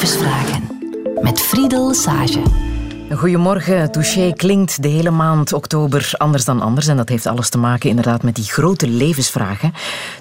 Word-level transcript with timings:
levensvragen 0.00 0.68
met 1.22 1.40
Friedel 1.40 1.94
Sage. 1.94 2.69
Goedemorgen. 3.16 3.90
Touché 3.90 4.32
klinkt 4.32 4.82
de 4.82 4.88
hele 4.88 5.10
maand 5.10 5.52
oktober 5.52 6.12
anders 6.16 6.44
dan 6.44 6.60
anders. 6.60 6.86
En 6.86 6.96
dat 6.96 7.08
heeft 7.08 7.26
alles 7.26 7.48
te 7.48 7.58
maken 7.58 7.88
inderdaad 7.88 8.22
met 8.22 8.34
die 8.34 8.44
grote 8.44 8.88
levensvragen. 8.88 9.72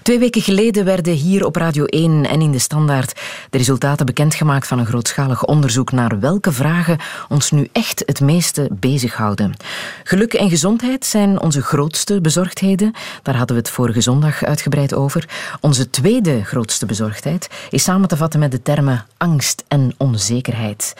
Twee 0.02 0.20
weken 0.20 0.42
geleden 0.42 0.86
werden 0.86 1.14
hier 1.14 1.46
op 1.46 1.55
Radio 1.55 1.86
1 1.86 2.26
en 2.26 2.41
in 2.41 2.52
de 2.52 2.60
Standaard 2.60 3.20
de 3.50 3.58
resultaten 3.58 4.05
bekendgemaakt 4.05 4.68
van 4.68 4.80
een 4.80 4.86
grootschalig 4.86 5.46
onderzoek 5.46 5.91
naar 5.91 6.20
welke 6.20 6.52
vragen 6.52 6.98
ons 7.28 7.52
nu 7.52 7.70
echt 7.72 8.04
het 8.05 8.22
meeste 8.22 8.68
bezighouden. 8.72 9.54
Geluk 10.04 10.34
en 10.34 10.50
gezondheid 10.50 11.06
zijn 11.06 11.42
onze 11.42 11.62
grootste 11.62 12.21
bezorgdheden. 12.21 12.94
Daar 13.24 13.36
hadden 13.36 13.56
we 13.56 13.62
het 13.62 13.71
vorige 13.71 14.02
zondag 14.02 14.44
uitgebreid 14.44 14.94
over. 14.94 15.30
Onze 15.62 15.90
tweede 15.90 16.44
grootste 16.44 16.85
bezorgdheid 16.85 17.49
is 17.70 17.84
samen 17.84 18.08
te 18.08 18.18
vatten 18.18 18.40
met 18.40 18.52
de 18.52 18.62
termen 18.62 19.05
angst 19.18 19.63
en 19.68 19.94
onzekerheid. 19.98 20.94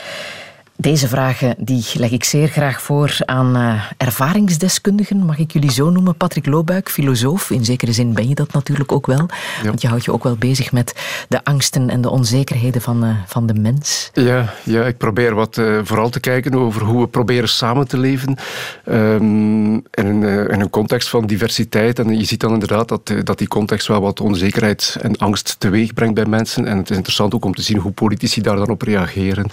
Deze 0.82 1.08
vragen 1.08 1.56
die 1.58 1.86
leg 1.94 2.12
ik 2.12 2.24
zeer 2.24 2.48
graag 2.48 2.82
voor 2.82 3.18
aan 3.26 3.58
uh, 3.58 3.84
ervaringsdeskundigen, 3.98 5.26
mag 5.26 5.38
ik 5.38 5.52
jullie 5.52 5.72
zo 5.72 5.90
noemen. 5.90 6.16
Patrick 6.16 6.46
Loobuik, 6.46 6.90
filosoof. 6.90 7.50
In 7.50 7.66
zekere 7.66 7.92
zin 7.92 8.14
ben 8.14 8.28
je 8.28 8.36
dat 8.36 8.54
natuurlijk 8.54 8.92
ook 8.92 9.06
wel. 9.06 9.26
Want 9.64 9.82
je 9.82 9.88
houdt 9.88 10.06
je 10.06 10.14
ook 10.14 10.24
wel 10.24 10.36
bezig 10.36 10.72
met 10.72 10.96
de 11.28 11.44
angsten 11.44 11.90
en 11.90 12.02
de 12.02 12.10
onzekerheden 12.10 12.82
van, 12.82 13.06
uh, 13.06 13.10
van 13.26 13.46
de 13.46 13.54
mens. 13.54 14.10
Ja, 14.14 14.54
ja 14.64 14.84
ik 14.84 14.98
probeer 14.98 15.36
wat 15.36 15.58
uh, 15.58 15.80
vooral 15.84 16.10
te 16.10 16.20
kijken 16.20 16.54
over 16.54 16.82
hoe 16.82 17.02
we 17.02 17.08
proberen 17.08 17.50
samen 17.50 17.88
te 17.88 17.98
leven. 17.98 18.38
Um, 18.86 19.74
in, 19.74 19.84
een, 19.94 20.24
in, 20.50 20.62
een, 20.62 20.70
context 20.70 21.10
van 21.10 21.28
diversiteit. 21.28 22.00
En 22.00 22.18
je 22.18 22.26
ziet 22.26 22.40
dan 22.40 22.54
inderdaad 22.54 22.88
dat, 22.88 23.14
dat 23.24 23.38
die 23.38 23.48
context 23.48 23.88
wel 23.88 24.02
wat 24.02 24.22
onzekerheid 24.22 24.98
en 25.02 25.18
angst 25.18 25.56
teweeg 25.58 25.94
brengt 25.94 26.16
bij 26.16 26.26
mensen. 26.26 26.66
En 26.66 26.78
het 26.78 26.90
is 26.90 26.96
interessant 26.96 27.34
ook 27.34 27.46
om 27.46 27.54
te 27.54 27.62
zien 27.62 27.78
hoe 27.78 27.92
politici 27.92 28.42
daar 28.42 28.56
dan 28.56 28.70
op 28.70 28.82
reageren. 28.82 29.50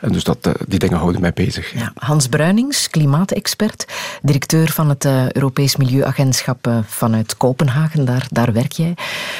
En 0.00 0.12
dus 0.12 0.24
dat 0.24 0.54
die 0.66 0.78
dingen 0.78 0.98
houden 0.98 1.20
mij 1.20 1.32
bezig. 1.32 1.72
Ja, 1.72 1.92
Hans 1.94 2.26
Bruinings, 2.26 2.90
klimaatexpert, 2.90 3.86
directeur 4.22 4.70
van 4.70 4.88
het 4.88 5.04
uh, 5.04 5.30
Europees 5.30 5.76
Milieuagentschap 5.76 6.66
uh, 6.66 6.78
vanuit 6.86 7.36
Kopenhagen, 7.36 8.04
daar, 8.04 8.26
daar 8.30 8.52
werk 8.52 8.72
jij. 8.72 8.94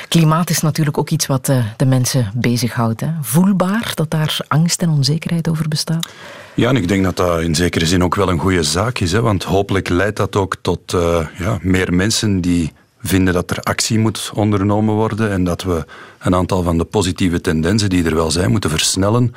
Klimaat 0.08 0.50
is 0.50 0.60
natuurlijk 0.60 0.98
ook 0.98 1.10
iets 1.10 1.26
wat 1.26 1.48
uh, 1.48 1.64
de 1.76 1.86
mensen 1.86 2.30
bezighoudt. 2.34 3.00
Hè? 3.00 3.08
Voelbaar 3.20 3.92
dat 3.94 4.10
daar 4.10 4.38
angst 4.48 4.82
en 4.82 4.88
onzekerheid 4.88 5.48
over 5.48 5.68
bestaat? 5.68 6.08
Ja, 6.54 6.68
en 6.68 6.76
ik 6.76 6.88
denk 6.88 7.04
dat 7.04 7.16
dat 7.16 7.40
in 7.40 7.54
zekere 7.54 7.86
zin 7.86 8.04
ook 8.04 8.14
wel 8.14 8.28
een 8.28 8.38
goede 8.38 8.62
zaak 8.62 8.98
is. 8.98 9.12
Hè? 9.12 9.20
Want 9.20 9.42
hopelijk 9.42 9.88
leidt 9.88 10.16
dat 10.16 10.36
ook 10.36 10.56
tot 10.60 10.90
ja, 11.38 11.58
meer 11.60 11.94
mensen 11.94 12.40
die 12.40 12.72
vinden 13.02 13.34
dat 13.34 13.50
er 13.50 13.60
actie 13.60 13.98
moet 13.98 14.30
ondernomen 14.34 14.94
worden 14.94 15.30
en 15.30 15.44
dat 15.44 15.62
we 15.62 15.84
een 16.18 16.34
aantal 16.34 16.62
van 16.62 16.78
de 16.78 16.84
positieve 16.84 17.40
tendensen 17.40 17.88
die 17.88 18.04
er 18.04 18.14
wel 18.14 18.30
zijn 18.30 18.50
moeten 18.50 18.70
versnellen. 18.70 19.34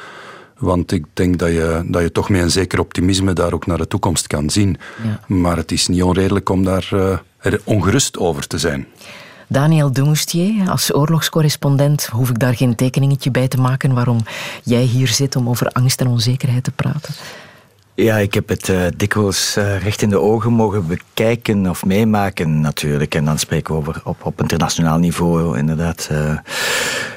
Want 0.60 0.92
ik 0.92 1.06
denk 1.14 1.40
dat 1.40 1.50
je, 1.50 1.84
dat 1.88 2.02
je 2.02 2.12
toch 2.12 2.30
met 2.30 2.42
een 2.42 2.52
zeker 2.52 2.80
optimisme 2.80 3.34
daar 3.34 3.54
ook 3.54 3.66
naar 3.66 3.78
de 3.78 3.88
toekomst 3.88 4.28
kan 4.28 4.50
zien. 4.50 4.78
Ja. 5.04 5.36
Maar 5.36 5.58
het 5.58 5.72
is 5.72 5.88
niet 5.88 6.04
onredelijk 6.04 6.50
om 6.50 6.64
daar 6.64 6.90
uh, 6.94 7.18
er 7.38 7.62
ongerust 7.64 8.18
over 8.18 8.48
te 8.48 8.58
zijn. 8.58 8.88
Daniel 9.48 9.92
Dumoustier, 9.92 10.70
als 10.70 10.94
oorlogscorrespondent 10.94 12.06
hoef 12.06 12.30
ik 12.30 12.40
daar 12.40 12.56
geen 12.56 12.76
tekeningetje 12.76 13.32
bij 13.32 13.48
te 13.48 13.58
maken 13.58 13.94
waarom 13.94 14.20
jij 14.64 14.84
hier 14.84 15.08
zit 15.08 15.36
om 15.36 15.50
over 15.50 15.68
angst 15.68 16.02
en 16.02 16.08
onzekerheid 16.08 16.64
te 16.64 16.72
praten. 16.72 17.14
Ja, 18.00 18.18
ik 18.18 18.34
heb 18.34 18.50
het 18.50 18.68
uh, 18.68 18.82
dikwijls 18.96 19.58
uh, 19.58 19.82
recht 19.84 20.02
in 20.02 20.10
de 20.10 20.20
ogen 20.20 20.54
mogen 20.54 20.88
bekijken 20.88 21.70
of 21.70 21.86
meemaken 21.86 22.62
natuurlijk. 22.62 23.16
En 23.16 23.26
dan 23.26 23.40
spreken 23.40 23.74
we 23.74 23.80
over 23.80 24.02
op, 24.04 24.26
op 24.26 24.42
internationaal 24.42 24.98
niveau 24.98 25.58
inderdaad. 25.58 26.10
Uh, 26.12 26.38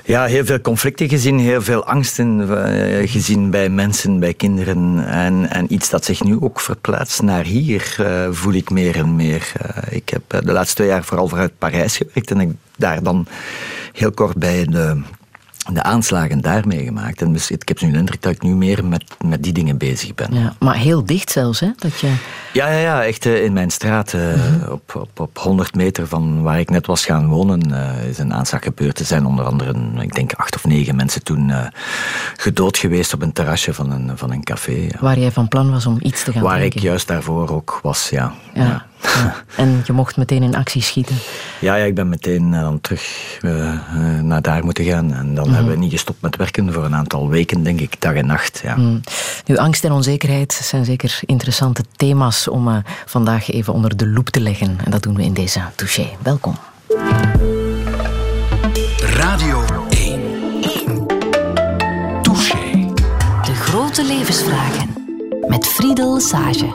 ja, 0.05 0.25
heel 0.25 0.45
veel 0.45 0.61
conflicten 0.61 1.09
gezien, 1.09 1.39
heel 1.39 1.63
veel 1.63 1.85
angsten 1.85 2.49
gezien 3.09 3.51
bij 3.51 3.69
mensen, 3.69 4.21
bij 4.21 4.35
kinderen. 4.35 5.07
En, 5.07 5.51
en 5.51 5.73
iets 5.73 5.91
dat 5.91 6.05
zich 6.05 6.23
nu 6.23 6.41
ook 6.41 6.61
verplaatst 6.61 7.23
naar 7.23 7.45
hier, 7.45 7.97
voel 8.31 8.53
ik 8.53 8.71
meer 8.71 8.97
en 8.97 9.17
meer. 9.17 9.53
ik 9.91 10.09
heb 10.09 10.23
de 10.45 10.53
laatste 10.53 10.75
twee 10.75 10.89
jaar 10.89 11.05
vooral 11.05 11.29
vanuit 11.29 11.59
Parijs 11.59 11.97
gewerkt 11.97 12.31
en 12.31 12.41
ik 12.41 12.51
daar 12.77 13.03
dan 13.03 13.27
heel 13.93 14.13
kort 14.13 14.37
bij 14.37 14.65
de 14.65 15.03
de 15.73 15.83
aanslagen 15.83 16.41
daar 16.41 16.67
meegemaakt. 16.67 17.23
En 17.23 17.33
dus 17.33 17.51
ik 17.51 17.69
heb 17.69 17.81
nu 17.81 17.91
de 17.91 17.99
indruk 17.99 18.23
dat 18.23 18.33
ik 18.33 18.43
nu 18.43 18.55
meer 18.55 18.85
met, 18.85 19.05
met 19.25 19.43
die 19.43 19.53
dingen 19.53 19.79
bezig 19.79 20.15
ben. 20.15 20.35
Ja, 20.35 20.55
maar 20.59 20.77
heel 20.77 21.05
dicht 21.05 21.31
zelfs, 21.31 21.61
hè? 21.61 21.69
Dat 21.77 22.01
je... 22.01 22.15
Ja, 22.53 22.69
ja, 22.69 22.79
ja, 22.79 23.05
echt 23.05 23.27
eh, 23.27 23.45
in 23.45 23.53
mijn 23.53 23.71
straat, 23.71 24.13
uh, 24.13 24.23
op, 24.71 24.95
op, 24.95 25.21
op 25.21 25.39
100 25.39 25.75
meter 25.75 26.07
van 26.07 26.43
waar 26.43 26.59
ik 26.61 26.71
net 26.71 26.87
was 26.87 27.05
gaan 27.05 27.27
wonen, 27.27 27.71
uh, 27.71 28.09
is 28.09 28.19
een 28.19 28.35
aanslag 28.35 28.63
gebeurd. 28.63 28.99
Er 28.99 29.05
zijn 29.05 29.27
onder 29.27 29.45
andere, 29.45 29.75
ik 30.01 30.15
denk, 30.15 30.33
acht 30.33 30.55
of 30.55 30.65
negen 30.65 30.97
mensen 30.97 31.23
toen 31.23 31.53
gedood 32.37 32.79
geweest 32.79 33.15
op 33.15 33.23
een 33.23 33.33
terrasje 33.33 33.75
van 33.75 33.91
een, 33.91 34.19
van 34.19 34.31
een 34.31 34.45
café. 34.45 34.73
Ja. 34.73 34.99
Waar 35.01 35.19
jij 35.19 35.33
van 35.33 35.49
plan 35.49 35.71
was 35.71 35.87
om 35.87 35.99
iets 36.01 36.25
te 36.25 36.33
gaan 36.33 36.43
Waar 36.43 36.63
ik 36.63 36.79
juist 36.79 37.09
daarvoor 37.09 37.51
ook 37.51 37.79
was, 37.83 38.09
ja. 38.09 38.33
ja. 38.55 38.87
En 39.57 39.83
je 39.85 39.93
mocht 39.93 40.17
meteen 40.17 40.43
in 40.43 40.57
actie 40.57 40.83
schieten? 40.83 41.17
Ja, 41.61 41.75
ja 41.75 41.85
ik 41.85 41.95
ben 41.95 42.09
meteen 42.09 42.51
dan 42.51 42.81
terug 42.81 43.39
naar 44.23 44.43
daar 44.43 44.65
moeten 44.65 44.85
gaan. 44.85 45.13
En 45.13 45.35
dan 45.35 45.49
mm. 45.49 45.55
hebben 45.55 45.73
we 45.73 45.79
niet 45.79 45.91
gestopt 45.91 46.23
met 46.23 46.37
werken 46.37 46.73
voor 46.73 46.85
een 46.85 46.95
aantal 46.95 47.29
weken, 47.29 47.63
denk 47.63 47.81
ik, 47.81 48.01
dag 48.01 48.15
en 48.15 48.27
nacht. 48.27 48.61
Ja. 48.63 48.77
Mm. 48.77 49.01
Nu, 49.47 49.57
angst 49.57 49.85
en 49.85 49.93
onzekerheid 49.93 50.53
zijn 50.53 50.85
zeker 50.85 51.21
interessante 51.27 51.85
thema's 51.97 52.49
om 52.49 52.69
uh, 52.69 52.77
vandaag 53.07 53.51
even 53.51 53.73
onder 53.73 53.97
de 53.97 54.09
loep 54.09 54.29
te 54.29 54.41
leggen. 54.41 54.79
En 54.85 54.91
dat 54.91 55.03
doen 55.03 55.15
we 55.15 55.23
in 55.23 55.35
deze 55.35 55.61
touché. 55.75 56.09
Welkom. 56.23 56.57
Radio 58.99 59.65
1. 59.89 60.21
1. 60.87 61.07
Touché. 62.23 62.93
De 63.43 63.55
grote 63.55 64.05
levensvragen. 64.05 64.95
Met 65.49 65.67
Friedel 65.67 66.21
Sage. 66.21 66.75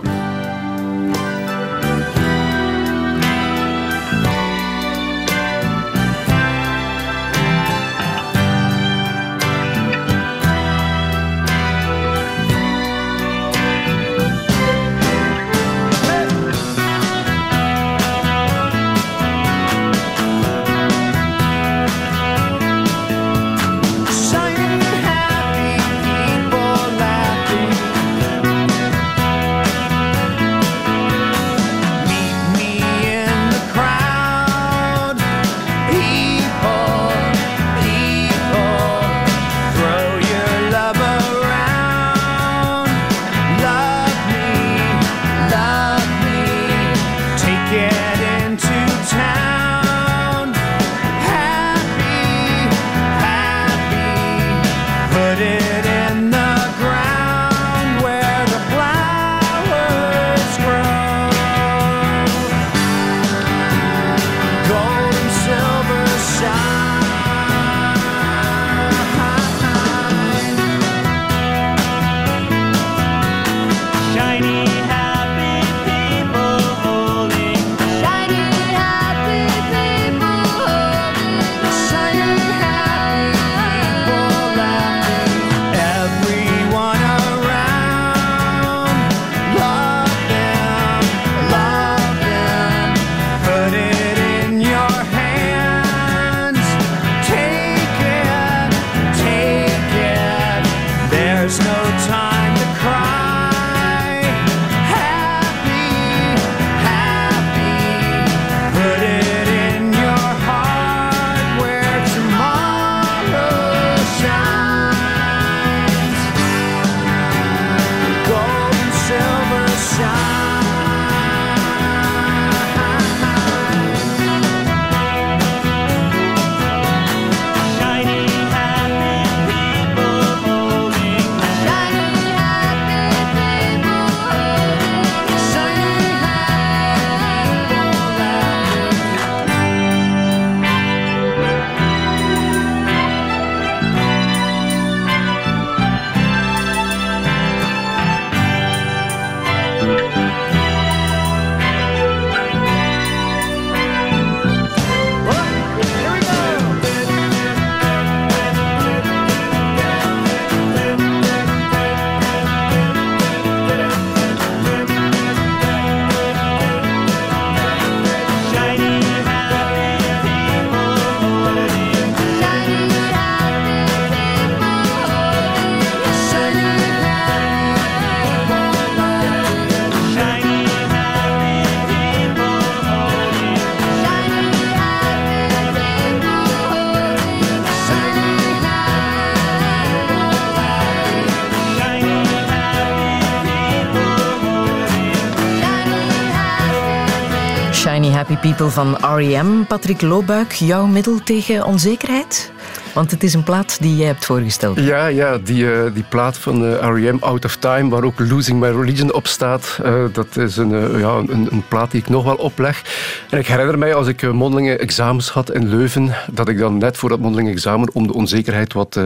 Party 198.17 198.37
People 198.37 198.69
van 198.69 198.97
R.E.M. 199.01 199.65
Patrick 199.67 200.01
Loobuik, 200.01 200.51
jouw 200.51 200.85
middel 200.85 201.23
tegen 201.23 201.65
onzekerheid? 201.65 202.51
Want 202.97 203.11
het 203.11 203.23
is 203.23 203.33
een 203.33 203.43
plaat 203.43 203.81
die 203.81 203.95
jij 203.95 204.07
hebt 204.07 204.25
voorgesteld. 204.25 204.79
Ja, 204.79 205.07
ja 205.07 205.37
die, 205.37 205.63
uh, 205.63 205.81
die 205.93 206.03
plaat 206.09 206.37
van 206.37 206.63
uh, 206.63 206.73
eh, 206.73 206.95
R.E.M. 206.95 207.17
Out 207.19 207.45
of 207.45 207.55
Time, 207.55 207.89
waar 207.89 208.03
ook 208.03 208.19
Losing 208.19 208.59
My 208.59 208.67
Religion 208.67 209.13
op 209.13 209.27
staat. 209.27 209.79
Uh, 209.85 210.03
dat 210.11 210.37
is 210.37 210.57
een, 210.57 210.99
ja, 210.99 211.15
een, 211.15 211.47
een, 211.51 211.63
plaat 211.67 211.91
die 211.91 212.01
ik 212.01 212.09
nog 212.09 212.23
wel 212.23 212.35
opleg. 212.35 212.83
En 213.29 213.39
ik 213.39 213.47
herinner 213.47 213.77
mij 213.77 213.93
als 213.93 214.07
ik 214.07 214.31
mondelinge 214.31 214.77
examens 214.77 215.29
had 215.29 215.51
in 215.51 215.69
Leuven, 215.69 216.15
dat 216.31 216.49
ik 216.49 216.57
dan 216.57 216.77
net 216.77 216.97
voor 216.97 217.09
dat 217.09 217.19
mondelinge 217.19 217.51
examen, 217.51 217.89
om 217.93 218.07
de 218.07 218.13
onzekerheid 218.13 218.73
wat 218.73 218.99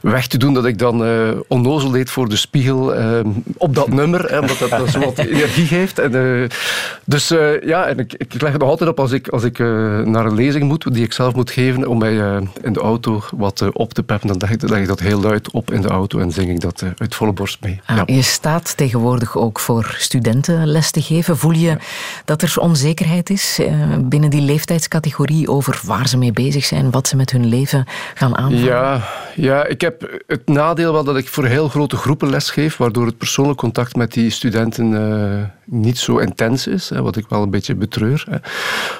weg 0.00 0.26
te 0.26 0.38
doen, 0.38 0.54
dat 0.54 0.64
ik 0.64 0.78
dan 0.78 1.04
onnozel 1.48 1.90
deed 1.90 2.10
voor 2.10 2.28
de 2.28 2.36
spiegel 2.36 2.94
op 3.56 3.74
dat 3.74 3.88
nummer, 4.00 4.30
hè, 4.30 4.38
omdat 4.38 4.58
dat, 4.58 4.70
dat 4.70 4.88
zo 4.88 5.00
wat 5.00 5.18
energie 5.18 5.66
geeft. 5.66 5.98
En, 5.98 6.48
dus 7.04 7.28
ja, 7.62 7.86
en 7.86 7.98
ik, 7.98 8.14
ik 8.16 8.40
leg 8.40 8.52
het 8.52 8.60
nog 8.60 8.70
altijd 8.70 8.90
op 8.90 9.00
als 9.00 9.12
ik, 9.12 9.28
als 9.28 9.44
ik 9.44 9.58
naar 9.58 10.26
een 10.26 10.34
lezing 10.34 10.64
moet, 10.64 10.94
die 10.94 11.04
ik 11.04 11.12
zelf 11.12 11.34
moet 11.34 11.50
geven, 11.50 11.86
om 11.86 11.98
mij 11.98 12.14
in 12.62 12.72
de 12.72 12.80
auto 12.80 13.09
wat 13.36 13.60
eh, 13.60 13.68
op 13.72 13.92
te 13.92 14.02
peppen, 14.02 14.28
dan 14.28 14.36
leg 14.58 14.80
ik, 14.80 14.86
dat 14.86 15.00
heel 15.00 15.20
luid 15.20 15.50
op 15.50 15.72
in 15.72 15.80
de 15.80 15.88
auto 15.88 16.18
en 16.18 16.32
zing 16.32 16.50
ik 16.50 16.60
dat 16.60 16.82
eh, 16.82 16.88
uit 16.96 17.14
volle 17.14 17.32
borst 17.32 17.58
mee. 17.62 17.80
Ah, 17.86 18.02
je 18.06 18.22
staat 18.22 18.76
tegenwoordig 18.76 19.36
ook 19.36 19.60
voor 19.60 19.94
studenten 19.98 20.66
les 20.66 20.90
te 20.90 21.02
geven. 21.02 21.36
Voel 21.36 21.52
je 21.52 21.76
dat 22.24 22.42
er 22.42 22.54
onzekerheid 22.58 23.30
is 23.30 23.58
eh, 23.58 23.96
binnen 23.98 24.30
die 24.30 24.40
leeftijdscategorie 24.40 25.48
over 25.48 25.80
waar 25.84 26.08
ze 26.08 26.18
mee 26.18 26.32
bezig 26.32 26.64
zijn, 26.64 26.90
wat 26.90 27.08
ze 27.08 27.16
met 27.16 27.30
hun 27.30 27.46
leven 27.46 27.84
gaan 28.14 28.36
aanvangen? 28.36 28.64
Ja, 28.64 29.02
ja, 29.34 29.66
ik 29.66 29.80
heb 29.80 30.20
het 30.26 30.48
nadeel 30.48 30.92
wel 30.92 31.04
dat 31.04 31.16
ik 31.16 31.28
voor 31.28 31.44
heel 31.44 31.68
grote 31.68 31.96
groepen 31.96 32.30
les 32.30 32.50
geef, 32.50 32.76
waardoor 32.76 33.06
het 33.06 33.18
persoonlijk 33.18 33.58
contact 33.58 33.96
met 33.96 34.12
die 34.12 34.30
studenten 34.30 35.52
niet 35.64 35.98
zo 35.98 36.18
intens 36.18 36.66
is, 36.66 36.88
hè, 36.88 37.02
wat 37.02 37.16
ik 37.16 37.24
wel 37.28 37.42
een 37.42 37.50
beetje 37.50 37.74
betreur. 37.74 38.24
Hè. 38.30 38.36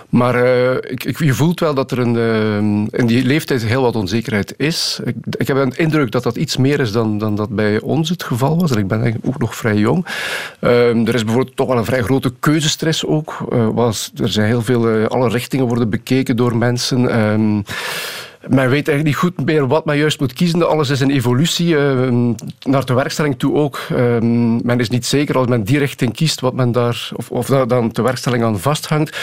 Maar 0.09 0.45
ik, 0.91 1.05
ik, 1.05 1.19
je 1.19 1.35
voelt 1.35 1.61
wel 1.61 1.75
dat 1.75 1.91
er 1.91 1.99
een, 1.99 2.89
in 2.91 3.07
die 3.07 3.25
leeftijd 3.25 3.65
heel 3.65 3.83
wat 3.83 3.90
onzekerheid 3.97 4.55
is. 4.57 5.01
Ik, 5.05 5.17
ik 5.31 5.47
heb 5.47 5.57
een 5.57 5.77
indruk 5.77 6.11
dat 6.11 6.23
dat 6.23 6.37
iets 6.37 6.57
meer 6.57 6.81
is 6.81 6.93
dan, 6.93 7.19
dan 7.19 7.35
dat 7.35 7.49
bij 7.49 7.81
ons 7.81 8.09
het 8.09 8.23
geval 8.23 8.59
was. 8.59 8.71
En 8.71 8.79
ik 8.79 8.89
ben 8.89 9.21
ook 9.25 9.39
nog 9.39 9.57
vrij 9.57 9.77
jong. 9.77 10.07
Ehm, 10.61 11.07
er 11.07 11.15
is 11.15 11.25
bijvoorbeeld 11.25 11.57
toch 11.57 11.69
wel 11.69 11.79
een 11.79 11.85
vrij 11.85 12.03
grote 12.03 12.33
keuzestress 12.41 13.07
ook. 13.07 13.47
Uh, 13.53 13.69
was, 13.69 14.11
er 14.17 14.29
zijn 14.29 14.47
heel 14.47 14.63
veel, 14.63 14.97
uh, 14.97 15.07
alle 15.07 15.29
richtingen 15.29 15.67
worden 15.67 15.91
bekeken 15.91 16.37
door 16.37 16.57
mensen. 16.57 17.11
Ehm, 17.11 17.61
men 18.49 18.69
weet 18.69 18.89
eigenlijk 18.89 19.05
niet 19.05 19.17
goed 19.17 19.47
meer 19.47 19.67
wat 19.67 19.85
men 19.85 19.97
juist 19.97 20.21
moet 20.21 20.33
kiezen. 20.33 20.69
Alles 20.69 20.89
is 20.89 21.01
een 21.01 21.11
evolutie. 21.11 21.75
Uh, 21.75 22.35
naar 22.63 22.85
de 22.85 22.95
werkstelling 22.95 23.39
toe 23.39 23.55
ook. 23.55 23.81
Uh, 23.93 23.99
men 24.63 24.81
is 24.81 24.89
niet 24.89 25.07
zeker 25.07 25.37
als 25.39 25.47
men 25.47 25.65
die 25.65 25.79
richting 25.79 26.13
kiest, 26.13 26.41
wat 26.41 26.55
men 26.55 26.73
daar, 26.73 27.11
of, 27.15 27.31
of 27.31 27.47
daar 27.47 27.69
dan 27.69 27.89
de 27.93 28.03
werkstelling 28.03 28.45
aan 28.45 28.61
vasthangt. 28.61 29.17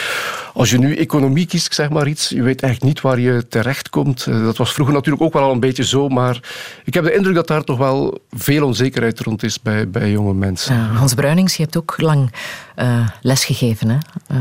Als 0.54 0.70
je 0.70 0.78
nu 0.78 0.96
economie 0.96 1.46
kiest, 1.46 1.74
zeg 1.74 1.90
maar 1.90 2.08
iets, 2.08 2.28
je 2.28 2.42
weet 2.42 2.62
eigenlijk 2.62 2.94
niet 2.94 3.02
waar 3.02 3.20
je 3.20 3.48
terechtkomt. 3.48 4.26
Uh, 4.28 4.44
dat 4.44 4.56
was 4.56 4.72
vroeger 4.72 4.94
natuurlijk 4.94 5.22
ook 5.22 5.32
wel 5.32 5.42
al 5.42 5.52
een 5.52 5.60
beetje 5.60 5.84
zo, 5.84 6.08
maar 6.08 6.40
ik 6.84 6.94
heb 6.94 7.04
de 7.04 7.14
indruk 7.14 7.34
dat 7.34 7.46
daar 7.46 7.64
toch 7.64 7.78
wel 7.78 8.20
veel 8.30 8.64
onzekerheid 8.64 9.20
rond 9.20 9.42
is 9.42 9.60
bij, 9.62 9.90
bij 9.90 10.10
jonge 10.10 10.34
mensen. 10.34 10.76
Hans 10.76 11.14
Bruinings, 11.14 11.56
je 11.56 11.62
hebt 11.62 11.76
ook 11.76 11.94
lang 12.00 12.30
uh, 12.78 13.08
lesgegeven, 13.22 13.88
hè? 13.88 13.98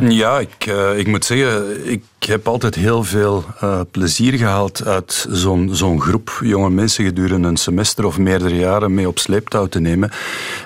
Ja, 0.08 0.40
ik, 0.40 0.66
ik 0.98 1.08
moet 1.08 1.26
zeggen, 1.26 1.92
ik 1.92 2.04
heb 2.20 2.48
altijd 2.48 2.76
heel 2.76 3.04
veel 3.04 3.46
plezier 3.92 4.34
gehaald 4.34 4.86
uit 4.86 5.28
zo'n 5.72 6.02
groep 6.02 6.40
jonge 6.44 6.70
mensen 6.70 7.06
gedurende 7.06 7.48
een 7.48 7.58
semester 7.58 8.06
of 8.06 8.18
meerdere 8.18 8.56
jaren 8.56 8.94
mee 8.94 9.08
op 9.08 9.20
sleeptouw 9.20 9.66
te 9.66 9.80
nemen. 9.80 10.12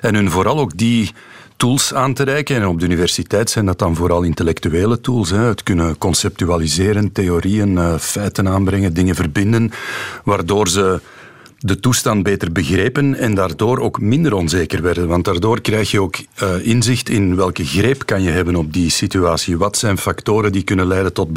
En 0.01 0.15
hun 0.15 0.31
vooral 0.31 0.59
ook 0.59 0.77
die 0.77 1.11
tools 1.57 1.93
aan 1.93 2.13
te 2.13 2.23
reiken. 2.23 2.55
En 2.55 2.67
op 2.67 2.79
de 2.79 2.85
universiteit 2.85 3.49
zijn 3.49 3.65
dat 3.65 3.79
dan 3.79 3.95
vooral 3.95 4.21
intellectuele 4.21 5.01
tools. 5.01 5.29
Hè. 5.29 5.37
Het 5.37 5.63
kunnen 5.63 5.97
conceptualiseren, 5.97 7.11
theorieën, 7.11 7.99
feiten 7.99 8.47
aanbrengen, 8.47 8.93
dingen 8.93 9.15
verbinden, 9.15 9.71
waardoor 10.23 10.67
ze 10.67 11.01
de 11.63 11.79
toestand 11.79 12.23
beter 12.23 12.51
begrepen 12.51 13.15
en 13.15 13.35
daardoor 13.35 13.79
ook 13.79 13.99
minder 13.99 14.33
onzeker 14.33 14.81
werden. 14.81 15.07
Want 15.07 15.25
daardoor 15.25 15.61
krijg 15.61 15.91
je 15.91 16.01
ook 16.01 16.15
uh, 16.43 16.65
inzicht 16.65 17.09
in 17.09 17.35
welke 17.35 17.65
greep 17.65 18.05
kan 18.05 18.21
je 18.21 18.29
hebben 18.29 18.55
op 18.55 18.73
die 18.73 18.89
situatie. 18.89 19.57
Wat 19.57 19.77
zijn 19.77 19.97
factoren 19.97 20.51
die 20.51 20.63
kunnen 20.63 20.87
leiden 20.87 21.13
tot 21.13 21.29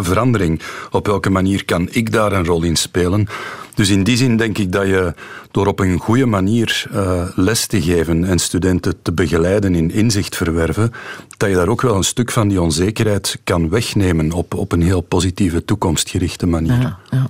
verandering? 0.00 0.60
Op 0.90 1.06
welke 1.06 1.30
manier 1.30 1.64
kan 1.64 1.88
ik 1.90 2.12
daar 2.12 2.32
een 2.32 2.46
rol 2.46 2.62
in 2.62 2.76
spelen? 2.76 3.28
Dus 3.78 3.90
in 3.90 4.02
die 4.02 4.16
zin 4.16 4.36
denk 4.36 4.58
ik 4.58 4.72
dat 4.72 4.86
je 4.86 5.14
door 5.50 5.66
op 5.66 5.80
een 5.80 5.98
goede 5.98 6.26
manier 6.26 6.86
uh, 6.92 7.22
les 7.34 7.66
te 7.66 7.82
geven 7.82 8.24
en 8.24 8.38
studenten 8.38 9.02
te 9.02 9.12
begeleiden 9.12 9.74
in 9.74 9.90
inzicht 9.90 10.36
verwerven, 10.36 10.92
dat 11.36 11.48
je 11.48 11.54
daar 11.54 11.68
ook 11.68 11.82
wel 11.82 11.94
een 11.94 12.04
stuk 12.04 12.30
van 12.30 12.48
die 12.48 12.60
onzekerheid 12.60 13.38
kan 13.44 13.68
wegnemen 13.68 14.32
op, 14.32 14.54
op 14.54 14.72
een 14.72 14.82
heel 14.82 15.00
positieve, 15.00 15.64
toekomstgerichte 15.64 16.46
manier. 16.46 16.80
Ja, 16.80 16.98
ja. 17.10 17.26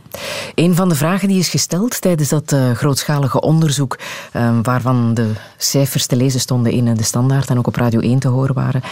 Een 0.54 0.74
van 0.74 0.88
de 0.88 0.94
vragen 0.94 1.28
die 1.28 1.38
is 1.38 1.48
gesteld 1.48 2.00
tijdens 2.00 2.28
dat 2.28 2.52
uh, 2.52 2.70
grootschalige 2.70 3.40
onderzoek, 3.40 3.98
uh, 4.36 4.58
waarvan 4.62 5.14
de 5.14 5.30
cijfers 5.56 6.06
te 6.06 6.16
lezen 6.16 6.40
stonden 6.40 6.72
in 6.72 6.94
de 6.94 7.02
Standaard 7.02 7.50
en 7.50 7.58
ook 7.58 7.66
op 7.66 7.76
Radio 7.76 8.00
1 8.00 8.18
te 8.18 8.28
horen 8.28 8.54
waren, 8.54 8.82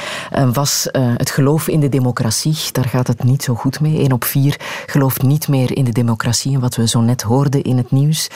was 0.52 0.88
het 0.92 1.30
geloof 1.30 1.68
in 1.68 1.80
de 1.80 1.88
democratie. 1.88 2.56
Daar 2.72 2.88
gaat 2.88 3.06
het 3.06 3.24
niet 3.24 3.42
zo 3.42 3.54
goed 3.54 3.80
mee. 3.80 3.98
1 3.98 4.12
op 4.12 4.24
4 4.24 4.60
gelooft 4.86 5.22
niet 5.22 5.48
meer 5.48 5.76
in 5.76 5.84
de 5.84 5.92
democratie. 5.92 6.54
En 6.54 6.60
wat 6.60 6.76
we 6.76 6.88
zo 6.88 7.00
net 7.00 7.22
in 7.54 7.76
het 7.76 7.90
nieuws, 7.90 8.28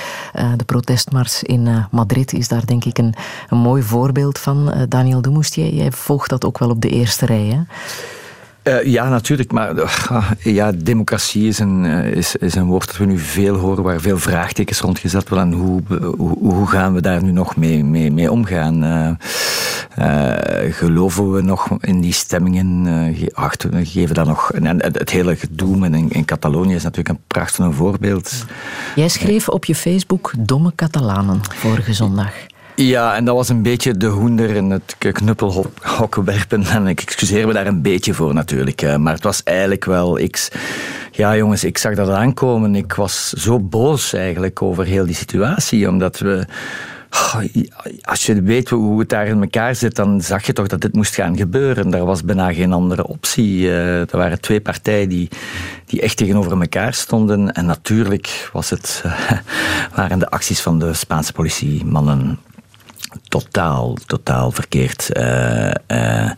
de 0.56 0.64
protestmars 0.64 1.42
in 1.42 1.66
uh, 1.66 1.84
Madrid 1.90 2.32
is 2.32 2.48
daar 2.48 2.66
denk 2.66 2.84
ik 2.84 2.98
een, 2.98 3.14
een 3.48 3.58
mooi 3.58 3.82
voorbeeld 3.82 4.38
van. 4.38 4.72
Uh, 4.74 4.82
Daniel 4.88 5.22
de 5.22 5.30
Moustier, 5.30 5.74
jij 5.74 5.92
volgt 5.92 6.30
dat 6.30 6.44
ook 6.44 6.58
wel 6.58 6.70
op 6.70 6.80
de 6.80 6.88
eerste 6.88 7.26
rij. 7.26 7.56
Hè? 7.56 7.60
Ja, 8.84 9.08
natuurlijk. 9.08 9.52
Maar 9.52 9.74
uh, 9.76 10.30
ja, 10.38 10.72
democratie 10.72 11.48
is 11.48 11.58
een, 11.58 11.84
is, 12.14 12.36
is 12.36 12.54
een 12.54 12.66
woord 12.66 12.86
dat 12.86 12.96
we 12.96 13.04
nu 13.04 13.18
veel 13.18 13.56
horen, 13.56 13.82
waar 13.82 14.00
veel 14.00 14.18
vraagtekens 14.18 14.80
rond 14.80 14.98
gezet 14.98 15.28
worden. 15.28 15.52
En 15.52 15.58
hoe, 15.58 15.82
hoe, 16.16 16.38
hoe, 16.38 16.66
gaan 16.66 16.94
we 16.94 17.00
daar 17.00 17.22
nu 17.22 17.32
nog 17.32 17.56
mee, 17.56 17.84
mee, 17.84 18.12
mee 18.12 18.30
omgaan? 18.30 19.18
Geloven 20.70 21.32
we 21.32 21.42
nog 21.42 21.68
in 21.80 22.00
die 22.00 22.12
stemmingen? 22.12 23.14
Ge 23.14 23.30
achter, 23.34 23.86
geven 23.86 24.14
dat 24.14 24.26
nog. 24.26 24.52
En, 24.52 24.82
het 24.82 25.10
hele 25.10 25.36
gedoe 25.36 25.86
in, 25.86 26.10
in 26.10 26.24
Catalonië 26.24 26.74
is 26.74 26.82
natuurlijk 26.82 27.08
een 27.08 27.24
prachtig 27.26 27.74
voorbeeld. 27.74 28.44
Jij 28.94 29.08
schreef 29.08 29.48
op 29.48 29.64
je 29.64 29.74
Facebook 29.74 30.32
Domme 30.38 30.72
Catalanen 30.74 31.40
vorige 31.54 31.92
zondag. 31.92 32.32
Ja, 32.74 33.14
en 33.14 33.24
dat 33.24 33.34
was 33.34 33.48
een 33.48 33.62
beetje 33.62 33.96
de 33.96 34.06
hoender 34.06 34.50
in 34.50 34.70
het 34.70 34.96
knuppelhok 34.98 36.14
werpen. 36.24 36.62
En 36.64 36.86
ik 36.86 37.00
excuseer 37.00 37.46
me 37.46 37.52
daar 37.52 37.66
een 37.66 37.82
beetje 37.82 38.14
voor 38.14 38.34
natuurlijk. 38.34 38.98
Maar 38.98 39.14
het 39.14 39.22
was 39.22 39.42
eigenlijk 39.42 39.84
wel... 39.84 40.18
Ik, 40.18 40.48
ja, 41.12 41.36
jongens, 41.36 41.64
ik 41.64 41.78
zag 41.78 41.94
dat 41.94 42.08
aankomen. 42.08 42.74
Ik 42.74 42.92
was 42.92 43.32
zo 43.32 43.58
boos 43.58 44.12
eigenlijk 44.12 44.62
over 44.62 44.84
heel 44.84 45.06
die 45.06 45.14
situatie. 45.14 45.88
Omdat 45.88 46.18
we... 46.18 46.46
Als 48.02 48.26
je 48.26 48.42
weet 48.42 48.68
hoe 48.68 48.98
het 49.00 49.08
daar 49.08 49.26
in 49.26 49.40
elkaar 49.40 49.74
zit, 49.74 49.96
dan 49.96 50.20
zag 50.20 50.46
je 50.46 50.52
toch 50.52 50.66
dat 50.66 50.80
dit 50.80 50.94
moest 50.94 51.14
gaan 51.14 51.36
gebeuren. 51.36 51.94
Er 51.94 52.04
was 52.04 52.24
bijna 52.24 52.52
geen 52.52 52.72
andere 52.72 53.06
optie. 53.06 53.68
Eh, 53.68 54.00
er 54.00 54.16
waren 54.16 54.40
twee 54.40 54.60
partijen 54.60 55.08
die, 55.08 55.28
die 55.86 56.00
echt 56.00 56.16
tegenover 56.16 56.60
elkaar 56.60 56.94
stonden. 56.94 57.52
En 57.52 57.66
natuurlijk 57.66 58.50
was 58.52 58.70
het, 58.70 59.04
waren 59.96 60.18
de 60.18 60.30
acties 60.30 60.60
van 60.60 60.78
de 60.78 60.94
Spaanse 60.94 61.32
politiemannen 61.32 62.38
totaal, 63.28 63.96
totaal 64.06 64.50
verkeerd. 64.50 65.10
Uh, 65.16 66.30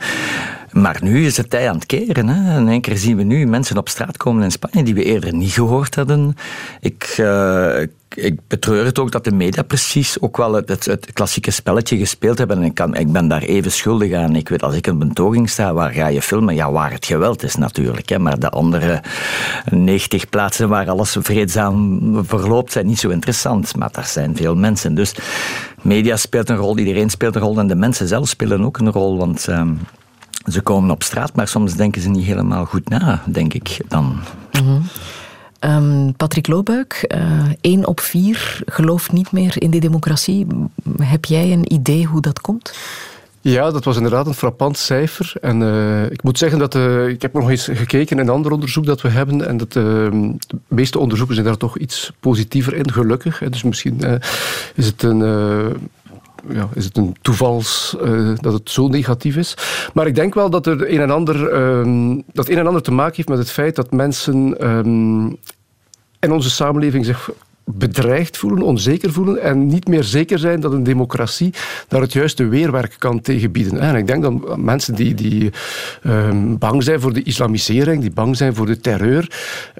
maar 0.72 0.98
nu 1.02 1.26
is 1.26 1.36
het 1.36 1.50
tijd 1.50 1.68
aan 1.68 1.74
het 1.74 1.86
keren. 1.86 2.28
Hè. 2.28 2.58
In 2.58 2.68
één 2.68 2.80
keer 2.80 2.96
zien 2.96 3.16
we 3.16 3.22
nu 3.22 3.46
mensen 3.46 3.78
op 3.78 3.88
straat 3.88 4.16
komen 4.16 4.42
in 4.42 4.50
Spanje 4.50 4.82
die 4.82 4.94
we 4.94 5.04
eerder 5.04 5.34
niet 5.34 5.52
gehoord 5.52 5.94
hadden. 5.94 6.36
Ik, 6.80 7.16
uh, 7.20 7.80
ik 8.14 8.38
betreur 8.48 8.84
het 8.84 8.98
ook 8.98 9.12
dat 9.12 9.24
de 9.24 9.32
media 9.32 9.62
precies 9.62 10.20
ook 10.20 10.36
wel 10.36 10.52
het, 10.52 10.68
het, 10.68 11.12
klassieke 11.12 11.50
spelletje 11.50 11.96
gespeeld 11.96 12.38
hebben. 12.38 12.56
En 12.56 12.62
ik, 12.62 12.80
ik 12.80 13.12
ben 13.12 13.28
daar 13.28 13.42
even 13.42 13.72
schuldig 13.72 14.12
aan. 14.12 14.36
Ik 14.36 14.48
weet, 14.48 14.62
als 14.62 14.74
ik 14.74 14.86
een 14.86 14.98
betoging 14.98 15.50
sta, 15.50 15.74
waar 15.74 15.90
ga 15.90 16.06
je 16.06 16.22
filmen? 16.22 16.54
Ja, 16.54 16.72
waar 16.72 16.92
het 16.92 17.06
geweld 17.06 17.42
is 17.42 17.56
natuurlijk. 17.56 18.08
Hè. 18.08 18.18
Maar 18.18 18.38
de 18.38 18.50
andere 18.50 19.02
90 19.70 20.28
plaatsen 20.28 20.68
waar 20.68 20.90
alles 20.90 21.16
vreedzaam 21.20 22.00
verloopt, 22.26 22.72
zijn 22.72 22.86
niet 22.86 22.98
zo 22.98 23.08
interessant. 23.08 23.76
Maar 23.76 23.92
daar 23.92 24.06
zijn 24.06 24.36
veel 24.36 24.56
mensen. 24.56 24.94
Dus 24.94 25.14
media 25.82 26.16
speelt 26.16 26.48
een 26.48 26.56
rol, 26.56 26.78
iedereen 26.78 27.10
speelt 27.10 27.34
een 27.34 27.42
rol. 27.42 27.58
En 27.58 27.66
de 27.66 27.76
mensen 27.76 28.08
zelf 28.08 28.28
spelen 28.28 28.64
ook 28.64 28.78
een 28.78 28.90
rol. 28.90 29.18
Want... 29.18 29.46
Um, 29.48 29.78
ze 30.44 30.60
komen 30.60 30.90
op 30.90 31.02
straat, 31.02 31.34
maar 31.34 31.48
soms 31.48 31.74
denken 31.74 32.02
ze 32.02 32.08
niet 32.08 32.24
helemaal 32.24 32.64
goed 32.64 32.88
na, 32.88 33.22
denk 33.26 33.54
ik 33.54 33.80
dan. 33.88 34.18
Mm 34.62 34.82
Um, 35.64 36.14
Patrick 36.16 36.46
Loobuik, 36.46 37.14
uh, 37.14 37.42
één 37.60 37.86
op 37.86 38.00
vier 38.00 38.60
gelooft 38.66 39.12
niet 39.12 39.32
meer 39.32 39.62
in 39.62 39.70
de 39.70 39.78
democratie. 39.78 40.46
Heb 41.02 41.24
jij 41.24 41.52
een 41.52 41.72
idee 41.72 42.04
hoe 42.04 42.20
dat 42.20 42.40
komt? 42.40 42.74
Ja, 43.40 43.70
dat 43.70 43.84
was 43.84 43.96
inderdaad 43.96 44.26
een 44.26 44.34
frappant 44.34 44.78
cijfer. 44.78 45.32
En 45.40 45.60
uh, 45.60 46.10
ik 46.10 46.22
moet 46.22 46.38
zeggen 46.38 46.58
dat 46.58 46.74
uh, 46.74 47.08
ik 47.08 47.22
heb 47.22 47.32
nog 47.32 47.50
eens 47.50 47.68
gekeken 47.72 48.16
in 48.16 48.22
een 48.22 48.32
ander 48.32 48.52
onderzoek 48.52 48.86
dat 48.86 49.00
we 49.00 49.08
hebben. 49.08 49.48
En 49.48 49.56
dat, 49.56 49.74
uh, 49.74 49.84
de 50.46 50.56
meeste 50.68 50.98
onderzoeken 50.98 51.34
zijn 51.34 51.46
daar 51.46 51.56
toch 51.56 51.78
iets 51.78 52.12
positiever 52.20 52.74
in, 52.74 52.92
gelukkig. 52.92 53.42
Dus 53.50 53.62
misschien 53.62 54.00
is 54.74 54.86
het 54.86 55.02
een 55.02 55.20
ja, 56.48 56.68
is 56.74 56.84
het 56.84 56.96
een 56.96 57.16
toevals 57.22 57.96
dat 58.40 58.52
het 58.52 58.70
zo 58.70 58.88
negatief 58.88 59.36
is. 59.36 59.56
Maar 59.94 60.06
ik 60.06 60.14
denk 60.14 60.34
wel 60.34 60.50
dat 60.50 60.66
er 60.66 60.92
een 60.92 61.00
en 61.00 61.10
ander, 61.10 61.48
ehm, 61.48 62.20
dat 62.32 62.48
een 62.48 62.58
en 62.58 62.66
ander 62.66 62.82
te 62.82 62.92
maken 62.92 63.16
heeft 63.16 63.28
met 63.28 63.38
het 63.38 63.50
feit 63.50 63.76
dat 63.76 63.92
mensen 63.92 64.58
ehm, 64.58 65.26
in 66.20 66.32
onze 66.32 66.50
samenleving 66.50 67.04
zich 67.04 67.30
bedreigd 67.74 68.36
voelen, 68.36 68.62
onzeker 68.62 69.12
voelen 69.12 69.42
en 69.42 69.66
niet 69.66 69.88
meer 69.88 70.04
zeker 70.04 70.38
zijn 70.38 70.60
dat 70.60 70.72
een 70.72 70.82
democratie 70.82 71.54
daar 71.88 72.00
het 72.00 72.12
juiste 72.12 72.46
weerwerk 72.46 72.94
kan 72.98 73.20
tegenbieden. 73.20 73.80
En 73.80 73.96
ik 73.96 74.06
denk 74.06 74.22
dat 74.22 74.56
mensen 74.56 74.94
die, 74.94 75.14
die 75.14 75.52
ehm, 76.02 76.56
bang 76.58 76.82
zijn 76.82 77.00
voor 77.00 77.12
de 77.12 77.22
islamisering, 77.22 78.00
die 78.00 78.10
bang 78.10 78.36
zijn 78.36 78.54
voor 78.54 78.66
de 78.66 78.80
terreur, 78.80 79.30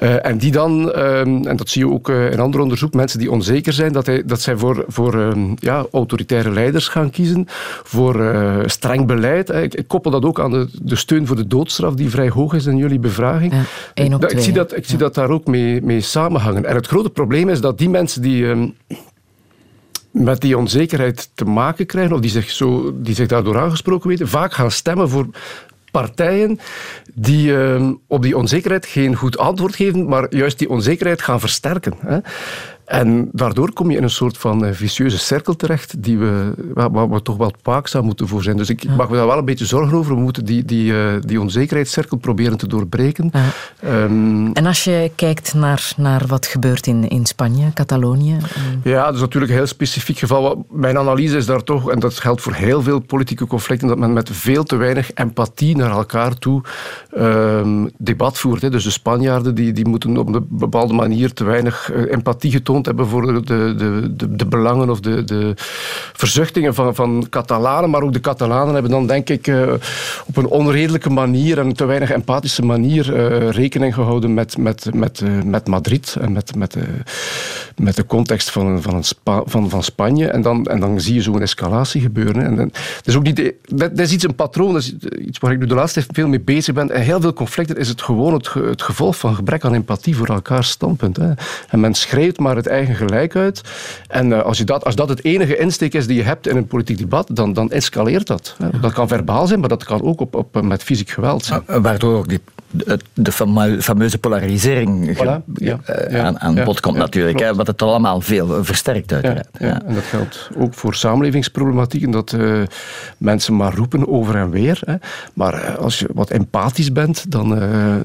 uh, 0.02 0.26
en 0.26 0.38
die 0.38 0.52
dan, 0.52 0.98
um, 0.98 1.46
en 1.46 1.56
dat 1.56 1.68
zie 1.68 1.86
je 1.86 1.92
ook 1.92 2.08
uh, 2.08 2.32
in 2.32 2.40
ander 2.40 2.60
onderzoek, 2.60 2.94
mensen 2.94 3.18
die 3.18 3.30
onzeker 3.30 3.72
zijn, 3.72 3.92
dat, 3.92 4.06
hij, 4.06 4.22
dat 4.26 4.40
zij 4.40 4.56
voor, 4.56 4.84
voor 4.88 5.14
um, 5.14 5.54
ja, 5.58 5.86
autoritaire 5.92 6.50
leiders 6.50 6.88
gaan 6.88 7.10
kiezen, 7.10 7.44
voor 7.82 8.20
uh, 8.20 8.56
streng 8.66 9.06
beleid. 9.06 9.50
Ik, 9.50 9.74
ik, 9.74 9.88
koppel 9.88 10.10
dat 10.10 10.24
ook 10.24 10.40
aan 10.40 10.50
de, 10.50 10.68
de, 10.82 10.96
steun 10.96 11.26
voor 11.26 11.36
de 11.36 11.46
doodstraf, 11.46 11.94
die 11.94 12.10
vrij 12.10 12.28
hoog 12.28 12.54
is 12.54 12.66
in 12.66 12.76
jullie 12.76 12.98
bevraging. 12.98 13.52
Ja, 13.52 13.62
ik, 13.94 14.30
ik, 14.30 14.40
zie 14.40 14.52
dat, 14.52 14.76
ik 14.76 14.86
zie 14.86 14.98
dat 14.98 15.14
daar 15.14 15.30
ook 15.30 15.46
mee, 15.46 15.82
mee 15.82 16.00
samenhangen. 16.00 16.64
En 16.64 16.74
het 16.74 16.86
grote 16.86 17.10
probleem 17.10 17.48
is 17.48 17.60
dat 17.60 17.78
die 17.82 17.90
mensen 17.90 18.22
die 18.22 18.48
ehm, 18.48 18.68
met 20.10 20.40
die 20.40 20.56
onzekerheid 20.56 21.30
te 21.34 21.44
maken 21.44 21.86
krijgen, 21.86 22.14
of 22.14 22.20
die 22.20 22.30
zich, 22.30 22.50
zo, 22.50 22.92
die 23.02 23.14
zich 23.14 23.26
daardoor 23.26 23.58
aangesproken 23.58 24.08
weten, 24.08 24.28
vaak 24.28 24.52
gaan 24.52 24.70
stemmen 24.70 25.08
voor 25.08 25.26
partijen 25.90 26.58
die 27.14 27.56
ehm, 27.56 27.92
op 28.06 28.22
die 28.22 28.36
onzekerheid 28.36 28.86
geen 28.86 29.16
goed 29.16 29.38
antwoord 29.38 29.74
geven, 29.74 30.08
maar 30.08 30.34
juist 30.34 30.58
die 30.58 30.68
onzekerheid 30.68 31.22
gaan 31.22 31.40
versterken. 31.40 31.94
Hè. 31.98 32.18
En 32.84 33.28
daardoor 33.32 33.72
kom 33.72 33.90
je 33.90 33.96
in 33.96 34.02
een 34.02 34.10
soort 34.10 34.38
van 34.38 34.64
eh, 34.64 34.72
vicieuze 34.72 35.18
cirkel 35.18 35.56
terecht, 35.56 36.02
die 36.02 36.18
we, 36.18 36.54
waar, 36.74 37.10
we 37.10 37.22
toch 37.22 37.36
wel 37.36 37.52
waakzaam 37.62 38.04
moeten 38.04 38.28
voor 38.28 38.42
zijn. 38.42 38.56
Dus 38.56 38.68
ik 38.68 38.82
ja. 38.82 38.94
maak 38.94 39.10
me 39.10 39.16
daar 39.16 39.26
wel 39.26 39.38
een 39.38 39.44
beetje 39.44 39.66
zorgen 39.66 39.98
over. 39.98 40.14
We 40.14 40.20
moeten 40.20 40.44
die, 40.44 40.64
die, 40.64 40.92
uh, 40.92 41.12
die 41.20 41.40
onzekerheidscirkel 41.40 42.16
proberen 42.16 42.58
te 42.58 42.66
doorbreken. 42.66 43.30
Ja. 43.32 44.02
Um, 44.04 44.52
en 44.52 44.66
als 44.66 44.84
je 44.84 45.10
kijkt 45.16 45.54
naar, 45.54 45.92
naar 45.96 46.26
wat 46.26 46.46
gebeurt 46.46 46.86
in, 46.86 47.08
in 47.08 47.26
Spanje, 47.26 47.72
Catalonië? 47.72 48.36
Ja, 48.82 49.04
dat 49.04 49.14
is 49.14 49.20
natuurlijk 49.20 49.52
een 49.52 49.58
heel 49.58 49.66
specifiek 49.66 50.18
geval. 50.18 50.66
Mijn 50.70 50.98
analyse 50.98 51.36
is 51.36 51.46
daar 51.46 51.62
toch, 51.62 51.90
en 51.90 51.98
dat 51.98 52.18
geldt 52.18 52.40
voor 52.40 52.54
heel 52.54 52.82
veel 52.82 52.98
politieke 52.98 53.46
conflicten, 53.46 53.88
dat 53.88 53.98
men 53.98 54.12
met 54.12 54.30
veel 54.32 54.64
te 54.64 54.76
weinig 54.76 55.12
empathie 55.12 55.76
naar 55.76 55.90
elkaar 55.90 56.38
toe 56.38 56.62
um, 57.18 57.90
debat 57.98 58.38
voert. 58.38 58.62
Hè. 58.62 58.70
Dus 58.70 58.84
de 58.84 58.90
Spanjaarden 58.90 59.54
die, 59.54 59.72
die 59.72 59.88
moeten 59.88 60.16
op 60.16 60.34
een 60.34 60.46
bepaalde 60.48 60.94
manier 60.94 61.32
te 61.32 61.44
weinig 61.44 61.92
uh, 61.92 62.12
empathie 62.12 62.50
getoond 62.50 62.70
hebben 62.80 63.06
voor 63.06 63.26
de, 63.26 63.40
de, 63.40 63.74
de, 64.16 64.36
de 64.36 64.46
belangen 64.46 64.90
of 64.90 65.00
de, 65.00 65.24
de 65.24 65.52
verzuchtingen 66.12 66.74
van, 66.74 66.94
van 66.94 67.26
Catalanen. 67.30 67.90
Maar 67.90 68.02
ook 68.02 68.12
de 68.12 68.20
Catalanen 68.20 68.72
hebben 68.72 68.90
dan, 68.90 69.06
denk 69.06 69.28
ik, 69.28 69.46
uh, 69.46 69.72
op 70.26 70.36
een 70.36 70.46
onredelijke 70.46 71.10
manier 71.10 71.58
en 71.58 71.72
te 71.72 71.84
weinig 71.84 72.10
empathische 72.10 72.64
manier 72.64 73.14
uh, 73.14 73.50
rekening 73.50 73.94
gehouden 73.94 74.34
met, 74.34 74.58
met, 74.58 74.88
met, 74.94 75.20
uh, 75.20 75.42
met 75.42 75.66
Madrid 75.68 76.16
en 76.20 76.32
met, 76.32 76.54
met, 76.54 76.76
met 77.76 77.96
de 77.96 78.06
context 78.06 78.50
van, 78.50 78.82
van, 78.82 79.04
Spa, 79.04 79.42
van, 79.44 79.70
van 79.70 79.82
Spanje. 79.82 80.28
En 80.28 80.42
dan, 80.42 80.64
en 80.64 80.80
dan 80.80 81.00
zie 81.00 81.14
je 81.14 81.22
zo'n 81.22 81.40
escalatie 81.40 82.00
gebeuren. 82.00 82.44
En, 82.44 82.58
en, 82.58 82.72
dus 83.02 83.16
ook 83.16 83.22
niet, 83.22 83.52
dat, 83.66 83.98
is 83.98 84.12
iets 84.12 84.24
een 84.24 84.34
patroon, 84.34 84.72
dat 84.72 84.82
is 84.82 84.94
iets 85.18 85.38
waar 85.38 85.52
ik 85.52 85.58
nu 85.58 85.66
de 85.66 85.74
laatste 85.74 86.00
tijd 86.00 86.12
veel 86.14 86.28
mee 86.28 86.40
bezig 86.40 86.74
ben. 86.74 86.90
En 86.90 87.02
heel 87.02 87.20
veel 87.20 87.32
conflicten 87.32 87.76
is 87.76 87.88
het 87.88 88.02
gewoon 88.02 88.32
het, 88.32 88.52
het 88.52 88.82
gevolg 88.82 89.16
van 89.16 89.34
gebrek 89.34 89.64
aan 89.64 89.74
empathie 89.74 90.16
voor 90.16 90.28
elkaars 90.28 90.68
standpunt. 90.68 91.16
Hè. 91.16 91.32
En 91.68 91.80
men 91.80 91.94
schreeuwt 91.94 92.38
maar 92.38 92.56
het 92.62 92.72
eigen 92.72 92.94
gelijk 92.94 93.36
uit. 93.36 93.60
En 94.08 94.28
uh, 94.28 94.42
als, 94.42 94.58
je 94.58 94.64
dat, 94.64 94.84
als 94.84 94.94
dat 94.94 95.08
het 95.08 95.24
enige 95.24 95.56
insteek 95.56 95.94
is 95.94 96.06
die 96.06 96.16
je 96.16 96.22
hebt 96.22 96.46
in 96.46 96.56
een 96.56 96.66
politiek 96.66 96.98
debat, 96.98 97.28
dan, 97.32 97.52
dan 97.52 97.70
escaleert 97.70 98.26
dat. 98.26 98.56
Hè. 98.58 98.80
Dat 98.80 98.92
kan 98.92 99.08
verbaal 99.08 99.46
zijn, 99.46 99.60
maar 99.60 99.68
dat 99.68 99.84
kan 99.84 100.02
ook 100.02 100.20
op, 100.20 100.34
op, 100.34 100.62
met 100.62 100.82
fysiek 100.82 101.10
geweld 101.10 101.44
zijn. 101.44 101.62
Waardoor 101.66 102.16
ook 102.16 102.28
die, 102.28 102.40
de 103.12 103.32
fameuze 103.82 104.18
polarisering 104.18 105.16
voilà, 105.16 105.54
ja, 105.54 105.78
aan, 106.10 106.40
aan 106.40 106.64
bod 106.64 106.80
komt 106.80 106.96
natuurlijk. 106.96 107.38
Hè, 107.38 107.54
wat 107.54 107.66
het 107.66 107.82
allemaal 107.82 108.20
veel 108.20 108.64
versterkt 108.64 109.12
uiteraard. 109.12 109.48
Ja, 109.58 109.82
En 109.86 109.94
dat 109.94 110.04
geldt 110.04 110.50
ook 110.56 110.74
voor 110.74 110.94
samenlevingsproblematieken, 110.94 112.10
dat 112.10 112.32
uh, 112.32 112.62
mensen 113.16 113.56
maar 113.56 113.74
roepen 113.74 114.08
over 114.08 114.36
en 114.36 114.50
weer. 114.50 114.80
Hè. 114.84 114.94
Maar 115.34 115.76
als 115.76 115.98
je 115.98 116.08
wat 116.14 116.30
empathisch 116.30 116.92
bent, 116.92 117.30
dan, 117.30 117.48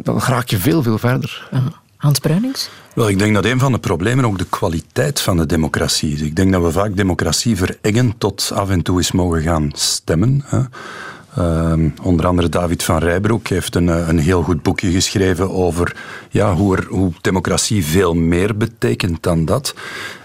dan 0.03 0.19
raak 0.19 0.47
je 0.47 0.57
veel, 0.57 0.83
veel 0.83 0.97
verder. 0.97 1.49
Hans 1.97 2.19
Bruinings? 2.19 2.69
Wel, 2.95 3.09
ik 3.09 3.19
denk 3.19 3.33
dat 3.33 3.45
een 3.45 3.59
van 3.59 3.71
de 3.71 3.79
problemen 3.79 4.25
ook 4.25 4.37
de 4.37 4.45
kwaliteit 4.49 5.21
van 5.21 5.37
de 5.37 5.45
democratie 5.45 6.13
is. 6.13 6.21
Ik 6.21 6.35
denk 6.35 6.51
dat 6.51 6.63
we 6.63 6.71
vaak 6.71 6.95
democratie 6.95 7.57
verengen 7.57 8.17
tot 8.17 8.51
af 8.53 8.69
en 8.69 8.81
toe 8.81 8.97
eens 8.97 9.11
mogen 9.11 9.41
gaan 9.41 9.69
stemmen. 9.73 10.43
Hè. 10.45 10.59
Uh, 11.37 11.73
onder 12.03 12.25
andere 12.25 12.49
David 12.49 12.83
van 12.83 12.97
Rijbroek 12.97 13.47
heeft 13.47 13.75
een, 13.75 13.89
eh, 13.89 14.07
een 14.07 14.19
heel 14.19 14.41
goed 14.41 14.63
boekje 14.63 14.91
geschreven 14.91 15.51
over 15.51 15.95
ja, 16.29 16.53
hoe, 16.53 16.77
hoe 16.89 17.11
democratie 17.21 17.85
veel 17.85 18.13
meer 18.13 18.57
betekent 18.57 19.23
dan 19.23 19.45
dat. 19.45 19.75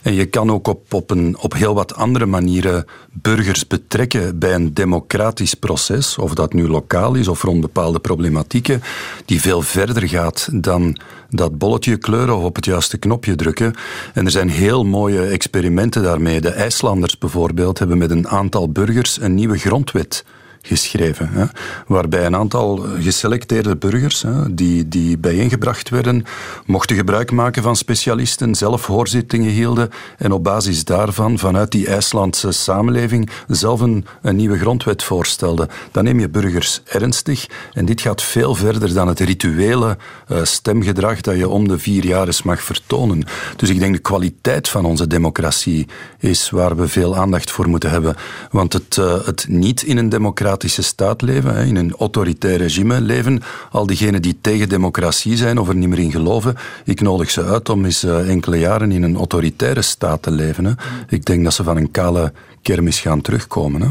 En 0.03 0.15
je 0.15 0.27
kan 0.27 0.51
ook 0.51 0.69
op, 0.69 0.93
op, 0.93 1.11
een, 1.11 1.37
op 1.39 1.55
heel 1.55 1.75
wat 1.75 1.95
andere 1.95 2.27
manieren 2.27 2.85
burgers 3.11 3.67
betrekken 3.67 4.39
bij 4.39 4.55
een 4.55 4.75
democratisch 4.75 5.55
proces, 5.55 6.19
of 6.19 6.35
dat 6.35 6.53
nu 6.53 6.69
lokaal 6.69 7.15
is 7.15 7.29
of 7.29 7.43
rond 7.43 7.61
bepaalde 7.61 7.99
problematieken, 7.99 8.83
die 9.25 9.41
veel 9.41 9.63
verder 9.63 10.09
gaat 10.09 10.49
dan 10.53 10.97
dat 11.31 11.59
bolletje 11.59 11.97
kleuren 11.97 12.37
of 12.37 12.43
op 12.43 12.57
het 12.57 12.65
juiste 12.65 12.99
knopje 12.99 13.35
drukken. 13.35 13.75
En 14.15 14.25
er 14.25 14.31
zijn 14.31 14.49
heel 14.49 14.85
mooie 14.85 15.23
experimenten 15.27 16.03
daarmee. 16.03 16.41
De 16.41 16.51
IJslanders 16.51 17.19
bijvoorbeeld 17.19 17.79
hebben 17.79 17.99
met 17.99 18.11
een 18.11 18.29
aantal 18.29 18.69
burgers 18.69 19.21
een 19.21 19.35
nieuwe 19.35 19.59
grondwet 19.59 20.25
geschreven. 20.63 21.51
Waarbij 21.87 22.27
een 22.27 22.37
aantal 22.37 22.77
geselecteerde 22.99 23.77
burgers 23.77 24.23
hè, 24.23 24.55
die, 24.55 24.89
die 24.89 25.19
bijeengebracht 25.19 25.89
werden, 25.89 26.25
mochten 26.67 26.97
gebruik 26.97 27.31
maken 27.31 27.63
van 27.63 27.77
specialisten, 27.77 28.55
zelf 28.55 28.87
hoorzittingen 28.87 29.51
hielden 29.51 29.91
en 30.19 30.33
op 30.33 30.45
basis 30.45 30.85
daarvan 30.85 31.39
vanuit 31.39 31.71
die 31.71 31.87
IJslandse 31.87 32.53
samenleving 32.53 33.31
zelf 33.49 33.81
een, 33.81 34.07
nieuwe 34.23 34.59
grondwet 34.59 35.03
voorstelden. 35.03 35.69
Dan 35.91 36.05
neem 36.05 36.21
je 36.21 36.29
burgers 36.29 36.81
ernstig 36.85 37.47
en 37.73 37.85
dit 37.85 38.01
gaat 38.01 38.23
veel 38.23 38.55
verder 38.55 38.95
dan 38.95 39.09
het 39.09 39.21
rituele 39.21 39.97
uh, 40.29 40.39
stemgedrag 40.43 41.21
dat 41.21 41.37
je 41.37 41.49
om 41.49 41.69
de 41.69 41.79
vier 41.79 42.05
jaar 42.05 42.27
eens 42.27 42.43
mag 42.43 42.63
vertonen. 42.63 43.25
Dus 43.57 43.69
ik 43.69 43.79
denk 43.79 43.95
de 43.95 44.01
kwaliteit 44.01 44.69
van 44.69 44.85
onze 44.85 45.07
democratie 45.07 45.87
is 46.19 46.51
waar 46.51 46.77
we 46.77 46.89
veel 46.89 47.17
aandacht 47.17 47.51
voor 47.51 47.69
moeten 47.69 47.91
hebben. 47.91 48.17
Want 48.51 48.73
het, 48.73 48.97
uh, 48.97 49.25
het 49.25 49.47
niet 49.49 49.83
in 49.83 49.97
een 49.97 50.09
democratie 50.09 50.52
staat 50.61 51.23
leven, 51.23 51.67
in 51.67 51.77
een 51.77 51.95
autoritair 51.99 52.59
regime 52.59 53.01
leven. 53.01 53.43
Al 53.71 53.87
diegenen 53.87 54.23
die 54.23 54.39
tegen 54.41 54.69
democratie 54.69 55.37
zijn 55.37 55.59
of 55.59 55.69
er 55.69 55.75
niet 55.75 55.89
meer 55.89 55.99
in 55.99 56.11
geloven, 56.11 56.57
ik 56.85 57.01
nodig 57.01 57.31
ze 57.31 57.45
uit 57.45 57.69
om 57.69 57.85
eens 57.85 58.03
eh, 58.03 58.29
enkele 58.29 58.59
jaren 58.59 58.93
in 58.93 59.03
een 59.03 59.17
autoritaire 59.17 59.83
staat 59.83 60.23
te 60.23 60.31
leven. 60.31 60.77
Ik 61.09 61.25
denk 61.25 61.45
dat 61.45 61.55
ze 61.55 61.65
van 61.65 61.77
een 61.77 61.91
kale 61.91 62.33
kermis 62.63 63.01
gaan 63.01 63.21
terugkomen. 63.21 63.83
Hè. 63.83 63.89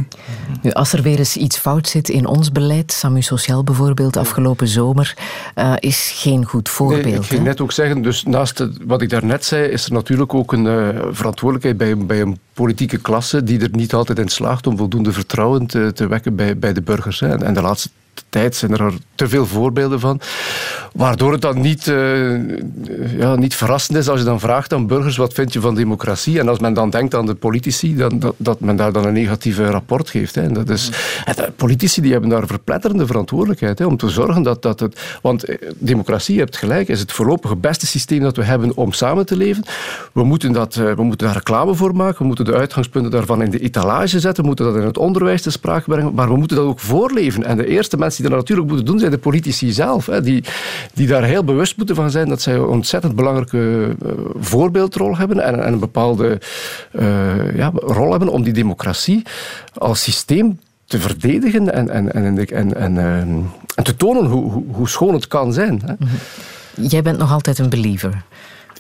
Nu, 0.62 0.72
als 0.72 0.94
er 0.94 1.02
weer 1.02 1.18
eens 1.18 1.38
iets 1.38 1.58
fout 1.58 1.88
zit 1.88 2.10
in 2.10 2.26
ons 2.26 2.52
beleid, 2.52 2.92
Samu 2.92 3.22
Sociaal 3.22 3.64
bijvoorbeeld 3.64 4.18
afgelopen 4.18 4.68
zomer, 4.68 5.18
uh, 5.56 5.74
is 5.80 6.12
geen 6.16 6.46
goed 6.46 6.70
voorbeeld. 6.70 7.04
Nee, 7.04 7.16
ik 7.16 7.24
ging 7.24 7.44
net 7.44 7.62
ook 7.62 7.72
zeggen, 7.72 8.02
dus 8.02 8.24
naast 8.24 8.68
wat 8.86 9.02
ik 9.02 9.10
daarnet 9.10 9.46
zei, 9.46 9.64
is 9.64 9.86
er 9.86 9.92
natuurlijk 9.92 10.34
ook 10.34 10.54
een 10.54 10.66
uh, 10.66 10.90
verantwoordelijkheid 11.12 11.78
bij, 11.78 12.06
bij 12.06 12.22
een 12.22 12.40
politieke 12.54 12.98
klasse 12.98 13.44
die 13.44 13.60
er 13.60 13.70
niet 13.72 13.94
altijd 13.94 14.20
in 14.20 14.30
slaagt 14.30 14.68
om 14.68 14.78
voldoende 14.78 15.12
vertrouwen 15.12 15.66
te, 15.66 15.92
te 15.94 16.08
wekken 16.08 16.36
bij, 16.36 16.58
bij 16.58 16.74
de 16.74 16.82
burgers. 16.82 17.20
Hè. 17.20 17.28
En, 17.28 17.44
en 17.44 17.54
de 17.54 17.62
laatste 17.62 17.90
tijd 18.30 18.56
zijn 18.56 18.78
er 18.78 18.94
te 19.16 19.28
veel 19.28 19.46
voorbeelden 19.46 20.00
van. 20.00 20.20
Waardoor 20.94 21.32
het 21.32 21.42
dan 21.42 21.62
niet, 21.62 21.88
uh, 21.88 22.40
ja, 23.18 23.36
niet 23.36 23.56
verrassend 23.56 23.98
is 23.98 24.10
als 24.10 24.20
je 24.20 24.26
dan 24.26 24.40
vraagt 24.40 24.74
aan 24.74 24.88
burgers 24.88 25.18
wat 25.18 25.34
vind 25.34 25.54
je 25.54 25.60
van 25.62 25.76
democratie. 25.76 26.40
En 26.40 26.48
als 26.48 26.60
men 26.60 26.74
dan 26.74 26.90
denkt 26.90 27.16
aan 27.16 27.26
de 27.26 27.36
politici, 27.36 27.96
dan, 27.96 28.34
dat, 28.38 28.60
men 28.60 28.76
daar 28.76 28.92
dan 28.92 29.06
een 29.06 29.14
negatieve 29.14 29.66
rapport 29.66 30.10
geeft. 30.10 30.36
Hè. 30.36 30.42
En 30.42 30.54
dat 30.54 30.70
is, 30.70 30.90
de 31.36 31.52
politici 31.56 32.02
die 32.02 32.12
hebben 32.12 32.30
daar 32.30 32.48
verpletterende 32.48 33.06
verantwoordelijkheid 33.06 33.80
hè, 33.80 33.86
om 33.86 33.98
te 33.98 34.10
zorgen 34.10 34.44
dat, 34.44 34.62
dat 34.62 34.80
het... 34.80 35.00
Want 35.22 35.44
eh, 35.44 35.70
democratie, 35.78 36.34
je 36.34 36.40
hebt 36.40 36.58
gelijk, 36.58 36.88
is 36.88 37.00
het 37.00 37.12
voorlopig 37.12 37.58
beste 37.58 37.88
systeem 37.88 38.20
dat 38.20 38.36
we 38.36 38.44
hebben 38.44 38.76
om 38.76 38.92
samen 38.92 39.26
te 39.26 39.38
leven. 39.38 39.64
We 40.14 40.24
moeten, 40.24 40.52
dat, 40.52 40.76
we 40.76 41.04
moeten 41.04 41.28
daar 41.28 41.36
reclame 41.36 41.76
voor 41.76 41.96
maken. 41.96 42.18
We 42.18 42.26
moeten 42.26 42.46
de 42.46 42.54
uitgangspunten 42.54 43.12
daarvan 43.12 43.44
in 43.44 43.52
de 43.52 43.60
etalage 43.60 44.20
zetten. 44.20 44.42
We 44.42 44.48
moeten 44.48 44.66
dat 44.66 44.76
in 44.76 44.82
het 44.82 44.98
onderwijs 44.98 45.42
te 45.42 45.52
sprake 45.52 45.90
brengen. 45.90 46.14
Maar 46.14 46.28
we 46.28 46.38
moeten 46.38 46.58
dat 46.58 46.66
ook 46.66 46.80
voorleven. 46.80 47.46
En 47.46 47.58
de 47.58 47.68
eerste 47.68 47.98
mensen 48.02 48.22
die 48.22 48.32
dat 48.32 48.40
natuurlijk 48.40 48.68
moeten 48.68 48.86
doen, 48.86 49.00
zijn 49.00 49.12
de 49.12 49.18
politici 49.18 49.72
zelf. 49.72 50.06
Hè, 50.06 50.22
die, 50.22 50.44
die 50.94 51.08
daar 51.08 51.24
heel 51.24 51.44
bewust 51.44 51.78
moeten 51.78 51.96
van 51.96 52.12
zijn 52.12 52.30
dat 52.30 52.42
zij 52.42 52.54
een 52.54 52.66
ontzettend 52.66 53.16
belangrijke 53.16 53.96
uh, 54.06 54.12
voorbeeldrol 54.40 55.18
hebben 55.18 55.40
en, 55.40 55.64
en 55.64 55.74
een 55.74 55.80
bepaalde 55.80 56.42
uh, 56.92 57.56
ja, 57.56 57.72
rol 57.74 58.10
hebben 58.10 58.30
om 58.30 58.44
die 58.44 58.54
democratie 58.54 59.24
als 59.74 60.04
systeem 60.04 60.60
te 60.86 61.00
verdedigen 61.00 61.74
en, 61.74 61.90
en, 61.90 62.14
en, 62.14 62.48
en, 62.48 62.76
en, 62.76 62.96
uh, 62.96 63.20
en 63.76 63.84
te 63.84 63.96
tonen 63.96 64.26
hoe, 64.26 64.52
hoe, 64.52 64.64
hoe, 64.72 64.90
schoon 64.90 65.14
het 65.14 65.28
kan 65.28 65.54
zijn. 65.54 65.82
Hè. 65.86 65.94
Jij 66.76 67.02
bent 67.02 67.18
nog 67.18 67.32
altijd 67.32 67.60
een 67.60 67.70
believer. 67.70 68.24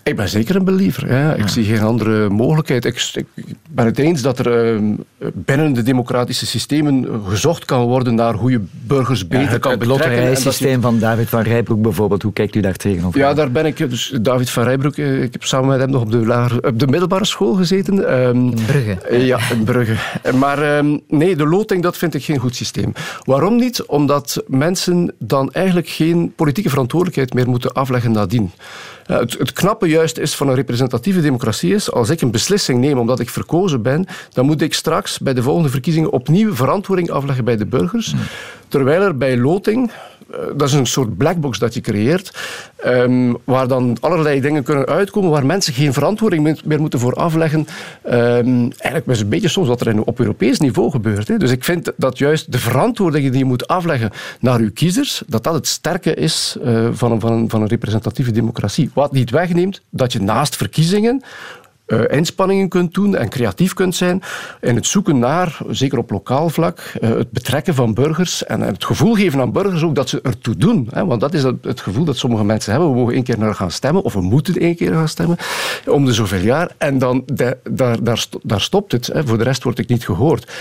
Ik 0.03 0.15
ben 0.15 0.29
zeker 0.29 0.55
een 0.55 0.63
believer. 0.63 1.13
Ja. 1.13 1.33
Ik 1.33 1.47
zie 1.47 1.63
geen 1.63 1.81
andere 1.81 2.29
mogelijkheid. 2.29 2.85
Ik, 2.85 3.25
ben 3.69 3.85
het 3.85 3.97
eens 3.97 4.21
dat 4.21 4.39
er 4.39 4.73
ehm, 4.73 4.93
binnen 5.33 5.73
de 5.73 5.83
democratische 5.83 6.45
systemen 6.45 7.21
gezocht 7.27 7.65
kan 7.65 7.81
worden 7.81 8.15
naar 8.15 8.33
hoe 8.33 8.51
je 8.51 8.61
burgers 8.71 9.27
beter 9.27 9.59
kan 9.59 9.77
betrekken. 9.77 10.27
Het 10.27 10.39
systeem 10.39 10.81
van 10.81 10.99
David 10.99 11.29
van 11.29 11.41
Rijbroek 11.41 11.81
bijvoorbeeld, 11.81 12.21
hoe 12.21 12.33
kijkt 12.33 12.55
u 12.55 12.59
daar 12.59 12.75
tegenover? 12.75 13.19
Ja, 13.19 13.33
daar 13.33 13.51
ben 13.51 13.65
ik. 13.65 13.77
Dus 13.77 14.17
David 14.21 14.49
van 14.49 14.63
Rijbroek, 14.63 14.95
eh, 14.95 15.23
ik 15.23 15.31
heb 15.31 15.43
samen 15.43 15.69
met 15.69 15.79
hem 15.79 15.89
nog 15.89 16.01
op 16.01 16.11
de, 16.11 16.25
lager, 16.25 16.67
op 16.67 16.79
de 16.79 16.87
middelbare 16.87 17.25
school 17.25 17.53
gezeten. 17.53 18.21
Um, 18.23 18.35
in 18.35 18.65
Brugge. 18.65 19.25
Ja, 19.25 19.39
in 19.51 19.63
Brugge. 19.63 19.95
Maar 20.35 20.77
ehm, 20.77 20.97
nee, 21.07 21.35
de 21.35 21.47
loting, 21.47 21.83
dat 21.83 21.97
vind 21.97 22.13
ik 22.13 22.23
geen 22.23 22.37
goed 22.37 22.55
systeem. 22.55 22.93
Waarom 23.23 23.55
niet? 23.55 23.83
Omdat 23.85 24.43
mensen 24.47 25.13
dan 25.19 25.51
eigenlijk 25.51 25.87
geen 25.87 26.33
politieke 26.35 26.69
verantwoordelijkheid 26.69 27.33
meer 27.33 27.49
moeten 27.49 27.73
afleggen 27.73 28.11
nadien. 28.11 28.51
Het, 29.05 29.37
het, 29.37 29.53
knappe 29.53 29.87
juist 29.87 30.17
is 30.17 30.35
van 30.35 30.47
een 30.47 30.55
representatieve 30.55 31.21
democratie 31.21 31.73
is, 31.73 31.91
als 31.91 32.09
ik 32.09 32.21
een 32.21 32.31
beslissing 32.31 32.79
neem 32.79 32.97
omdat 32.97 33.19
ik 33.19 33.29
verkozen 33.29 33.81
ben, 33.81 34.05
dan 34.33 34.45
moet 34.45 34.61
ik 34.61 34.73
straks 34.73 35.19
bij 35.19 35.33
de 35.33 35.43
volgende 35.43 35.69
verkiezingen 35.69 36.11
opnieuw 36.11 36.55
verantwoording 36.55 37.09
afleggen 37.09 37.45
bij 37.45 37.57
de 37.57 37.65
burgers. 37.65 38.11
Hmm. 38.11 38.21
Terwijl 38.67 39.01
er 39.01 39.17
bij 39.17 39.37
loting, 39.37 39.91
dat 40.55 40.67
is 40.67 40.73
een 40.73 40.85
soort 40.85 41.17
blackbox 41.17 41.59
dat 41.59 41.73
je 41.73 41.81
creëert, 41.81 42.33
um, 42.85 43.37
waar 43.43 43.67
dan 43.67 43.97
allerlei 43.99 44.41
dingen 44.41 44.63
kunnen 44.63 44.85
uitkomen 44.85 45.29
waar 45.29 45.45
mensen 45.45 45.73
geen 45.73 45.93
verantwoording 45.93 46.61
meer 46.65 46.79
moeten 46.79 46.99
voor 46.99 47.13
afleggen. 47.13 47.67
Um, 48.05 48.71
eigenlijk 48.77 49.05
is 49.05 49.13
het 49.13 49.21
een 49.21 49.29
beetje 49.29 49.47
soms 49.47 49.67
wat 49.67 49.81
er 49.81 50.01
op 50.01 50.19
Europees 50.19 50.59
niveau 50.59 50.91
gebeurt. 50.91 51.27
Hè. 51.27 51.37
Dus 51.37 51.51
ik 51.51 51.63
vind 51.63 51.91
dat 51.95 52.17
juist 52.17 52.51
de 52.51 52.59
verantwoording 52.59 53.29
die 53.29 53.37
je 53.37 53.45
moet 53.45 53.67
afleggen 53.67 54.11
naar 54.39 54.59
uw 54.59 54.71
kiezers, 54.73 55.23
dat 55.27 55.43
dat 55.43 55.53
het 55.53 55.67
sterke 55.67 56.13
is 56.13 56.57
uh, 56.63 56.87
van, 56.91 57.19
van, 57.19 57.49
van 57.49 57.61
een 57.61 57.67
representatieve 57.67 58.31
democratie. 58.31 58.91
Wat 58.93 59.11
niet 59.11 59.29
wegneemt 59.29 59.81
dat 59.89 60.13
je 60.13 60.21
naast 60.21 60.55
verkiezingen 60.55 61.23
uh, 61.91 62.01
inspanningen 62.07 62.69
kunt 62.69 62.93
doen 62.93 63.15
en 63.15 63.29
creatief 63.29 63.73
kunt 63.73 63.95
zijn 63.95 64.21
in 64.61 64.75
het 64.75 64.87
zoeken 64.87 65.19
naar, 65.19 65.57
zeker 65.69 65.97
op 65.97 66.11
lokaal 66.11 66.49
vlak, 66.49 66.93
uh, 67.01 67.09
het 67.09 67.31
betrekken 67.31 67.75
van 67.75 67.93
burgers 67.93 68.45
en 68.45 68.61
het 68.61 68.85
gevoel 68.85 69.13
geven 69.13 69.39
aan 69.39 69.51
burgers 69.51 69.83
ook 69.83 69.95
dat 69.95 70.09
ze 70.09 70.19
ertoe 70.21 70.55
doen. 70.57 70.87
Hè, 70.91 71.05
want 71.05 71.21
dat 71.21 71.33
is 71.33 71.43
het, 71.43 71.81
gevoel 71.81 72.05
dat 72.05 72.17
sommige 72.17 72.43
mensen 72.43 72.71
hebben. 72.71 72.89
We 72.89 72.97
mogen 72.97 73.13
één 73.13 73.23
keer 73.23 73.39
naar 73.39 73.55
gaan 73.55 73.71
stemmen 73.71 74.03
of 74.03 74.13
we 74.13 74.21
moeten 74.21 74.55
één 74.55 74.75
keer 74.75 74.93
gaan 74.93 75.07
stemmen 75.07 75.37
om 75.85 76.05
de 76.05 76.13
zoveel 76.13 76.41
jaar. 76.41 76.71
En 76.77 76.97
dan 76.97 77.23
daar, 77.25 77.55
daar, 77.69 78.25
daar 78.41 78.61
stopt 78.61 78.91
het. 78.91 79.07
Hè. 79.07 79.27
Voor 79.27 79.37
de 79.37 79.43
rest 79.43 79.63
word 79.63 79.79
ik 79.79 79.87
niet 79.87 80.05
gehoord. 80.05 80.51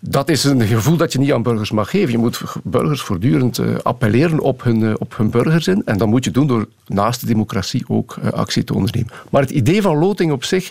Dat 0.00 0.28
is 0.28 0.44
een 0.44 0.62
gevoel 0.62 0.96
dat 0.96 1.12
je 1.12 1.18
niet 1.18 1.32
aan 1.32 1.42
burgers 1.42 1.70
mag 1.70 1.90
geven. 1.90 2.10
Je 2.10 2.18
moet 2.18 2.42
burgers 2.64 3.00
voortdurend 3.00 3.58
uh, 3.58 3.76
appelleren 3.82 4.40
op 4.40 4.62
hun, 4.62 4.80
uh, 4.80 4.94
op 4.98 5.16
hun 5.16 5.30
burgerzin. 5.30 5.82
En 5.84 5.98
dat 5.98 6.08
moet 6.08 6.24
je 6.24 6.30
doen 6.30 6.46
door 6.46 6.68
naast 6.86 7.20
de 7.20 7.26
democratie 7.26 7.84
ook 7.88 8.16
uh, 8.22 8.30
actie 8.30 8.64
te 8.64 8.74
ondernemen. 8.74 9.12
Maar 9.30 9.42
het 9.42 9.50
idee 9.50 9.82
van 9.82 9.98
loting 9.98 10.32
op 10.32 10.44
zich, 10.44 10.70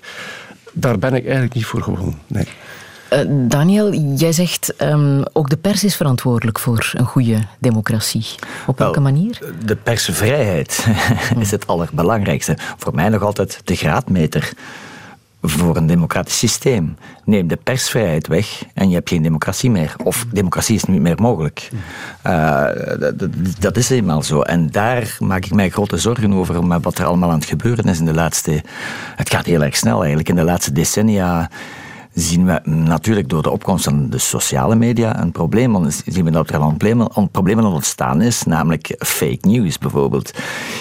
daar 0.74 1.00
ben 1.00 1.13
ik 1.13 1.24
eigenlijk 1.24 1.54
niet 1.54 1.66
voor 1.66 1.82
gewoon. 1.82 2.16
Nee. 2.28 2.48
Daniel, 3.48 3.94
jij 3.94 4.32
zegt 4.32 4.74
um, 4.82 5.24
ook 5.34 5.50
de 5.50 5.58
pers 5.58 5.84
is 5.84 5.96
verantwoordelijk 5.96 6.60
voor 6.60 6.92
een 6.94 7.06
goede 7.06 7.38
democratie. 7.60 8.26
Op 8.68 8.78
welke 8.78 9.02
Wel, 9.02 9.12
manier? 9.12 9.40
De 9.66 9.76
persvrijheid 9.76 10.88
is 11.40 11.52
het 11.52 11.68
allerbelangrijkste. 11.68 12.58
Voor 12.78 12.96
mij 12.96 13.10
nog 13.10 13.22
altijd 13.22 13.62
de 13.63 13.76
graadmeter 13.76 14.52
voor 15.52 15.78
een 15.78 15.88
democratisch 15.88 16.38
systeem. 16.38 16.98
Neem 17.26 17.48
de 17.48 17.58
persvrijheid 17.64 18.28
weg 18.28 18.64
en 18.74 18.90
je 18.90 18.96
hebt 18.96 19.10
geen 19.10 19.22
democratie 19.22 19.72
meer. 19.72 19.96
Of 20.04 20.26
democratie 20.32 20.76
is 20.76 20.84
niet 20.84 21.02
meer 21.02 21.22
mogelijk. 21.22 21.70
Dat, 23.00 23.30
dat, 23.60 23.78
is 23.78 23.90
eenmaal 23.90 24.24
zo. 24.24 24.42
En 24.42 24.72
daar 24.72 25.18
maak 25.20 25.46
ik 25.46 25.54
mij 25.54 25.70
grote 25.70 25.98
zorgen 25.98 26.34
over 26.34 26.66
met 26.66 26.84
wat 26.84 26.98
er 26.98 27.06
allemaal 27.06 27.30
aan 27.30 27.40
het 27.40 27.50
gebeuren 27.50 27.86
is 27.86 28.00
in 28.00 28.06
de 28.06 28.14
laatste... 28.14 28.64
Het 29.16 29.30
gaat 29.30 29.46
heel 29.46 29.64
erg 29.64 29.76
snel 29.76 30.00
eigenlijk. 30.00 30.30
In 30.30 30.36
de 30.36 30.44
laatste 30.44 30.72
decennia 30.72 31.50
zien 32.20 32.46
we 32.46 32.62
natuurlijk 32.64 33.30
door 33.30 33.44
de 33.44 33.50
opkomst 33.50 33.84
van 33.84 34.10
de 34.10 34.18
sociale 34.18 34.76
media 34.76 35.22
een 35.22 35.32
probleem. 35.32 35.90
Zien 36.06 36.26
we 36.26 36.32
dat 36.32 36.50
er 36.50 36.58
al 36.58 36.76
een 37.14 37.30
probleem 37.32 37.60
aan 37.60 37.66
ontstaan 37.66 38.22
is, 38.22 38.44
namelijk 38.44 38.96
fake 38.98 39.48
news 39.48 39.78
bijvoorbeeld. 39.78 40.32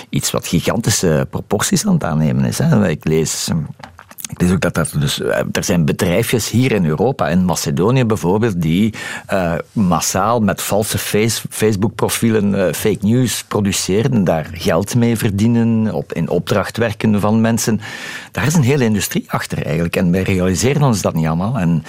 Iets 0.09 0.31
wat 0.31 0.47
gigantische 0.47 1.27
proporties 1.31 1.87
aan 1.87 1.93
het 1.93 2.05
aannemen 2.05 2.45
is. 2.45 2.59
Hè. 2.59 2.89
Ik 2.89 3.05
lees 3.05 3.51
het 4.27 4.43
is 4.43 4.53
ook 4.53 4.61
dat 4.61 4.77
er, 4.77 4.89
dus, 4.99 5.21
eh, 5.21 5.41
zijn 5.61 5.85
bedrijfjes 5.85 6.51
hier 6.51 6.73
in 6.73 6.87
Europa, 6.87 7.29
in 7.29 7.45
Macedonië 7.45 8.05
bijvoorbeeld, 8.05 8.63
die 8.63 8.95
uh, 9.33 9.53
massaal 9.73 10.41
met 10.41 10.63
valse 10.63 10.99
face, 10.99 11.43
Facebook-profielen 11.51 12.55
uh, 12.55 12.73
fake 12.73 12.99
news 13.01 13.45
produceren, 13.45 14.25
daar 14.25 14.49
geld 14.53 14.95
mee 14.95 15.17
verdienen, 15.17 15.95
op, 15.95 16.13
in 16.13 16.29
opdracht 16.29 16.77
werken 16.77 17.21
van 17.21 17.41
mensen. 17.41 17.81
Daar 18.33 18.47
is 18.47 18.55
een 18.55 18.63
hele 18.63 18.85
industrie 18.85 19.25
achter 19.27 19.65
eigenlijk 19.65 19.97
en 19.97 20.11
wij 20.11 20.23
realiseren 20.23 20.83
ons 20.83 21.03
dat 21.03 21.15
niet 21.15 21.27
allemaal. 21.27 21.59
En 21.59 21.85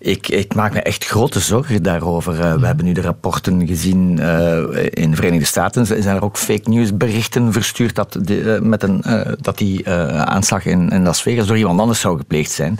ik, 0.00 0.28
ik, 0.28 0.54
maak 0.54 0.72
me 0.72 0.82
echt 0.82 1.04
grote 1.04 1.40
zorgen 1.40 1.82
daarover. 1.82 2.34
Uh, 2.34 2.54
we 2.54 2.66
hebben 2.66 2.84
nu 2.84 2.92
de 2.92 3.00
rapporten 3.00 3.66
gezien 3.66 4.18
uh, 4.20 4.56
in 4.90 5.10
de 5.10 5.16
Verenigde 5.16 5.46
Staten. 5.46 5.86
Zijn 5.86 6.16
er 6.16 6.24
ook 6.24 6.36
fake 6.36 6.70
news 6.70 6.96
berichten 6.96 7.52
verstuurd 7.52 7.94
dat, 7.94 8.18
de, 8.22 8.40
uh, 8.40 8.60
met 8.60 8.82
een, 8.82 9.04
dat 9.40 9.58
die 9.58 9.90
aanslag 9.90 10.64
in, 10.64 10.88
in 10.88 11.02
Las 11.02 11.22
Vegas 11.22 11.46
door 11.46 11.56
iemand 11.56 11.80
anders 11.80 12.00
zou 12.00 12.18
gepleegd 12.18 12.50
zijn? 12.50 12.78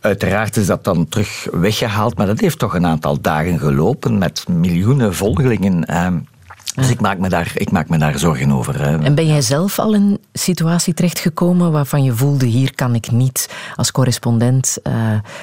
Uiteraard 0.00 0.56
is 0.56 0.66
dat 0.66 0.84
dan 0.84 1.08
terug 1.08 1.46
weggehaald, 1.50 2.16
maar 2.16 2.26
dat 2.26 2.40
heeft 2.40 2.58
toch 2.58 2.74
een 2.74 2.86
aantal 2.86 3.20
dagen 3.20 3.58
gelopen 3.58 4.18
met 4.18 4.44
miljoenen 4.48 5.14
volgelingen. 5.14 5.86
Ehm, 6.74 6.86
dus 6.86 6.90
ik 6.90 7.00
maak, 7.00 7.18
me 7.18 7.28
daar, 7.28 7.52
ik 7.54 7.70
maak 7.70 7.88
me 7.88 7.98
daar 7.98 8.18
zorgen 8.18 8.52
over. 8.52 8.80
En 8.80 9.14
ben 9.14 9.26
jij 9.26 9.42
zelf 9.42 9.78
al 9.78 9.94
in 9.94 10.02
een 10.02 10.18
situatie 10.32 10.94
terechtgekomen 10.94 11.72
waarvan 11.72 12.02
je 12.02 12.12
voelde, 12.12 12.46
hier 12.46 12.74
kan 12.74 12.94
ik 12.94 13.10
niet 13.10 13.50
als 13.76 13.92
correspondent, 13.92 14.78
uh, 14.82 14.94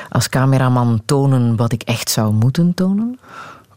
als 0.10 0.30
cameraman 0.30 1.02
tonen 1.06 1.56
wat 1.56 1.72
ik 1.72 1.82
echt 1.82 2.10
zou 2.10 2.34
moeten 2.34 2.74
tonen? 2.74 3.20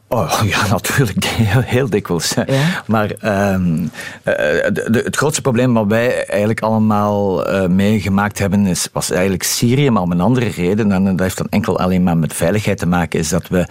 Oh, 0.08 0.40
ja, 0.52 0.66
natuurlijk. 0.66 1.24
Heel, 1.24 1.60
heel 1.60 1.90
dikwijls. 1.90 2.34
Ja? 2.46 2.82
Maar 2.86 3.10
um, 3.52 3.90
de, 4.24 4.88
de, 4.90 5.00
het 5.04 5.16
grootste 5.16 5.40
probleem 5.40 5.74
wat 5.74 5.86
wij 5.86 6.26
eigenlijk 6.26 6.60
allemaal 6.60 7.50
uh, 7.50 7.66
meegemaakt 7.66 8.38
hebben, 8.38 8.66
is, 8.66 8.88
was 8.92 9.10
eigenlijk 9.10 9.42
Syrië, 9.42 9.90
maar 9.90 10.02
om 10.02 10.12
een 10.12 10.20
andere 10.20 10.48
reden. 10.48 10.92
En 10.92 11.04
dat 11.04 11.20
heeft 11.20 11.36
dan 11.36 11.46
enkel 11.50 11.78
alleen 11.78 12.02
maar 12.02 12.16
met 12.16 12.34
veiligheid 12.34 12.78
te 12.78 12.86
maken, 12.86 13.18
is 13.18 13.28
dat 13.28 13.48
we 13.48 13.66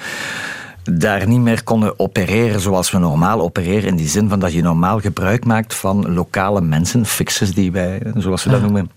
daar 0.83 1.27
niet 1.27 1.39
meer 1.39 1.63
konden 1.63 1.99
opereren 1.99 2.59
zoals 2.59 2.91
we 2.91 2.97
normaal 2.97 3.41
opereren. 3.41 3.89
In 3.89 3.95
die 3.95 4.07
zin 4.07 4.29
van 4.29 4.39
dat 4.39 4.53
je 4.53 4.61
normaal 4.61 4.99
gebruik 4.99 5.45
maakt 5.45 5.73
van 5.73 6.13
lokale 6.13 6.61
mensen, 6.61 7.05
fixers 7.05 7.53
die 7.53 7.71
wij, 7.71 8.01
zoals 8.15 8.43
we 8.43 8.49
dat 8.49 8.61
noemen, 8.61 8.91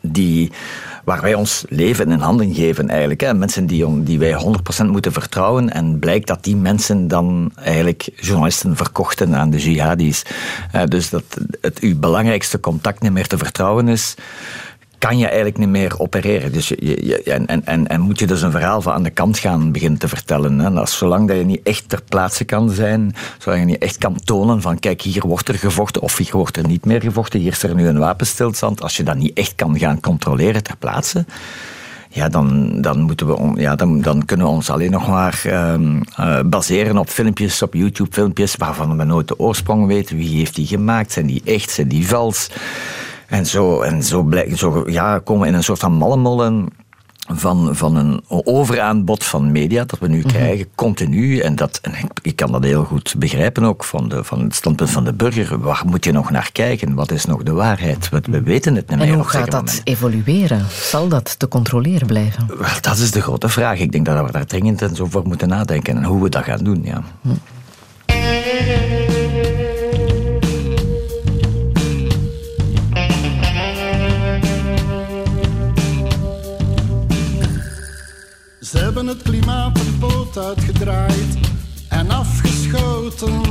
die, 0.00 0.52
waar 1.04 1.20
wij 1.20 1.34
ons 1.34 1.64
leven 1.68 2.10
in 2.10 2.18
handen 2.18 2.54
geven 2.54 2.88
eigenlijk. 2.88 3.20
Hè. 3.20 3.34
Mensen 3.34 3.66
die, 3.66 4.02
die 4.02 4.18
wij 4.18 4.42
100% 4.82 4.86
moeten 4.86 5.12
vertrouwen. 5.12 5.72
En 5.72 5.98
blijkt 5.98 6.26
dat 6.26 6.44
die 6.44 6.56
mensen 6.56 7.08
dan 7.08 7.52
eigenlijk 7.54 8.08
journalisten 8.16 8.76
verkochten 8.76 9.34
aan 9.34 9.50
de 9.50 9.58
jihadis. 9.58 10.22
Uh, 10.74 10.82
dus 10.84 11.10
dat 11.10 11.24
het 11.60 11.78
uw 11.78 11.98
belangrijkste 11.98 12.60
contact 12.60 13.02
niet 13.02 13.12
meer 13.12 13.26
te 13.26 13.38
vertrouwen 13.38 13.88
is 13.88 14.14
kan 14.98 15.18
je 15.18 15.26
eigenlijk 15.26 15.58
niet 15.58 15.68
meer 15.68 16.00
opereren. 16.00 16.52
Dus 16.52 16.68
je, 16.68 17.22
en, 17.22 17.64
en, 17.66 17.86
en 17.86 18.00
moet 18.00 18.18
je 18.18 18.26
dus 18.26 18.42
een 18.42 18.50
verhaal 18.50 18.82
van 18.82 18.92
aan 18.92 19.02
de 19.02 19.10
kant 19.10 19.38
gaan 19.38 19.72
beginnen 19.72 19.98
te 19.98 20.08
vertellen. 20.08 20.60
En 20.60 20.76
als, 20.76 20.98
zolang 20.98 21.28
dat 21.28 21.36
je 21.36 21.44
niet 21.44 21.62
echt 21.62 21.88
ter 21.88 22.02
plaatse 22.02 22.44
kan 22.44 22.70
zijn, 22.70 23.14
zolang 23.38 23.60
je 23.60 23.66
niet 23.66 23.82
echt 23.82 23.98
kan 23.98 24.20
tonen 24.24 24.62
van 24.62 24.78
kijk, 24.78 25.02
hier 25.02 25.26
wordt 25.26 25.48
er 25.48 25.54
gevochten 25.54 26.02
of 26.02 26.16
hier 26.16 26.36
wordt 26.36 26.56
er 26.56 26.66
niet 26.66 26.84
meer 26.84 27.00
gevochten, 27.00 27.40
hier 27.40 27.52
is 27.52 27.62
er 27.62 27.74
nu 27.74 27.86
een 27.88 27.98
wapenstilstand. 27.98 28.82
Als 28.82 28.96
je 28.96 29.02
dat 29.02 29.16
niet 29.16 29.38
echt 29.38 29.54
kan 29.54 29.78
gaan 29.78 30.00
controleren 30.00 30.62
ter 30.62 30.76
plaatse, 30.76 31.24
ja, 32.10 32.28
dan, 32.28 32.80
dan, 32.80 33.00
moeten 33.00 33.26
we, 33.26 33.60
ja, 33.60 33.76
dan, 33.76 34.00
dan 34.00 34.24
kunnen 34.24 34.46
we 34.46 34.52
ons 34.52 34.70
alleen 34.70 34.90
nog 34.90 35.08
maar 35.08 35.42
um, 35.46 36.02
uh, 36.20 36.40
baseren 36.44 36.98
op 36.98 37.08
filmpjes, 37.08 37.62
op 37.62 37.74
YouTube-filmpjes, 37.74 38.56
waarvan 38.56 38.96
we 38.96 39.04
nooit 39.04 39.28
de 39.28 39.38
oorsprong 39.38 39.86
weten. 39.86 40.16
Wie 40.16 40.36
heeft 40.36 40.54
die 40.54 40.66
gemaakt? 40.66 41.12
Zijn 41.12 41.26
die 41.26 41.42
echt? 41.44 41.70
Zijn 41.70 41.88
die 41.88 42.08
vals? 42.08 42.50
En 43.28 43.46
zo, 43.46 43.80
en 43.80 44.02
zo, 44.02 44.22
blijk, 44.22 44.58
zo 44.58 44.84
ja, 44.86 45.18
komen 45.18 45.42
we 45.42 45.48
in 45.48 45.54
een 45.54 45.64
soort 45.64 45.78
van 45.78 45.92
mallenmollen 45.92 46.68
van, 47.34 47.76
van 47.76 47.96
een 47.96 48.22
overaanbod 48.28 49.24
van 49.24 49.52
media 49.52 49.84
dat 49.84 49.98
we 49.98 50.08
nu 50.08 50.18
mhm. 50.18 50.28
krijgen, 50.28 50.66
continu. 50.74 51.38
En, 51.38 51.56
dat, 51.56 51.78
en 51.82 51.92
ik, 52.22 52.36
kan 52.36 52.52
dat 52.52 52.64
heel 52.64 52.84
goed 52.84 53.14
begrijpen 53.18 53.64
ook 53.64 53.84
van, 53.84 54.08
de, 54.08 54.24
van 54.24 54.40
het 54.40 54.54
standpunt 54.54 54.90
van 54.90 55.04
de 55.04 55.12
burger. 55.12 55.60
Waar 55.60 55.82
moet 55.86 56.04
je 56.04 56.12
nog 56.12 56.30
naar 56.30 56.50
kijken? 56.52 56.94
Wat 56.94 57.10
is 57.10 57.24
nog 57.24 57.42
de 57.42 57.52
waarheid? 57.52 58.08
We, 58.08 58.22
we 58.30 58.42
weten 58.42 58.74
het 58.74 58.88
niet 58.88 58.98
meer. 58.98 59.08
En 59.08 59.14
hoe 59.14 59.24
gaat 59.24 59.50
dat 59.50 59.80
evolueren? 59.84 60.66
Zal 60.70 61.08
dat 61.08 61.38
te 61.38 61.48
controleren 61.48 62.06
blijven? 62.06 62.46
Wel, 62.46 62.68
dat 62.80 62.98
is 62.98 63.10
de 63.10 63.22
grote 63.22 63.48
vraag. 63.48 63.78
Ik 63.78 63.92
denk 63.92 64.06
dat 64.06 64.26
we 64.26 64.32
daar 64.32 64.46
dringend 64.46 64.82
en 64.82 64.96
zo 64.96 65.06
voor 65.06 65.26
moeten 65.26 65.48
nadenken. 65.48 65.96
En 65.96 66.04
hoe 66.04 66.22
we 66.22 66.28
dat 66.28 66.44
gaan 66.44 66.64
doen, 66.64 66.80
ja. 66.84 67.02
Hm. 67.20 67.30
Ze 78.70 78.78
hebben 78.78 79.06
het 79.06 79.22
klimaat 79.22 79.78
een 79.78 79.98
poot 79.98 80.38
uitgedraaid 80.38 81.38
en 81.88 82.10
afgeschoten. 82.10 83.42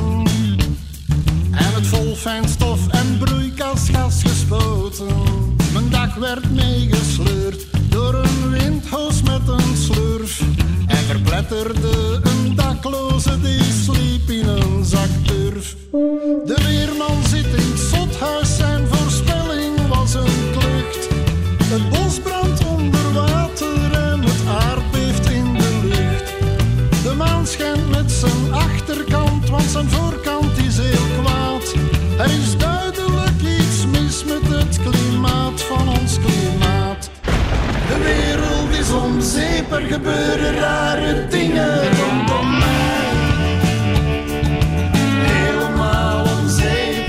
En 1.50 1.74
het 1.74 1.86
vol 1.86 2.14
fijn 2.14 2.48
stof 2.48 2.88
en 2.88 3.18
broeikasgas 3.18 4.22
gespoten. 4.22 5.06
Mijn 5.72 5.90
dak 5.90 6.14
werd 6.14 6.50
meegesleurd 6.54 7.66
door 7.88 8.14
een 8.14 8.50
windhoos 8.50 9.22
met 9.22 9.48
een 9.48 9.76
slurf. 9.76 10.40
En 10.86 11.04
verpletterde 11.06 12.20
een 12.22 12.54
dakloze 12.54 13.40
die 13.40 13.62
sliep 13.62 14.30
in 14.30 14.48
een 14.48 14.84
zak 14.84 15.10
turf. 15.24 15.76
De 16.46 16.56
weerman 16.66 17.22
zit 17.28 17.46
in 17.46 17.70
het 17.70 17.78
zothuis, 17.78 18.56
zijn 18.56 18.78
voorspelling 18.78 18.97
zijn 29.68 29.88
voorkant 29.88 30.58
is 30.58 30.78
heel 30.78 31.22
kwaad. 31.22 31.74
Er 32.18 32.30
is 32.40 32.56
duidelijk 32.56 33.40
iets 33.42 33.86
mis 33.86 34.24
met 34.24 34.56
het 34.56 34.78
klimaat 34.82 35.62
van 35.62 35.88
ons 35.88 36.18
klimaat. 36.18 37.10
De 37.88 37.98
wereld 38.02 38.78
is 38.78 38.92
om 38.92 39.20
zeep, 39.20 39.72
er 39.72 39.80
gebeuren 39.80 40.54
rare 40.54 41.26
dingen 41.28 41.96
rondom 41.96 42.58
mij. 42.58 43.10
Helemaal 45.26 46.20
om 46.20 46.48
zeep, 46.48 47.06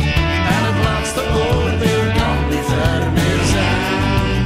en 0.53 0.63
het 0.67 0.83
laatste 0.83 1.21
oordeel 1.21 2.11
kan 2.13 2.49
niet 2.49 2.65
ver 2.65 3.11
meer 3.11 3.45
zijn. 3.51 4.45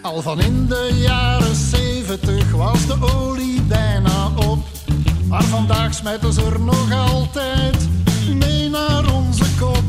Al 0.00 0.22
van 0.22 0.40
in 0.40 0.66
de 0.68 0.90
jaren 0.94 1.31
Maar 5.32 5.44
vandaag 5.44 5.94
smijten 5.94 6.32
ze 6.32 6.44
er 6.44 6.60
nog 6.60 6.92
altijd 6.92 7.88
mee 8.34 8.70
naar 8.70 9.14
onze 9.14 9.44
kop. 9.60 9.82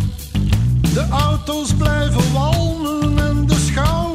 De 0.93 1.08
auto's 1.10 1.73
blijven 1.73 2.34
walmen 2.34 3.17
en 3.17 3.47
de 3.47 3.56
schouwen 3.56 4.12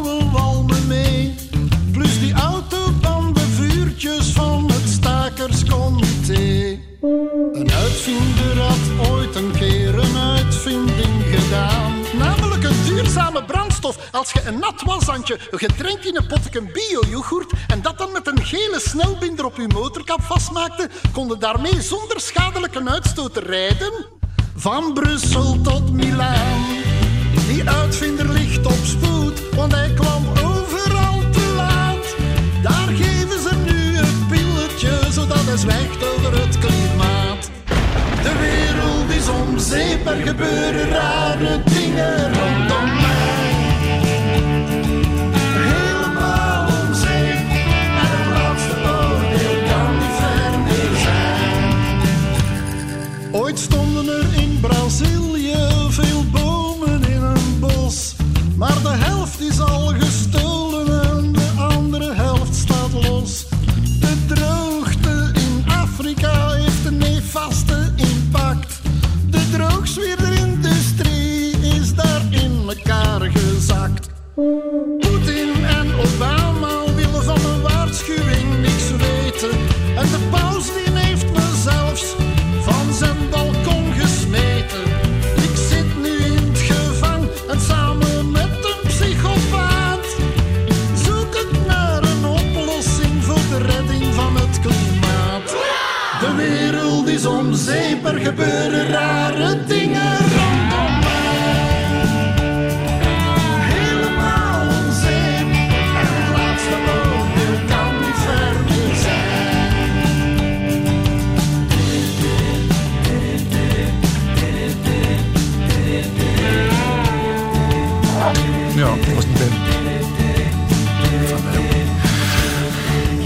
Als 14.19 14.33
je 14.33 14.41
een 14.47 14.59
nat 14.59 14.83
washandje, 14.83 15.39
een 15.51 15.59
gedrenkt 15.59 16.07
in 16.07 16.17
een 16.17 16.27
potje 16.27 16.63
bio-yoghurt 16.63 17.53
en 17.67 17.83
dat 17.83 17.99
dan 17.99 18.13
met 18.13 18.27
een 18.27 18.45
gele 18.45 18.81
snelbinder 18.81 19.45
op 19.45 19.57
je 19.57 19.67
motorkap 19.69 20.23
vastmaakte, 20.23 20.89
konden 21.13 21.39
daarmee 21.39 21.83
zonder 21.83 22.21
schadelijke 22.21 22.85
uitstoot 22.85 23.37
rijden. 23.37 23.93
Van 24.57 24.93
Brussel 24.95 25.61
tot 25.61 25.93
Milaan. 25.93 26.65
Die 27.49 27.71
uitvinder 27.71 28.29
ligt 28.29 28.67
op 28.67 28.85
spoed, 28.85 29.55
want 29.55 29.73
hij 29.73 29.93
kwam 29.95 30.27
overal 30.29 31.31
te 31.31 31.53
laat. 31.57 32.15
Daar 32.63 32.89
geven 32.89 33.41
ze 33.41 33.55
nu 33.55 33.97
het 33.97 34.29
pilletje, 34.29 35.13
zodat 35.13 35.45
hij 35.45 35.57
zwijgt 35.57 36.05
over 36.15 36.41
het 36.41 36.59
klimaat. 36.59 37.51
De 38.23 38.39
wereld 38.39 39.11
is 39.11 39.29
om 39.29 39.59
zeep, 39.59 40.07
er 40.07 40.27
gebeuren 40.27 40.89
rare 40.89 41.63
dingen 41.65 42.35
rondom 42.35 42.68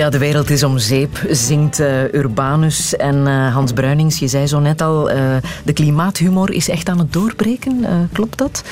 Ja, 0.02 0.10
de 0.10 0.18
wereld 0.18 0.50
is 0.50 0.62
om 0.62 0.78
zeep, 0.78 1.20
zingt 1.30 1.80
eh, 1.80 2.12
Urbanus 2.12 2.96
en 2.96 3.26
eh, 3.26 3.54
Hans 3.54 3.72
Bruinings. 3.72 4.18
Je 4.18 4.28
zei 4.28 4.46
zo 4.46 4.58
net 4.58 4.80
al, 4.80 5.10
eh, 5.10 5.36
de 5.64 5.72
klimaathumor 5.72 6.52
is 6.52 6.68
echt 6.68 6.88
aan 6.88 6.98
het 6.98 7.12
doorbreken. 7.12 8.08
Klopt 8.12 8.38
dat? 8.38 8.62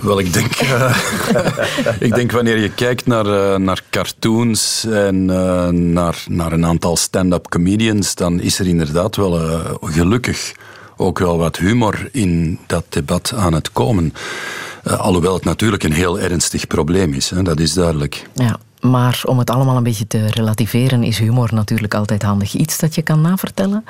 Wel, 0.00 0.18
ik 0.18 0.32
denk, 0.32 0.52
ik 2.08 2.14
denk 2.14 2.32
wanneer 2.32 2.58
je 2.58 2.70
kijkt 2.70 3.06
naar, 3.06 3.60
naar 3.60 3.82
cartoons 3.90 4.84
en 4.84 5.24
naar, 5.92 6.24
naar 6.28 6.52
een 6.52 6.66
aantal 6.66 6.96
stand-up 6.96 7.48
comedians, 7.48 8.14
dan 8.14 8.40
is 8.40 8.58
er 8.58 8.66
inderdaad 8.66 9.16
wel 9.16 9.60
gelukkig 9.80 10.52
ook 10.96 11.18
wel 11.18 11.38
wat 11.38 11.56
humor 11.56 12.08
in 12.12 12.58
dat 12.66 12.84
debat 12.88 13.32
aan 13.36 13.52
het 13.52 13.72
komen. 13.72 14.12
Alhoewel 14.84 15.34
het 15.34 15.44
natuurlijk 15.44 15.82
een 15.82 15.92
heel 15.92 16.20
ernstig 16.20 16.66
probleem 16.66 17.12
is, 17.12 17.30
hè, 17.30 17.42
dat 17.42 17.60
is 17.60 17.72
duidelijk. 17.72 18.28
Ja, 18.34 18.58
maar 18.80 19.22
om 19.24 19.38
het 19.38 19.50
allemaal 19.50 19.76
een 19.76 19.82
beetje 19.82 20.06
te 20.06 20.26
relativeren, 20.26 21.02
is 21.02 21.18
humor 21.18 21.54
natuurlijk 21.54 21.94
altijd 21.94 22.22
handig. 22.22 22.54
Iets 22.54 22.78
dat 22.78 22.94
je 22.94 23.02
kan 23.02 23.20
navertellen? 23.20 23.84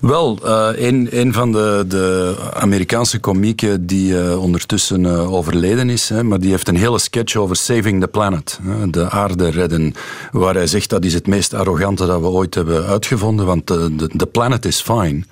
Wel, 0.00 0.38
eh, 0.44 0.68
een, 0.74 1.08
een 1.10 1.32
van 1.32 1.52
de, 1.52 1.84
de 1.88 2.36
Amerikaanse 2.54 3.18
komieken 3.18 3.86
die 3.86 4.20
eh, 4.20 4.42
ondertussen 4.42 5.06
eh, 5.06 5.32
overleden 5.32 5.90
is, 5.90 6.08
hè, 6.08 6.22
maar 6.22 6.40
die 6.40 6.50
heeft 6.50 6.68
een 6.68 6.76
hele 6.76 6.98
sketch 6.98 7.36
over 7.36 7.56
saving 7.56 8.00
the 8.00 8.08
planet, 8.08 8.58
hè, 8.62 8.90
de 8.90 9.10
aarde 9.10 9.50
redden, 9.50 9.94
waar 10.32 10.54
hij 10.54 10.66
zegt 10.66 10.90
dat 10.90 11.04
is 11.04 11.14
het 11.14 11.26
meest 11.26 11.54
arrogante 11.54 12.06
dat 12.06 12.20
we 12.20 12.26
ooit 12.26 12.54
hebben 12.54 12.86
uitgevonden, 12.86 13.46
want 13.46 13.66
de, 13.66 13.96
de, 13.96 14.10
de 14.12 14.26
planet 14.26 14.64
is 14.64 14.80
fine. 14.80 15.22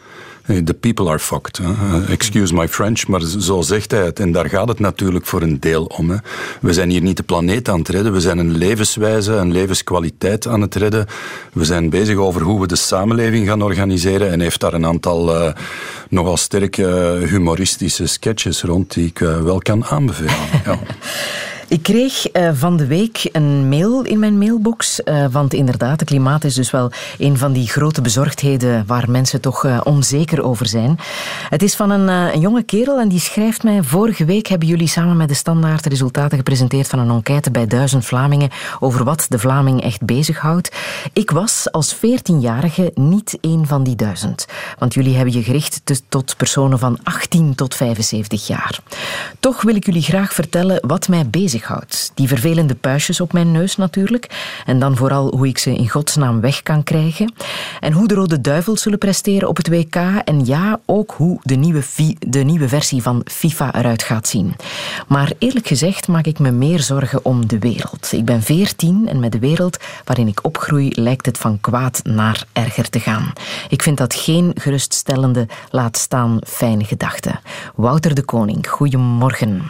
The 0.65 0.75
people 0.75 1.09
are 1.09 1.19
fucked. 1.19 1.59
Hè. 1.63 2.05
Excuse 2.13 2.55
my 2.55 2.69
French, 2.69 3.07
maar 3.07 3.21
zo 3.21 3.61
zegt 3.61 3.91
hij 3.91 4.05
het. 4.05 4.21
En 4.21 4.33
daar 4.33 4.49
gaat 4.49 4.69
het 4.69 4.79
natuurlijk 4.79 5.27
voor 5.27 5.43
een 5.43 5.61
deel 5.61 5.85
om. 5.85 6.21
We 6.61 6.73
zijn 6.73 6.91
hier 6.91 7.01
niet 7.01 7.17
de 7.17 7.23
planeet 7.23 7.69
aan 7.69 7.79
het 7.79 7.89
redden. 7.89 8.13
We 8.13 8.21
zijn 8.21 8.39
een 8.39 8.57
levenswijze, 8.57 9.33
een 9.33 9.53
levenskwaliteit 9.53 10.47
aan 10.47 10.61
het 10.61 10.75
redden. 10.75 11.07
We 11.53 11.65
zijn 11.65 11.91
bezig 11.91 12.17
over 12.17 12.43
hoe 12.43 12.61
we 12.61 12.67
de 12.67 12.77
samenleving 12.77 13.47
gaan 13.47 13.63
organiseren. 13.63 14.31
En 14.31 14.41
heeft 14.41 14.61
daar 14.61 14.75
een 14.75 14.87
aantal 14.87 15.35
uh, 15.35 15.53
nogal 16.09 16.37
sterke 16.37 17.19
humoristische 17.29 18.07
sketches 18.07 18.63
rond 18.63 18.95
die 18.95 19.07
ik 19.07 19.19
wel 19.19 19.59
kan 19.59 19.85
aanbevelen. 19.85 20.35
Ja. 20.65 20.79
Ik 21.69 21.83
kreeg 21.83 22.37
uh, 22.37 22.51
van 22.53 22.77
de 22.77 22.87
week 22.87 23.29
een 23.33 23.69
mail 23.69 24.03
in 24.03 24.19
mijn 24.19 24.39
mailbox. 24.39 25.01
Uh, 25.05 25.27
want 25.31 25.55
inderdaad, 25.55 26.01
het 26.01 26.09
klimaat 26.09 26.45
is 26.45 26.55
dus 26.55 26.71
wel 26.71 26.91
een 27.19 27.39
van 27.39 27.53
die 27.53 27.69
grote 27.69 28.01
bezorgdheden 28.01 28.87
waar 28.87 29.11
mensen 29.11 29.41
toch 29.41 29.65
uh, 29.65 29.81
onzeker 29.85 30.43
over 30.43 30.67
zijn. 30.67 30.99
Het 31.49 31.63
is 31.63 31.75
van 31.77 31.91
een, 31.91 32.09
een, 32.09 32.41
jonge 32.41 32.63
kerel 32.63 33.01
en 33.01 33.09
die 33.09 33.21
schrijft 33.21 33.63
mij... 33.63 33.83
Vorige 33.83 34.25
week 34.25 34.47
hebben 34.47 34.69
jullie 34.69 34.87
samen 34.87 35.17
met 35.17 35.29
de 35.29 35.35
Standaard 35.35 35.83
de 35.83 35.89
resultaten 35.89 36.39
gepresenteerd 36.39 36.89
van 36.89 36.99
een 36.99 37.11
enquête 37.11 37.51
bij 37.51 37.67
duizend 37.67 38.05
Vlamingen 38.07 38.51
over 38.81 39.05
wat 39.05 39.27
de 39.29 39.39
Vlaming 39.39 39.83
echt 39.83 40.05
bezighoudt. 40.05 40.77
Ik 41.13 41.31
was 41.31 41.73
als 41.73 41.97
14-jarige 41.97 42.91
niet 42.95 43.39
een 43.41 43.67
van 43.67 43.83
die 43.83 43.97
duizend. 43.97 44.47
Want 44.79 44.95
jullie 44.95 45.17
hebben 45.17 45.35
je 45.35 45.43
gericht 45.43 45.83
tot 46.09 46.37
personen 46.37 46.79
van 46.79 46.99
18 47.03 47.55
tot 47.55 47.75
75 47.75 48.47
jaar. 48.47 48.81
Toch 49.41 49.63
wil 49.63 49.75
ik 49.75 49.87
jullie 49.87 50.03
graag 50.03 50.33
vertellen 50.33 50.79
wat 50.87 51.09
mij 51.09 51.27
bezig 51.27 51.57
Die 52.15 52.29
vervelende 52.29 52.75
puistjes 52.75 53.21
op 53.21 53.33
mijn 53.33 53.53
neus 53.53 53.77
natuurlijk. 53.77 54.61
En 54.67 54.79
dan 54.79 54.97
vooral 54.97 55.37
hoe 55.37 55.49
ik 55.49 55.59
ze 55.59 55.75
in 55.75 55.89
godsnaam 55.89 56.41
weg 56.41 56.63
kan 56.63 56.83
krijgen. 56.83 57.33
En 57.81 57.93
hoe 57.93 58.09
de 58.09 58.15
Rode 58.15 58.41
Duivels 58.41 58.83
zullen 58.83 58.99
presteren 58.99 59.49
op 59.49 59.57
het 59.57 59.69
WK. 59.69 59.97
En 60.25 60.47
ja, 60.47 60.81
ook 60.85 61.15
hoe 61.17 61.41
de 61.43 61.55
nieuwe, 61.55 61.83
de 62.19 62.39
nieuwe 62.39 62.69
versie 62.69 63.03
van 63.03 63.23
FIFA 63.25 63.75
eruit 63.75 64.03
gaat 64.03 64.29
zien. 64.29 64.57
Maar 65.09 65.33
eerlijk 65.39 65.67
gezegd 65.67 66.09
maak 66.09 66.27
ik 66.27 66.39
me 66.39 66.51
meer 66.51 66.81
zorgen 66.81 67.25
om 67.25 67.47
de 67.47 67.59
wereld. 67.59 68.13
Ik 68.13 68.25
ben 68.25 68.43
veertien 68.43 69.09
en 69.09 69.21
met 69.21 69.33
de 69.33 69.39
wereld 69.39 69.79
waarin 70.05 70.29
ik 70.29 70.45
opgroei 70.45 70.91
lijkt 70.95 71.27
het 71.27 71.39
van 71.39 71.61
kwaad 71.61 72.01
naar 72.05 72.45
erger 72.53 72.91
te 72.91 73.01
gaan. 73.01 73.33
Ik 73.69 73.83
vind 73.83 73.99
dat 73.99 74.15
geen 74.15 74.53
geruststellende, 74.55 75.47
laat 75.71 75.97
staan 75.97 76.39
fijne 76.47 76.85
gedachte. 76.85 77.41
Wouter 77.75 78.15
de 78.15 78.23
Koning, 78.23 78.69
goedemorgen. 78.69 79.63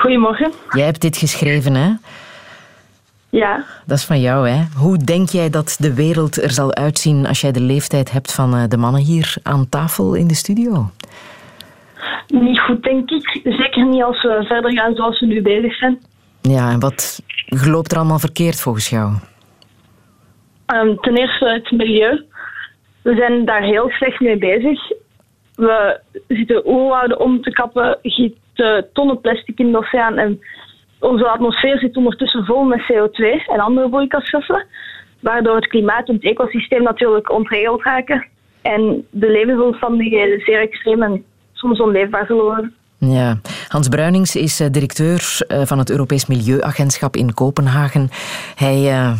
Goedemorgen. 0.00 0.52
Jij 0.70 0.84
hebt 0.84 1.00
dit 1.00 1.16
geschreven, 1.16 1.74
hè? 1.74 1.90
Ja. 3.30 3.64
Dat 3.86 3.98
is 3.98 4.04
van 4.04 4.20
jou, 4.20 4.48
hè? 4.48 4.64
Hoe 4.76 4.96
denk 4.96 5.28
jij 5.28 5.50
dat 5.50 5.76
de 5.78 5.94
wereld 5.94 6.42
er 6.42 6.50
zal 6.50 6.74
uitzien 6.74 7.26
als 7.26 7.40
jij 7.40 7.52
de 7.52 7.60
leeftijd 7.60 8.12
hebt 8.12 8.34
van 8.34 8.54
eh, 8.54 8.64
de 8.68 8.76
mannen 8.76 9.00
hier 9.00 9.36
aan 9.42 9.68
tafel 9.68 10.14
in 10.14 10.28
de 10.28 10.34
studio? 10.34 10.90
Niet 12.26 12.60
goed, 12.60 12.82
denk 12.82 13.10
ik. 13.10 13.40
Zeker 13.44 13.86
niet 13.86 14.02
als 14.02 14.22
we 14.22 14.44
verder 14.46 14.72
gaan 14.72 14.94
zoals 14.94 15.20
we 15.20 15.26
nu 15.26 15.42
bezig 15.42 15.76
zijn. 15.76 16.00
Ja, 16.40 16.70
en 16.70 16.80
wat 16.80 17.22
loopt 17.46 17.92
er 17.92 17.98
allemaal 17.98 18.18
verkeerd 18.18 18.60
volgens 18.60 18.88
jou? 18.88 19.12
Um, 20.74 21.00
ten 21.00 21.16
eerste 21.16 21.48
het 21.48 21.70
milieu. 21.70 22.24
We 23.02 23.14
zijn 23.14 23.44
daar 23.44 23.62
heel 23.62 23.90
slecht 23.90 24.20
mee 24.20 24.38
bezig. 24.38 24.80
We 25.54 26.00
zitten 26.28 26.68
oerwouden 26.68 27.20
om 27.20 27.42
te 27.42 27.50
kappen, 27.50 27.98
gieten 28.60 28.88
tonnen 28.92 29.20
plastic 29.20 29.58
in 29.58 29.72
de 29.72 29.78
oceaan 29.78 30.18
en 30.18 30.40
onze 30.98 31.28
atmosfeer 31.28 31.78
zit 31.78 31.96
ondertussen 31.96 32.44
vol 32.44 32.64
met 32.64 32.80
CO2 32.80 33.46
en 33.46 33.60
andere 33.60 33.88
broeikasgassen, 33.88 34.66
waardoor 35.20 35.54
het 35.54 35.66
klimaat 35.66 36.08
en 36.08 36.14
het 36.14 36.24
ecosysteem 36.24 36.82
natuurlijk 36.82 37.32
ontregeld 37.32 37.82
raken 37.82 38.26
en 38.62 39.06
de 39.10 39.30
levensomstandigheden 39.30 40.40
zeer 40.40 40.60
extreem 40.60 41.02
en 41.02 41.24
soms 41.52 41.80
onleefbaar 41.80 42.26
zullen 42.26 42.44
worden. 42.44 42.74
Ja, 42.98 43.38
Hans 43.68 43.88
Bruinings 43.88 44.36
is 44.36 44.60
eh, 44.60 44.70
directeur 44.70 45.38
eh, 45.48 45.62
van 45.64 45.78
het 45.78 45.90
Europees 45.90 46.26
Milieuagentschap 46.26 47.16
in 47.16 47.34
Kopenhagen. 47.34 48.08
Hij 48.54 48.90
eh, 48.90 49.12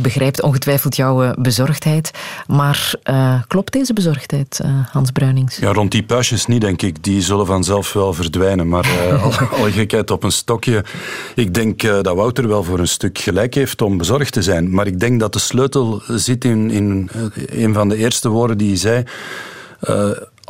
begrijpt 0.00 0.42
ongetwijfeld 0.42 0.96
jouw 0.96 1.22
eh, 1.22 1.32
bezorgdheid. 1.38 2.10
Maar 2.46 2.92
uh, 3.10 3.42
klopt 3.46 3.72
deze 3.72 3.92
bezorgdheid, 3.92 4.60
uh, 4.64 4.70
Hans 4.92 5.10
Bruinings? 5.10 5.56
Ja, 5.56 5.72
rond 5.72 5.90
die 5.90 6.02
puistjes 6.02 6.46
niet, 6.46 6.60
denk 6.60 6.82
ik. 6.82 7.04
Die 7.04 7.22
zullen 7.22 7.46
vanzelf 7.46 7.92
wel 7.92 8.12
verdwijnen. 8.12 8.68
Maar 8.68 8.86
uh, 9.10 9.52
alle 9.52 9.70
gekheid 9.70 10.10
op 10.10 10.22
een 10.22 10.32
stokje. 10.32 10.84
Ik 11.34 11.54
denk 11.54 11.80
dat 11.80 12.14
Wouter 12.14 12.48
wel 12.48 12.62
voor 12.62 12.78
een 12.78 12.88
stuk 12.88 13.18
gelijk 13.18 13.54
heeft 13.54 13.82
om 13.82 13.98
bezorgd 13.98 14.32
te 14.32 14.42
zijn. 14.42 14.70
Maar 14.70 14.86
ik 14.86 15.00
denk 15.00 15.20
dat 15.20 15.32
de 15.32 15.38
sleutel 15.38 16.02
zit 16.06 16.44
in, 16.44 16.70
in 16.70 17.10
een 17.34 17.74
van 17.74 17.88
de 17.88 17.96
eerste 17.96 18.28
woorden 18.28 18.58
die 18.58 18.68
hij 18.68 18.76
zei 18.76 19.04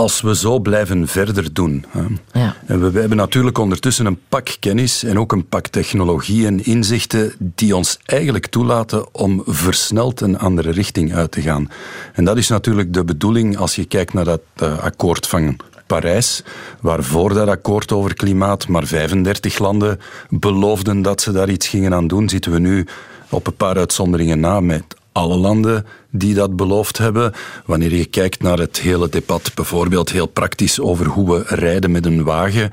als 0.00 0.20
we 0.20 0.36
zo 0.36 0.58
blijven 0.58 1.08
verder 1.08 1.52
doen. 1.52 1.84
Ja. 2.32 2.56
En 2.66 2.92
we, 2.92 2.98
hebben 3.00 3.16
natuurlijk 3.16 3.58
ondertussen 3.58 4.06
een 4.06 4.18
pak 4.28 4.56
kennis 4.60 5.04
en 5.04 5.18
ook 5.18 5.32
een 5.32 5.46
pak 5.46 5.66
technologie 5.66 6.46
en 6.46 6.64
inzichten 6.64 7.32
die 7.38 7.76
ons 7.76 7.98
eigenlijk 8.04 8.46
toelaten 8.46 9.14
om 9.14 9.42
versneld 9.46 10.20
een 10.20 10.38
andere 10.38 10.70
richting 10.70 11.14
uit 11.14 11.30
te 11.30 11.40
gaan. 11.40 11.70
En 12.12 12.24
dat 12.24 12.36
is 12.36 12.48
natuurlijk 12.48 12.94
de 12.94 13.04
bedoeling 13.04 13.56
als 13.56 13.74
je 13.74 13.84
kijkt 13.84 14.12
naar 14.12 14.24
dat 14.24 14.40
uh, 14.62 14.78
akkoord 14.78 15.26
van 15.26 15.56
Parijs, 15.86 16.42
waarvoor 16.80 17.34
dat 17.34 17.48
akkoord 17.48 17.92
over 17.92 18.14
klimaat 18.14 18.68
maar 18.68 18.86
35 18.86 19.58
landen 19.58 20.00
beloofden 20.28 21.02
dat 21.02 21.20
ze 21.20 21.32
daar 21.32 21.50
iets 21.50 21.68
gingen 21.68 21.94
aan 21.94 22.06
doen, 22.06 22.28
zitten 22.28 22.52
we 22.52 22.58
nu 22.58 22.86
op 23.30 23.46
een 23.46 23.56
paar 23.56 23.76
uitzonderingen 23.76 24.40
na 24.40 24.60
met 24.60 24.84
alle 25.12 25.36
landen 25.36 25.86
die 26.10 26.34
dat 26.34 26.56
beloofd 26.56 26.98
hebben. 26.98 27.32
Wanneer 27.64 27.94
je 27.94 28.04
kijkt 28.04 28.42
naar 28.42 28.58
het 28.58 28.80
hele 28.80 29.08
debat, 29.08 29.50
bijvoorbeeld 29.54 30.10
heel 30.10 30.26
praktisch 30.26 30.80
over 30.80 31.06
hoe 31.06 31.30
we 31.30 31.42
rijden 31.46 31.90
met 31.90 32.06
een 32.06 32.24
wagen, 32.24 32.70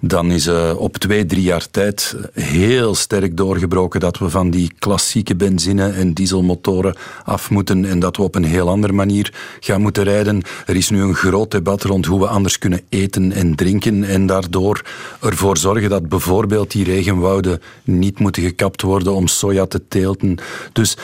dan 0.00 0.30
is 0.30 0.46
uh, 0.46 0.72
op 0.76 0.96
twee, 0.96 1.26
drie 1.26 1.42
jaar 1.42 1.70
tijd 1.70 2.16
heel 2.32 2.94
sterk 2.94 3.36
doorgebroken 3.36 4.00
dat 4.00 4.18
we 4.18 4.30
van 4.30 4.50
die 4.50 4.72
klassieke 4.78 5.36
benzine- 5.36 5.90
en 5.90 6.12
dieselmotoren 6.12 6.96
af 7.24 7.50
moeten 7.50 7.84
en 7.84 7.98
dat 7.98 8.16
we 8.16 8.22
op 8.22 8.34
een 8.34 8.44
heel 8.44 8.68
andere 8.68 8.92
manier 8.92 9.32
gaan 9.60 9.80
moeten 9.80 10.04
rijden. 10.04 10.42
Er 10.66 10.76
is 10.76 10.90
nu 10.90 11.00
een 11.00 11.14
groot 11.14 11.50
debat 11.50 11.82
rond 11.82 12.06
hoe 12.06 12.20
we 12.20 12.26
anders 12.26 12.58
kunnen 12.58 12.80
eten 12.88 13.32
en 13.32 13.54
drinken 13.54 14.04
en 14.04 14.26
daardoor 14.26 14.82
ervoor 15.20 15.56
zorgen 15.56 15.90
dat 15.90 16.08
bijvoorbeeld 16.08 16.70
die 16.70 16.84
regenwouden 16.84 17.60
niet 17.84 18.18
moeten 18.18 18.42
gekapt 18.42 18.82
worden 18.82 19.14
om 19.14 19.26
soja 19.26 19.66
te 19.66 19.82
teelten. 19.88 20.38
Dus 20.72 20.96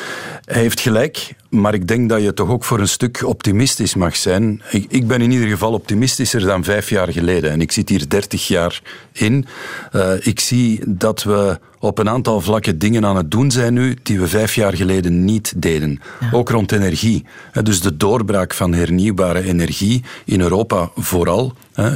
hij 0.44 0.61
heeft 0.61 0.81
gelijk. 0.81 1.35
Maar 1.55 1.75
ik 1.75 1.88
denk 1.88 2.09
dat 2.09 2.23
je 2.23 2.35
toch 2.35 2.49
ook 2.49 2.64
voor 2.64 2.81
een 2.81 2.88
stuk 2.88 3.23
optimistisch 3.27 3.95
mag 3.95 4.17
zijn. 4.17 4.62
Ik, 4.71 4.87
ik, 4.88 5.07
ben 5.07 5.21
in 5.21 5.31
ieder 5.31 5.49
geval 5.49 5.73
optimistischer 5.73 6.40
dan 6.40 6.64
vijf 6.64 6.88
jaar 6.88 7.12
geleden. 7.12 7.51
En 7.51 7.61
ik 7.61 7.73
zit 7.73 7.88
hier 7.88 8.09
dertig 8.09 8.49
jaar 8.49 8.83
in. 9.12 9.47
Uh, 9.93 10.27
ik 10.27 10.40
zie 10.40 10.81
dat 10.87 11.23
we 11.23 11.59
op 11.85 11.99
een 11.99 12.09
aantal 12.09 12.40
vlakken 12.40 12.79
dingen 12.79 13.05
aan 13.05 13.16
het 13.16 13.31
doen 13.31 13.51
zijn 13.51 13.75
nu 13.75 13.97
die 14.03 14.20
we 14.20 14.29
vijf 14.29 14.55
jaar 14.55 14.77
geleden 14.77 15.25
niet 15.25 15.53
deden. 15.57 16.01
Ook 16.33 16.49
rond 16.49 16.73
energie. 16.73 17.25
Dus 17.62 17.81
de 17.81 17.97
doorbraak 17.97 18.55
van 18.55 18.73
hernieuwbare 18.73 19.42
energie 19.42 20.05
in 20.25 20.40
Europa 20.40 20.90
vooral, 20.97 21.53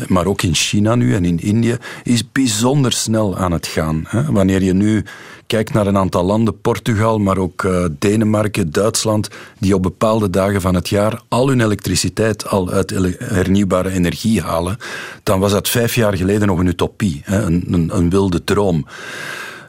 maar 0.07 0.27
ook 0.27 0.42
in 0.42 0.55
China 0.55 0.94
nu 0.94 1.14
en 1.14 1.24
in 1.24 1.40
Indië, 1.40 1.77
is 2.03 2.33
bijzonder 2.33 2.92
snel 2.92 3.37
aan 3.37 3.53
het 3.53 3.66
gaan. 3.66 4.09
Wanneer 4.31 4.62
je 4.62 4.72
nu 4.72 5.05
kijkt 5.46 5.72
naar 5.72 5.87
een 5.87 5.96
aantal 5.96 6.24
landen, 6.24 6.61
Portugal, 6.61 7.18
maar 7.18 7.38
ook 7.38 7.62
uh, 7.62 7.85
Denemarken, 7.98 8.72
Duitsland, 8.72 9.29
die 9.59 9.74
op 9.74 9.83
bepaalde 9.83 10.31
dagen 10.31 10.61
van 10.61 10.74
het 10.74 10.88
jaar 10.88 11.22
al 11.29 11.48
hun 11.48 11.61
elektriciteit 11.61 12.48
al 12.48 12.70
uit 12.70 12.90
hernieuwbare 13.18 13.90
energie 13.90 14.42
halen, 14.42 14.77
dan 15.22 15.40
was 15.40 15.53
dat 15.53 15.68
vijf 15.68 15.94
jaar 15.94 16.16
geleden 16.16 16.48
nog 16.48 16.59
een 16.59 16.66
utopie, 16.66 17.22
een, 17.24 17.64
een, 17.70 17.96
een 17.96 18.11
wilde 18.11 18.44
droom. 18.44 18.87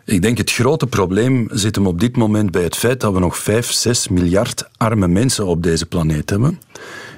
Ik 0.09 0.21
denk 0.21 0.37
het 0.37 0.51
grote 0.51 0.87
probleem 0.87 1.47
zit 1.51 1.75
hem 1.75 1.87
op 1.87 1.99
dit 1.99 2.17
moment 2.17 2.51
bij 2.51 2.63
het 2.63 2.75
feit 2.75 2.99
dat 2.99 3.13
we 3.13 3.19
nog 3.19 3.37
5, 3.37 3.71
6 3.71 4.07
miljard 4.07 4.69
arme 4.77 5.07
mensen 5.07 5.45
op 5.45 5.63
deze 5.63 5.85
planeet 5.85 6.29
hebben. 6.29 6.59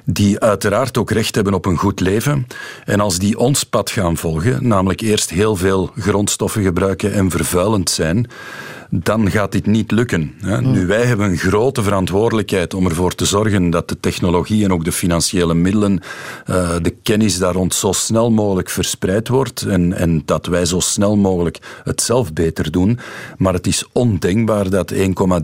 Die 0.06 0.40
uiteraard 0.40 0.98
ook 0.98 1.12
recht 1.12 1.36
hebben 1.36 1.54
op 1.54 1.66
een 1.66 1.78
goed 1.78 2.00
leven. 2.00 2.48
En 2.86 3.00
als 3.00 3.20
die 3.20 3.38
ons 3.38 3.64
pad 3.64 3.90
gaan 3.90 4.18
volgen, 4.18 4.68
namelijk 4.68 5.02
eerst 5.02 5.30
heel 5.30 5.56
veel 5.56 5.92
grondstoffen 5.98 6.64
gebruiken 6.64 7.14
en 7.14 7.30
vervuilend 7.30 7.90
zijn, 7.90 8.28
dan 8.94 9.32
gaat 9.32 9.52
dit 9.52 9.66
niet 9.66 9.92
lukken. 9.92 10.34
Hmm. 10.40 10.72
Nu, 10.72 10.86
wij 10.86 11.06
hebben 11.06 11.30
een 11.30 11.38
grote 11.38 11.84
verantwoordelijkheid 11.84 12.74
om 12.74 12.86
ervoor 12.86 13.16
te 13.16 13.26
zorgen 13.26 13.70
dat 13.70 13.90
de 13.90 14.00
technologie 14.00 14.64
en 14.64 14.74
ook 14.74 14.86
de 14.86 14.92
financiële 14.92 15.54
middelen, 15.54 16.02
uh, 16.50 16.76
de 16.82 16.96
kennis 17.04 17.38
daar 17.38 17.54
rond 17.54 17.74
zo 17.74 17.92
snel 17.92 18.32
mogelijk 18.32 18.70
verspreid 18.70 19.28
wordt 19.28 19.62
en, 19.62 19.94
en 19.94 20.22
dat 20.26 20.46
wij 20.46 20.66
zo 20.66 20.80
snel 20.80 21.18
mogelijk 21.18 21.60
het 21.84 22.02
zelf 22.02 22.34
beter 22.34 22.72
doen. 22.72 23.00
Maar 23.38 23.54
het 23.54 23.68
is 23.68 23.86
ondenkbaar 23.92 24.70
dat 24.70 24.94
1,3 24.94 25.00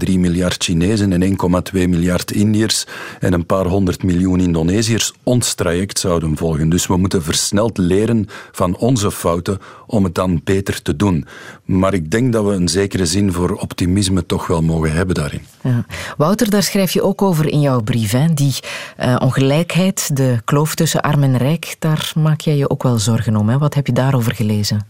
miljard 0.06 0.64
Chinezen 0.64 1.14
en 1.14 1.38
1,2 1.74 1.90
miljard 1.90 2.32
Indiërs 2.32 2.86
en 3.20 3.34
een 3.34 3.46
paar 3.46 3.66
honderd 3.66 4.04
miljoen 4.04 4.40
Indonesiërs 4.40 5.14
ons 5.24 5.54
traject 5.54 6.00
zouden 6.00 6.38
volgen. 6.38 6.70
Dus 6.70 6.88
we 6.88 6.98
moeten 6.98 7.24
versneld 7.24 7.78
leren 7.78 8.28
van 8.52 8.78
onze 8.78 9.12
fouten 9.12 9.60
om 9.86 10.04
het 10.04 10.16
dan 10.16 10.42
beter 10.44 10.82
te 10.82 10.96
doen. 10.96 11.26
Maar 11.66 11.94
ik 11.94 12.12
denk 12.12 12.34
dat 12.34 12.46
we 12.46 12.52
een 12.52 12.70
zekere 12.70 13.06
zin 13.06 13.32
voor 13.38 13.52
optimisme 13.52 14.26
toch 14.26 14.48
wel 14.48 14.62
mogen 14.62 14.92
hebben 14.92 15.16
daarin. 15.16 15.42
Ja. 15.64 15.86
Wouter, 16.18 16.50
daar 16.50 16.64
schrijf 16.64 16.92
je 16.92 17.02
ook 17.02 17.22
over 17.22 17.48
in 17.48 17.62
jouw 17.62 17.82
brief. 17.82 18.12
Hè? 18.12 18.34
Die 18.34 18.56
uh, 19.00 19.16
ongelijkheid, 19.20 20.16
de 20.18 20.42
kloof 20.46 20.76
tussen 20.76 21.02
arm 21.02 21.24
en 21.24 21.38
rijk, 21.38 21.76
daar 21.80 22.12
maak 22.16 22.42
jij 22.42 22.56
je 22.56 22.70
ook 22.70 22.84
wel 22.84 22.98
zorgen 22.98 23.36
om. 23.36 23.50
Hè? 23.50 23.58
Wat 23.58 23.74
heb 23.74 23.88
je 23.88 23.94
daarover 23.94 24.36
gelezen? 24.36 24.88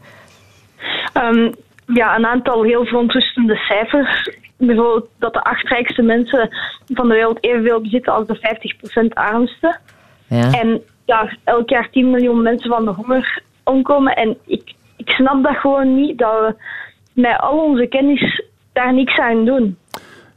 Um, 1.14 1.56
ja, 1.86 2.16
een 2.16 2.26
aantal 2.26 2.64
heel 2.64 2.86
verontrustende 2.86 3.56
cijfers. 3.56 4.30
Bijvoorbeeld 4.58 5.10
dat 5.20 5.34
de 5.34 5.44
acht 5.44 5.68
rijkste 5.68 6.02
mensen 6.02 6.50
van 6.94 7.08
de 7.08 7.14
wereld 7.14 7.44
evenveel 7.44 7.82
bezitten 7.82 8.14
als 8.14 8.28
de 8.28 9.06
50% 9.06 9.14
armste. 9.14 9.78
Ja. 10.28 10.52
En 10.52 10.82
ja, 11.06 11.38
elk 11.44 11.70
jaar 11.70 11.90
10 11.92 12.12
miljoen 12.12 12.42
mensen 12.42 12.70
van 12.70 12.86
de 12.86 12.92
honger 12.92 13.42
omkomen. 13.64 14.16
En 14.16 14.38
ik, 14.46 14.74
ik 14.98 15.10
snap 15.10 15.44
dat 15.44 15.56
gewoon 15.56 15.96
niet, 15.96 16.18
dat 16.18 16.32
we 16.32 16.56
met 17.18 17.40
al 17.40 17.58
onze 17.58 17.88
kennis 17.88 18.44
daar 18.74 18.94
niks 18.94 19.18
aan 19.18 19.46
doen. 19.46 19.78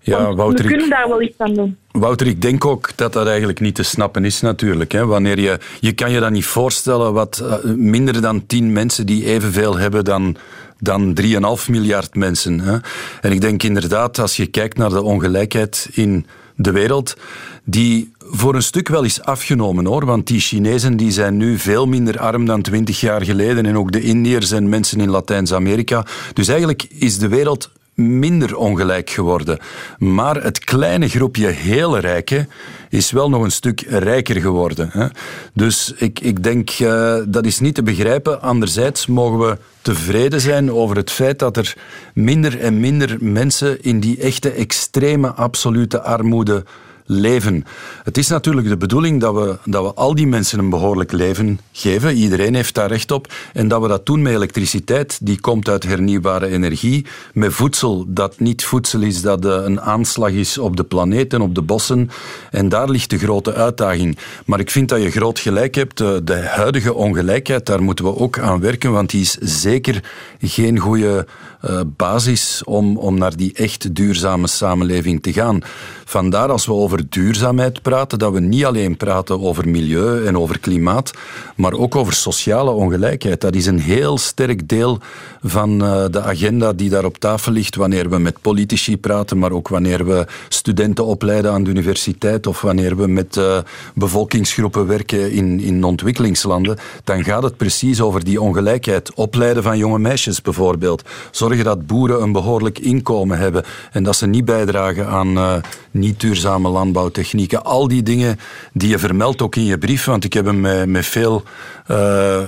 Ja, 0.01 0.35
Wouter, 0.35 0.65
we 0.65 0.71
kunnen 0.71 0.91
daar 0.91 1.09
wel 1.09 1.23
iets 1.23 1.39
aan 1.39 1.55
doen. 1.55 1.77
Wouter, 1.91 2.27
ik 2.27 2.43
denk 2.43 2.65
ook 2.65 2.91
dat 2.97 3.13
dat 3.13 3.27
eigenlijk 3.27 3.61
niet 3.61 3.75
te 3.75 3.83
snappen 3.83 4.25
is 4.25 4.41
natuurlijk. 4.41 4.93
Hè. 4.93 5.07
Wanneer 5.07 5.41
je, 5.41 5.59
je 5.81 5.93
kan 5.93 6.11
je 6.11 6.21
dat 6.21 6.31
niet 6.31 6.45
voorstellen 6.45 7.13
wat 7.13 7.43
uh, 7.43 7.73
minder 7.77 8.21
dan 8.21 8.47
tien 8.47 8.73
mensen 8.73 9.07
die 9.07 9.25
evenveel 9.25 9.79
hebben 9.79 10.05
dan, 10.05 10.37
dan 10.79 11.19
3,5 11.23 11.31
miljard 11.71 12.15
mensen. 12.15 12.61
Hè. 12.61 12.77
En 13.21 13.33
ik 13.33 13.41
denk 13.41 13.63
inderdaad, 13.63 14.19
als 14.19 14.37
je 14.37 14.47
kijkt 14.47 14.77
naar 14.77 14.91
de 14.91 15.03
ongelijkheid 15.03 15.89
in 15.93 16.27
de 16.57 16.73
wereld, 16.73 17.17
die 17.65 18.13
voor 18.31 18.55
een 18.55 18.63
stuk 18.63 18.89
wel 18.89 19.03
is 19.03 19.23
afgenomen 19.23 19.87
hoor. 19.87 20.05
Want 20.05 20.27
die 20.27 20.41
Chinezen 20.41 20.97
die 20.97 21.11
zijn 21.11 21.37
nu 21.37 21.59
veel 21.59 21.87
minder 21.87 22.19
arm 22.19 22.47
dan 22.47 22.63
twintig 22.63 23.01
jaar 23.01 23.25
geleden. 23.25 23.67
En 23.67 23.77
ook 23.77 23.93
de 23.93 24.03
Indiërs 24.03 24.51
en 24.51 24.69
mensen 24.69 25.01
in 25.01 25.11
Latijns-Amerika. 25.11 26.07
Dus 26.33 26.49
eigenlijk 26.49 26.87
is 26.89 27.19
de 27.19 27.29
wereld 27.29 27.71
minder 27.95 28.57
ongelijk 28.57 29.11
geworden. 29.11 29.59
Maar 29.99 30.43
het 30.43 30.59
kleine 30.59 31.09
groepje 31.09 31.47
hele 31.47 31.99
rijken 31.99 32.49
is 32.89 33.11
wel 33.11 33.29
nog 33.29 33.43
een 33.43 33.51
stuk 33.51 33.81
rijker 33.81 34.41
geworden. 34.41 34.89
Hè. 34.93 35.07
Dus 35.55 35.93
ik, 35.97 36.21
ik 36.21 36.43
denk, 36.43 36.79
uh, 36.79 37.17
dat 37.27 37.47
is 37.47 37.61
niet 37.61 37.75
te 37.75 37.83
begrijpen. 37.83 38.43
Anderzijds 38.43 39.07
mogen 39.07 39.39
we 39.39 39.59
tevreden 39.83 40.41
zijn 40.41 40.73
over 40.73 40.97
het 40.97 41.11
feit 41.11 41.39
dat 41.39 41.57
er 41.57 41.77
minder 42.15 42.61
en 42.61 42.81
minder 42.81 43.17
mensen 43.21 43.83
in 43.83 44.01
die 44.01 44.19
echte 44.21 44.51
extreme 44.51 45.33
absolute 45.33 46.03
armoede 46.03 46.65
leven. 47.11 47.65
Het 48.03 48.19
is 48.19 48.29
natuurlijk 48.29 48.69
de 48.69 48.77
bedoeling 48.77 49.21
dat 49.21 49.35
we, 49.35 49.59
dat 49.65 49.85
we 49.85 49.95
al 49.95 50.15
die 50.15 50.27
mensen 50.27 50.59
een 50.59 50.71
behoorlijk 50.71 51.13
leven 51.13 51.61
geven. 51.73 52.17
Iedereen 52.17 52.55
heeft 52.55 52.75
daar 52.75 52.89
recht 52.89 53.11
op. 53.11 53.33
En 53.53 53.69
dat 53.69 53.83
we 53.83 53.89
dat 53.89 54.07
doen 54.07 54.23
met 54.23 54.33
elektriciteit, 54.33 55.19
die 55.23 55.41
komt 55.41 55.69
uit 55.69 55.83
hernieuwbare 55.83 56.47
energie. 56.47 57.07
Met 57.33 57.53
voedsel 57.53 58.05
dat 58.09 58.41
niet 58.41 58.65
voedsel 58.65 59.01
is, 59.01 59.23
dat 59.23 59.45
eh, 59.45 59.51
een 59.65 59.81
aanslag 59.81 60.31
is 60.31 60.59
op 60.59 60.77
de 60.77 60.85
planeet 60.85 61.33
en 61.33 61.41
op 61.41 61.55
de 61.55 61.63
bossen. 61.63 62.11
En 62.51 62.69
daar 62.69 62.91
ligt 62.91 63.11
de 63.11 63.19
grote 63.19 63.55
uitdaging. 63.55 64.19
Maar 64.47 64.61
ik 64.61 64.71
vind 64.71 64.89
dat 64.89 65.03
je 65.03 65.11
groot 65.11 65.39
gelijk 65.39 65.75
hebt. 65.75 65.99
De, 65.99 66.39
huidige 66.47 66.95
ongelijkheid, 66.95 67.67
daar 67.67 67.83
moeten 67.83 68.05
we 68.05 68.17
ook 68.17 68.39
aan 68.39 68.61
werken, 68.61 68.93
want 68.93 69.11
die 69.11 69.21
is 69.21 69.37
zeker 69.41 70.05
geen 70.41 70.79
goede 70.79 71.27
uh, 71.65 71.81
basis 71.97 72.63
om, 72.65 72.97
om 72.97 73.19
naar 73.19 73.37
die 73.37 73.53
echt 73.55 73.95
duurzame 73.95 74.47
samenleving 74.47 75.23
te 75.23 75.33
gaan. 75.33 75.63
Vandaar 76.11 76.51
als 76.51 76.67
we 76.67 76.73
over 76.73 77.03
duurzaamheid 77.09 77.83
praten, 77.83 78.19
dat 78.19 78.33
we 78.33 78.41
niet 78.41 78.65
alleen 78.65 78.97
praten 78.97 79.41
over 79.41 79.69
milieu 79.69 80.27
en 80.27 80.39
over 80.39 80.59
klimaat, 80.59 81.11
maar 81.57 81.73
ook 81.73 81.97
over 81.97 82.13
sociale 82.13 82.71
ongelijkheid. 82.71 83.41
Dat 83.41 83.55
is 83.55 83.67
een 83.67 83.79
heel 83.79 84.19
sterk 84.19 84.69
deel 84.69 84.99
van 85.43 85.85
uh, 85.85 86.05
de 86.11 86.23
agenda 86.23 86.73
die 86.73 86.91
daar 86.91 87.05
op 87.05 87.19
tafel 87.19 87.53
ligt 87.53 87.77
wanneer 87.77 88.11
we 88.11 88.19
met 88.19 88.41
politici 88.41 88.99
praten, 88.99 89.39
maar 89.39 89.53
ook 89.53 89.69
wanneer 89.69 90.07
we 90.07 90.27
studenten 90.49 91.05
opleiden 91.05 91.53
aan 91.53 91.65
de 91.65 91.71
universiteit 91.71 92.47
of 92.47 92.61
wanneer 92.61 92.97
we 92.97 93.07
met 93.07 93.37
uh, 93.37 93.59
bevolkingsgroepen 93.95 94.87
werken 94.87 95.33
in, 95.33 95.61
in 95.61 95.85
ontwikkelingslanden, 95.85 96.79
dan 97.05 97.25
gaat 97.25 97.43
het 97.43 97.57
precies 97.57 98.01
over 98.01 98.25
die 98.25 98.41
ongelijkheid. 98.41 99.15
Opleiden 99.15 99.63
van 99.63 99.79
jonge 99.79 99.99
meisjes 99.99 100.43
bijvoorbeeld. 100.43 101.03
Zorgen 101.31 101.65
dat 101.65 101.87
boeren 101.87 102.23
een 102.23 102.33
behoorlijk 102.33 102.79
inkomen 102.79 103.39
hebben 103.39 103.65
en 103.93 104.03
dat 104.03 104.17
ze 104.17 104.27
niet 104.27 104.45
bijdragen 104.45 105.07
aan 105.07 105.37
uh, 105.37 105.57
niet 106.01 106.21
duurzame 106.21 106.69
landbouwtechnieken. 106.69 107.65
Al 107.65 107.89
die 107.89 108.03
dingen 108.03 108.39
die 108.73 108.89
je 108.89 108.99
vermeldt 108.99 109.43
ook 109.43 109.57
in 109.57 109.65
je 109.65 109.79
brief, 109.79 110.05
want 110.05 110.25
ik 110.25 110.33
heb 110.33 110.45
hem 110.45 110.61
met, 110.61 110.89
met 110.89 111.07
veel, 111.07 111.43
uh, 111.91 112.41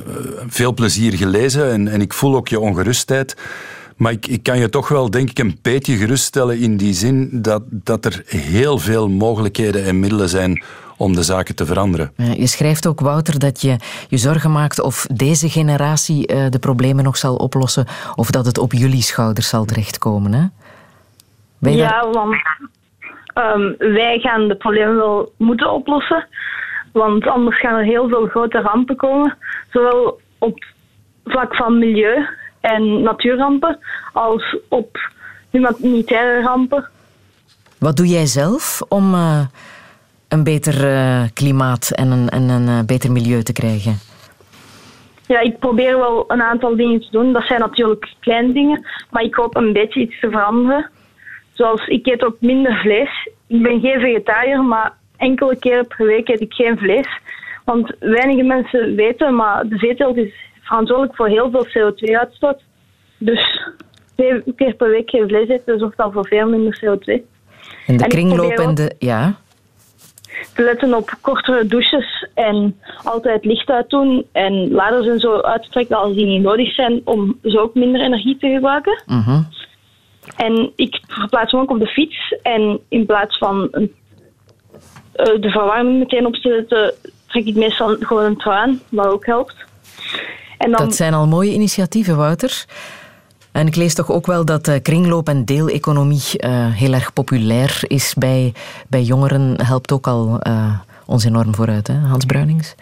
veel 0.46 0.74
plezier 0.74 1.12
gelezen 1.12 1.70
en, 1.70 1.88
en 1.88 2.00
ik 2.00 2.12
voel 2.12 2.36
ook 2.36 2.48
je 2.48 2.60
ongerustheid. 2.60 3.36
Maar 3.96 4.12
ik, 4.12 4.26
ik, 4.26 4.42
kan 4.42 4.58
je 4.58 4.68
toch 4.68 4.88
wel, 4.88 5.10
denk 5.10 5.30
ik, 5.30 5.38
een 5.38 5.58
beetje 5.62 5.96
geruststellen 5.96 6.58
in 6.58 6.76
die 6.76 6.94
zin 6.94 7.28
dat, 7.32 7.62
dat 7.68 8.04
er 8.04 8.22
heel 8.26 8.78
veel 8.78 9.08
mogelijkheden 9.08 9.84
en 9.84 10.00
middelen 10.00 10.28
zijn 10.28 10.62
om 10.96 11.14
de 11.14 11.22
zaken 11.22 11.54
te 11.54 11.66
veranderen. 11.66 12.12
Je 12.16 12.46
schrijft 12.46 12.86
ook, 12.86 13.00
Wouter, 13.00 13.38
dat 13.38 13.60
je 13.60 13.76
je 14.08 14.16
zorgen 14.16 14.52
maakt 14.52 14.80
of 14.80 15.06
deze 15.14 15.48
generatie 15.48 16.32
uh, 16.32 16.46
de 16.50 16.58
problemen 16.58 17.04
nog 17.04 17.16
zal 17.16 17.36
oplossen 17.36 17.86
of 18.14 18.30
dat 18.30 18.46
het 18.46 18.58
op 18.58 18.72
jullie 18.72 19.02
schouders 19.02 19.48
zal 19.48 19.64
terechtkomen. 19.64 20.32
Hè? 20.32 20.46
ja, 21.70 21.88
daar... 21.88 22.12
want 22.12 22.34
um, 23.34 23.74
wij 23.78 24.18
gaan 24.18 24.48
de 24.48 24.56
problemen 24.56 24.96
wel 24.96 25.32
moeten 25.36 25.72
oplossen. 25.72 26.26
Want 26.92 27.26
anders 27.26 27.60
gaan 27.60 27.74
er 27.74 27.84
heel 27.84 28.08
veel 28.08 28.26
grote 28.26 28.60
rampen 28.60 28.96
komen. 28.96 29.36
Zowel 29.70 30.20
op 30.38 30.64
vlak 31.24 31.56
van 31.56 31.78
milieu 31.78 32.26
en 32.60 33.02
natuurrampen 33.02 33.78
als 34.12 34.56
op 34.68 35.10
humanitaire 35.50 36.42
rampen. 36.42 36.88
Wat 37.78 37.96
doe 37.96 38.06
jij 38.06 38.26
zelf 38.26 38.82
om 38.88 39.14
uh, 39.14 39.40
een 40.28 40.44
beter 40.44 40.84
uh, 40.84 41.22
klimaat 41.34 41.90
en 41.90 42.10
een, 42.10 42.28
en 42.28 42.48
een 42.48 42.66
uh, 42.66 42.80
beter 42.86 43.12
milieu 43.12 43.42
te 43.42 43.52
krijgen? 43.52 43.98
Ja, 45.26 45.40
ik 45.40 45.58
probeer 45.58 45.98
wel 45.98 46.24
een 46.28 46.42
aantal 46.42 46.76
dingen 46.76 47.00
te 47.00 47.08
doen. 47.10 47.32
Dat 47.32 47.46
zijn 47.46 47.60
natuurlijk 47.60 48.14
kleine 48.20 48.52
dingen, 48.52 48.86
maar 49.10 49.22
ik 49.22 49.34
hoop 49.34 49.56
een 49.56 49.72
beetje 49.72 50.00
iets 50.00 50.20
te 50.20 50.30
veranderen. 50.30 50.90
Zoals 51.62 51.86
ik 51.86 52.06
eet 52.06 52.24
ook 52.24 52.36
minder 52.40 52.76
vlees. 52.76 53.28
Ik 53.46 53.62
ben 53.62 53.80
geen 53.80 54.00
vegetariër, 54.00 54.62
maar 54.62 54.92
enkele 55.16 55.56
keren 55.56 55.86
per 55.86 56.06
week 56.06 56.28
eet 56.28 56.40
ik 56.40 56.52
geen 56.52 56.78
vlees. 56.78 57.08
Want 57.64 57.92
weinige 57.98 58.42
mensen 58.42 58.94
weten, 58.94 59.34
maar 59.34 59.68
de 59.68 59.78
veeteelt 59.78 60.16
is 60.16 60.32
verantwoordelijk 60.60 61.16
voor 61.16 61.28
heel 61.28 61.50
veel 61.50 61.66
CO2-uitstoot. 61.66 62.62
Dus 63.18 63.68
twee 64.16 64.42
keer 64.56 64.74
per 64.74 64.88
week 64.88 65.10
geen 65.10 65.28
vlees 65.28 65.48
eten 65.48 65.78
zorgt 65.78 65.98
al 65.98 66.12
voor 66.12 66.26
veel 66.26 66.48
minder 66.48 66.80
CO2. 66.84 67.12
En 67.86 67.96
de 67.96 68.06
kringlopende, 68.06 68.92
ja? 68.98 69.34
Te 70.54 70.62
letten 70.62 70.94
op 70.94 71.10
kortere 71.20 71.66
douches 71.66 72.26
en 72.34 72.80
altijd 73.04 73.44
licht 73.44 73.68
uitdoen 73.70 74.26
en 74.32 74.70
laders 74.70 75.06
en 75.06 75.18
zo 75.18 75.40
uittrekken 75.40 75.96
als 75.96 76.14
die 76.14 76.26
niet 76.26 76.42
nodig 76.42 76.74
zijn 76.74 77.00
om 77.04 77.38
zo 77.42 77.58
ook 77.58 77.74
minder 77.74 78.00
energie 78.00 78.36
te 78.36 78.48
gebruiken. 78.48 79.02
-huh. 79.06 79.38
En 80.36 80.72
ik 80.76 81.00
verplaats 81.08 81.52
me 81.52 81.60
ook 81.60 81.70
op 81.70 81.78
de 81.78 81.86
fiets 81.86 82.36
en 82.42 82.80
in 82.88 83.06
plaats 83.06 83.38
van 83.38 83.68
een, 83.70 83.94
uh, 85.16 85.40
de 85.40 85.50
verwarming 85.50 85.98
meteen 85.98 86.26
op 86.26 86.34
te 86.34 86.40
zetten, 86.40 86.94
trek 87.26 87.44
ik 87.44 87.54
meestal 87.54 87.96
gewoon 88.00 88.24
een 88.24 88.36
trui 88.36 88.58
aan, 88.58 88.80
wat 88.88 89.06
ook 89.06 89.26
helpt. 89.26 89.54
En 90.58 90.70
dan... 90.70 90.84
Dat 90.84 90.94
zijn 90.94 91.14
al 91.14 91.26
mooie 91.26 91.52
initiatieven, 91.52 92.16
Wouter. 92.16 92.64
En 93.52 93.66
ik 93.66 93.76
lees 93.76 93.94
toch 93.94 94.10
ook 94.10 94.26
wel 94.26 94.44
dat 94.44 94.68
uh, 94.68 94.74
kringloop- 94.82 95.28
en 95.28 95.44
deeleconomie 95.44 96.22
uh, 96.36 96.66
heel 96.74 96.92
erg 96.92 97.12
populair 97.12 97.80
is 97.86 98.14
bij, 98.14 98.54
bij 98.88 99.02
jongeren. 99.02 99.64
Helpt 99.64 99.92
ook 99.92 100.06
al 100.06 100.40
ons 101.06 101.24
enorm 101.24 101.54
vooruit, 101.54 101.86
hè? 101.86 101.94
Hans 101.94 102.24
Bruinings? 102.24 102.74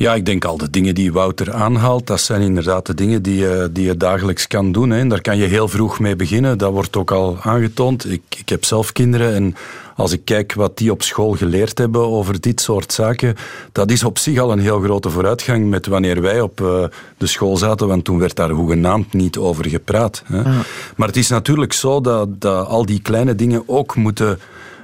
Ja, 0.00 0.14
ik 0.14 0.26
denk 0.26 0.44
al 0.44 0.56
de 0.56 0.70
dingen 0.70 0.94
die 0.94 1.12
Wouter 1.12 1.52
aanhaalt, 1.52 2.06
dat 2.06 2.20
zijn 2.20 2.40
inderdaad 2.40 2.86
de 2.86 2.94
dingen 2.94 3.22
die 3.22 3.36
je, 3.36 3.68
die 3.72 3.84
je 3.84 3.96
dagelijks 3.96 4.46
kan 4.46 4.72
doen. 4.72 4.90
Hè. 4.90 4.98
En 4.98 5.08
daar 5.08 5.20
kan 5.20 5.36
je 5.36 5.46
heel 5.46 5.68
vroeg 5.68 5.98
mee 5.98 6.16
beginnen. 6.16 6.58
Dat 6.58 6.72
wordt 6.72 6.96
ook 6.96 7.10
al 7.10 7.38
aangetoond. 7.40 8.10
Ik, 8.10 8.22
ik 8.38 8.48
heb 8.48 8.64
zelf 8.64 8.92
kinderen 8.92 9.34
en 9.34 9.56
als 9.96 10.12
ik 10.12 10.24
kijk 10.24 10.54
wat 10.54 10.78
die 10.78 10.90
op 10.90 11.02
school 11.02 11.32
geleerd 11.32 11.78
hebben 11.78 12.00
over 12.00 12.40
dit 12.40 12.60
soort 12.60 12.92
zaken, 12.92 13.34
dat 13.72 13.90
is 13.90 14.04
op 14.04 14.18
zich 14.18 14.38
al 14.38 14.52
een 14.52 14.58
heel 14.58 14.80
grote 14.80 15.10
vooruitgang 15.10 15.68
met 15.70 15.86
wanneer 15.86 16.22
wij 16.22 16.40
op 16.40 16.60
uh, 16.60 16.84
de 17.16 17.26
school 17.26 17.56
zaten, 17.56 17.88
want 17.88 18.04
toen 18.04 18.18
werd 18.18 18.36
daar 18.36 18.50
hoegenaamd 18.50 19.12
niet 19.12 19.36
over 19.36 19.68
gepraat. 19.68 20.22
Hè. 20.26 20.36
Ja. 20.36 20.62
Maar 20.96 21.08
het 21.08 21.16
is 21.16 21.28
natuurlijk 21.28 21.72
zo 21.72 22.00
dat, 22.00 22.40
dat 22.40 22.66
al 22.66 22.86
die 22.86 23.02
kleine 23.02 23.34
dingen 23.34 23.62
ook 23.66 23.96
moeten 23.96 24.38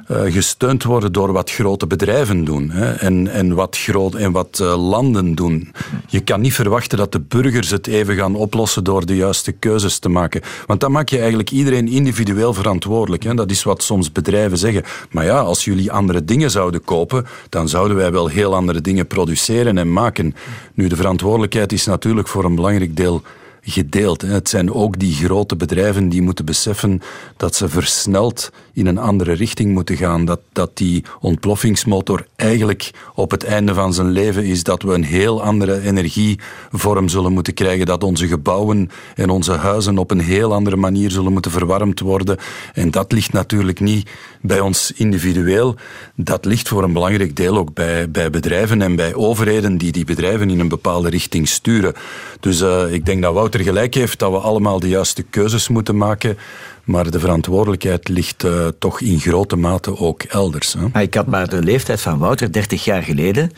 gesteund 0.08 0.84
worden 0.84 1.12
door 1.12 1.32
wat 1.32 1.50
grote 1.50 1.86
bedrijven 1.86 2.44
doen 2.44 2.70
hè, 2.70 2.92
en, 2.92 3.28
en, 3.28 3.54
wat, 3.54 3.76
groot, 3.78 4.14
en 4.14 4.32
wat 4.32 4.58
uh, 4.62 4.88
landen 4.88 5.34
doen. 5.34 5.72
Je 6.06 6.20
kan 6.20 6.40
niet 6.40 6.54
verwachten 6.54 6.98
dat 6.98 7.12
de 7.12 7.20
burgers 7.20 7.70
het 7.70 7.86
even 7.86 8.16
gaan 8.16 8.34
oplossen 8.34 8.84
door 8.84 9.06
de 9.06 9.16
juiste 9.16 9.52
keuzes 9.52 9.98
te 9.98 10.08
maken. 10.08 10.40
Want 10.66 10.80
dan 10.80 10.92
maak 10.92 11.08
je 11.08 11.18
eigenlijk 11.18 11.50
iedereen 11.50 11.88
individueel 11.88 12.54
verantwoordelijk. 12.54 13.22
Hè. 13.22 13.34
Dat 13.34 13.50
is 13.50 13.62
wat 13.62 13.82
soms 13.82 14.12
bedrijven 14.12 14.58
zeggen. 14.58 14.82
Maar 15.10 15.24
ja, 15.24 15.38
als 15.38 15.64
jullie 15.64 15.92
andere 15.92 16.24
dingen 16.24 16.50
zouden 16.50 16.84
kopen, 16.84 17.26
dan 17.48 17.68
zouden 17.68 17.96
wij 17.96 18.12
wel 18.12 18.28
heel 18.28 18.54
andere 18.54 18.80
dingen 18.80 19.06
produceren 19.06 19.78
en 19.78 19.92
maken. 19.92 20.34
Nu, 20.74 20.88
de 20.88 20.96
verantwoordelijkheid 20.96 21.72
is 21.72 21.86
natuurlijk 21.86 22.28
voor 22.28 22.44
een 22.44 22.54
belangrijk 22.54 22.96
deel 22.96 23.22
gedeeld. 23.66 24.22
Het 24.22 24.48
zijn 24.48 24.72
ook 24.72 24.98
die 24.98 25.14
grote 25.14 25.56
bedrijven 25.56 26.08
die 26.08 26.22
moeten 26.22 26.44
beseffen 26.44 27.02
dat 27.36 27.54
ze 27.54 27.68
versneld 27.68 28.50
in 28.72 28.86
een 28.86 28.98
andere 28.98 29.32
richting 29.32 29.72
moeten 29.72 29.96
gaan. 29.96 30.24
Dat, 30.24 30.40
dat 30.52 30.76
die 30.76 31.04
ontploffingsmotor 31.20 32.26
eigenlijk 32.36 32.90
op 33.14 33.30
het 33.30 33.44
einde 33.44 33.74
van 33.74 33.94
zijn 33.94 34.10
leven 34.10 34.44
is 34.44 34.62
dat 34.62 34.82
we 34.82 34.92
een 34.92 35.04
heel 35.04 35.42
andere 35.42 35.80
energievorm 35.80 37.08
zullen 37.08 37.32
moeten 37.32 37.54
krijgen. 37.54 37.86
Dat 37.86 38.04
onze 38.04 38.26
gebouwen 38.26 38.90
en 39.14 39.30
onze 39.30 39.52
huizen 39.52 39.98
op 39.98 40.10
een 40.10 40.20
heel 40.20 40.54
andere 40.54 40.76
manier 40.76 41.10
zullen 41.10 41.32
moeten 41.32 41.50
verwarmd 41.50 42.00
worden. 42.00 42.36
En 42.74 42.90
dat 42.90 43.12
ligt 43.12 43.32
natuurlijk 43.32 43.80
niet 43.80 44.10
bij 44.40 44.60
ons 44.60 44.92
individueel. 44.92 45.74
Dat 46.14 46.44
ligt 46.44 46.68
voor 46.68 46.82
een 46.82 46.92
belangrijk 46.92 47.36
deel 47.36 47.56
ook 47.56 47.74
bij, 47.74 48.10
bij 48.10 48.30
bedrijven 48.30 48.82
en 48.82 48.96
bij 48.96 49.14
overheden 49.14 49.78
die 49.78 49.92
die 49.92 50.04
bedrijven 50.04 50.50
in 50.50 50.60
een 50.60 50.68
bepaalde 50.68 51.08
richting 51.08 51.48
sturen. 51.48 51.94
Dus 52.40 52.60
uh, 52.60 52.92
ik 52.92 53.06
denk 53.06 53.22
dat 53.22 53.34
Wouter 53.34 53.55
gelijk 53.62 53.94
heeft 53.94 54.18
dat 54.18 54.30
we 54.30 54.38
allemaal 54.38 54.80
de 54.80 54.88
juiste 54.88 55.22
keuzes 55.22 55.68
moeten 55.68 55.96
maken. 55.96 56.38
Maar 56.84 57.10
de 57.10 57.20
verantwoordelijkheid 57.20 58.08
ligt 58.08 58.44
uh, 58.44 58.66
toch 58.78 59.00
in 59.00 59.20
grote 59.20 59.56
mate 59.56 59.98
ook 59.98 60.22
elders. 60.22 60.76
Hè? 60.78 61.00
Ik 61.00 61.14
had 61.14 61.26
maar 61.26 61.48
de 61.48 61.62
leeftijd 61.62 62.00
van 62.00 62.18
Wouter 62.18 62.52
30 62.52 62.84
jaar 62.84 63.02
geleden. 63.02 63.50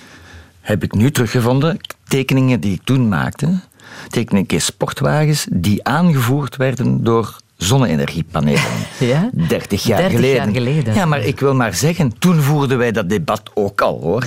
Heb 0.61 0.83
ik 0.83 0.95
nu 0.95 1.11
teruggevonden. 1.11 1.79
Tekeningen 2.09 2.61
die 2.61 2.75
ik 2.75 2.81
toen 2.85 3.09
maakte. 3.09 3.61
Teken 4.09 4.37
ik 4.37 4.61
sportwagens 4.61 5.47
die 5.51 5.85
aangevoerd 5.85 6.57
werden 6.57 7.05
door 7.05 7.37
zonne-energiepanelen. 7.59 8.61
Ja? 8.99 9.31
30 9.33 9.83
jaar 9.83 9.99
30 9.99 10.17
geleden. 10.17 10.37
jaar 10.45 10.55
geleden. 10.55 10.95
Ja, 10.95 11.05
maar 11.05 11.21
ik 11.25 11.41
wil 11.41 11.55
maar 11.55 11.75
zeggen, 11.75 12.13
toen 12.19 12.41
voerden 12.43 12.79
wij 12.79 12.93
dat 12.93 13.09
debat 13.09 13.43
ook 13.55 13.81
al 13.81 13.99
hoor. 14.03 14.25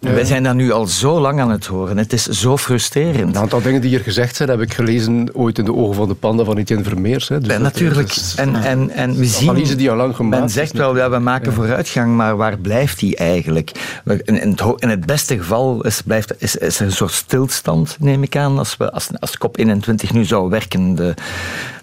Ja. 0.00 0.12
Wij 0.12 0.24
zijn 0.24 0.42
dat 0.42 0.54
nu 0.54 0.72
al 0.72 0.86
zo 0.86 1.20
lang 1.20 1.40
aan 1.40 1.50
het 1.50 1.66
horen. 1.66 1.96
Het 1.96 2.12
is 2.12 2.22
zo 2.26 2.56
frustrerend. 2.56 3.34
Een 3.34 3.40
aantal 3.42 3.62
dingen 3.62 3.80
die 3.80 3.90
hier 3.90 4.00
gezegd 4.00 4.36
zijn, 4.36 4.48
heb 4.48 4.60
ik 4.60 4.74
gelezen 4.74 5.28
ooit 5.32 5.58
in 5.58 5.64
de 5.64 5.74
ogen 5.74 5.94
van 5.94 6.08
de 6.08 6.14
panda 6.14 6.44
van 6.44 6.56
Etienne 6.58 6.84
Vermeers. 6.84 7.28
Hè. 7.28 7.40
Dus 7.40 7.58
natuurlijk. 7.58 8.10
is- 8.10 8.34
En, 8.36 8.54
en, 8.62 8.90
en 8.90 9.16
we 9.16 9.24
zien... 9.24 9.48
analyse 9.48 9.76
die 9.76 9.90
al 9.90 9.96
lang 9.96 10.16
gemaakt 10.16 10.40
Men 10.40 10.50
zegt 10.50 10.72
wel, 10.72 10.96
ja, 10.96 11.10
we 11.10 11.18
maken 11.18 11.52
vooruitgang, 11.52 12.16
maar 12.16 12.36
waar 12.36 12.58
blijft 12.58 12.98
die 12.98 13.16
eigenlijk? 13.16 13.70
We- 14.04 14.22
In, 14.24 14.40
in, 14.42 14.50
het, 14.50 14.62
in 14.76 14.88
het 14.88 15.06
beste 15.06 15.36
geval 15.38 15.84
is, 15.84 16.00
blijft, 16.02 16.34
is, 16.38 16.56
is 16.56 16.80
er 16.80 16.86
een 16.86 16.92
soort 16.92 17.12
stilstand, 17.12 17.96
neem 18.00 18.22
ik 18.22 18.36
aan. 18.36 18.58
Als, 18.58 18.76
we, 18.76 18.92
als, 18.92 19.08
als 19.18 19.32
COP21 19.38 20.12
nu 20.12 20.24
zou 20.24 20.48
werken, 20.50 20.94
de, 20.94 21.14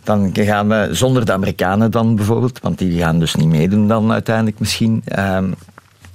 dan 0.03 0.29
gaan 0.33 0.67
we 0.67 0.87
zonder 0.91 1.25
de 1.25 1.31
Amerikanen 1.31 1.91
dan 1.91 2.15
bijvoorbeeld, 2.15 2.59
want 2.61 2.77
die 2.77 2.99
gaan 2.99 3.19
dus 3.19 3.35
niet 3.35 3.47
meedoen 3.47 3.87
dan 3.87 4.11
uiteindelijk 4.11 4.59
misschien... 4.59 5.01
ehm, 5.05 5.51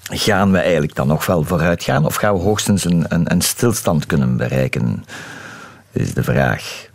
gaan 0.09 0.53
we 0.53 0.59
eigenlijk 0.59 0.95
dan 0.95 1.07
nog 1.07 1.27
wel 1.27 1.43
vooruit 1.43 1.83
gaan? 1.83 2.07
Of 2.07 2.15
gaan 2.15 2.35
we 2.35 2.41
hoogstens 2.41 2.85
een, 2.85 3.05
een, 3.09 3.33
een 3.33 3.43
stilstand 3.43 4.07
kunnen 4.07 4.37
bereiken? 4.37 5.05
Is 5.93 6.15
de 6.15 6.23
vraag. 6.23 6.89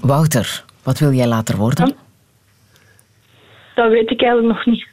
Wouter, 0.00 0.64
wat 0.82 0.98
wil 0.98 1.12
jij 1.12 1.26
later 1.26 1.56
worden? 1.56 1.94
Dat 3.74 3.90
weet 3.90 4.10
ik 4.10 4.22
eigenlijk 4.22 4.56
nog 4.56 4.66
niet. 4.66 4.86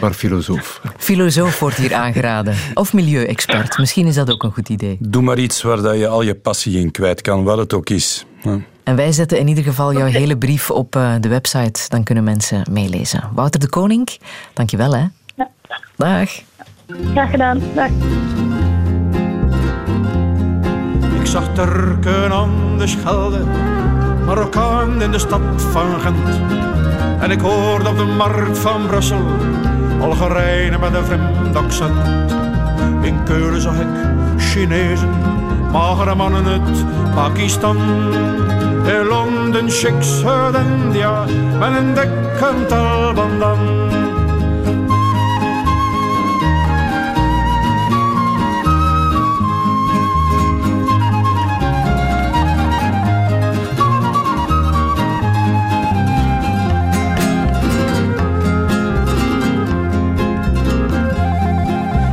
Maar 0.00 0.12
filosoof. 0.12 0.80
Filosoof 0.96 1.58
wordt 1.58 1.76
hier 1.76 1.94
aangeraden. 1.94 2.54
Of 2.74 2.92
milieuexpert. 2.92 3.78
Misschien 3.78 4.06
is 4.06 4.14
dat 4.14 4.30
ook 4.30 4.42
een 4.42 4.52
goed 4.52 4.68
idee. 4.68 4.96
Doe 5.00 5.22
maar 5.22 5.38
iets 5.38 5.62
waar 5.62 5.82
dat 5.82 5.98
je 5.98 6.08
al 6.08 6.22
je 6.22 6.34
passie 6.34 6.78
in 6.78 6.90
kwijt 6.90 7.20
kan, 7.20 7.44
wat 7.44 7.58
het 7.58 7.72
ook 7.72 7.90
is. 7.90 8.24
Ja. 8.42 8.60
En 8.84 8.96
wij 8.96 9.12
zetten 9.12 9.38
in 9.38 9.48
ieder 9.48 9.64
geval 9.64 9.92
jouw 9.92 10.06
hele 10.06 10.36
brief 10.36 10.70
op 10.70 10.96
eh, 10.96 11.12
de 11.20 11.28
website. 11.28 11.88
Dan 11.88 12.02
kunnen 12.02 12.24
mensen 12.24 12.62
meelezen. 12.70 13.22
Wouter 13.34 13.60
de 13.60 13.68
Koning, 13.68 14.08
dankjewel 14.52 14.94
hè. 14.94 15.04
Ja. 15.34 15.50
Dag. 15.96 16.30
Graag 17.12 17.30
gedaan. 17.30 17.60
Dag. 17.74 17.90
Ik 21.20 21.26
zag 21.26 21.52
Turken 21.54 22.32
aan 22.32 22.78
de 22.78 22.86
Schelde, 22.86 23.44
Marokkaan 24.26 25.02
in 25.02 25.10
de 25.10 25.18
stad 25.18 25.62
van 25.70 26.00
Gent. 26.00 26.40
En 27.20 27.30
ik 27.30 27.40
hoorde 27.40 27.88
op 27.88 27.96
de 27.96 28.04
markt 28.04 28.58
van 28.58 28.86
Brussel 28.86 29.20
Algerijnen 30.00 30.80
met 30.80 30.94
een 30.94 31.04
vreemd 31.04 31.56
accent. 31.56 31.94
In 33.02 33.24
Keulen 33.24 33.60
zag 33.60 33.74
ik 33.74 33.86
Chinezen, 34.36 35.10
magere 35.72 36.14
mannen 36.14 36.46
uit 36.46 36.84
Pakistan. 37.14 37.76
In 38.84 39.06
Londen 39.06 39.70
chicks 39.70 40.24
uit 40.24 40.54
India 40.54 41.24
met 41.58 41.76
een 41.76 41.94
dikke 41.94 42.66
talbandan. 42.68 43.58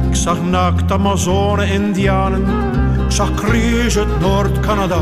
Ik 0.10 0.16
zag 0.16 0.42
naakt 0.42 0.92
Amazone-Indianen, 0.92 2.42
ik 3.06 3.12
zag 3.12 3.34
Crees 3.34 3.98
uit 3.98 4.20
Noord-Canada. 4.20 5.00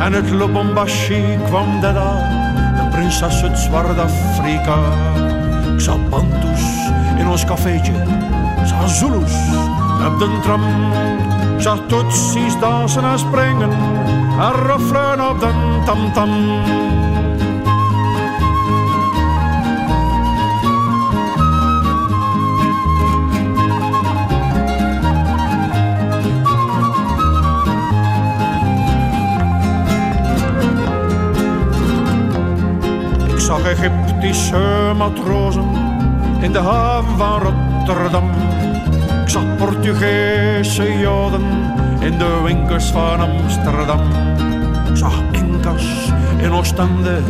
En 0.00 0.14
uit 0.14 0.30
Lubumbashi 0.30 1.38
kwam 1.46 1.80
Dada, 1.80 2.12
de 2.76 2.88
prinses 2.90 3.42
uit 3.42 3.58
Zwart-Afrika. 3.58 4.78
Ik 5.74 5.80
zag 5.80 6.08
Bantus 6.08 6.62
in 7.18 7.28
ons 7.28 7.44
cafeetje, 7.44 7.92
ik 8.60 8.66
zag 8.66 8.88
Zulus 8.88 9.34
op 10.06 10.18
de 10.18 10.38
tram. 10.42 10.62
Ik 11.56 11.60
zag 11.60 11.78
Tutsis 11.86 12.58
dansen 12.60 13.04
en 13.04 13.18
springen, 13.18 13.70
en 14.40 14.52
refrein 14.66 15.20
op 15.20 15.40
de 15.40 15.52
tamtam. 15.84 16.28
Ik 16.28 16.89
zag 33.50 33.64
Egyptische 33.64 34.92
matrozen 34.96 35.68
in 36.40 36.52
de 36.52 36.58
haven 36.58 37.16
van 37.16 37.42
Rotterdam. 37.42 38.30
Ik 39.22 39.28
zag 39.28 39.56
Portugese 39.56 40.98
joden 40.98 41.42
in 42.00 42.18
de 42.18 42.40
winkels 42.44 42.90
van 42.90 43.20
Amsterdam. 43.20 44.00
Ik 44.90 44.96
zag 44.96 45.22
Incas 45.32 46.12
in 46.38 46.52
Oostende, 46.52 47.22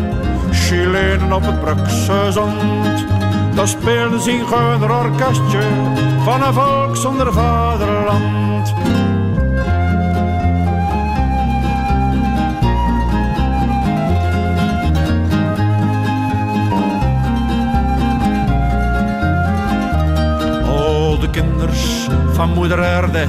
Chilenen 0.50 1.32
op 1.32 1.42
het 1.42 1.60
Brukse 1.60 2.28
zand. 2.30 3.06
Daar 3.54 3.68
speelden 3.68 4.20
ze 4.20 4.30
een 4.30 4.90
orkestje 4.90 5.62
van 6.24 6.42
een 6.42 6.52
volk 6.52 6.96
zonder 6.96 7.32
vaderland. 7.32 8.74
De 21.32 21.40
kinders 21.40 22.08
van 22.32 22.52
moeder 22.54 22.84
aarde 22.84 23.26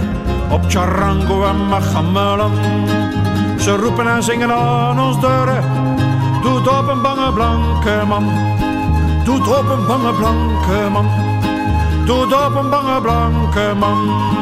op 0.49 0.61
charango 0.67 1.45
en 1.45 1.67
machamelan. 1.67 2.51
Ze 3.59 3.75
roepen 3.75 4.07
en 4.07 4.23
zingen 4.23 4.51
aan 4.51 4.99
ons 4.99 5.19
deuren. 5.19 5.63
Doet 6.41 6.67
op 6.67 6.87
een 6.87 7.01
bange 7.01 7.33
blanke 7.33 8.03
man. 8.07 8.25
Doet 9.23 9.47
op 9.47 9.69
een 9.69 9.85
bange 9.87 10.13
blanke 10.13 10.89
man. 10.91 11.09
Doet 12.05 12.33
op 12.33 12.55
een 12.55 12.69
bange 12.69 13.01
blanke 13.01 13.73
man. 13.79 14.40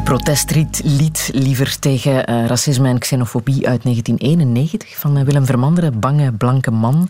Het 0.00 0.08
protestlied 0.08 0.80
lied 0.84 1.30
liever 1.32 1.78
tegen 1.78 2.26
eh, 2.26 2.46
racisme 2.46 2.88
en 2.88 2.98
xenofobie 2.98 3.68
uit 3.68 3.82
1991 3.82 4.98
van 4.98 5.16
eh, 5.16 5.24
Willem 5.24 5.44
Vermanderen, 5.44 5.98
Bange 5.98 6.32
Blanke 6.32 6.70
Man. 6.70 7.08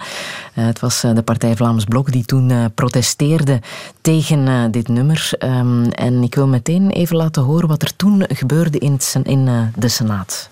Eh, 0.55 0.65
het 0.65 0.81
was 0.81 1.01
de 1.01 1.23
partij 1.23 1.57
Vlaams 1.57 1.85
Blok 1.85 2.13
die 2.13 2.25
toen 2.25 2.73
protesteerde 2.75 3.61
tegen 4.01 4.71
dit 4.71 4.89
nummer. 4.89 5.31
Ehm, 5.39 5.85
en 5.85 6.23
ik 6.23 6.35
wil 6.35 6.47
meteen 6.47 6.91
even 6.91 7.17
laten 7.17 7.43
horen 7.43 7.69
wat 7.69 7.83
er 7.83 7.97
toen 7.97 8.25
gebeurde 8.29 8.79
in, 8.79 8.99
in 9.23 9.71
de 9.77 9.89
Senaat. 9.89 10.51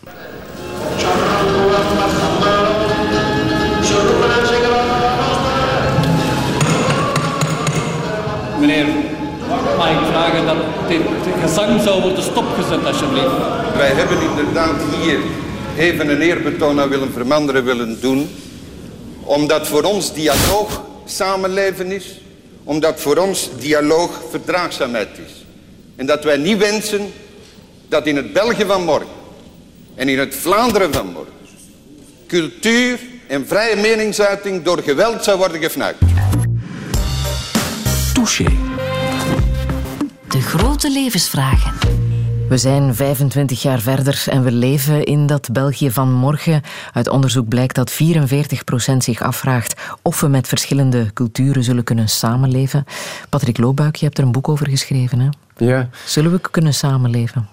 Meneer, 8.61 8.86
mag 9.76 9.91
ik 9.91 10.07
vragen 10.11 10.47
dat 10.47 10.78
dit 10.89 11.01
gezang 11.41 11.80
zou 11.80 12.03
worden 12.03 12.22
stopgezet, 12.22 12.84
alsjeblieft? 12.84 13.36
Wij 13.76 13.93
hebben 13.93 14.20
inderdaad 14.20 14.80
hier 15.01 15.18
even 15.76 16.09
een 16.09 16.20
eerbetoon 16.20 16.80
aan 16.80 16.89
Willem 16.89 17.12
Vermanderen 17.12 17.64
willen 17.64 18.01
doen. 18.01 18.28
Omdat 19.22 19.68
voor 19.68 19.82
ons 19.82 20.12
dialoog 20.12 20.82
samenleven 21.05 21.93
is. 21.93 22.20
Omdat 22.64 23.01
voor 23.01 23.16
ons 23.16 23.51
dialoog 23.59 24.11
verdraagzaamheid 24.30 25.09
is. 25.26 25.45
En 25.97 26.07
dat 26.07 26.24
wij 26.24 26.36
niet 26.36 26.59
wensen 26.59 27.12
dat 27.89 28.07
in 28.07 28.16
het 28.16 28.32
België 28.32 28.64
van 28.64 28.84
morgen 28.84 29.16
en 29.95 30.09
in 30.09 30.18
het 30.18 30.34
Vlaanderen 30.34 30.93
van 30.93 31.07
morgen 31.07 31.36
cultuur 32.28 32.99
en 33.26 33.47
vrije 33.47 33.76
meningsuiting 33.76 34.62
door 34.62 34.82
geweld 34.82 35.24
zou 35.24 35.39
worden 35.39 35.61
gefnuikt. 35.61 35.99
Touché. 38.14 38.67
De 40.29 40.41
grote 40.41 40.91
levensvragen. 40.91 41.72
We 42.49 42.57
zijn 42.57 42.95
25 42.95 43.62
jaar 43.62 43.81
verder 43.81 44.24
en 44.31 44.43
we 44.43 44.53
leven 44.53 45.05
in 45.05 45.26
dat 45.26 45.49
België 45.53 45.91
van 45.91 46.12
morgen. 46.12 46.62
Uit 46.93 47.09
onderzoek 47.09 47.49
blijkt 47.49 47.74
dat 47.74 47.93
44% 47.93 47.97
zich 48.97 49.22
afvraagt 49.22 49.81
of 50.03 50.20
we 50.20 50.29
met 50.29 50.49
verschillende 50.49 51.12
culturen 51.12 51.64
zullen 51.64 51.85
kunnen 51.85 52.09
samenleven. 52.09 52.85
Patrick 53.29 53.59
Loobuik, 53.59 53.97
je 53.97 54.05
hebt 54.05 54.18
er 54.18 54.24
een 54.24 54.33
boek 54.33 54.49
over 54.49 54.68
geschreven. 54.68 55.18
Hè? 55.20 55.29
Ja. 55.66 55.89
Zullen 56.05 56.31
we 56.31 56.41
kunnen 56.51 56.74
samenleven? 56.74 57.49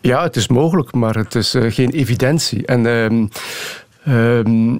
Ja, 0.00 0.22
het 0.22 0.36
is 0.36 0.48
mogelijk, 0.48 0.92
maar 0.92 1.14
het 1.14 1.34
is 1.34 1.54
eh, 1.54 1.72
geen 1.72 1.90
evidentie. 1.90 2.66
En 2.66 2.86
ehm, 2.86 3.26
ehm, 4.04 4.74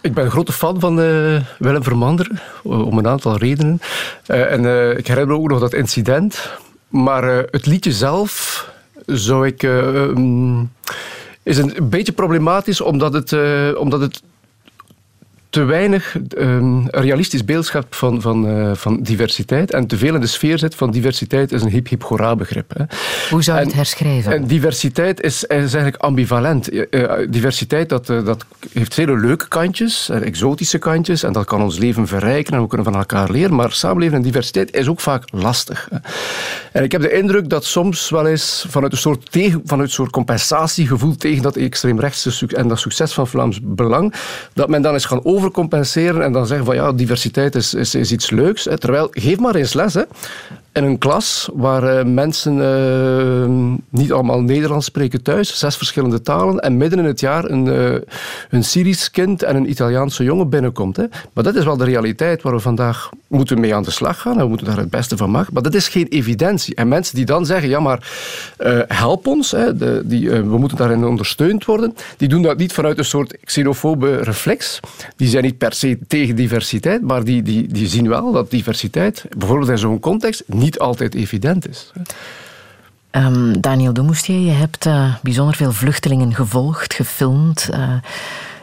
ik 0.00 0.14
ben 0.14 0.24
een 0.24 0.30
grote 0.30 0.52
fan 0.52 0.80
van 0.80 1.00
uh, 1.00 1.40
Willem 1.58 1.82
Vermander, 1.82 2.42
om 2.62 2.98
een 2.98 3.08
aantal 3.08 3.36
redenen. 3.36 3.80
Uh, 4.26 4.52
en 4.52 4.64
uh, 4.64 4.98
ik 4.98 5.06
herinner 5.06 5.36
me 5.36 5.42
ook 5.42 5.50
nog 5.50 5.60
dat 5.60 5.74
incident. 5.74 6.50
Maar 6.88 7.24
het 7.50 7.66
liedje 7.66 7.92
zelf 7.92 8.66
zou 9.06 9.46
ik... 9.46 9.62
Um, 9.62 10.72
is 11.42 11.58
een 11.58 11.88
beetje 11.88 12.12
problematisch, 12.12 12.80
omdat 12.80 13.12
het, 13.12 13.32
omdat 13.76 14.00
het 14.00 14.22
te 15.58 15.64
weinig 15.64 16.16
um, 16.38 16.88
realistisch 16.90 17.44
beeld 17.44 17.64
schept 17.64 17.96
van, 17.96 18.20
van, 18.20 18.48
uh, 18.48 18.74
van 18.74 19.02
diversiteit 19.02 19.72
en 19.72 19.86
te 19.86 19.96
veel 19.96 20.14
in 20.14 20.20
de 20.20 20.26
sfeer 20.26 20.58
zit 20.58 20.74
van 20.74 20.90
diversiteit 20.90 21.52
is 21.52 21.62
een 21.62 21.68
hip-hip 21.68 22.02
hoera 22.02 22.36
begrip. 22.36 22.74
Hè. 22.76 22.84
Hoe 23.30 23.42
zou 23.42 23.58
je 23.58 23.64
het 23.64 23.74
herschrijven? 23.74 24.32
En 24.32 24.46
diversiteit 24.46 25.20
is, 25.20 25.44
is 25.44 25.48
eigenlijk 25.48 25.96
ambivalent. 25.96 26.72
Uh, 26.72 27.12
diversiteit 27.28 27.88
dat, 27.88 28.08
uh, 28.08 28.24
dat 28.24 28.44
heeft 28.72 28.96
hele 28.96 29.16
leuke 29.16 29.48
kantjes, 29.48 30.08
exotische 30.08 30.78
kantjes 30.78 31.22
en 31.22 31.32
dat 31.32 31.44
kan 31.44 31.62
ons 31.62 31.78
leven 31.78 32.06
verrijken 32.06 32.54
en 32.54 32.62
we 32.62 32.66
kunnen 32.66 32.86
van 32.86 32.96
elkaar 32.96 33.30
leren, 33.30 33.54
maar 33.54 33.72
samenleven 33.72 34.16
en 34.16 34.22
diversiteit 34.22 34.74
is 34.74 34.88
ook 34.88 35.00
vaak 35.00 35.24
lastig. 35.30 35.88
Hè. 35.90 35.98
En 36.72 36.84
ik 36.84 36.92
heb 36.92 37.00
de 37.00 37.12
indruk 37.12 37.48
dat 37.48 37.64
soms 37.64 38.10
wel 38.10 38.26
eens 38.26 38.66
vanuit 38.68 38.92
een 38.92 38.98
soort, 38.98 39.32
tegen, 39.32 39.62
vanuit 39.64 39.88
een 39.88 39.94
soort 39.94 40.10
compensatiegevoel 40.10 41.16
tegen 41.16 41.42
dat 41.42 41.56
extreemrechtse 41.56 42.46
en 42.46 42.68
dat 42.68 42.78
succes 42.78 43.12
van 43.12 43.26
Vlaams 43.26 43.60
Belang, 43.62 44.14
dat 44.54 44.68
men 44.68 44.82
dan 44.82 44.94
is 44.94 45.04
gaan 45.04 45.24
overcompenseren 45.48 46.22
en 46.22 46.32
dan 46.32 46.46
zeggen 46.46 46.66
van 46.66 46.74
ja, 46.74 46.92
diversiteit 46.92 47.54
is, 47.54 47.74
is, 47.74 47.94
is 47.94 48.12
iets 48.12 48.30
leuks. 48.30 48.62
Terwijl, 48.62 49.08
geef 49.10 49.38
maar 49.38 49.54
eens 49.54 49.74
les. 49.74 49.94
Hè 49.94 50.02
in 50.78 50.84
een 50.84 50.98
klas 50.98 51.48
waar 51.52 51.98
uh, 51.98 52.04
mensen 52.04 52.56
uh, 52.56 53.74
niet 54.00 54.12
allemaal 54.12 54.40
Nederlands 54.40 54.86
spreken 54.86 55.22
thuis, 55.22 55.58
zes 55.58 55.76
verschillende 55.76 56.22
talen, 56.22 56.58
en 56.58 56.76
midden 56.76 56.98
in 56.98 57.04
het 57.04 57.20
jaar 57.20 57.50
een, 57.50 57.66
uh, 57.66 57.94
een 58.50 58.64
Syrisch 58.64 59.10
kind 59.10 59.42
en 59.42 59.56
een 59.56 59.70
Italiaanse 59.70 60.24
jongen 60.24 60.48
binnenkomt. 60.48 60.96
Hè. 60.96 61.04
Maar 61.32 61.44
dat 61.44 61.54
is 61.54 61.64
wel 61.64 61.76
de 61.76 61.84
realiteit 61.84 62.42
waar 62.42 62.52
we 62.52 62.60
vandaag 62.60 63.10
moeten 63.26 63.60
mee 63.60 63.74
aan 63.74 63.82
de 63.82 63.90
slag 63.90 64.20
gaan 64.20 64.32
en 64.32 64.42
we 64.42 64.48
moeten 64.48 64.66
daar 64.66 64.76
het 64.76 64.90
beste 64.90 65.16
van 65.16 65.30
maken. 65.30 65.52
Maar 65.52 65.62
dat 65.62 65.74
is 65.74 65.88
geen 65.88 66.06
evidentie. 66.08 66.74
En 66.74 66.88
mensen 66.88 67.14
die 67.14 67.24
dan 67.24 67.46
zeggen, 67.46 67.68
ja 67.68 67.80
maar 67.80 68.08
help 68.88 69.26
ons, 69.26 69.50
hè, 69.50 69.76
de, 69.76 70.02
die, 70.04 70.30
we 70.30 70.58
moeten 70.58 70.76
daarin 70.76 71.04
ondersteund 71.04 71.64
worden, 71.64 71.94
die 72.16 72.28
doen 72.28 72.42
dat 72.42 72.58
niet 72.58 72.72
vanuit 72.72 72.98
een 72.98 73.04
soort 73.04 73.36
xenofobe 73.44 74.16
reflex. 74.16 74.80
Die 75.16 75.28
zijn 75.28 75.44
niet 75.44 75.58
per 75.58 75.72
se 75.72 75.98
tegen 76.06 76.36
diversiteit, 76.36 77.02
maar 77.02 77.24
die, 77.24 77.42
die, 77.42 77.72
die 77.72 77.86
zien 77.86 78.08
wel 78.08 78.32
dat 78.32 78.50
diversiteit, 78.50 79.24
bijvoorbeeld 79.38 79.70
in 79.70 79.78
zo'n 79.78 80.00
context, 80.00 80.42
niet 80.46 80.67
niet 80.68 80.78
altijd 80.78 81.14
evident 81.14 81.68
is. 81.68 81.92
Um, 83.10 83.60
Daniel 83.60 83.92
Domoestier, 83.92 84.40
je 84.40 84.50
hebt 84.50 84.86
uh, 84.86 85.14
bijzonder 85.22 85.56
veel 85.56 85.72
vluchtelingen 85.72 86.34
gevolgd, 86.34 86.94
gefilmd. 86.94 87.68
Uh, 87.72 87.92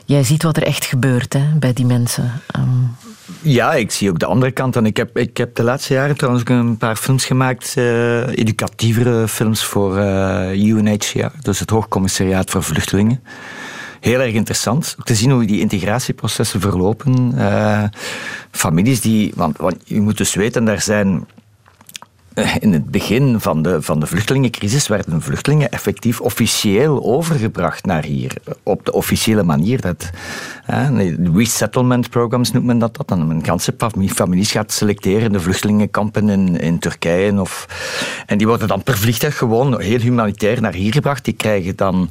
jij 0.06 0.24
ziet 0.24 0.44
wat 0.44 0.58
er 0.58 0.64
echt 0.64 0.86
gebeurt 0.86 1.34
hè, 1.34 1.44
bij 1.60 1.74
die 1.74 1.86
mensen. 1.86 2.32
Um... 2.58 2.96
Ja, 3.42 3.74
ik 3.74 3.92
zie 3.92 4.10
ook 4.10 4.20
de 4.20 4.26
andere 4.26 4.52
kant. 4.52 4.76
En 4.76 4.86
ik 4.86 4.98
heb, 4.98 5.18
ik 5.18 5.38
heb 5.38 5.56
de 5.56 5.64
laatste 5.64 5.94
jaren 5.94 6.18
trouwens 6.18 6.44
ook 6.44 6.58
een 6.58 6.78
paar 6.78 6.96
films 6.96 7.26
gemaakt, 7.26 7.74
uh, 7.78 8.28
educatievere 8.28 9.28
films 9.28 9.64
voor 9.64 9.98
UNHCR, 10.54 11.32
dus 11.42 11.60
het 11.60 11.70
Hoogcommissariaat 11.70 12.50
voor 12.50 12.64
Vluchtelingen 12.64 13.22
heel 14.06 14.20
erg 14.20 14.34
interessant. 14.34 14.96
Ook 15.00 15.06
te 15.06 15.16
zien 15.16 15.32
hoe 15.32 15.46
die 15.46 15.60
integratieprocessen 15.60 16.62
verlopen. 16.62 17.32
Uh, 17.36 17.84
families 18.52 19.02
die, 19.02 19.32
want, 19.36 19.58
want 19.58 19.76
je 19.84 20.02
moet 20.02 20.18
dus 20.18 20.34
weten, 20.34 20.66
daar 20.66 20.82
zijn 20.82 21.08
eh, 21.08 21.35
in 22.60 22.74
het 22.74 22.92
begin 22.92 23.40
van 23.40 23.62
de, 23.62 23.82
van 23.82 24.00
de 24.00 24.08
vluchtelingencrisis 24.08 24.88
werden 24.88 25.22
vluchtelingen 25.22 25.72
effectief 25.72 26.22
officieel 26.22 27.04
overgebracht 27.04 27.86
naar 27.86 28.04
hier. 28.04 28.34
Op 28.64 28.86
de 28.86 28.94
officiële 28.94 29.44
manier. 29.44 29.82
Dat, 29.82 30.10
resettlement 31.34 32.10
programs 32.10 32.52
noemt 32.52 32.66
men 32.66 32.78
dat. 32.78 32.96
dat 32.96 33.08
dan 33.08 33.30
een 33.30 33.46
ganse 33.46 33.76
families 34.08 34.52
gaat 34.52 34.72
selecteren 34.72 35.32
de 35.32 35.40
vluchtelingenkampen 35.40 36.30
in, 36.30 36.60
in 36.60 36.80
Turkije. 36.80 37.42
Of, 37.42 37.68
en 38.26 38.38
die 38.38 38.48
worden 38.48 38.68
dan 38.68 38.84
per 38.84 38.98
vliegtuig 38.98 39.38
gewoon 39.38 39.82
heel 39.82 40.00
humanitair 40.00 40.62
naar 40.62 40.74
hier 40.74 40.94
gebracht. 40.94 41.26
Die 41.26 41.34
krijgen 41.34 41.76
dan 41.76 42.10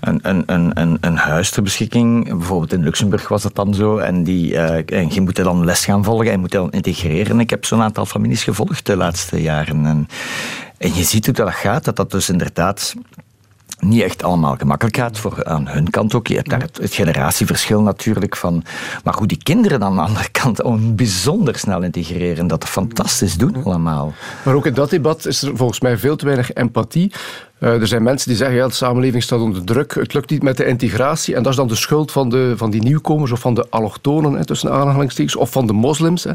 een, 0.00 0.18
een, 0.22 0.42
een, 0.46 0.70
een, 0.80 0.98
een 1.00 1.16
huis 1.16 1.50
ter 1.50 1.62
beschikking. 1.62 2.24
Bijvoorbeeld 2.28 2.72
in 2.72 2.82
Luxemburg 2.82 3.28
was 3.28 3.42
dat 3.42 3.54
dan 3.54 3.74
zo. 3.74 3.98
En, 3.98 4.24
die, 4.24 4.52
uh, 4.52 4.76
en 4.76 5.08
je 5.10 5.20
moet 5.20 5.36
dan 5.36 5.64
les 5.64 5.84
gaan 5.84 6.04
volgen 6.04 6.32
en 6.32 6.40
moet 6.40 6.50
dan 6.50 6.70
integreren. 6.70 7.40
Ik 7.40 7.50
heb 7.50 7.64
zo'n 7.64 7.82
aantal 7.82 8.06
families 8.06 8.44
gevolgd 8.44 8.86
de 8.86 8.96
laatste 8.96 9.42
jaren. 9.42 9.61
En, 9.68 10.08
je 10.78 11.02
ziet 11.02 11.26
hoe 11.26 11.34
dat 11.34 11.52
gaat, 11.52 11.84
dat 11.84 11.96
dat 11.96 12.10
dus 12.10 12.28
inderdaad 12.28 12.94
niet 13.78 14.02
echt 14.02 14.22
allemaal 14.22 14.56
gemakkelijk 14.56 14.96
gaat, 14.96 15.18
voor 15.18 15.44
aan 15.44 15.68
hun 15.68 15.90
kant 15.90 16.14
ook. 16.14 16.26
Je 16.26 16.36
hebt 16.36 16.50
daar 16.50 16.60
het, 16.60 16.94
generatieverschil 16.94 17.82
natuurlijk 17.82 18.36
van. 18.36 18.64
Maar 19.04 19.14
hoe 19.14 19.26
die 19.26 19.42
kinderen 19.42 19.80
dan 19.80 19.88
aan 19.88 19.96
de 19.96 20.02
andere 20.02 20.28
kant 20.30 20.96
bijzonder 20.96 21.58
snel 21.58 21.82
integreren, 21.82 22.46
dat 22.46 22.64
fantastisch 22.64 23.36
doen 23.36 23.64
allemaal. 23.64 24.12
Maar 24.44 24.54
ook 24.54 24.66
in 24.66 24.74
dat 24.74 24.90
debat 24.90 25.26
is 25.26 25.42
er 25.42 25.56
volgens 25.56 25.80
mij 25.80 25.98
veel 25.98 26.16
te 26.16 26.24
weinig 26.24 26.52
empathie 26.52 27.12
uh, 27.62 27.80
er 27.80 27.86
zijn 27.86 28.02
mensen 28.02 28.28
die 28.28 28.36
zeggen, 28.36 28.56
ja, 28.56 28.66
de 28.66 28.74
samenleving 28.74 29.22
staat 29.22 29.40
onder 29.40 29.64
druk, 29.64 29.94
het 29.94 30.14
lukt 30.14 30.30
niet 30.30 30.42
met 30.42 30.56
de 30.56 30.64
integratie. 30.64 31.34
En 31.34 31.42
dat 31.42 31.52
is 31.52 31.58
dan 31.58 31.68
de 31.68 31.74
schuld 31.74 32.12
van, 32.12 32.28
de, 32.28 32.52
van 32.56 32.70
die 32.70 32.82
nieuwkomers 32.82 33.32
of 33.32 33.40
van 33.40 33.54
de 33.54 33.66
allochtonen, 33.70 34.32
hè, 34.32 34.44
tussen 34.44 34.72
aanhalingstekens, 34.72 35.36
of 35.36 35.50
van 35.50 35.66
de 35.66 35.72
moslims. 35.72 36.24
Hè. 36.24 36.30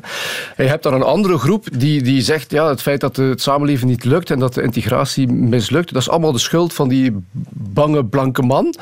En 0.56 0.64
je 0.64 0.70
hebt 0.70 0.84
dan 0.84 0.94
een 0.94 1.04
andere 1.04 1.38
groep 1.38 1.68
die, 1.78 2.02
die 2.02 2.22
zegt, 2.22 2.52
ja, 2.52 2.70
het 2.70 2.82
feit 2.82 3.02
dat 3.02 3.16
het 3.16 3.42
samenleven 3.42 3.88
niet 3.88 4.04
lukt 4.04 4.32
en 4.32 4.40
dat 4.40 4.54
de 4.54 4.62
integratie 4.62 5.28
mislukt, 5.28 5.94
dat 5.94 6.02
is 6.02 6.10
allemaal 6.10 6.32
de 6.32 6.40
schuld 6.40 6.74
van 6.74 6.88
die 6.88 7.16
bange 7.52 8.06
blanke 8.06 8.42
man. 8.42 8.76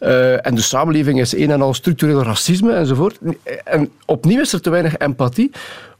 Uh, 0.00 0.46
en 0.46 0.54
de 0.54 0.60
samenleving 0.60 1.20
is 1.20 1.36
een 1.36 1.50
en 1.50 1.62
al 1.62 1.74
structureel 1.74 2.22
racisme 2.22 2.72
enzovoort. 2.72 3.18
En 3.64 3.90
opnieuw 4.04 4.40
is 4.40 4.52
er 4.52 4.60
te 4.60 4.70
weinig 4.70 4.96
empathie. 4.96 5.50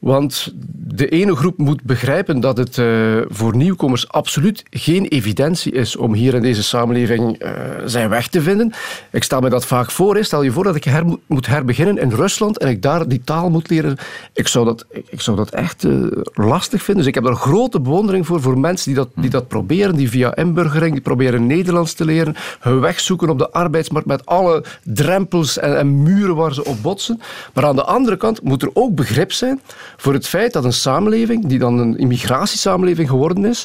Want 0.01 0.53
de 0.73 1.09
ene 1.09 1.37
groep 1.37 1.59
moet 1.59 1.83
begrijpen 1.83 2.41
dat 2.41 2.57
het 2.57 2.77
uh, 2.77 3.21
voor 3.29 3.57
nieuwkomers 3.57 4.09
absoluut 4.09 4.63
geen 4.71 5.07
evidentie 5.07 5.73
is 5.73 5.97
om 5.97 6.15
hier 6.15 6.35
in 6.35 6.43
deze 6.43 6.63
samenleving 6.63 7.43
uh, 7.43 7.51
zijn 7.85 8.09
weg 8.09 8.29
te 8.29 8.43
vinden. 8.43 8.73
Ik 9.11 9.23
stel 9.23 9.41
me 9.41 9.49
dat 9.49 9.67
vaak 9.67 9.91
voor. 9.91 10.25
Stel 10.25 10.43
je 10.43 10.51
voor 10.51 10.65
dat 10.65 10.75
ik 10.75 10.85
her 10.85 11.05
moet 11.27 11.47
herbeginnen 11.47 11.99
in 11.99 12.11
Rusland 12.11 12.59
en 12.59 12.69
ik 12.69 12.83
daar 12.83 13.09
die 13.09 13.21
taal 13.25 13.51
moet 13.51 13.71
leren. 13.71 13.97
Ik 14.33 14.49
zou 14.49 14.65
dat, 14.65 14.87
ik 15.09 15.21
zou 15.21 15.37
dat 15.37 15.51
echt 15.51 15.85
uh, 15.85 16.07
lastig 16.33 16.83
vinden. 16.83 17.05
Dus 17.05 17.07
ik 17.07 17.15
heb 17.15 17.25
daar 17.25 17.35
grote 17.35 17.81
bewondering 17.81 18.27
voor, 18.27 18.41
voor 18.41 18.59
mensen 18.59 18.87
die 18.87 19.05
dat, 19.05 19.09
die 19.15 19.31
dat 19.31 19.49
proberen, 19.49 19.97
die 19.97 20.11
via 20.11 20.37
inburgering, 20.37 20.93
die 20.93 21.03
proberen 21.03 21.47
Nederlands 21.47 21.93
te 21.93 22.05
leren, 22.05 22.37
hun 22.61 22.81
weg 22.81 23.01
zoeken 23.01 23.29
op 23.29 23.39
de 23.39 23.51
arbeidsmarkt 23.51 24.09
met 24.09 24.27
alle 24.27 24.65
drempels 24.85 25.59
en, 25.59 25.79
en 25.79 26.03
muren 26.03 26.37
waar 26.37 26.55
ze 26.55 26.65
op 26.65 26.83
botsen. 26.83 27.21
Maar 27.55 27.65
aan 27.65 27.77
de 27.77 27.85
andere 27.85 28.17
kant 28.17 28.43
moet 28.43 28.63
er 28.63 28.71
ook 28.73 28.95
begrip 28.95 29.33
zijn 29.33 29.61
voor 30.01 30.13
het 30.13 30.27
feit 30.27 30.53
dat 30.53 30.65
een 30.65 30.73
samenleving, 30.73 31.47
die 31.47 31.59
dan 31.59 31.79
een 31.79 31.99
immigratiesamenleving 31.99 33.09
geworden 33.09 33.45
is, 33.45 33.65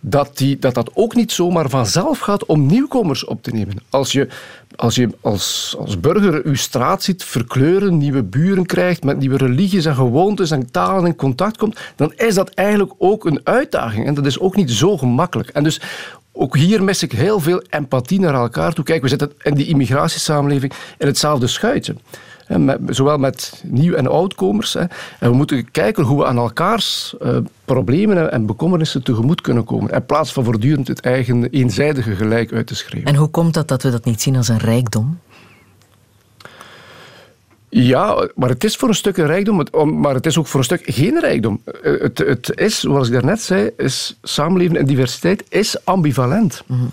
dat, 0.00 0.36
die, 0.36 0.58
dat 0.58 0.74
dat 0.74 0.90
ook 0.94 1.14
niet 1.14 1.32
zomaar 1.32 1.68
vanzelf 1.68 2.18
gaat 2.18 2.46
om 2.46 2.66
nieuwkomers 2.66 3.24
op 3.24 3.42
te 3.42 3.50
nemen. 3.50 3.76
Als 3.90 4.12
je 4.12 4.28
als, 4.76 4.94
je 4.94 5.08
als, 5.20 5.74
als 5.78 6.00
burger 6.00 6.48
je 6.50 6.56
straat 6.56 7.02
ziet 7.02 7.24
verkleuren, 7.24 7.98
nieuwe 7.98 8.22
buren 8.22 8.66
krijgt, 8.66 9.04
met 9.04 9.18
nieuwe 9.18 9.36
religies 9.36 9.84
en 9.84 9.94
gewoontes 9.94 10.50
en 10.50 10.70
talen 10.70 11.06
in 11.06 11.16
contact 11.16 11.56
komt, 11.56 11.80
dan 11.96 12.12
is 12.16 12.34
dat 12.34 12.50
eigenlijk 12.50 12.92
ook 12.98 13.24
een 13.24 13.40
uitdaging. 13.44 14.06
En 14.06 14.14
dat 14.14 14.26
is 14.26 14.38
ook 14.38 14.56
niet 14.56 14.70
zo 14.70 14.96
gemakkelijk. 14.96 15.48
En 15.48 15.64
dus 15.64 15.80
ook 16.32 16.56
hier 16.56 16.84
mis 16.84 17.02
ik 17.02 17.12
heel 17.12 17.40
veel 17.40 17.62
empathie 17.70 18.20
naar 18.20 18.34
elkaar 18.34 18.72
toe. 18.72 18.84
Kijk, 18.84 19.02
we 19.02 19.08
zitten 19.08 19.32
in 19.42 19.54
die 19.54 19.66
immigratiesamenleving 19.66 20.72
in 20.98 21.06
hetzelfde 21.06 21.46
schuitje 21.46 21.94
zowel 22.86 23.18
met 23.18 23.62
nieuw- 23.66 23.94
en 23.94 24.06
oudkomers. 24.06 24.74
En 24.74 24.90
we 25.18 25.32
moeten 25.32 25.70
kijken 25.70 26.04
hoe 26.04 26.18
we 26.18 26.26
aan 26.26 26.36
elkaars 26.36 27.14
uh, 27.22 27.36
problemen 27.64 28.32
en 28.32 28.46
bekommernissen 28.46 29.02
tegemoet 29.02 29.40
kunnen 29.40 29.64
komen. 29.64 29.90
In 29.90 30.06
plaats 30.06 30.32
van 30.32 30.44
voortdurend 30.44 30.88
het 30.88 31.00
eigen 31.00 31.44
eenzijdige 31.50 32.14
gelijk 32.14 32.52
uit 32.52 32.66
te 32.66 32.74
schrijven. 32.74 33.08
En 33.08 33.16
hoe 33.16 33.28
komt 33.28 33.54
dat 33.54 33.68
dat 33.68 33.82
we 33.82 33.90
dat 33.90 34.04
niet 34.04 34.22
zien 34.22 34.36
als 34.36 34.48
een 34.48 34.58
rijkdom? 34.58 35.18
Ja, 37.68 38.28
maar 38.34 38.48
het 38.48 38.64
is 38.64 38.76
voor 38.76 38.88
een 38.88 38.94
stuk 38.94 39.16
een 39.16 39.26
rijkdom, 39.26 39.62
maar 40.00 40.14
het 40.14 40.26
is 40.26 40.38
ook 40.38 40.46
voor 40.46 40.60
een 40.60 40.64
stuk 40.64 40.82
geen 40.84 41.20
rijkdom. 41.20 41.60
Eh, 41.82 42.00
het, 42.00 42.18
het 42.18 42.52
is, 42.54 42.80
zoals 42.80 43.06
ik 43.06 43.12
daarnet 43.12 43.40
zei, 43.40 43.70
is 43.76 44.18
samenleven 44.22 44.76
en 44.76 44.86
diversiteit 44.86 45.44
is 45.48 45.84
ambivalent. 45.84 46.62
Mm 46.66 46.90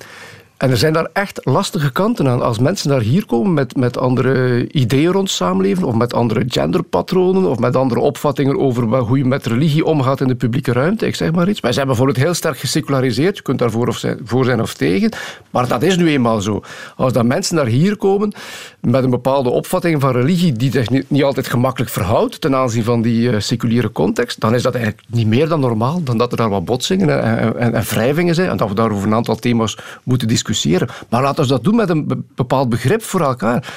en 0.61 0.69
er 0.69 0.77
zijn 0.77 0.93
daar 0.93 1.09
echt 1.13 1.39
lastige 1.43 1.91
kanten 1.91 2.27
aan. 2.27 2.41
Als 2.41 2.59
mensen 2.59 2.89
naar 2.89 3.01
hier 3.01 3.25
komen 3.25 3.53
met, 3.53 3.75
met 3.75 3.97
andere 3.97 4.67
ideeën 4.71 5.11
rond 5.11 5.29
samenleven, 5.29 5.83
of 5.83 5.95
met 5.95 6.13
andere 6.13 6.43
genderpatronen, 6.47 7.49
of 7.49 7.59
met 7.59 7.75
andere 7.75 7.99
opvattingen 7.99 8.59
over 8.59 8.83
hoe 8.83 9.17
je 9.17 9.25
met 9.25 9.45
religie 9.45 9.85
omgaat 9.85 10.21
in 10.21 10.27
de 10.27 10.35
publieke 10.35 10.71
ruimte, 10.71 11.05
ik 11.05 11.15
zeg 11.15 11.31
maar 11.31 11.49
iets. 11.49 11.59
Wij 11.59 11.71
zijn 11.71 11.87
bijvoorbeeld 11.87 12.17
heel 12.17 12.33
sterk 12.33 12.57
geseculariseerd, 12.57 13.37
je 13.37 13.43
kunt 13.43 13.59
daarvoor 13.59 13.87
of 13.87 13.97
zijn, 13.97 14.19
voor 14.23 14.45
zijn 14.45 14.61
of 14.61 14.73
tegen, 14.73 15.11
maar 15.49 15.67
dat 15.67 15.81
is 15.81 15.97
nu 15.97 16.09
eenmaal 16.09 16.41
zo. 16.41 16.61
Als 16.95 17.13
dan 17.13 17.27
mensen 17.27 17.55
naar 17.55 17.65
hier 17.65 17.97
komen 17.97 18.33
met 18.81 19.03
een 19.03 19.09
bepaalde 19.09 19.49
opvatting 19.49 20.01
van 20.01 20.11
religie 20.11 20.53
die 20.53 20.71
zich 20.71 20.89
niet, 20.89 21.23
altijd 21.23 21.47
gemakkelijk 21.47 21.91
verhoudt 21.91 22.41
ten 22.41 22.55
aanzien 22.55 22.83
van 22.83 23.01
die 23.01 23.29
uh, 23.29 23.39
seculiere 23.39 23.91
context, 23.91 24.39
dan 24.39 24.55
is 24.55 24.61
dat 24.61 24.75
eigenlijk 24.75 25.03
niet 25.09 25.27
meer 25.27 25.47
dan 25.47 25.59
normaal, 25.59 26.03
dan 26.03 26.17
dat 26.17 26.31
er 26.31 26.37
daar 26.37 26.49
wat 26.49 26.65
botsingen 26.65 27.23
en, 27.23 27.37
en, 27.37 27.57
en, 27.57 27.73
en 27.73 27.83
wrijvingen 27.83 28.35
zijn, 28.35 28.49
en 28.49 28.57
dat 28.57 28.69
we 28.69 28.75
daar 28.75 28.91
over 28.91 29.07
een 29.07 29.13
aantal 29.13 29.35
thema's 29.35 29.77
moeten 30.03 30.27
discussiëren 30.27 30.89
maar 31.09 31.21
laten 31.21 31.43
we 31.43 31.49
dat 31.49 31.63
doen 31.63 31.75
met 31.75 31.89
een 31.89 32.25
bepaald 32.35 32.69
begrip 32.69 33.03
voor 33.03 33.21
elkaar. 33.21 33.73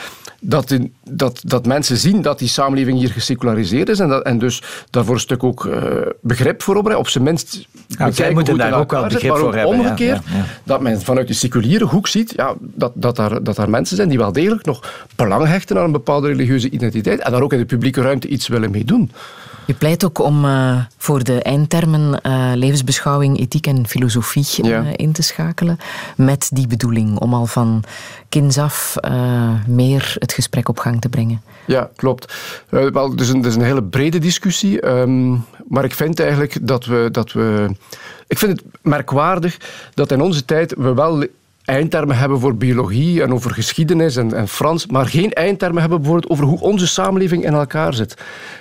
Dat, 0.47 0.71
in, 0.71 0.95
dat, 1.11 1.41
dat 1.45 1.67
mensen 1.67 1.97
zien 1.97 2.23
dat 2.23 2.39
die 2.39 2.49
samenleving 2.49 2.99
hier 2.99 3.11
geseculariseerd 3.11 3.89
is 3.89 3.99
en, 3.99 4.09
dat, 4.09 4.25
en 4.25 4.39
dus 4.39 4.63
daarvoor 4.91 5.15
een 5.15 5.21
stuk 5.21 5.43
ook 5.43 5.65
uh, 5.65 5.83
begrip 6.21 6.63
voor 6.63 6.77
opbrengen. 6.77 7.01
Op 7.01 7.09
zijn 7.09 7.25
minst 7.25 7.69
ja, 7.87 8.11
zij 8.11 8.33
moeten 8.33 8.57
daar 8.57 8.79
ook 8.79 8.91
wel 8.91 9.03
begrip 9.03 9.21
zit, 9.21 9.31
maar 9.31 9.39
voor 9.39 9.55
hebben. 9.55 9.79
omgekeerd, 9.79 10.23
ja, 10.25 10.37
ja. 10.37 10.45
dat 10.65 10.81
men 10.81 11.01
vanuit 11.01 11.29
de 11.29 11.35
seculiere 11.35 11.85
hoek 11.85 12.07
ziet 12.07 12.33
ja, 12.37 12.55
dat, 12.61 12.93
dat, 12.95 13.17
daar, 13.17 13.43
dat 13.43 13.57
daar 13.57 13.71
mensen 13.71 13.97
zijn 13.97 14.09
die 14.09 14.19
wel 14.19 14.33
degelijk 14.33 14.65
nog 14.65 15.07
belang 15.17 15.47
hechten 15.47 15.79
aan 15.79 15.85
een 15.85 15.93
bepaalde 15.93 16.29
religieuze 16.29 16.71
identiteit 16.71 17.21
en 17.21 17.33
daar 17.33 17.43
ook 17.43 17.53
in 17.53 17.59
de 17.59 17.65
publieke 17.65 18.01
ruimte 18.01 18.29
iets 18.29 18.49
willen 18.49 18.71
mee 18.71 18.85
doen. 18.85 19.11
Je 19.67 19.75
pleit 19.75 20.05
ook 20.05 20.19
om 20.19 20.45
uh, 20.45 20.77
voor 20.97 21.25
de 21.25 21.43
eindtermen 21.43 22.21
uh, 22.27 22.53
levensbeschouwing, 22.55 23.39
ethiek 23.39 23.67
en 23.67 23.87
filosofie 23.87 24.67
Ja. 24.67 24.83
uh, 24.83 24.89
in 24.97 25.13
te 25.13 25.23
schakelen. 25.23 25.79
Met 26.17 26.51
die 26.53 26.67
bedoeling 26.67 27.19
om 27.19 27.35
al 27.35 27.47
van 27.47 27.85
kinds 28.29 28.59
af 28.59 28.97
meer 29.67 30.17
het 30.19 30.33
gesprek 30.33 30.69
op 30.69 30.79
gang 30.79 31.01
te 31.01 31.09
brengen. 31.09 31.43
Ja, 31.67 31.91
klopt. 31.97 32.35
Wel, 32.69 33.11
het, 33.11 33.21
is 33.21 33.29
een, 33.29 33.45
is 33.45 33.55
een 33.55 33.63
hele 33.63 33.83
brede 33.83 34.19
discussie. 34.19 34.87
Um, 34.87 35.45
maar 35.69 35.85
ik 35.85 35.95
vind 35.95 36.21
eigenlijk 36.21 36.59
dat 36.63 36.85
we, 36.85 37.09
dat 37.13 37.33
we. 37.33 37.71
Ik 38.27 38.39
vind 38.39 38.53
het 38.53 38.65
merkwaardig 38.83 39.57
dat 39.95 40.13
in 40.13 40.21
onze 40.21 40.45
tijd 40.45 40.75
we 40.79 40.95
wel 40.95 41.27
eindtermen 41.65 42.17
hebben 42.17 42.41
voor 42.41 42.57
biologie 42.57 43.23
en 43.23 43.33
over 43.33 43.51
geschiedenis 43.51 44.17
en, 44.17 44.35
en, 44.35 44.49
Frans, 44.49 44.87
maar 44.87 45.07
geen 45.07 45.33
eindtermen 45.33 45.81
hebben 45.81 46.01
bijvoorbeeld 46.01 46.33
over 46.33 46.45
hoe 46.45 46.61
onze 46.61 46.87
samenleving 46.87 47.45
in 47.45 47.55
elkaar 47.55 47.95
zit. 47.95 48.15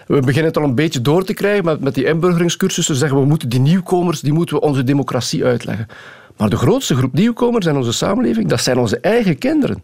We 0.08 0.20
beginnen 0.20 0.46
het 0.46 0.58
al 0.58 0.64
een 0.64 0.76
beetje 0.76 1.02
door 1.02 1.24
te 1.24 1.34
krijgen 1.34 1.66
met, 1.66 1.80
met 1.80 1.96
die 1.96 2.06
inburgeringscursussen. 2.06 2.96
Zeggen 2.96 3.20
we 3.20 3.26
moeten 3.26 3.50
die 3.50 3.60
nieuwkomers, 3.60 4.22
die 4.22 4.34
moeten 4.34 4.56
we 4.56 4.62
onze 4.62 4.84
democratie 4.84 5.46
uitleggen. 5.46 5.88
Maar 6.38 6.50
de 6.50 6.58
grootste 6.58 6.96
groep 6.96 7.14
nieuwkomers 7.14 7.66
in 7.66 7.76
onze 7.76 7.92
samenleving, 7.92 8.48
dat 8.48 8.62
zijn 8.62 8.78
onze 8.78 9.00
eigen 9.00 9.38
kinderen. 9.38 9.84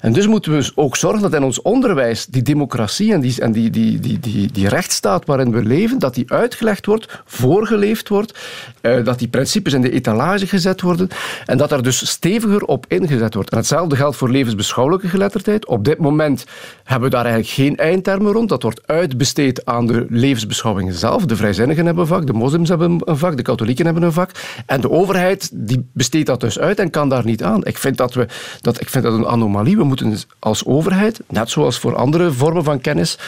En 0.00 0.12
dus 0.12 0.26
moeten 0.26 0.52
we 0.52 0.72
ook 0.74 0.96
zorgen 0.96 1.22
dat 1.22 1.34
in 1.34 1.42
ons 1.42 1.62
onderwijs 1.62 2.26
die 2.26 2.42
democratie 2.42 3.12
en 3.12 3.20
die, 3.20 3.40
en 3.40 3.52
die, 3.52 3.70
die, 3.70 4.00
die, 4.00 4.52
die, 4.52 4.68
rechtsstaat 4.68 5.26
waarin 5.26 5.52
we 5.52 5.62
leven, 5.62 5.98
dat 5.98 6.14
die 6.14 6.32
uitgelegd 6.32 6.86
wordt, 6.86 7.22
voorgeleefd 7.24 8.08
wordt, 8.08 8.38
dat 8.80 9.18
die 9.18 9.28
principes 9.28 9.72
in 9.72 9.80
de 9.80 9.90
etalage 9.90 10.46
gezet 10.46 10.80
worden 10.80 11.08
en 11.46 11.58
dat 11.58 11.72
er 11.72 11.82
dus 11.82 12.10
steviger 12.10 12.64
op 12.64 12.84
ingezet 12.88 13.34
wordt. 13.34 13.50
En 13.50 13.56
hetzelfde 13.56 13.96
geldt 13.96 14.16
voor 14.16 14.30
levensbeschouwelijke 14.30 15.08
geletterdheid. 15.08 15.66
Op 15.66 15.84
dit 15.84 15.98
moment 15.98 16.44
hebben 16.84 17.08
we 17.08 17.14
daar 17.14 17.24
eigenlijk 17.24 17.54
geen 17.54 17.76
eindtermen 17.76 18.32
rond. 18.32 18.48
Dat 18.48 18.62
wordt 18.62 18.86
uitbesteed 18.86 19.64
aan 19.64 19.86
de 19.86 20.06
levensbeschouwingen 20.08 20.94
zelf. 20.94 21.24
De 21.24 21.36
vrijzinnigen 21.36 21.84
hebben 21.84 22.02
een 22.02 22.08
vak, 22.08 22.26
de 22.26 22.32
moslims 22.32 22.68
hebben 22.68 23.00
een 23.04 23.18
vak, 23.18 23.36
de 23.36 23.42
katholieken 23.42 23.84
hebben 23.84 24.02
een 24.02 24.12
vak. 24.12 24.30
En 24.66 24.80
de 24.80 24.90
overheid 24.90 25.50
die 25.52 25.77
besteedt 25.92 26.26
dat 26.26 26.40
dus 26.40 26.58
uit 26.58 26.78
en 26.78 26.90
kan 26.90 27.08
daar 27.08 27.24
niet 27.24 27.42
aan. 27.42 27.64
Ik 27.64 27.78
vind 27.78 27.96
dat, 27.96 28.14
we, 28.14 28.26
dat, 28.60 28.80
ik 28.80 28.88
vind 28.88 29.04
dat 29.04 29.12
een 29.12 29.26
anomalie. 29.26 29.76
We 29.76 29.84
moeten 29.84 30.18
als 30.38 30.64
overheid, 30.64 31.20
net 31.28 31.50
zoals 31.50 31.78
voor 31.78 31.94
andere 31.94 32.32
vormen 32.32 32.64
van 32.64 32.80
kennis, 32.80 33.18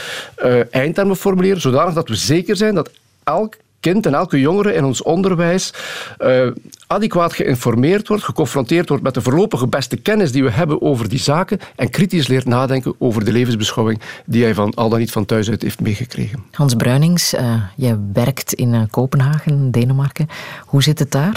uh, 0.44 0.74
eindtermen 0.74 1.16
formuleren, 1.16 1.60
zodanig 1.60 1.94
dat 1.94 2.08
we 2.08 2.14
zeker 2.14 2.56
zijn 2.56 2.74
dat 2.74 2.90
elk 3.24 3.56
kind 3.80 4.06
en 4.06 4.14
elke 4.14 4.40
jongere 4.40 4.74
in 4.74 4.84
ons 4.84 5.02
onderwijs 5.02 5.74
uh, 6.18 6.46
adequaat 6.86 7.32
geïnformeerd 7.32 8.08
wordt, 8.08 8.24
geconfronteerd 8.24 8.88
wordt 8.88 9.02
met 9.02 9.14
de 9.14 9.20
voorlopige 9.20 9.66
beste 9.66 9.96
kennis 9.96 10.32
die 10.32 10.44
we 10.44 10.50
hebben 10.50 10.82
over 10.82 11.08
die 11.08 11.18
zaken 11.18 11.58
en 11.76 11.90
kritisch 11.90 12.26
leert 12.26 12.46
nadenken 12.46 12.94
over 12.98 13.24
de 13.24 13.32
levensbeschouwing 13.32 14.00
die 14.26 14.42
hij 14.42 14.54
van, 14.54 14.74
al 14.74 14.88
dan 14.88 14.98
niet 14.98 15.12
van 15.12 15.24
thuis 15.24 15.50
uit 15.50 15.62
heeft 15.62 15.80
meegekregen. 15.80 16.44
Hans 16.52 16.74
Bruinings, 16.74 17.34
uh, 17.34 17.62
jij 17.76 17.98
werkt 18.12 18.52
in 18.52 18.72
uh, 18.72 18.82
Kopenhagen, 18.90 19.70
Denemarken. 19.70 20.28
Hoe 20.64 20.82
zit 20.82 20.98
het 20.98 21.10
daar? 21.10 21.28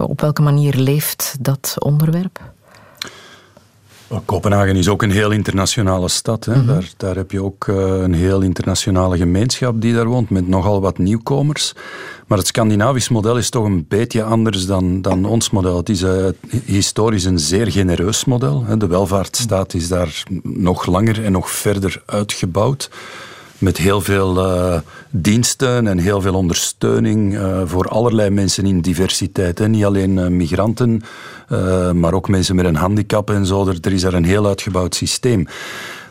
op 0.00 0.20
welke 0.20 0.42
manier 0.42 0.74
leeft 0.74 1.36
dat 1.40 1.74
onderwerp? 1.78 2.40
Kopenhagen 4.24 4.76
is 4.76 4.88
ook 4.88 5.02
een 5.02 5.10
heel 5.10 5.30
internationale 5.30 6.08
stad. 6.08 6.44
Hè. 6.44 6.52
Mm 6.52 6.58
-hmm. 6.58 6.66
daar, 6.66 6.90
daar 6.96 7.16
heb 7.16 7.30
je 7.30 7.42
ook 7.42 7.66
uh, 7.66 7.76
een 7.76 8.14
heel 8.14 8.40
internationale 8.40 9.16
gemeenschap 9.16 9.80
die 9.80 9.94
daar 9.94 10.06
woont, 10.06 10.30
met 10.30 10.48
nogal 10.48 10.80
wat 10.80 10.98
nieuwkomers. 10.98 11.72
Maar 12.26 12.38
het 12.38 12.46
Scandinavisch 12.46 13.08
model 13.08 13.36
is 13.36 13.50
toch 13.50 13.64
een 13.64 13.84
beetje 13.88 14.22
anders 14.22 14.66
dan, 14.66 15.02
dan 15.02 15.24
ons 15.24 15.50
model. 15.50 15.76
Het 15.76 15.88
is 15.88 16.02
uh, 16.02 16.26
historisch 16.64 17.24
een 17.24 17.38
zeer 17.38 17.70
genereus 17.70 18.24
model. 18.24 18.64
Hè. 18.64 18.76
De 18.76 18.86
welvaartsstaat 18.86 19.74
is 19.74 19.88
daar 19.88 20.22
nog 20.42 20.86
langer 20.86 21.24
en 21.24 21.32
nog 21.32 21.50
verder 21.50 22.02
uitgebouwd 22.06 22.90
met 23.60 23.76
heel 23.76 24.00
veel 24.00 24.46
uh, 24.46 24.78
diensten 25.10 25.86
en 25.86 25.98
heel 25.98 26.20
veel 26.20 26.34
ondersteuning 26.34 27.34
uh, 27.34 27.60
voor 27.64 27.88
allerlei 27.88 28.30
mensen 28.30 28.66
in 28.66 28.80
diversiteit. 28.80 29.58
Hè. 29.58 29.68
Niet 29.68 29.84
alleen 29.84 30.16
uh, 30.16 30.26
migranten, 30.26 31.02
maar 31.94 32.14
ook 32.14 32.28
mensen 32.28 32.56
met 32.56 32.64
een 32.64 32.76
handicap 32.76 33.30
en 33.30 33.46
zo. 33.46 33.68
Er, 33.68 33.78
er 33.80 33.92
is 33.92 34.00
daar 34.00 34.14
een 34.14 34.24
heel 34.24 34.46
uitgebouwd 34.46 34.94
systeem. 34.94 35.46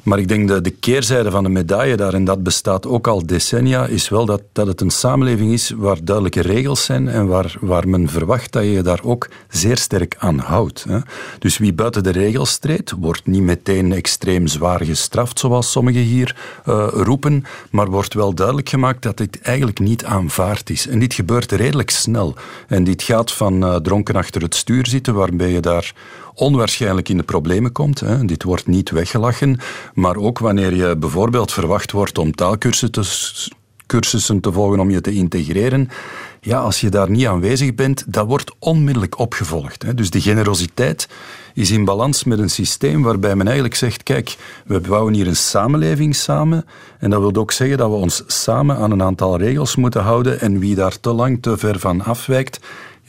Maar 0.04 0.20
ik 0.20 0.28
denk 0.28 0.48
dat 0.48 0.64
de 0.64 0.70
keerzijde 0.70 1.32
van 1.32 1.44
de 1.44 1.50
medaille 1.50 1.96
daar, 1.96 2.14
en 2.14 2.24
dat 2.24 2.44
bestaat 2.44 2.88
ook 2.88 3.08
al 3.08 3.26
decennia, 3.26 3.86
is 3.86 4.10
wel 4.10 4.26
dat, 4.26 4.42
dat 4.52 4.68
het 4.68 4.82
een 4.82 4.90
samenleving 4.90 5.54
is 5.54 5.74
waar 5.78 5.98
duidelijke 6.04 6.42
regels 6.42 6.86
zijn 6.86 7.08
en 7.08 7.28
waar, 7.28 7.56
waar 7.60 7.88
men 7.88 8.10
verwacht 8.10 8.52
dat 8.52 8.64
je 8.64 8.72
je 8.72 8.82
daar 8.82 9.00
ook 9.04 9.30
zeer 9.50 9.78
sterk 9.78 10.16
aan 10.18 10.38
houdt. 10.38 10.84
Hè. 10.84 11.00
Dus 11.40 11.58
wie 11.58 11.74
buiten 11.74 12.04
de 12.04 12.10
regels 12.10 12.58
treedt, 12.58 12.94
wordt 13.00 13.28
niet 13.28 13.42
meteen 13.42 13.94
extreem 13.94 14.48
zwaar 14.48 14.86
gestraft, 14.86 15.40
zoals 15.40 15.72
sommigen 15.72 16.02
hier 16.02 16.36
uh, 16.66 16.88
roepen, 16.92 17.46
maar 17.72 17.90
wordt 17.90 18.14
wel 18.14 18.34
duidelijk 18.34 18.70
gemaakt 18.70 19.02
dat 19.02 19.18
dit 19.18 19.42
eigenlijk 19.42 19.80
niet 19.80 20.06
aanvaard 20.06 20.70
is. 20.70 20.88
En 20.88 21.00
dit 21.00 21.14
gebeurt 21.14 21.52
redelijk 21.52 21.90
snel. 21.90 22.36
En 22.68 22.84
dit 22.84 23.04
gaat 23.04 23.32
van 23.32 23.64
uh, 23.64 23.76
dronken 23.76 24.16
achter 24.16 24.42
het 24.42 24.56
stuur 24.56 24.88
zitten, 24.88 25.14
waarbij 25.14 25.52
je 25.52 25.60
daar 25.60 25.94
onwaarschijnlijk 26.40 27.10
in 27.10 27.18
de 27.18 27.24
problemen 27.24 27.72
komt. 27.72 28.00
Hè. 28.00 28.26
Dit 28.26 28.44
wordt 28.44 28.68
niet 28.68 28.90
weggelachen. 28.90 29.60
Maar 29.94 30.16
ook 30.16 30.40
wanneer 30.40 30.76
je 30.76 30.98
bijvoorbeeld 30.98 31.52
verwacht 31.52 31.92
wordt 31.92 32.18
om 32.18 32.36
taalkursussen 32.36 32.92
te, 32.92 33.58
cursussen 33.90 34.40
te 34.40 34.52
volgen 34.52 34.80
om 34.80 34.90
je 34.90 35.02
te 35.02 35.12
integreren. 35.12 35.90
Ja, 36.42 36.60
als 36.60 36.82
je 36.82 36.90
daar 36.90 37.10
niet 37.10 37.28
aanwezig 37.28 37.76
bent, 37.76 38.04
dat 38.08 38.28
wordt 38.28 38.56
onmiddellijk 38.60 39.20
opgevolgd. 39.20 39.84
Hè. 39.84 39.94
Dus 39.94 40.10
die 40.10 40.22
generositeit 40.22 41.10
is 41.54 41.72
in 41.72 41.86
balans 41.86 42.24
met 42.24 42.40
een 42.40 42.50
systeem 42.50 43.02
waarbij 43.02 43.36
men 43.36 43.46
eigenlijk 43.46 43.76
zegt, 43.76 44.04
kijk, 44.04 44.36
we 44.66 44.80
bouwen 44.80 45.14
hier 45.14 45.28
een 45.28 45.36
samenleving 45.36 46.16
samen 46.16 46.66
en 47.00 47.10
dat 47.10 47.20
wil 47.20 47.36
ook 47.36 47.52
zeggen 47.52 47.78
dat 47.78 47.90
we 47.90 47.96
ons 47.96 48.24
samen 48.28 48.78
aan 48.78 48.92
een 48.92 49.04
aantal 49.04 49.38
regels 49.38 49.76
moeten 49.76 50.02
houden 50.02 50.40
en 50.40 50.60
wie 50.60 50.76
daar 50.76 51.00
te 51.00 51.14
lang 51.14 51.42
te 51.42 51.58
ver 51.58 51.80
van 51.80 52.04
afwijkt, 52.04 52.60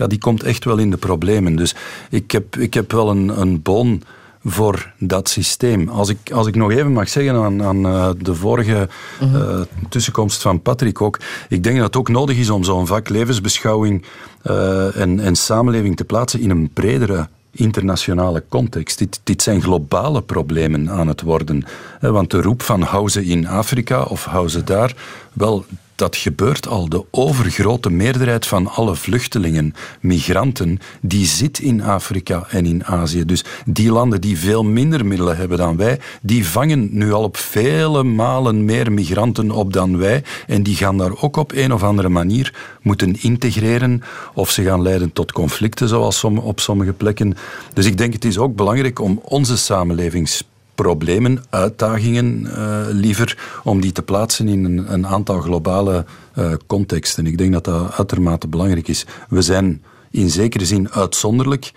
ja, 0.00 0.06
die 0.06 0.18
komt 0.18 0.42
echt 0.42 0.64
wel 0.64 0.78
in 0.78 0.90
de 0.90 0.96
problemen. 0.96 1.56
Dus 1.56 1.74
ik 2.10 2.30
heb, 2.30 2.56
ik 2.56 2.74
heb 2.74 2.92
wel 2.92 3.10
een, 3.10 3.40
een 3.40 3.62
boon 3.62 4.02
voor 4.44 4.92
dat 4.98 5.28
systeem. 5.28 5.88
Als 5.88 6.08
ik, 6.08 6.30
als 6.32 6.46
ik 6.46 6.54
nog 6.54 6.70
even 6.70 6.92
mag 6.92 7.08
zeggen 7.08 7.34
aan, 7.34 7.62
aan 7.62 7.86
uh, 7.86 8.10
de 8.18 8.34
vorige 8.34 8.88
uh, 9.22 9.28
mm-hmm. 9.28 9.66
tussenkomst 9.88 10.42
van 10.42 10.62
Patrick 10.62 11.00
ook, 11.00 11.18
ik 11.48 11.62
denk 11.62 11.76
dat 11.76 11.86
het 11.86 11.96
ook 11.96 12.08
nodig 12.08 12.36
is 12.36 12.50
om 12.50 12.64
zo'n 12.64 12.86
vak 12.86 13.08
levensbeschouwing 13.08 14.04
uh, 14.44 14.96
en, 14.96 15.20
en 15.20 15.36
samenleving 15.36 15.96
te 15.96 16.04
plaatsen 16.04 16.40
in 16.40 16.50
een 16.50 16.70
bredere 16.72 17.28
internationale 17.50 18.44
context. 18.48 18.98
Dit, 18.98 19.20
dit 19.24 19.42
zijn 19.42 19.62
globale 19.62 20.22
problemen 20.22 20.90
aan 20.90 21.08
het 21.08 21.22
worden. 21.22 21.64
Want 22.00 22.30
de 22.30 22.42
roep 22.42 22.62
van 22.62 22.82
hou 22.82 23.08
ze 23.08 23.24
in 23.24 23.46
Afrika 23.48 24.02
of 24.02 24.24
hou 24.24 24.48
ze 24.48 24.64
daar, 24.64 24.94
wel, 25.32 25.64
dat 26.00 26.16
gebeurt 26.16 26.68
al. 26.68 26.88
De 26.88 27.04
overgrote 27.10 27.90
meerderheid 27.90 28.46
van 28.46 28.66
alle 28.66 28.96
vluchtelingen, 28.96 29.74
migranten, 30.00 30.78
die 31.00 31.26
zit 31.26 31.58
in 31.58 31.82
Afrika 31.82 32.46
en 32.48 32.66
in 32.66 32.84
Azië. 32.84 33.24
Dus 33.24 33.44
die 33.64 33.92
landen 33.92 34.20
die 34.20 34.38
veel 34.38 34.64
minder 34.64 35.06
middelen 35.06 35.36
hebben 35.36 35.58
dan 35.58 35.76
wij, 35.76 36.00
die 36.22 36.46
vangen 36.46 36.88
nu 36.92 37.12
al 37.12 37.22
op 37.22 37.36
vele 37.36 38.02
malen 38.02 38.64
meer 38.64 38.92
migranten 38.92 39.50
op 39.50 39.72
dan 39.72 39.98
wij. 39.98 40.22
En 40.46 40.62
die 40.62 40.76
gaan 40.76 40.98
daar 40.98 41.22
ook 41.22 41.36
op 41.36 41.52
een 41.52 41.72
of 41.72 41.82
andere 41.82 42.08
manier 42.08 42.54
moeten 42.82 43.22
integreren. 43.22 44.02
Of 44.34 44.50
ze 44.50 44.62
gaan 44.62 44.82
leiden 44.82 45.12
tot 45.12 45.32
conflicten, 45.32 45.88
zoals 45.88 46.24
op 46.24 46.60
sommige 46.60 46.92
plekken. 46.92 47.36
Dus 47.74 47.86
ik 47.86 47.98
denk 47.98 48.12
het 48.12 48.24
is 48.24 48.38
ook 48.38 48.56
belangrijk 48.56 49.00
om 49.00 49.20
onze 49.24 49.56
samenlevings 49.56 50.44
problemen, 50.82 51.42
uitdagingen 51.50 52.40
uh, 52.42 52.80
liever, 52.88 53.60
om 53.64 53.80
die 53.80 53.92
te 53.92 54.02
plaatsen 54.02 54.48
in 54.48 54.64
een, 54.64 54.92
een 54.92 55.06
aantal 55.06 55.40
globale 55.40 56.04
uh, 56.38 56.52
contexten. 56.66 57.26
Ik 57.26 57.38
denk 57.38 57.52
dat 57.52 57.64
dat 57.64 57.92
uitermate 57.92 58.48
belangrijk 58.48 58.88
is. 58.88 59.06
We 59.28 59.42
zijn 59.42 59.82
in 60.10 60.30
zekere 60.30 60.64
zin 60.64 60.90
uitzonderlijk, 60.90 61.72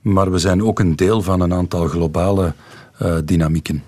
maar 0.00 0.30
we 0.30 0.38
zijn 0.38 0.62
ook 0.62 0.78
een 0.78 0.96
deel 0.96 1.22
van 1.22 1.40
een 1.40 1.54
aantal 1.54 1.88
globale 1.88 2.52
uh, 3.02 3.14
dynamieken. 3.24 3.82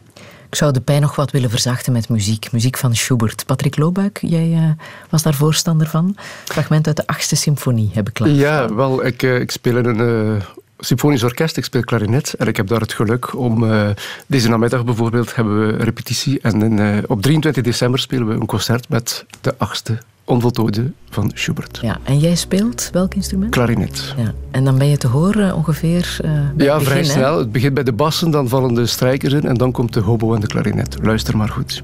Ik 0.49 0.57
zou 0.57 0.73
de 0.73 0.81
pijn 0.81 1.01
nog 1.01 1.17
wat 1.17 1.31
willen 1.31 1.51
verzachten 1.51 1.93
met 1.93 2.09
muziek. 2.09 2.53
Muziek 2.53 2.77
van 2.77 2.95
Schubert. 2.95 3.47
Patrick 3.47 3.77
Loobuik, 3.77 4.19
jij 4.21 4.49
uh, 4.49 4.71
was 5.11 5.23
daar 5.23 5.35
voorstander 5.35 5.87
van. 5.87 6.17
Fragment 6.45 6.87
uit 6.87 6.97
de 6.97 7.07
achtste 7.07 7.37
symfonie 7.37 7.91
heb 7.93 8.09
ik 8.09 8.15
klaar. 8.15 8.29
Ja, 8.29 8.75
wel, 8.75 9.07
ik, 9.07 9.23
uh, 9.23 9.41
ik 9.41 9.51
speel 9.51 9.77
in 9.77 9.85
een 9.85 10.35
uh, 10.35 10.43
symfonisch 10.81 11.23
orkest, 11.23 11.57
ik 11.57 11.65
speel 11.65 11.85
klarinet 11.85 12.35
en 12.35 12.47
ik 12.47 12.57
heb 12.57 12.67
daar 12.67 12.81
het 12.81 12.93
geluk 12.93 13.39
om... 13.39 13.65
Uh, 13.65 13.89
deze 14.27 14.49
namiddag 14.49 14.85
bijvoorbeeld 14.85 15.35
hebben 15.35 15.67
we 15.67 15.85
repetitie 15.85 16.41
en 16.41 16.63
in, 16.63 16.79
uh, 16.79 16.99
op 17.07 17.23
23 17.23 17.63
december 17.63 18.01
spelen 18.01 18.27
we 18.27 18.35
een 18.35 18.47
concert 18.47 18.89
met 18.89 19.25
de 19.41 19.55
achtste 19.59 19.99
onvoltooide 20.25 20.93
van 21.11 21.31
Schubert. 21.35 21.79
Ja, 21.83 21.99
en 22.03 22.19
jij 22.19 22.35
speelt 22.35 22.89
welk 22.93 23.15
instrument? 23.15 23.51
Klarinet. 23.51 24.15
Ja. 24.17 24.33
En 24.51 24.65
dan 24.65 24.79
ben 24.79 24.87
je 24.87 24.97
te 24.97 25.07
horen 25.07 25.55
ongeveer 25.55 26.19
uh, 26.25 26.31
bij 26.55 26.67
Ja, 26.67 26.79
begin, 26.79 26.91
vrij 26.91 27.03
hè? 27.03 27.09
snel. 27.09 27.39
Het 27.39 27.53
begint 27.53 27.75
bij 27.75 27.83
de 27.83 27.93
bassen, 27.93 28.31
dan 28.31 28.49
vallen 28.49 28.75
de 28.75 28.87
strijkers 28.87 29.33
in 29.33 29.45
en 29.45 29.55
dan 29.55 29.73
komt 29.73 29.93
de 29.93 30.01
hobo 30.01 30.35
en 30.35 30.41
de 30.41 30.47
klarinet. 30.47 30.97
Luister 31.03 31.37
maar 31.37 31.49
goed. 31.49 31.83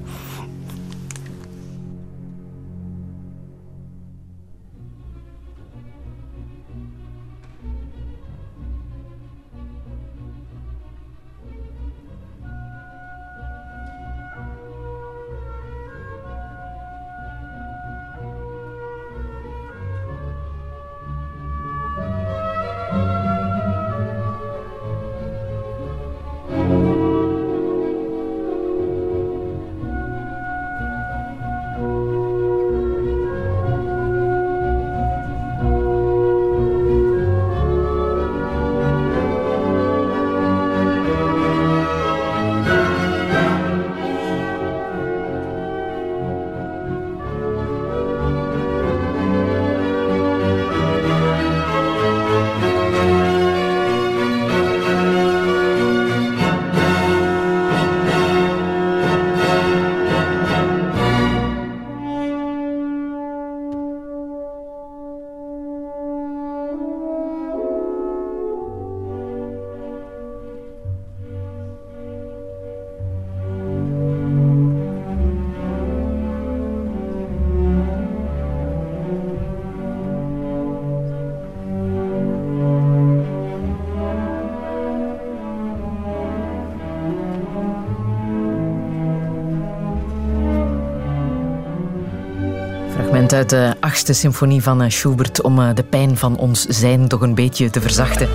Uit 93.37 93.49
de 93.49 93.75
achtste 93.79 94.13
symfonie 94.13 94.63
van 94.63 94.81
eh, 94.81 94.89
Schubert 94.89 95.41
om 95.41 95.59
eh, 95.59 95.69
de 95.75 95.83
pijn 95.83 96.17
van 96.17 96.37
ons 96.37 96.65
zijn 96.65 97.07
toch 97.07 97.21
een 97.21 97.35
beetje 97.35 97.69
te 97.69 97.81
verzachten. 97.81 98.29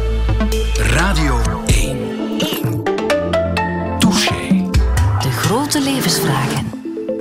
Radio 0.76 1.40
1. 1.66 2.82
Touché. 3.98 4.68
De 5.18 5.30
grote 5.30 5.80
levensvragen. 5.80 6.70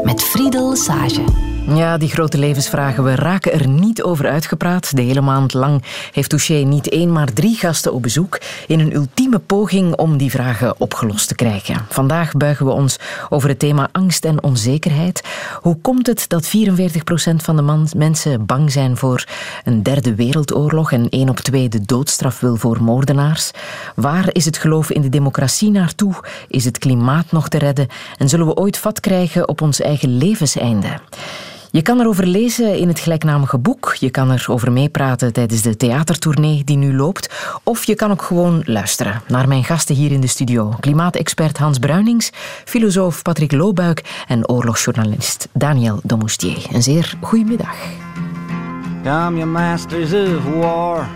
Met 0.03 0.23
Friedel 0.23 0.75
Sage. 0.75 1.23
Ja, 1.67 1.97
die 1.97 2.09
grote 2.09 2.38
levensvragen, 2.38 3.03
we 3.03 3.15
raken 3.15 3.53
er 3.53 3.67
niet 3.67 4.03
over 4.03 4.29
uitgepraat. 4.29 4.95
De 4.95 5.01
hele 5.01 5.21
maand 5.21 5.53
lang 5.53 5.84
heeft 6.11 6.29
Touché 6.29 6.53
niet 6.53 6.89
één, 6.89 7.11
maar 7.11 7.34
drie 7.34 7.55
gasten 7.55 7.93
op 7.93 8.01
bezoek 8.01 8.39
in 8.67 8.79
een 8.79 8.93
ultieme 8.93 9.39
poging 9.39 9.95
om 9.95 10.17
die 10.17 10.32
vragen 10.32 10.79
opgelost 10.79 11.27
te 11.27 11.36
krijgen. 11.36 11.86
Vandaag 11.89 12.32
buigen 12.32 12.65
we 12.65 12.71
ons 12.71 12.99
over 13.29 13.49
het 13.49 13.59
thema 13.59 13.89
angst 13.91 14.25
en 14.25 14.43
onzekerheid. 14.43 15.21
Hoe 15.61 15.77
komt 15.81 16.07
het 16.07 16.25
dat 16.27 16.47
44% 16.47 16.51
van 17.35 17.55
de 17.55 17.85
mensen 17.95 18.45
bang 18.45 18.71
zijn 18.71 18.97
voor 18.97 19.25
een 19.63 19.83
derde 19.83 20.15
wereldoorlog 20.15 20.91
en 20.91 21.09
één 21.09 21.29
op 21.29 21.39
twee 21.39 21.69
de 21.69 21.81
doodstraf 21.81 22.39
wil 22.39 22.55
voor 22.55 22.83
moordenaars? 22.83 23.51
Waar 23.95 24.29
is 24.31 24.45
het 24.45 24.57
geloof 24.57 24.91
in 24.91 25.01
de 25.01 25.09
democratie 25.09 25.71
naartoe? 25.71 26.13
Is 26.47 26.65
het 26.65 26.77
klimaat 26.77 27.31
nog 27.31 27.49
te 27.49 27.57
redden? 27.57 27.87
En 28.17 28.29
zullen 28.29 28.45
we 28.45 28.55
ooit 28.55 28.77
vat 28.77 28.99
krijgen 28.99 29.47
op 29.47 29.61
ons 29.61 29.81
eigen 29.81 30.17
levenseinde? 30.17 30.99
Je 31.72 31.82
kan 31.82 31.99
erover 31.99 32.26
lezen 32.26 32.78
in 32.78 32.88
het 32.88 32.99
gelijknamige 32.99 33.57
boek. 33.57 33.95
Je 33.99 34.09
kan 34.09 34.32
erover 34.32 34.72
meepraten 34.72 35.34
tijdens 35.34 35.61
de 35.61 35.78
theatertournee 35.78 36.63
die 36.63 36.78
nu 36.78 36.95
loopt. 36.95 37.34
Of 37.63 37.84
je 37.84 37.95
kan 37.95 38.11
ook 38.11 38.22
gewoon 38.22 38.61
luisteren 38.65 39.22
naar 39.28 39.47
mijn 39.47 39.63
gasten 39.63 39.95
hier 39.95 40.11
in 40.11 40.22
de 40.22 40.28
studio. 40.28 40.74
Klimaatexpert 40.80 41.57
Hans 41.57 41.80
Bruinings, 41.80 42.30
filosoof 42.65 43.22
Patrick 43.22 43.51
Loobuik 43.51 44.24
en 44.28 44.49
oorlogsjournalist 44.49 45.47
Daniel 45.53 45.99
Domoustier. 46.03 46.65
Een 46.72 46.84
zeer 46.84 47.13
goedemiddag. 47.22 47.76
Come, 49.03 49.38
you 49.38 49.45
masters 49.45 50.13
of 50.13 50.43
war. 50.53 51.07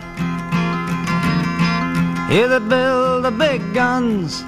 Build 2.30 2.68
the 3.24 3.32
big 3.38 3.62
guns. 3.74 4.44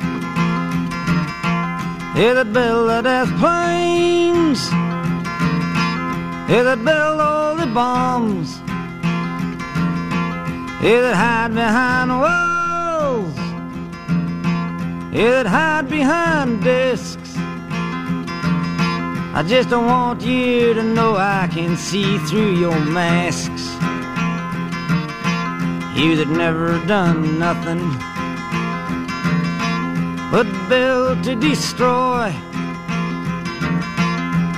Build 2.14 2.54
the 2.54 3.00
death. 3.04 3.30
You 6.50 6.64
that 6.64 6.78
build 6.86 7.20
all 7.20 7.58
the 7.58 7.68
bombs. 7.68 8.60
You 10.82 11.02
that 11.02 11.14
hide 11.14 11.54
behind 11.54 12.10
walls. 12.10 13.38
You 15.14 15.30
that 15.30 15.46
hide 15.46 15.90
behind 15.90 16.64
discs. 16.64 17.36
I 19.36 19.44
just 19.46 19.70
don't 19.70 19.88
want 19.88 20.22
you 20.22 20.74
to 20.74 20.84
know 20.84 21.18
I 21.18 21.50
can 21.52 21.76
see 21.76 22.18
through 22.20 22.56
your 22.56 22.80
masks. 22.80 23.66
You 26.00 26.16
that 26.16 26.30
never 26.30 26.80
done 26.88 27.38
nothing 27.38 27.84
but 30.32 30.48
build 30.70 31.26
to 31.26 31.36
destroy. 31.36 32.34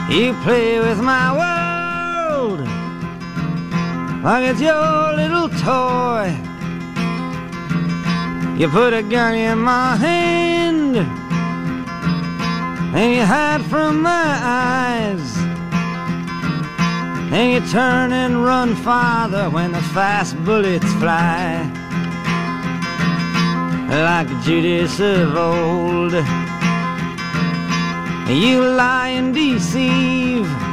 You 0.08 0.34
play 0.44 0.80
with 0.80 1.00
my 1.02 1.34
world 1.36 1.79
like 4.24 4.50
it's 4.50 4.62
your 4.62 5.14
little 5.14 5.50
toy. 5.50 6.36
You 8.58 8.68
put 8.70 8.94
a 8.94 9.04
gun 9.04 9.36
in 9.36 9.60
my 9.60 9.96
hand 9.96 10.98
and 12.96 13.16
you 13.16 13.26
hide 13.26 13.62
from 13.66 14.02
my 14.02 14.40
eyes. 14.42 15.38
And 17.32 17.54
you 17.54 17.72
turn 17.72 18.14
and 18.14 18.44
run 18.44 18.76
farther 18.76 19.50
when 19.50 19.72
the 19.72 19.82
fast 19.94 20.36
bullets 20.46 20.92
fly. 20.94 21.70
Like 23.90 24.30
Judas 24.44 25.00
of 25.00 25.36
old, 25.36 26.14
you 28.30 28.62
lie 28.62 29.10
and 29.10 29.34
deceive. 29.34 30.69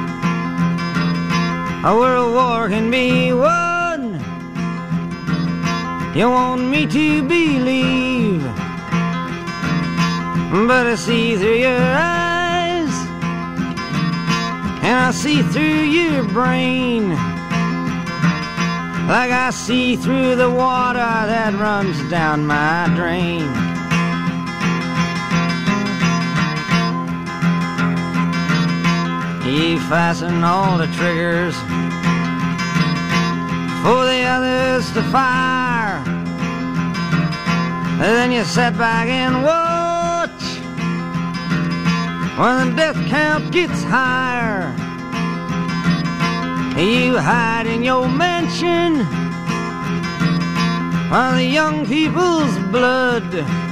A 1.87 1.95
world 1.95 2.35
war 2.35 2.69
can 2.69 2.91
be 2.91 3.33
won. 3.33 4.19
You 6.17 6.29
want 6.29 6.63
me 6.63 6.85
to 6.85 7.23
believe, 7.23 8.43
but 10.67 10.85
I 10.89 10.97
see 10.97 11.37
through 11.37 11.59
your 11.69 11.79
eyes, 11.79 12.91
and 14.83 14.97
I 14.99 15.13
see 15.13 15.43
through 15.43 15.85
your 15.99 16.25
brain, 16.25 17.11
like 19.07 19.31
I 19.31 19.51
see 19.51 19.95
through 19.95 20.35
the 20.35 20.51
water 20.51 20.99
that 20.99 21.55
runs 21.55 22.03
down 22.11 22.49
my 22.49 22.91
drain. 22.97 23.66
You 29.47 29.79
fasten 29.79 30.43
all 30.43 30.77
the 30.77 30.89
triggers 30.89 31.55
for 33.81 34.05
the 34.05 34.23
others 34.27 34.91
to 34.93 35.03
fire. 35.13 36.03
And 37.99 38.01
then 38.01 38.33
you 38.33 38.43
sit 38.43 38.77
back 38.77 39.07
and 39.09 39.45
watch 39.45 40.43
when 42.37 42.71
the 42.71 42.77
death 42.77 43.09
count 43.09 43.53
gets 43.53 43.85
higher. 43.85 44.75
You 46.77 47.17
hide 47.17 47.69
in 47.69 47.85
your 47.85 48.09
mansion 48.09 49.07
while 51.09 51.37
the 51.37 51.45
young 51.45 51.87
people's 51.87 52.59
blood 52.73 53.66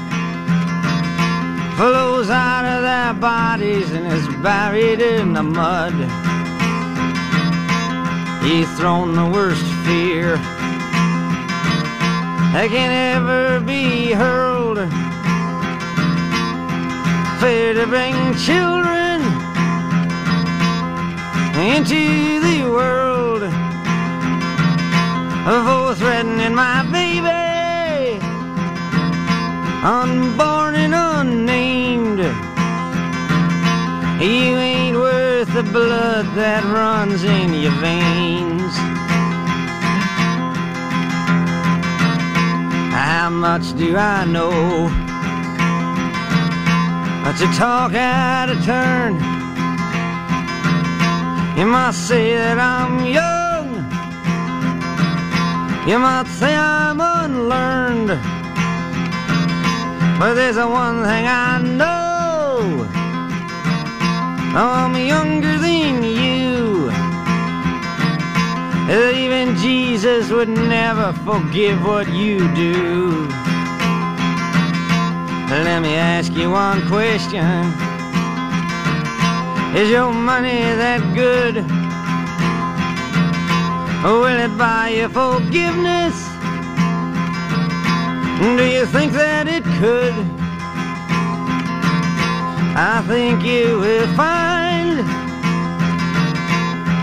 flows 1.76 2.30
out 2.30 2.64
of 2.64 2.82
their 2.82 3.14
bodies 3.14 3.90
and 3.92 4.06
is 4.06 4.28
buried 4.42 5.00
in 5.00 5.32
the 5.32 5.42
mud. 5.42 5.94
You've 8.44 8.70
thrown 8.76 9.14
the 9.14 9.26
worst 9.26 9.64
fear 9.84 10.36
that 12.52 12.68
can 12.70 12.90
ever 13.16 13.58
be 13.58 14.12
hurled. 14.12 14.78
Fear 17.40 17.74
to 17.74 17.86
bring 17.88 18.14
children 18.36 19.20
into 21.58 22.40
the 22.40 22.70
world. 22.70 23.42
For 25.44 25.94
threatening 25.94 26.54
my 26.54 26.82
baby, 26.84 27.03
unborn 29.84 30.74
and 30.76 30.94
unnamed. 30.94 32.20
You 34.18 34.56
ain't 34.56 34.96
worth 34.96 35.52
the 35.52 35.62
blood 35.62 36.24
that 36.34 36.64
runs 36.64 37.22
in 37.22 37.52
your 37.52 37.72
veins. 37.72 38.72
How 42.94 43.28
much 43.28 43.76
do 43.76 43.94
I 43.94 44.24
know? 44.24 44.88
But 47.22 47.36
to 47.40 47.46
talk 47.58 47.92
out 47.92 48.48
of 48.48 48.64
turn. 48.64 49.14
You 51.58 51.66
might 51.66 51.92
say 51.92 52.34
that 52.34 52.58
I'm 52.58 53.04
young. 53.04 53.68
You 55.86 55.98
might 55.98 56.26
say 56.26 56.56
I'm 56.56 57.00
unlearned. 57.00 58.33
But 60.24 60.36
there's 60.36 60.56
a 60.56 60.66
one 60.66 61.02
thing 61.02 61.26
I 61.26 61.60
know. 61.60 62.88
I'm 64.56 64.96
younger 64.96 65.58
than 65.58 66.02
you. 66.02 66.90
Even 68.90 69.54
Jesus 69.56 70.30
would 70.30 70.48
never 70.48 71.12
forgive 71.28 71.84
what 71.84 72.08
you 72.08 72.38
do. 72.54 73.26
Let 75.50 75.82
me 75.82 75.94
ask 75.94 76.32
you 76.32 76.52
one 76.52 76.88
question. 76.88 77.44
Is 79.76 79.90
your 79.90 80.10
money 80.10 80.62
that 80.82 81.02
good? 81.14 81.56
Will 84.02 84.40
it 84.46 84.56
buy 84.56 84.88
you 84.88 85.10
forgiveness? 85.10 86.33
Do 88.40 88.64
you 88.64 88.84
think 88.86 89.12
that 89.12 89.46
it 89.46 89.62
could? 89.78 90.14
I 92.76 93.04
think 93.06 93.44
you 93.44 93.78
will 93.78 94.08
find 94.16 94.98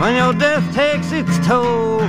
when 0.02 0.16
your 0.18 0.34
death 0.34 0.74
takes 0.76 1.14
its 1.14 1.38
toll. 1.48 2.02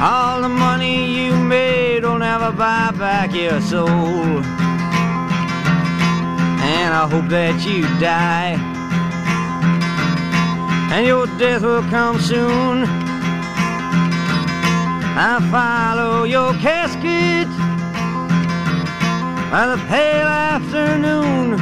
All 0.00 0.42
the 0.42 0.48
money 0.48 1.26
you 1.26 1.34
made 1.34 2.04
will 2.04 2.18
never 2.18 2.52
buy 2.52 2.92
back 2.92 3.34
your 3.34 3.60
soul. 3.60 3.88
And 6.62 6.94
I 6.94 7.08
hope 7.10 7.28
that 7.30 7.66
you 7.66 7.82
die. 7.98 8.54
And 10.92 11.04
your 11.04 11.26
death 11.38 11.62
will 11.62 11.82
come 11.90 12.20
soon. 12.20 13.01
I 15.14 15.46
follow 15.50 16.24
your 16.24 16.54
casket 16.54 17.48
by 19.50 19.66
the 19.66 19.76
pale 19.88 20.26
afternoon. 20.26 21.60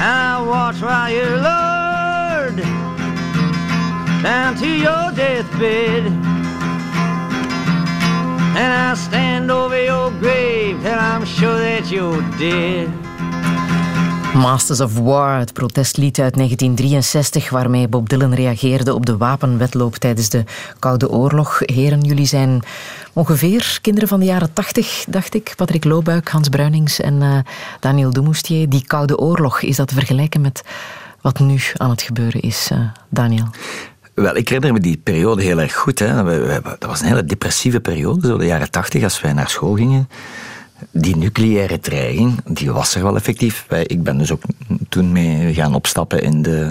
I 0.00 0.42
watch 0.46 0.80
while 0.80 1.10
you're 1.10 1.36
lowered 1.36 2.56
down 4.22 4.56
to 4.56 4.66
your 4.66 5.12
deathbed. 5.12 6.06
And 8.56 8.72
I 8.72 8.94
stand 8.94 9.50
over 9.50 9.82
your 9.82 10.10
grave 10.12 10.80
till 10.82 10.98
I'm 10.98 11.26
sure 11.26 11.58
that 11.58 11.90
you're 11.90 12.22
dead. 12.38 12.99
Masters 14.34 14.80
of 14.80 14.98
War, 14.98 15.38
het 15.38 15.52
protestlied 15.52 16.18
uit 16.20 16.34
1963 16.34 17.50
waarmee 17.50 17.88
Bob 17.88 18.08
Dylan 18.08 18.34
reageerde 18.34 18.94
op 18.94 19.06
de 19.06 19.16
wapenwetloop 19.16 19.94
tijdens 19.94 20.28
de 20.28 20.44
Koude 20.78 21.10
Oorlog. 21.10 21.58
Heren, 21.64 22.00
jullie 22.00 22.26
zijn 22.26 22.62
ongeveer 23.12 23.78
kinderen 23.82 24.08
van 24.08 24.20
de 24.20 24.26
jaren 24.26 24.52
80, 24.52 25.04
dacht 25.08 25.34
ik. 25.34 25.52
Patrick 25.56 25.84
Loobuik, 25.84 26.28
Hans 26.28 26.48
Bruinings 26.48 27.00
en 27.00 27.14
uh, 27.14 27.38
Daniel 27.80 28.10
Dumoustier. 28.10 28.68
Die 28.68 28.84
Koude 28.86 29.18
Oorlog, 29.18 29.62
is 29.62 29.76
dat 29.76 29.92
vergelijken 29.92 30.40
met 30.40 30.62
wat 31.20 31.38
nu 31.38 31.60
aan 31.76 31.90
het 31.90 32.02
gebeuren 32.02 32.40
is, 32.40 32.68
uh, 32.72 32.78
Daniel? 33.08 33.48
Wel, 34.14 34.36
ik 34.36 34.48
herinner 34.48 34.72
me 34.72 34.80
die 34.80 35.00
periode 35.02 35.42
heel 35.42 35.60
erg 35.60 35.74
goed. 35.74 35.98
Hè. 35.98 36.24
Dat 36.62 36.84
was 36.86 37.00
een 37.00 37.06
hele 37.06 37.24
depressieve 37.24 37.80
periode, 37.80 38.26
zo 38.26 38.36
de 38.36 38.46
jaren 38.46 38.70
tachtig, 38.70 39.02
als 39.02 39.20
wij 39.20 39.32
naar 39.32 39.48
school 39.48 39.74
gingen 39.74 40.08
die 40.90 41.16
nucleaire 41.16 41.80
dreiging, 41.80 42.40
die 42.44 42.72
was 42.72 42.94
er 42.94 43.02
wel 43.02 43.16
effectief. 43.16 43.66
Ik 43.86 44.02
ben 44.02 44.18
dus 44.18 44.32
ook 44.32 44.42
toen 44.88 45.12
mee 45.12 45.54
gaan 45.54 45.74
opstappen 45.74 46.22
in, 46.22 46.42
de, 46.42 46.70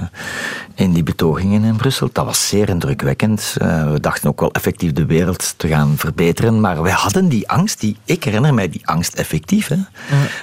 in 0.76 0.94
die 0.94 1.04
betogingen 1.04 1.64
in 1.64 1.76
Brussel. 1.76 2.10
Dat 2.12 2.26
was 2.26 2.48
zeer 2.48 2.70
indrukwekkend. 2.70 3.56
Uh, 3.62 3.92
we 3.92 4.00
dachten 4.00 4.30
ook 4.30 4.40
wel 4.40 4.52
effectief 4.52 4.92
de 4.92 5.06
wereld 5.06 5.54
te 5.58 5.68
gaan 5.68 5.98
verbeteren, 5.98 6.60
maar 6.60 6.82
wij 6.82 6.92
hadden 6.92 7.28
die 7.28 7.50
angst, 7.50 7.80
die, 7.80 7.98
ik 8.06 8.24
herinner 8.24 8.54
mij 8.54 8.70
die 8.70 8.88
angst 8.88 9.14
effectief. 9.14 9.68
Hè. 9.68 9.78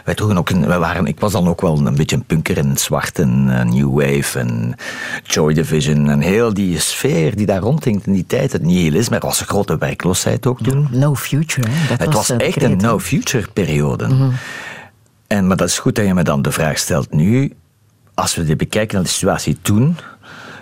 Wij 0.05 0.15
droegen 0.15 0.39
ook 0.39 0.51
wij 0.51 0.79
waren, 0.79 1.07
ik 1.07 1.21
was 1.21 1.33
dan 1.33 1.49
ook 1.49 1.61
wel 1.61 1.87
een 1.87 1.95
beetje 1.95 2.17
een 2.17 2.25
punker 2.25 2.57
in 2.57 2.69
het 2.69 2.81
zwart 2.81 3.19
en 3.19 3.47
uh, 3.49 3.63
New 3.63 4.01
Wave 4.01 4.39
en 4.39 4.75
Joy 5.23 5.55
Division 5.55 6.09
en 6.09 6.21
heel 6.21 6.55
die 6.55 6.79
sfeer 6.79 7.37
die 7.37 7.47
daar 7.47 7.61
rondhing 7.61 8.07
in 8.07 8.13
die 8.13 8.27
tijd. 8.27 8.53
Het 8.53 8.63
nihilisme, 8.63 9.17
er 9.17 9.27
was 9.27 9.41
een 9.41 9.47
grote 9.47 9.79
werkloosheid 9.79 10.47
ook 10.47 10.63
toen. 10.63 10.89
no 10.91 11.15
future, 11.15 11.69
hè? 11.71 11.89
Dat 11.89 11.99
het 11.99 12.15
was, 12.15 12.29
was 12.29 12.39
echt 12.39 12.63
een 12.63 12.77
no 12.77 12.99
future 12.99 13.47
periode. 13.65 14.07
En, 15.27 15.47
maar 15.47 15.57
dat 15.57 15.69
is 15.69 15.79
goed 15.79 15.95
dat 15.95 16.07
je 16.07 16.15
me 16.15 16.23
dan 16.23 16.43
de 16.43 16.53
vraag 16.53 16.79
stelt 16.79 17.13
nu. 17.13 17.53
Als 18.15 18.35
we 18.35 18.45
dit 18.45 18.57
bekijken 18.57 18.95
naar 18.95 19.05
de 19.05 19.11
situatie 19.11 19.59
toen, 19.63 19.97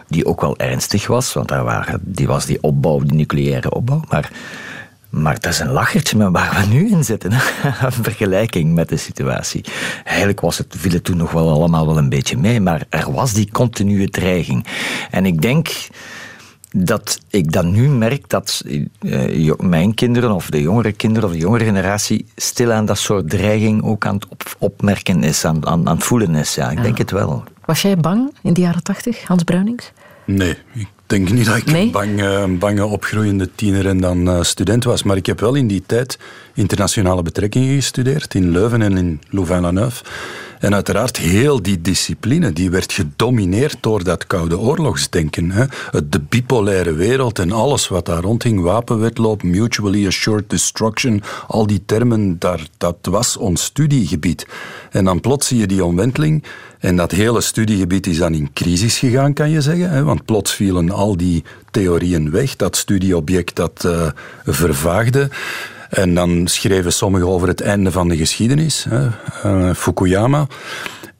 die 0.08 0.26
ook 0.26 0.40
wel 0.40 0.58
ernstig 0.58 1.06
was, 1.06 1.32
want 1.32 1.48
daar 1.48 1.64
waren, 1.64 2.00
die 2.02 2.26
was 2.26 2.46
die 2.46 2.62
opbouw, 2.62 2.98
die 3.00 3.16
nucleaire 3.16 3.70
opbouw. 3.70 4.02
Maar, 4.08 4.30
maar 5.10 5.40
dat 5.40 5.52
is 5.52 5.58
een 5.58 5.70
lachertje 5.70 6.16
met 6.16 6.28
waar 6.30 6.60
we 6.60 6.74
nu 6.74 6.90
in 6.90 7.04
zitten. 7.04 7.32
Een 7.32 7.92
vergelijking 8.08 8.74
met 8.74 8.88
de 8.88 8.96
situatie. 8.96 9.64
Eigenlijk 10.04 10.40
was 10.40 10.58
het, 10.58 10.74
viel 10.78 10.92
het 10.92 11.04
toen 11.04 11.16
nog 11.16 11.30
wel 11.32 11.50
allemaal 11.50 11.86
wel 11.86 11.98
een 11.98 12.08
beetje 12.08 12.36
mee, 12.36 12.60
maar 12.60 12.82
er 12.88 13.12
was 13.12 13.32
die 13.32 13.50
continue 13.52 14.08
dreiging. 14.08 14.66
En 15.10 15.26
ik 15.26 15.42
denk 15.42 15.68
dat 16.76 17.20
ik 17.30 17.52
dan 17.52 17.70
nu 17.70 17.88
merk 17.88 18.28
dat 18.28 18.62
uh, 19.00 19.52
mijn 19.58 19.94
kinderen 19.94 20.30
of 20.30 20.50
de 20.50 20.60
jongere 20.60 20.92
kinderen 20.92 21.28
of 21.28 21.34
de 21.34 21.40
jongere 21.40 21.64
generatie 21.64 22.26
stilaan 22.36 22.84
dat 22.84 22.98
soort 22.98 23.30
dreiging 23.30 23.82
ook 23.82 24.06
aan 24.06 24.14
het 24.14 24.26
op, 24.28 24.56
opmerken 24.58 25.22
is, 25.22 25.44
aan, 25.44 25.66
aan, 25.66 25.88
aan 25.88 25.96
het 25.96 26.04
voelen 26.04 26.34
is. 26.34 26.54
Ja, 26.54 26.70
ik 26.70 26.76
ja. 26.76 26.82
denk 26.82 26.98
het 26.98 27.10
wel. 27.10 27.44
Was 27.64 27.82
jij 27.82 27.96
bang 27.96 28.34
in 28.42 28.52
de 28.52 28.60
jaren 28.60 28.82
tachtig, 28.82 29.26
Hans 29.26 29.42
Bruinings? 29.42 29.92
Nee, 30.24 30.56
ik 30.74 30.88
denk 31.06 31.30
niet 31.30 31.46
dat 31.46 31.56
ik 31.56 31.70
nee? 31.70 31.84
een 31.84 31.90
bange, 31.90 32.48
bange 32.48 32.86
opgroeiende 32.86 33.50
tiener 33.54 33.86
en 33.86 34.00
dan 34.00 34.28
uh, 34.28 34.42
student 34.42 34.84
was. 34.84 35.02
Maar 35.02 35.16
ik 35.16 35.26
heb 35.26 35.40
wel 35.40 35.54
in 35.54 35.66
die 35.66 35.82
tijd 35.86 36.18
internationale 36.54 37.22
betrekkingen 37.22 37.74
gestudeerd 37.74 38.34
in 38.34 38.50
Leuven 38.50 38.82
en 38.82 38.96
in 38.96 39.20
Louvain-la-Neuve. 39.28 40.04
En 40.64 40.74
uiteraard 40.74 41.16
heel 41.16 41.62
die 41.62 41.80
discipline, 41.80 42.52
die 42.52 42.70
werd 42.70 42.92
gedomineerd 42.92 43.76
door 43.80 44.04
dat 44.04 44.26
koude 44.26 44.58
oorlogsdenken. 44.58 45.50
Hè. 45.50 45.64
De 46.08 46.20
bipolaire 46.20 46.92
wereld 46.92 47.38
en 47.38 47.52
alles 47.52 47.88
wat 47.88 48.06
daar 48.06 48.22
rondhing, 48.22 48.60
wapenwetloop, 48.60 49.42
mutually 49.42 50.06
assured 50.06 50.50
destruction, 50.50 51.22
al 51.46 51.66
die 51.66 51.82
termen, 51.86 52.38
daar, 52.38 52.66
dat 52.78 52.96
was 53.02 53.36
ons 53.36 53.64
studiegebied. 53.64 54.46
En 54.90 55.04
dan 55.04 55.20
plots 55.20 55.46
zie 55.46 55.58
je 55.58 55.66
die 55.66 55.84
omwenteling 55.84 56.44
en 56.78 56.96
dat 56.96 57.10
hele 57.10 57.40
studiegebied 57.40 58.06
is 58.06 58.18
dan 58.18 58.34
in 58.34 58.52
crisis 58.52 58.98
gegaan, 58.98 59.32
kan 59.32 59.50
je 59.50 59.60
zeggen. 59.60 59.90
Hè, 59.90 60.02
want 60.04 60.24
plots 60.24 60.52
vielen 60.52 60.90
al 60.90 61.16
die 61.16 61.44
theorieën 61.70 62.30
weg, 62.30 62.56
dat 62.56 62.76
studieobject 62.76 63.56
dat 63.56 63.82
uh, 63.86 64.06
vervaagde. 64.44 65.30
En 65.94 66.14
dan 66.14 66.46
schreven 66.46 66.92
sommigen 66.92 67.28
over 67.28 67.48
het 67.48 67.60
einde 67.60 67.92
van 67.92 68.08
de 68.08 68.16
geschiedenis, 68.16 68.86
hè, 68.88 69.06
uh, 69.46 69.74
Fukuyama. 69.74 70.46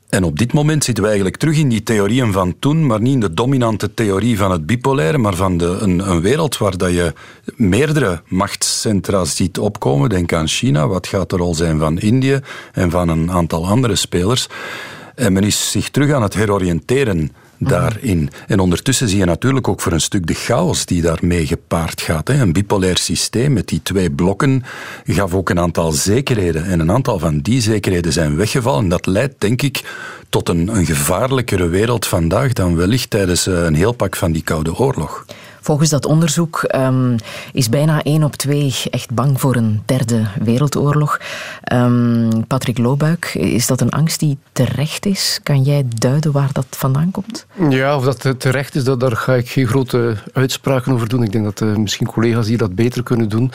En 0.09 0.25
op 0.25 0.39
dit 0.39 0.53
moment 0.53 0.85
zitten 0.85 1.03
we 1.03 1.09
eigenlijk 1.09 1.39
terug 1.39 1.59
in 1.59 1.69
die 1.69 1.83
theorieën 1.83 2.33
van 2.33 2.55
toen, 2.59 2.87
maar 2.87 3.01
niet 3.01 3.15
in 3.15 3.21
de 3.21 3.35
dominante 3.35 3.95
theorie 3.95 4.39
van 4.39 4.51
het 4.51 4.67
bipolaire, 4.67 5.19
maar 5.19 5.35
van 5.35 5.57
de, 5.57 5.67
een, 5.81 6.11
een 6.11 6.21
wereld 6.21 6.59
waar 6.59 6.77
dat 6.77 6.91
je 6.91 7.13
meerdere 7.57 8.23
machtscentra 8.27 9.25
ziet 9.25 9.59
opkomen. 9.59 10.09
Denk 10.09 10.33
aan 10.33 10.49
China, 10.49 10.89
wat 10.89 11.07
gaat 11.07 11.31
de 11.31 11.37
rol 11.37 11.55
zijn 11.55 11.79
van 11.79 11.99
Indië 11.99 12.41
en 12.73 12.91
van 12.91 13.09
een 13.09 13.31
aantal 13.31 13.67
andere 13.67 13.97
spelers. 13.97 14.49
En 15.15 15.33
men 15.33 15.43
is 15.43 15.71
zich 15.71 15.91
terug 15.91 16.13
aan 16.13 16.23
het 16.23 16.35
heroriënteren 16.35 17.33
daarin. 17.59 18.31
En 18.47 18.59
ondertussen 18.59 19.09
zie 19.09 19.19
je 19.19 19.25
natuurlijk 19.25 19.69
ook 19.69 19.81
voor 19.81 19.93
een 19.93 20.01
stuk 20.01 20.27
de 20.27 20.35
chaos 20.35 20.87
die 20.87 21.03
daarmee 21.03 21.47
gepaard 21.47 22.01
gaat. 22.01 22.29
Een 22.29 22.53
bipolair 22.53 22.99
systeem 22.99 23.53
met 23.53 23.69
die 23.69 23.83
twee 23.83 24.11
blokken 24.11 24.65
gaf 25.05 25.35
ook 25.35 25.51
een 25.51 25.59
aantal 25.59 25.93
zekerheden. 25.93 26.65
En 26.65 26.81
een 26.81 26.91
aantal 26.91 27.19
van 27.19 27.39
die 27.39 27.61
zekerheden 27.61 28.13
zijn 28.13 28.37
weggevallen. 28.37 28.89
Dat 28.89 29.07
leidt, 29.07 29.35
denk 29.39 29.63
ik, 29.63 29.83
tot 30.29 30.49
een, 30.49 30.69
een 30.69 30.87
gevaarlijkere 30.87 31.69
wereld 31.69 32.07
vandaag 32.07 32.53
dan 32.53 32.77
wellicht 32.77 33.11
tijdens 33.11 33.47
eh, 33.47 33.65
een 33.65 33.75
heel 33.75 33.93
pak 33.93 34.17
van 34.17 34.33
die 34.33 34.43
Koude 34.43 34.77
Oorlog. 34.77 35.25
Volgens 35.65 35.91
dat 35.91 36.07
onderzoek 36.07 36.65
um, 36.75 37.17
is 37.53 37.69
bijna 37.69 38.03
één 38.03 38.23
op 38.23 38.37
twee 38.37 38.75
echt 38.91 39.11
bang 39.11 39.41
voor 39.41 39.57
een 39.57 39.83
derde 39.85 40.27
wereldoorlog. 40.43 41.21
Um, 41.73 42.47
Patrick 42.47 42.79
Loobuik, 42.79 43.35
is 43.35 43.67
dat 43.67 43.81
een 43.81 43.91
angst 43.91 44.21
die 44.21 44.39
terecht 44.53 45.07
is? 45.07 45.41
Kan 45.43 45.63
jij 45.63 45.85
duiden 45.89 46.33
waar 46.33 46.51
dat 46.53 46.67
vandaan 46.71 47.11
komt? 47.11 47.47
Ja, 47.69 47.97
of 47.97 48.05
dat 48.05 48.41
terecht 48.41 48.75
is, 48.75 48.85
dat, 48.85 49.01
daar 49.01 49.17
ga 49.17 49.35
ik 49.35 49.51
geen 49.51 49.67
grote 49.67 50.17
uitspraken 50.33 50.93
over 50.93 51.09
doen. 51.09 51.23
Ik 51.23 51.33
denk 51.33 51.45
dat 51.45 51.61
uh, 51.61 51.77
misschien 51.77 52.07
collega's 52.07 52.47
hier 52.47 52.59
dat 52.59 52.75
beter 52.75 53.03
kunnen 53.03 53.29
doen. 53.29 53.53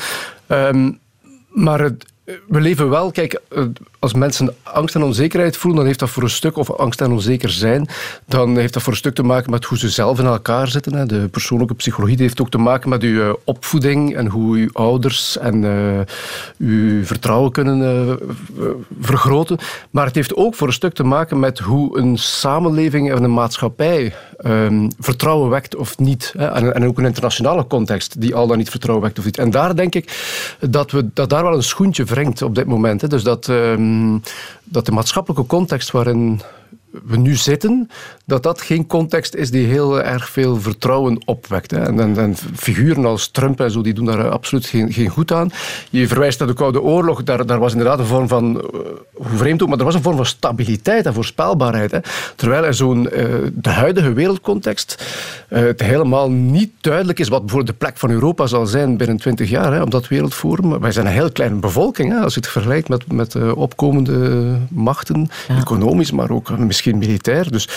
Um, 0.48 1.00
maar 1.50 1.80
het, 1.80 2.06
we 2.48 2.62
leven 2.62 2.90
wel, 2.90 3.12
kijk, 3.12 3.40
eh, 3.50 3.64
als 4.00 4.14
mensen 4.14 4.56
angst 4.64 4.96
en 4.96 5.04
onzekerheid 5.04 5.58
voelen, 5.58 5.78
dan 5.80 5.88
heeft 5.88 6.00
dat 6.00 6.10
voor 6.10 6.24
een 6.24 6.30
stuk, 6.30 6.58
of 6.58 6.72
angst 6.72 7.02
en 7.02 7.12
onzeker 7.12 7.50
zijn, 7.50 7.88
dan 8.26 8.58
heeft 8.58 8.74
dat 8.74 8.84
voor 8.84 8.92
een 8.92 8.98
stuk 8.98 9.16
te 9.16 9.24
maken 9.24 9.52
met 9.52 9.66
hoe 9.66 9.78
ze 9.78 9.90
zelf 9.90 10.20
in 10.20 10.26
elkaar 10.26 10.68
zitten. 10.68 11.08
De 11.08 11.28
persoonlijke 11.28 11.74
psychologie 11.74 12.18
heeft 12.20 12.42
ook 12.42 12.50
te 12.50 12.58
maken 12.58 12.90
met 12.90 13.04
uw 13.04 13.22
eh, 13.22 13.34
opvoeding 13.44 14.16
en 14.16 14.28
hoe 14.28 14.58
uw 14.58 14.70
ouders 14.74 15.38
en 15.38 15.64
uh, 15.64 16.00
uw 16.58 17.06
vertrouwen 17.06 17.52
kunnen 17.52 18.20
vergroten. 19.02 19.58
Maar 19.90 20.06
het 20.06 20.16
heeft 20.16 20.36
ook 20.36 20.56
voor 20.56 20.68
een 20.68 20.74
stuk 20.74 20.94
te 20.94 21.04
maken 21.04 21.40
met 21.40 21.60
hoe 21.60 21.98
een 22.00 22.18
samenleving 22.18 23.12
en 23.12 23.24
een 23.24 23.34
maatschappij 23.34 24.14
um, 24.46 24.92
vertrouwen 25.00 25.50
wekt 25.50 25.76
of 25.76 25.98
niet. 25.98 26.34
Hè. 26.38 26.48
En, 26.48 26.74
en, 26.74 26.86
ook 26.86 26.98
een 26.98 27.06
internationale 27.06 27.68
context 27.68 28.22
die 28.22 28.36
al 28.36 28.48
dan 28.48 28.58
niet 28.58 28.70
vertrouwen 28.70 29.06
wekt 29.06 29.20
of 29.20 29.26
niet. 29.26 29.38
En 29.38 29.50
daar 29.50 29.76
denk 29.76 29.96
ik 29.96 30.28
dat, 30.60 30.92
we, 30.92 31.10
dat 31.14 31.30
daar 31.30 31.44
wel 31.44 31.54
een 31.54 31.64
schoentje 31.64 32.04
wringt 32.04 32.42
op 32.42 32.56
dit 32.56 32.66
moment. 32.66 33.02
Hè. 33.02 33.08
Dus 33.08 33.24
dat, 33.24 33.48
um, 33.48 34.22
dat 34.64 34.86
de 34.86 34.92
maatschappelijke 34.92 35.46
context 35.46 35.92
waarin 35.92 36.42
we 36.92 37.18
nu 37.18 37.36
zitten, 37.36 37.90
dat 38.26 38.44
dat 38.44 38.62
geen 38.62 38.88
context 38.88 39.36
is 39.36 39.52
die 39.52 39.66
heel 39.66 40.04
erg 40.04 40.30
veel 40.30 40.62
vertrouwen 40.62 41.22
opwekt. 41.26 41.72
Hè. 41.72 41.80
En, 41.80 42.00
en, 42.00 42.18
en, 42.18 42.36
figuren 42.56 43.06
als 43.06 43.28
Trump 43.28 43.60
en 43.60 43.72
zo, 43.72 43.82
die 43.82 43.94
doen 43.94 44.06
daar 44.06 44.30
absoluut 44.30 44.66
geen, 44.66 44.94
geen 44.94 45.10
goed 45.10 45.32
aan. 45.32 45.52
Je 45.90 46.08
verwijst 46.08 46.40
naar 46.40 46.48
de 46.48 46.54
Koude 46.54 46.82
Oorlog, 46.82 47.24
daar, 47.24 47.46
daar 47.46 47.60
was 47.60 47.72
inderdaad 47.72 48.00
een 48.00 48.06
vorm 48.06 48.28
van, 48.28 48.56
uh, 48.56 48.80
hoe 49.14 49.38
vreemd 49.38 49.62
ook, 49.64 49.70
maar 49.70 49.78
er 49.78 49.86
was 49.86 49.96
een 49.96 50.02
vorm 50.02 50.16
van 50.16 50.26
stabiliteit 50.26 51.06
en 51.06 51.14
voorspelbaarheid. 51.14 51.92
Hè. 51.92 52.00
Terwijl 52.36 52.66
in 52.66 52.74
zo'n, 52.74 53.04
uh, 53.04 53.26
de 53.54 53.70
huidige 53.70 54.14
wereldcontext 54.14 55.06
uh, 55.50 55.60
het 55.60 55.82
helemaal 55.82 56.32
niet 56.32 56.72
duidelijk 56.82 57.20
is 57.20 57.28
wat 57.28 57.40
bijvoorbeeld 57.40 57.72
de 57.72 57.86
plek 57.86 57.98
van 57.98 58.10
Europa 58.10 58.48
zal 58.48 58.66
zijn 58.66 58.98
binnen 58.98 59.18
twintig 59.18 59.50
jaar 59.50 59.74
hè, 59.74 59.82
op 59.82 59.92
dat 59.92 60.08
wereldforum. 60.08 60.80
Wij 60.80 60.92
zijn 60.92 61.06
een 61.06 61.12
heel 61.12 61.32
kleine 61.32 61.56
bevolking, 61.56 62.12
hè, 62.12 62.20
als 62.20 62.34
je 62.34 62.40
het 62.40 62.50
vergelijkt 62.50 62.90
met, 62.90 63.12
met 63.12 63.54
opkomende 63.54 64.58
machten, 64.70 65.30
ja. 65.48 65.58
economisch, 65.58 66.12
maar 66.12 66.30
ook 66.30 66.58
misschien 66.58 66.79
militair. 66.86 67.52
Dus 67.52 67.70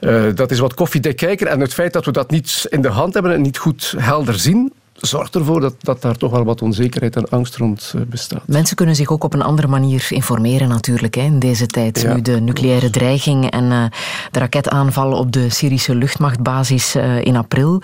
uh, 0.00 0.24
dat 0.34 0.50
is 0.50 0.58
wat 0.58 0.74
koffiedik 0.74 1.16
kijken. 1.16 1.48
En 1.48 1.60
het 1.60 1.74
feit 1.74 1.92
dat 1.92 2.04
we 2.04 2.12
dat 2.12 2.30
niet 2.30 2.66
in 2.68 2.82
de 2.82 2.88
hand 2.88 3.14
hebben 3.14 3.32
en 3.32 3.42
niet 3.42 3.58
goed 3.58 3.94
helder 3.98 4.38
zien, 4.38 4.72
zorgt 4.92 5.34
ervoor 5.34 5.60
dat, 5.60 5.74
dat 5.78 6.02
daar 6.02 6.16
toch 6.16 6.30
wel 6.30 6.44
wat 6.44 6.62
onzekerheid 6.62 7.16
en 7.16 7.28
angst 7.28 7.56
rond 7.56 7.92
uh, 7.96 8.02
bestaat. 8.02 8.42
Mensen 8.46 8.76
kunnen 8.76 8.96
zich 8.96 9.10
ook 9.10 9.24
op 9.24 9.34
een 9.34 9.42
andere 9.42 9.68
manier 9.68 10.06
informeren 10.10 10.68
natuurlijk 10.68 11.14
hè, 11.14 11.22
in 11.22 11.38
deze 11.38 11.66
tijd. 11.66 12.00
Ja. 12.00 12.14
Nu 12.14 12.22
de 12.22 12.40
nucleaire 12.40 12.90
dreiging 12.90 13.50
en 13.50 13.64
uh, 13.64 13.84
de 14.30 14.38
raketaanval 14.38 15.12
op 15.12 15.32
de 15.32 15.50
Syrische 15.50 15.94
luchtmachtbasis 15.94 16.96
uh, 16.96 17.24
in 17.24 17.36
april 17.36 17.82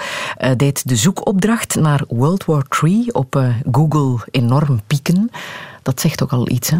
deed 0.56 0.88
de 0.88 0.96
zoekopdracht 0.96 1.74
naar 1.74 2.04
World 2.08 2.44
War 2.44 2.66
III 2.82 3.08
op 3.12 3.42
Google 3.72 4.18
enorm 4.30 4.80
pieken. 4.86 5.30
Dat 5.82 6.00
zegt 6.00 6.22
ook 6.22 6.32
al 6.32 6.48
iets, 6.48 6.70
hè? 6.70 6.76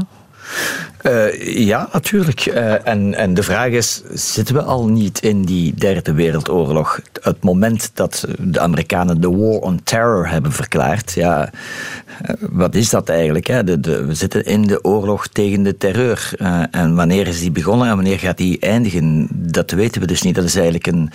Uh, 1.07 1.57
ja, 1.67 1.89
natuurlijk. 1.93 2.47
Uh, 2.47 2.87
en, 2.87 3.15
en 3.15 3.35
de 3.35 3.43
vraag 3.43 3.69
is, 3.69 4.03
zitten 4.13 4.55
we 4.55 4.63
al 4.63 4.89
niet 4.89 5.23
in 5.23 5.43
die 5.43 5.75
derde 5.75 6.13
wereldoorlog? 6.13 7.01
Het 7.23 7.43
moment 7.43 7.91
dat 7.95 8.25
de 8.39 8.61
Amerikanen 8.61 9.21
de 9.21 9.31
war 9.31 9.61
on 9.61 9.81
terror 9.83 10.29
hebben 10.29 10.53
verklaard, 10.53 11.13
ja, 11.13 11.51
uh, 12.23 12.35
wat 12.41 12.75
is 12.75 12.91
dat 12.91 13.09
eigenlijk? 13.09 13.47
Hè? 13.47 13.65
De, 13.65 13.81
de, 13.81 14.05
we 14.05 14.15
zitten 14.15 14.45
in 14.45 14.63
de 14.63 14.85
oorlog 14.85 15.27
tegen 15.27 15.63
de 15.63 15.77
terreur. 15.77 16.33
en 16.71 16.95
wanneer 16.95 17.27
is 17.27 17.41
die 17.41 17.51
begonnen 17.51 17.89
en 17.89 17.95
wanneer 17.95 18.19
gaat 18.19 18.37
die 18.37 18.59
eindigen? 18.59 19.29
Dat 19.33 19.71
weten 19.71 20.01
we 20.01 20.07
dus 20.07 20.23
niet. 20.23 20.35
Dat 20.35 20.45
is 20.45 20.55
eigenlijk 20.55 20.87
een... 20.87 21.11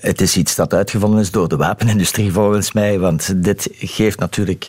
het 0.00 0.20
is 0.20 0.36
iets 0.36 0.54
dat 0.54 0.74
uitgevonden 0.74 1.20
is 1.20 1.30
door 1.30 1.48
de 1.48 1.56
wapenindustrie 1.56 2.32
volgens 2.32 2.72
mij, 2.72 2.98
want 2.98 3.44
dit 3.44 3.68
geeft 3.78 4.18
natuurlijk 4.18 4.66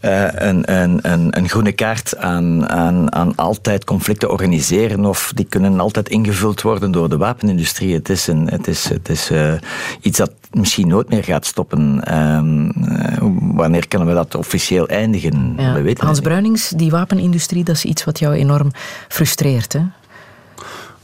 uh, 0.00 0.24
een, 0.30 0.72
een, 0.72 0.98
een, 1.02 1.38
een, 1.38 1.48
groene 1.48 1.72
kaart 1.72 2.16
aan, 2.16 2.68
aan, 2.68 3.12
aan 3.14 3.34
altijd 3.34 3.84
conflicten 3.84 4.30
organiseren 4.30 5.04
of 5.04 5.32
die 5.34 5.44
kunnen 5.44 5.80
altijd 5.80 6.08
ingevuld 6.08 6.62
worden 6.62 6.90
door 6.90 7.08
de 7.08 7.16
wapenindustrie. 7.16 7.94
Het 7.94 8.08
is, 8.08 8.26
een, 8.26 8.48
het 8.48 8.68
is, 8.68 8.88
het 8.88 9.08
is 9.08 9.30
uh, 9.30 9.52
iets 10.00 10.18
dat 10.18 10.32
misschien 10.50 10.88
nooit 10.88 11.08
meer 11.08 11.24
gaat 11.24 11.46
stoppen. 11.46 12.14
Um, 12.18 12.64
uh, 12.66 13.54
wanneer 13.54 13.88
kunnen 13.88 14.08
we 14.08 14.14
dat 14.14 14.34
officieel 14.34 14.88
eindigen? 14.88 15.54
Ja. 15.56 15.74
We 15.74 15.82
weten 15.82 16.06
Hans 16.06 16.20
Bruinings, 16.20 16.68
die 16.68 16.90
wapenindustrie, 16.90 17.64
dat 17.64 17.74
is 17.74 17.84
iets 17.84 18.04
wat 18.04 18.18
jou 18.18 18.34
enorm 18.34 18.70
frustreert, 19.08 19.72
hè? 19.72 19.80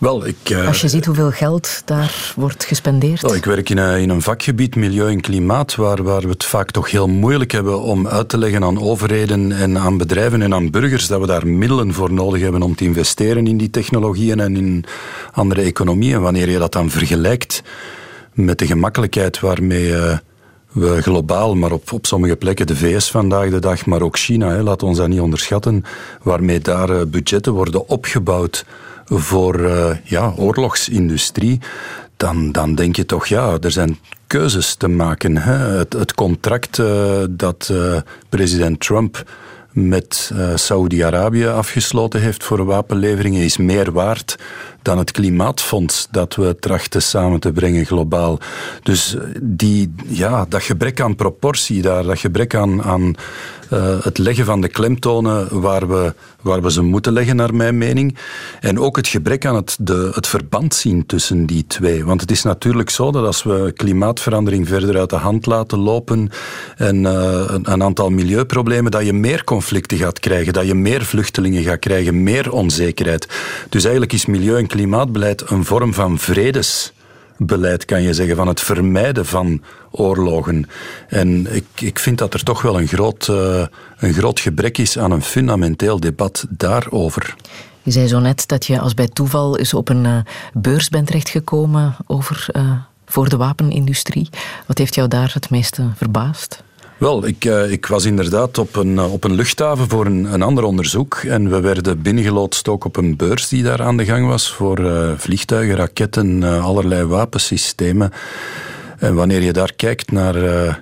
Wel, 0.04 0.26
ik, 0.26 0.50
uh, 0.50 0.66
Als 0.66 0.80
je 0.80 0.88
ziet 0.88 1.06
hoeveel 1.06 1.30
geld 1.30 1.82
daar 1.84 2.32
wordt 2.36 2.64
gespendeerd. 2.64 3.32
Ik 3.32 3.44
werk 3.44 3.70
in 3.70 3.78
een, 3.78 4.00
in 4.00 4.10
een, 4.10 4.22
vakgebied, 4.22 4.76
milieu 4.76 5.10
en 5.10 5.20
klimaat, 5.20 5.74
waar, 5.74 6.02
waar 6.02 6.20
we 6.20 6.28
het 6.28 6.44
vaak 6.44 6.70
toch 6.70 6.90
heel 6.90 7.08
moeilijk 7.08 7.52
hebben 7.52 7.80
om 7.80 8.08
uit 8.08 8.28
te 8.28 8.38
leggen 8.38 8.64
aan 8.64 8.82
overheden 8.82 9.52
en 9.52 9.78
aan 9.78 9.98
bedrijven 9.98 10.42
en 10.42 10.54
aan 10.54 10.70
burgers 10.70 11.06
dat 11.06 11.20
we 11.20 11.26
daar 11.26 11.46
middelen 11.46 11.92
voor 11.92 12.12
nodig 12.12 12.40
hebben 12.40 12.62
om 12.62 12.74
te 12.74 12.84
investeren 12.84 13.46
in 13.46 13.56
die 13.56 13.70
technologieën 13.70 14.40
en 14.40 14.56
in 14.56 14.84
andere 15.32 15.62
economieën. 15.62 16.20
Wanneer 16.20 16.50
je 16.50 16.58
dat 16.58 16.72
dan 16.72 16.90
vergelijkt 16.90 17.62
met 18.32 18.58
de 18.58 18.66
gemakkelijkheid 18.66 19.40
waarmee... 19.40 19.88
Uh, 19.88 20.16
we 20.72 21.02
globaal, 21.02 21.54
maar 21.54 21.72
op, 21.72 21.92
op 21.92 22.06
sommige 22.06 22.36
plekken 22.36 22.66
de 22.66 22.76
VS 22.76 23.10
vandaag 23.10 23.50
de 23.50 23.58
dag, 23.58 23.86
maar 23.86 24.02
ook 24.02 24.18
China, 24.18 24.48
hè, 24.48 24.62
laat 24.62 24.82
ons 24.82 24.98
dat 24.98 25.08
niet 25.08 25.20
onderschatten, 25.20 25.84
waarmee 26.22 26.58
daar 26.58 26.90
uh, 26.90 27.02
budgetten 27.06 27.52
worden 27.52 27.88
opgebouwd 27.88 28.64
voor 29.06 29.60
uh, 29.60 29.90
ja, 30.04 30.32
oorlogsindustrie, 30.36 31.60
dan, 32.16 32.52
dan 32.52 32.74
denk 32.74 32.96
je 32.96 33.06
toch, 33.06 33.26
ja, 33.26 33.56
er 33.60 33.70
zijn 33.70 33.98
keuzes 34.26 34.74
te 34.74 34.88
maken. 34.88 35.36
Hè? 35.36 35.52
Het, 35.52 35.92
het 35.92 36.14
contract 36.14 36.78
uh, 36.78 37.22
dat 37.30 37.68
uh, 37.72 37.96
president 38.28 38.80
Trump 38.80 39.30
met 39.70 40.32
Saudi-Arabië 40.54 41.46
afgesloten 41.46 42.20
heeft 42.20 42.44
voor 42.44 42.64
wapenleveringen 42.64 43.42
is 43.42 43.56
meer 43.56 43.92
waard 43.92 44.36
dan 44.84 44.98
het 44.98 45.10
klimaatfonds 45.10 46.08
dat 46.10 46.34
we 46.34 46.56
trachten 46.60 47.02
samen 47.02 47.40
te 47.40 47.52
brengen 47.52 47.86
globaal. 47.86 48.38
Dus 48.82 49.16
die, 49.42 49.94
ja, 50.06 50.46
dat 50.48 50.62
gebrek 50.62 51.00
aan 51.00 51.16
proportie 51.16 51.82
daar, 51.82 52.02
dat 52.02 52.18
gebrek 52.18 52.54
aan, 52.54 52.82
aan 52.82 53.14
uh, 53.72 54.02
het 54.02 54.18
leggen 54.18 54.44
van 54.44 54.60
de 54.60 54.68
klemtonen 54.68 55.60
waar 55.60 55.88
we, 55.88 56.14
waar 56.40 56.62
we 56.62 56.72
ze 56.72 56.82
moeten 56.82 57.12
leggen, 57.12 57.36
naar 57.36 57.54
mijn 57.54 57.78
mening. 57.78 58.16
En 58.60 58.78
ook 58.78 58.96
het 58.96 59.08
gebrek 59.08 59.46
aan 59.46 59.54
het, 59.54 59.76
de, 59.80 60.10
het 60.14 60.26
verband 60.26 60.74
zien 60.74 61.06
tussen 61.06 61.46
die 61.46 61.64
twee. 61.66 62.04
Want 62.04 62.20
het 62.20 62.30
is 62.30 62.42
natuurlijk 62.42 62.90
zo 62.90 63.12
dat 63.12 63.26
als 63.26 63.42
we 63.42 63.72
klimaatverandering 63.76 64.68
verder 64.68 64.98
uit 64.98 65.10
de 65.10 65.16
hand 65.16 65.46
laten 65.46 65.78
lopen 65.78 66.30
en 66.76 66.96
uh, 67.04 67.44
een, 67.46 67.72
een 67.72 67.82
aantal 67.82 68.10
milieuproblemen, 68.10 68.90
dat 68.90 69.04
je 69.04 69.12
meer 69.12 69.44
conflicten 69.44 69.98
gaat 69.98 70.20
krijgen, 70.20 70.52
dat 70.52 70.66
je 70.66 70.74
meer 70.74 71.04
vluchtelingen 71.04 71.62
gaat 71.62 71.78
krijgen, 71.78 72.22
meer 72.22 72.52
onzekerheid. 72.52 73.28
Dus 73.68 73.82
eigenlijk 73.82 74.12
is 74.12 74.26
milieu- 74.26 74.58
en 74.58 74.66
klimaatbeleid 74.74 75.50
een 75.50 75.64
vorm 75.64 75.94
van 75.94 76.18
vredesbeleid, 76.18 77.84
kan 77.84 78.02
je 78.02 78.14
zeggen, 78.14 78.36
van 78.36 78.48
het 78.48 78.60
vermijden 78.60 79.26
van 79.26 79.62
oorlogen. 79.90 80.68
En 81.08 81.54
ik, 81.54 81.66
ik 81.74 81.98
vind 81.98 82.18
dat 82.18 82.34
er 82.34 82.42
toch 82.42 82.62
wel 82.62 82.80
een 82.80 82.86
groot, 82.86 83.28
uh, 83.30 83.66
een 83.98 84.12
groot 84.12 84.40
gebrek 84.40 84.78
is 84.78 84.98
aan 84.98 85.10
een 85.10 85.22
fundamenteel 85.22 86.00
debat 86.00 86.46
daarover. 86.48 87.34
Je 87.82 87.90
zei 87.90 88.06
zo 88.06 88.18
net 88.18 88.48
dat 88.48 88.66
je 88.66 88.80
als 88.80 88.94
bij 88.94 89.08
toeval 89.08 89.58
eens 89.58 89.74
op 89.74 89.88
een 89.88 90.04
uh, 90.04 90.18
beurs 90.52 90.88
bent 90.88 91.06
terechtgekomen 91.06 91.96
over, 92.06 92.46
uh, 92.52 92.72
voor 93.06 93.28
de 93.28 93.36
wapenindustrie. 93.36 94.28
Wat 94.66 94.78
heeft 94.78 94.94
jou 94.94 95.08
daar 95.08 95.30
het 95.34 95.50
meeste 95.50 95.90
verbaasd? 95.96 96.62
Wel, 97.04 97.26
ik, 97.26 97.44
uh, 97.44 97.70
ik, 97.70 97.86
was 97.86 98.04
inderdaad 98.04 98.58
op 98.58 98.76
een, 98.76 98.92
uh, 98.92 99.12
op 99.12 99.24
een 99.24 99.34
luchthaven 99.34 99.88
voor 99.88 100.06
een, 100.06 100.24
een, 100.32 100.42
ander 100.42 100.64
onderzoek. 100.64 101.14
En 101.14 101.50
we 101.50 101.60
werden 101.60 102.02
binnengeloodst 102.02 102.68
ook 102.68 102.84
op 102.84 102.96
een 102.96 103.16
beurs 103.16 103.48
die 103.48 103.62
daar 103.62 103.82
aan 103.82 103.96
de 103.96 104.04
gang 104.04 104.26
was 104.26 104.52
voor 104.52 104.80
uh, 104.80 105.10
vliegtuigen, 105.16 105.76
raketten, 105.76 106.42
allerlei 106.42 107.04
wapensystemen. 107.04 108.12
En 108.98 109.14
wanneer 109.14 109.42
je 109.42 109.52
daar 109.52 109.72
kijkt 109.76 110.12
naar 110.12 110.36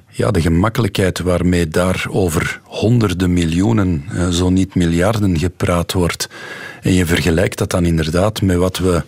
ja, 0.09 0.31
de 0.31 0.41
gemakkelijkheid 0.41 1.21
waarmee 1.21 1.69
daar 1.69 2.07
over 2.11 2.61
honderden 2.65 3.33
miljoenen, 3.33 4.05
zo 4.31 4.51
niet 4.51 4.75
miljarden 4.75 5.39
gepraat 5.39 5.93
wordt, 5.93 6.29
en 6.83 6.93
je 6.93 7.07
vergelijkt 7.07 7.59
dat 7.59 7.71
dan 7.71 7.85
inderdaad 7.85 8.43
met 8.43 8.57
wat 8.57 8.79
we 8.79 9.03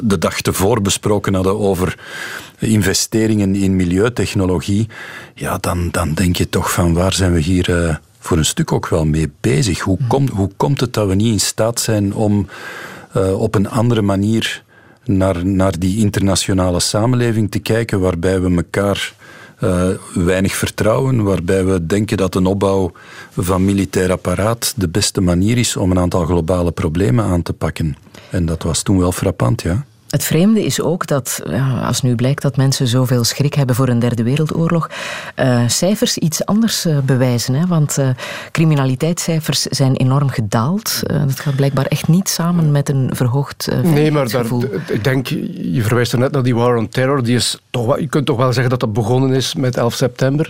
de 0.00 0.18
dag 0.18 0.40
tevoren 0.40 0.82
besproken 0.82 1.34
hadden 1.34 1.58
over 1.58 1.98
investeringen 2.58 3.54
in 3.54 3.76
milieutechnologie, 3.76 4.88
ja, 5.34 5.58
dan, 5.58 5.88
dan 5.90 6.14
denk 6.14 6.36
je 6.36 6.48
toch 6.48 6.72
van 6.72 6.94
waar 6.94 7.12
zijn 7.12 7.32
we 7.32 7.40
hier 7.40 7.70
uh, 7.70 7.96
voor 8.18 8.36
een 8.36 8.44
stuk 8.44 8.72
ook 8.72 8.88
wel 8.88 9.04
mee 9.04 9.32
bezig? 9.40 9.80
Hoe, 9.80 9.96
mm. 10.00 10.06
komt 10.06 10.30
hoe 10.30 10.50
komt 10.56 10.80
het 10.80 10.92
dat 10.92 11.08
we 11.08 11.14
niet 11.14 11.32
in 11.32 11.40
staat 11.40 11.80
zijn 11.80 12.14
om 12.14 12.48
uh, 13.16 13.40
op 13.40 13.54
een 13.54 13.68
andere 13.68 14.02
manier 14.02 14.62
naar, 15.04 15.46
naar 15.46 15.78
die 15.78 15.98
internationale 15.98 16.80
samenleving 16.80 17.50
te 17.50 17.58
kijken, 17.58 18.00
waarbij 18.00 18.40
we 18.40 18.54
elkaar 18.54 19.14
uh, 19.64 19.88
weinig 20.14 20.54
vertrouwen, 20.54 21.22
waarbij 21.22 21.64
we 21.64 21.86
denken 21.86 22.16
dat 22.16 22.34
een 22.34 22.46
opbouw 22.46 22.92
van 23.36 23.64
militair 23.64 24.10
apparaat 24.10 24.74
de 24.76 24.88
beste 24.88 25.20
manier 25.20 25.58
is 25.58 25.76
om 25.76 25.90
een 25.90 25.98
aantal 25.98 26.24
globale 26.24 26.70
problemen 26.70 27.24
aan 27.24 27.42
te 27.42 27.52
pakken. 27.52 27.96
En 28.30 28.46
dat 28.46 28.62
was 28.62 28.82
toen 28.82 28.98
wel 28.98 29.12
frappant, 29.12 29.62
ja. 29.62 29.84
Het 30.12 30.24
vreemde 30.24 30.64
is 30.64 30.80
ook 30.80 31.06
dat, 31.06 31.42
als 31.82 32.02
nu 32.02 32.14
blijkt 32.14 32.42
dat 32.42 32.56
mensen 32.56 32.86
zoveel 32.86 33.24
schrik 33.24 33.54
hebben 33.54 33.76
voor 33.76 33.88
een 33.88 33.98
derde 33.98 34.22
wereldoorlog, 34.22 34.90
uh, 35.36 35.68
cijfers 35.68 36.18
iets 36.18 36.44
anders 36.44 36.86
uh, 36.86 36.98
bewijzen. 36.98 37.54
Hè? 37.54 37.66
Want 37.66 37.98
uh, 37.98 38.08
criminaliteitscijfers 38.50 39.62
zijn 39.62 39.96
enorm 39.96 40.28
gedaald. 40.28 41.00
dat 41.06 41.40
gaat 41.40 41.56
blijkbaar 41.56 41.86
echt 41.86 42.08
niet 42.08 42.28
samen 42.28 42.70
met 42.70 42.88
een 42.88 43.10
verhoogd 43.14 43.68
Nee, 43.82 44.10
maar 44.10 44.28
daar, 44.28 44.46
ik 44.86 45.04
denk, 45.04 45.26
je 45.26 45.82
verwijst 45.82 46.12
er 46.12 46.18
net 46.18 46.32
naar 46.32 46.42
die 46.42 46.54
war 46.54 46.76
on 46.76 46.88
terror. 46.88 47.22
Die 47.22 47.36
is 47.36 47.58
toch 47.70 47.98
je 47.98 48.06
kunt 48.06 48.26
toch 48.26 48.36
wel 48.36 48.52
zeggen 48.52 48.70
dat 48.70 48.80
dat 48.80 48.92
begonnen 48.92 49.32
is 49.32 49.54
met 49.54 49.76
11 49.76 49.94
september. 49.94 50.48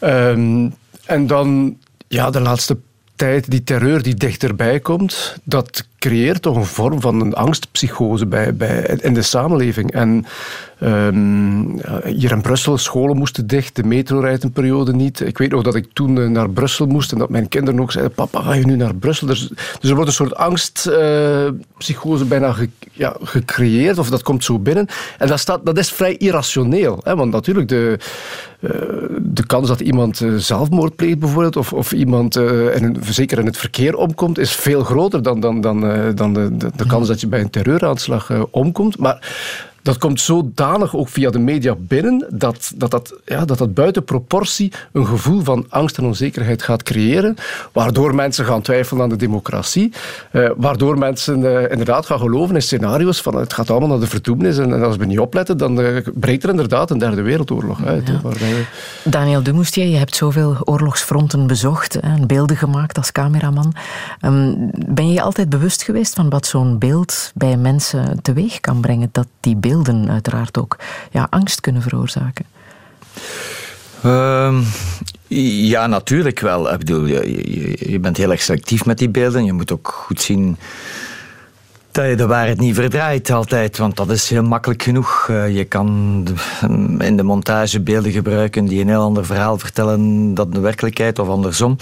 Um, 0.00 0.74
en 1.04 1.26
dan, 1.26 1.76
ja, 2.08 2.30
de 2.30 2.40
laatste 2.40 2.76
tijd, 3.16 3.50
die 3.50 3.64
terreur 3.64 4.02
die 4.02 4.14
dichterbij 4.14 4.80
komt, 4.80 5.36
dat 5.44 5.86
creëert 6.02 6.42
toch 6.42 6.56
een 6.56 6.64
vorm 6.64 7.00
van 7.00 7.20
een 7.20 7.34
angstpsychose 7.34 8.26
bij, 8.26 8.54
bij, 8.54 8.98
in 9.00 9.14
de 9.14 9.22
samenleving. 9.22 9.92
En 9.92 10.24
um, 10.80 11.80
hier 12.04 12.30
in 12.30 12.40
Brussel, 12.40 12.78
scholen 12.78 13.16
moesten 13.16 13.46
dicht, 13.46 13.76
de 13.76 13.84
metro 13.84 14.20
rijdt 14.20 14.42
een 14.42 14.52
periode 14.52 14.94
niet. 14.94 15.20
Ik 15.20 15.38
weet 15.38 15.50
nog 15.50 15.62
dat 15.62 15.74
ik 15.74 15.86
toen 15.92 16.20
eh, 16.20 16.28
naar 16.28 16.50
Brussel 16.50 16.86
moest 16.86 17.12
en 17.12 17.18
dat 17.18 17.30
mijn 17.30 17.48
kinderen 17.48 17.80
ook 17.80 17.92
zeiden, 17.92 18.14
papa, 18.14 18.42
ga 18.42 18.52
je 18.52 18.66
nu 18.66 18.76
naar 18.76 18.94
Brussel? 18.94 19.26
Dus, 19.26 19.48
dus 19.80 19.90
er 19.90 19.94
wordt 19.94 20.08
een 20.08 20.16
soort 20.16 20.34
angstpsychose 20.34 22.22
uh, 22.22 22.28
bijna 22.28 22.54
ja, 22.92 23.16
gecreëerd, 23.22 23.98
of 23.98 24.10
dat 24.10 24.22
komt 24.22 24.44
zo 24.44 24.58
binnen. 24.58 24.86
En 25.18 25.28
dat, 25.28 25.38
staat, 25.38 25.66
dat 25.66 25.78
is 25.78 25.92
vrij 25.92 26.16
irrationeel, 26.16 27.00
hè? 27.02 27.16
want 27.16 27.32
natuurlijk 27.32 27.68
de, 27.68 27.98
uh, 28.60 28.70
de 29.18 29.46
kans 29.46 29.68
dat 29.68 29.80
iemand 29.80 30.20
uh, 30.20 30.34
zelfmoord 30.36 30.96
pleegt 30.96 31.18
bijvoorbeeld, 31.18 31.56
of, 31.56 31.72
of 31.72 31.92
iemand 31.92 32.36
in, 32.36 32.96
zeker 33.08 33.38
in 33.38 33.46
het 33.46 33.56
verkeer 33.56 33.96
omkomt, 33.96 34.38
is 34.38 34.52
veel 34.52 34.84
groter 34.84 35.22
dan, 35.22 35.40
dan, 35.40 35.60
dan 35.60 35.86
eh, 35.86 35.91
dan 36.14 36.32
de, 36.32 36.56
de, 36.56 36.70
de, 36.76 36.86
kans 36.86 37.08
dat 37.08 37.20
je 37.20 37.26
bij 37.26 37.40
een 37.40 37.50
terreuraanslag 37.50 38.30
uh, 38.30 38.42
omkomt. 38.50 38.98
Maar 38.98 39.18
dat 39.82 39.98
komt 39.98 40.20
zodanig 40.20 40.96
ook 40.96 41.08
via 41.08 41.30
de 41.30 41.38
media 41.38 41.74
binnen 41.78 42.26
dat 42.30 42.72
dat, 42.74 42.90
dat, 42.90 43.14
ja, 43.24 43.44
dat 43.44 43.58
dat 43.58 43.74
buiten 43.74 44.04
proportie 44.04 44.72
een 44.92 45.06
gevoel 45.06 45.40
van 45.40 45.66
angst 45.68 45.98
en 45.98 46.04
onzekerheid 46.04 46.62
gaat 46.62 46.82
creëren, 46.82 47.36
waardoor 47.72 48.14
mensen 48.14 48.44
gaan 48.44 48.62
twijfelen 48.62 49.02
aan 49.02 49.08
de 49.08 49.16
democratie, 49.16 49.92
eh, 50.30 50.50
waardoor 50.56 50.98
mensen 50.98 51.44
eh, 51.44 51.70
inderdaad 51.70 52.06
gaan 52.06 52.18
geloven 52.18 52.54
in 52.54 52.62
scenario's 52.62 53.20
van 53.20 53.34
het 53.34 53.52
gaat 53.52 53.70
allemaal 53.70 53.88
naar 53.88 54.00
de 54.00 54.06
verdoemenis 54.06 54.58
en, 54.58 54.72
en 54.72 54.82
als 54.82 54.96
we 54.96 55.04
niet 55.04 55.18
opletten, 55.18 55.56
dan 55.56 55.80
uh, 55.80 56.06
breekt 56.14 56.42
er 56.42 56.50
inderdaad 56.50 56.90
een 56.90 56.98
derde 56.98 57.22
wereldoorlog 57.22 57.84
uit. 57.84 58.08
Ja. 58.08 58.20
Daniel 59.04 59.42
Dumoestier, 59.42 59.86
je 59.86 59.96
hebt 59.96 60.16
zoveel 60.16 60.56
oorlogsfronten 60.64 61.46
bezocht 61.46 62.00
en 62.00 62.26
beelden 62.26 62.56
gemaakt 62.56 62.96
als 62.96 63.12
cameraman. 63.12 63.74
Um, 64.20 64.70
ben 64.86 65.06
je 65.06 65.12
je 65.12 65.22
altijd 65.22 65.48
bewust 65.48 65.82
geweest 65.82 66.14
van 66.14 66.28
wat 66.28 66.46
zo'n 66.46 66.78
beeld 66.78 67.30
bij 67.34 67.56
mensen 67.56 68.22
teweeg 68.22 68.60
kan 68.60 68.80
brengen, 68.80 69.08
dat 69.12 69.26
die 69.40 69.56
beelden 69.56 69.71
beelden 69.72 70.10
uiteraard 70.10 70.58
ook 70.58 70.76
ja, 71.10 71.26
angst 71.30 71.60
kunnen 71.60 71.82
veroorzaken? 71.82 72.44
Uh, 74.04 74.58
ja, 75.68 75.86
natuurlijk 75.86 76.40
wel. 76.40 76.72
Ik 76.72 76.78
bedoel, 76.78 77.06
je, 77.06 77.90
je, 77.90 77.98
bent 77.98 78.16
heel 78.16 78.30
erg 78.30 78.42
selectief 78.42 78.84
met 78.84 78.98
die 78.98 79.08
beelden. 79.08 79.44
Je 79.44 79.52
moet 79.52 79.72
ook 79.72 79.88
goed 80.06 80.20
zien 80.20 80.56
dat 81.90 82.08
je 82.08 82.16
de 82.16 82.26
waarheid 82.26 82.58
niet 82.58 82.74
verdraait 82.74 83.30
altijd, 83.30 83.78
want 83.78 83.96
dat 83.96 84.10
is 84.10 84.30
heel 84.30 84.42
makkelijk 84.42 84.82
genoeg. 84.82 85.28
Uh, 85.30 85.56
je 85.56 85.64
kan 85.64 86.26
in 86.98 87.16
de 87.16 87.22
montage 87.22 87.80
beelden 87.80 88.12
gebruiken 88.12 88.64
die 88.64 88.80
een 88.80 88.88
heel 88.88 89.02
ander 89.02 89.26
verhaal 89.26 89.58
vertellen 89.58 90.34
dan 90.34 90.50
de 90.50 90.60
werkelijkheid 90.60 91.18
of 91.18 91.28
andersom. 91.28 91.76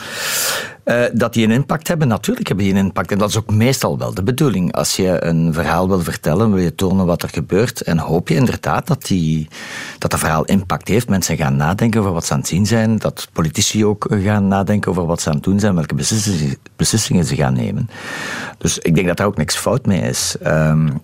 Uh, 0.85 1.05
dat 1.13 1.33
die 1.33 1.45
een 1.45 1.51
impact 1.51 1.89
hebben, 1.89 2.09
natuurlijk 2.09 2.49
hebben 2.49 2.65
die 2.67 2.75
een 2.75 2.85
impact. 2.85 3.13
En 3.13 3.19
dat 3.19 3.29
is 3.29 3.37
ook 3.37 3.51
meestal 3.51 3.99
wel 3.99 4.15
de 4.15 4.23
bedoeling. 4.23 4.73
Als 4.73 4.97
je 4.97 5.25
een 5.25 5.53
verhaal 5.53 5.89
wil 5.89 6.01
vertellen, 6.01 6.53
wil 6.53 6.63
je 6.63 6.75
tonen 6.75 7.07
wat 7.07 7.23
er 7.23 7.29
gebeurt. 7.29 7.81
En 7.81 7.99
hoop 7.99 8.29
je 8.29 8.35
inderdaad 8.35 8.87
dat, 8.87 9.07
die, 9.07 9.49
dat 9.99 10.11
dat 10.11 10.21
verhaal 10.21 10.45
impact 10.45 10.89
heeft. 10.89 11.09
Mensen 11.09 11.37
gaan 11.37 11.57
nadenken 11.57 12.01
over 12.01 12.13
wat 12.13 12.27
ze 12.27 12.33
aan 12.33 12.39
het 12.39 12.49
zien 12.49 12.67
zijn. 12.67 12.99
Dat 12.99 13.29
politici 13.33 13.85
ook 13.85 14.07
gaan 14.23 14.49
nadenken 14.49 14.91
over 14.91 15.07
wat 15.07 15.21
ze 15.21 15.29
aan 15.29 15.35
het 15.35 15.45
doen 15.45 15.61
zijn. 15.61 15.75
Welke 15.75 15.95
beslissingen, 15.95 16.57
beslissingen 16.77 17.25
ze 17.25 17.37
gaan 17.37 17.55
nemen. 17.55 17.91
Dus 18.59 18.79
ik 18.79 18.95
denk 18.95 19.07
dat 19.07 19.17
daar 19.17 19.27
ook 19.27 19.37
niks 19.37 19.57
fout 19.57 19.87
mee 19.87 20.01
is. 20.01 20.37
Um, 20.47 21.01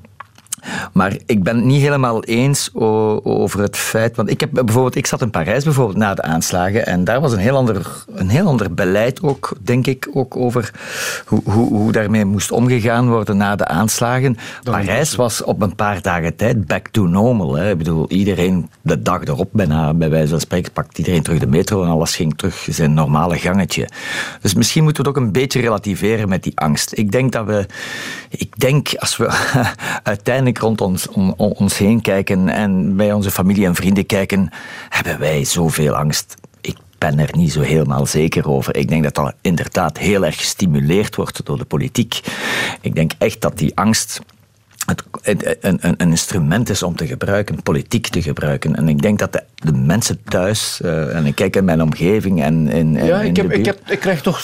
maar 0.93 1.17
ik 1.27 1.43
ben 1.43 1.57
het 1.57 1.65
niet 1.65 1.81
helemaal 1.81 2.25
eens 2.25 2.71
over 2.75 3.61
het 3.61 3.77
feit. 3.77 4.17
Want 4.17 4.31
ik 4.31 4.41
heb 4.41 4.51
bijvoorbeeld, 4.53 4.95
ik 4.95 5.07
zat 5.07 5.23
in 5.23 5.31
Parijs 5.31 5.65
bijvoorbeeld 5.65 5.99
na 5.99 6.15
de 6.15 6.23
aanslagen. 6.23 6.87
En 6.87 7.05
daar 7.05 7.21
was 7.21 7.33
een 7.33 7.39
heel 7.39 7.57
ander, 7.57 8.05
een 8.15 8.29
heel 8.29 8.47
ander 8.47 8.75
beleid 8.75 9.23
ook, 9.23 9.53
denk 9.61 9.87
ik, 9.87 10.09
ook 10.13 10.37
over 10.37 10.71
hoe, 11.27 11.41
hoe, 11.45 11.69
hoe 11.69 11.93
daarmee 11.93 12.25
moest 12.25 12.53
omgegaan 12.53 13.09
worden 13.09 13.37
na 13.37 13.57
de 13.57 13.67
aanslagen. 13.67 14.37
Parijs 14.63 15.15
was 15.15 15.43
op 15.43 15.63
een 15.63 15.75
paar 15.75 16.03
dagen 16.03 16.37
tijd 16.37 16.67
back 16.67 16.89
to 16.89 17.07
normal. 17.07 17.55
Hè. 17.57 17.71
Ik 17.71 17.79
bedoel, 17.79 18.11
iedereen 18.11 18.71
de 18.83 19.03
dag 19.03 19.25
erop, 19.25 19.49
bijna, 19.53 19.95
bij 19.95 20.11
wijze 20.11 20.29
van 20.29 20.41
spreken, 20.41 20.73
pakt 20.73 20.99
iedereen 20.99 21.23
terug 21.23 21.39
de 21.39 21.47
metro 21.47 21.83
en 21.83 21.89
alles 21.89 22.17
ging 22.17 22.37
terug 22.37 22.67
zijn 22.71 22.95
normale 22.95 23.39
gangetje. 23.39 23.89
Dus 24.41 24.55
misschien 24.55 24.85
moeten 24.85 25.03
we 25.03 25.09
het 25.09 25.19
ook 25.19 25.25
een 25.25 25.33
beetje 25.33 25.61
relativeren 25.61 26.29
met 26.29 26.43
die 26.43 26.59
angst. 26.59 26.93
Ik 26.99 27.13
denk 27.13 27.33
dat 27.33 27.47
we, 27.47 27.67
ik 28.31 28.59
denk 28.59 28.95
als 28.99 29.17
we 29.17 29.29
uiteindelijk 30.03 30.56
rond 30.59 30.81
ons, 30.81 31.09
ons 31.37 31.79
heen 31.79 32.01
kijken 32.01 32.49
en 32.49 32.97
bij 32.97 33.13
onze 33.13 33.31
familie 33.31 33.67
en 33.67 33.75
vrienden 33.75 34.07
kijken, 34.07 34.49
hebben 34.89 35.19
wij 35.19 35.45
zoveel 35.45 35.95
angst. 35.95 36.35
Ik 36.61 36.77
ben 36.99 37.19
er 37.19 37.31
niet 37.37 37.53
zo 37.53 37.61
helemaal 37.61 38.07
zeker 38.07 38.49
over. 38.49 38.77
Ik 38.77 38.89
denk 38.89 39.03
dat 39.03 39.15
dat 39.15 39.35
inderdaad 39.41 39.99
heel 39.99 40.25
erg 40.25 40.37
gestimuleerd 40.37 41.17
wordt 41.17 41.47
door 41.47 41.59
de 41.59 41.65
politiek. 41.65 42.21
Ik 42.81 42.95
denk 42.95 43.13
echt 43.19 43.41
dat 43.41 43.59
die 43.59 43.77
angst 43.77 44.21
het, 44.87 45.03
een, 45.23 45.41
een, 45.61 45.79
een, 45.81 46.11
instrument 46.11 46.69
is 46.69 46.83
om 46.83 46.97
te 46.97 47.07
gebruiken, 47.07 47.63
politiek 47.63 48.09
te 48.09 48.23
gebruiken. 48.23 48.77
En 48.77 48.89
ik 48.89 49.03
denk 49.03 49.19
dat 49.19 49.33
de, 49.33 49.43
de 49.55 49.73
mensen 49.73 50.23
thuis, 50.25 50.81
uh, 50.85 51.17
en 51.17 51.27
ik 51.27 51.35
kijk 51.35 51.57
in 51.57 51.65
mijn 51.65 51.83
omgeving 51.83 52.43
en 52.43 52.69
in, 52.69 52.93
ja, 52.93 53.21
ik, 53.21 53.37
heb, 53.37 53.53
ik, 53.53 53.65
heb, 53.65 53.79
ik 53.89 54.01
krijg 54.01 54.23
toch 54.23 54.41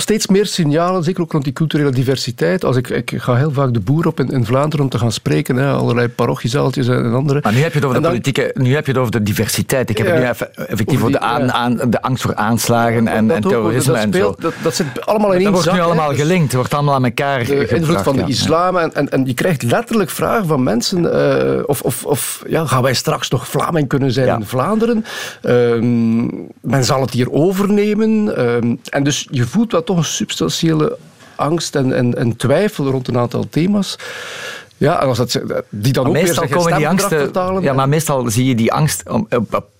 steeds 0.00 0.26
meer 0.26 0.46
signalen, 0.46 1.04
zeker 1.04 1.22
ook 1.22 1.32
rond 1.32 1.44
die 1.44 1.52
culturele 1.52 1.90
diversiteit. 1.90 2.64
Als 2.64 2.76
ik, 2.76 2.88
ik 2.88 3.12
ga 3.16 3.34
heel 3.34 3.52
vaak 3.52 3.74
de 3.74 3.80
boer 3.80 4.06
op 4.06 4.20
in, 4.20 4.28
in 4.28 4.44
Vlaanderen 4.44 4.84
om 4.84 4.90
te 4.90 4.98
gaan 4.98 5.12
spreken, 5.12 5.56
hè, 5.56 5.70
allerlei 5.70 6.08
parochiezaaltjes 6.08 6.88
en, 6.88 7.14
andere. 7.14 7.40
Maar 7.42 7.52
nu 7.52 7.60
heb 7.60 7.72
je 7.72 7.78
het 7.78 7.88
over 7.88 8.02
de 8.02 8.08
politieke, 8.08 8.50
nu 8.54 8.74
heb 8.74 8.86
je 8.86 8.92
het 8.92 9.00
over 9.00 9.12
de 9.12 9.22
diversiteit. 9.22 9.90
Ik 9.90 9.98
heb 9.98 10.06
het 10.06 10.16
nu 10.16 10.46
effectief 10.66 10.98
over 10.98 11.12
de, 11.12 11.20
aan, 11.20 11.52
aan, 11.52 11.76
de 11.90 12.02
angst 12.02 12.22
voor 12.22 12.34
aanslagen 12.34 13.08
en, 13.08 13.30
en 13.30 13.42
terrorisme 13.42 13.92
dat 13.92 14.02
en 14.02 14.08
speelt, 14.08 14.36
zo. 14.40 14.42
Dat, 14.42 14.54
dat 14.62 14.74
zit 14.74 15.06
allemaal 15.06 15.32
in 15.32 15.40
één 15.40 15.44
Dat 15.44 15.52
wordt 15.52 15.72
nu 15.72 15.84
allemaal 15.84 16.10
hè. 16.10 16.16
gelinkt, 16.16 16.44
het 16.44 16.54
wordt 16.54 16.74
allemaal 16.74 16.94
aan 16.94 17.04
elkaar 17.04 17.44
De 17.44 17.68
invloed 17.68 18.02
van 18.02 18.16
de 18.16 18.24
islam 18.26 18.76
en, 18.76 18.94
en, 18.94 19.08
en 19.08 19.26
je 19.26 19.34
krijgt 19.34 19.62
letterlijk 19.62 20.10
vragen 20.10 20.46
van 20.46 20.62
mensen 20.62 21.02
uh, 21.02 21.62
of, 21.66 21.82
of, 21.82 22.04
of 22.04 22.42
ja, 22.48 22.66
gaan 22.66 22.82
wij 22.82 22.94
straks 22.94 23.28
nog 23.28 23.48
Vlaming 23.48 23.88
kunnen 23.88 24.12
zijn 24.12 24.40
in 24.40 24.46
Vlaanderen? 24.46 25.04
Um, 25.42 26.46
men 26.60 26.84
zal 26.84 27.00
het 27.00 27.10
hier 27.10 27.32
overnemen. 27.32 28.40
Um, 28.46 28.80
en 28.90 29.04
dus 29.04 29.28
je 29.30 29.44
voelt 29.44 29.72
wel 29.72 29.84
toch 29.88 29.96
een 29.96 30.04
substantieel 30.04 30.96
angst 31.36 31.74
en, 31.74 31.92
en, 31.92 32.16
en 32.16 32.36
twijfel 32.36 32.90
rond 32.90 33.08
een 33.08 33.18
aantal 33.18 33.48
thema's. 33.50 33.98
Ja, 34.76 35.02
en 35.02 35.08
als 35.08 35.18
dat, 35.18 35.42
die 35.68 35.92
dan 35.92 36.02
maar 36.02 36.12
ook 36.12 36.22
meestal 36.22 36.44
weer 36.44 36.56
komen 36.56 36.76
die 36.76 36.88
angsten. 36.88 37.18
vertalen. 37.18 37.62
Ja, 37.62 37.72
maar 37.72 37.88
meestal 37.88 38.30
zie 38.30 38.44
je 38.44 38.54
die 38.54 38.72
angst 38.72 39.08
op, 39.08 39.34
op, 39.50 39.74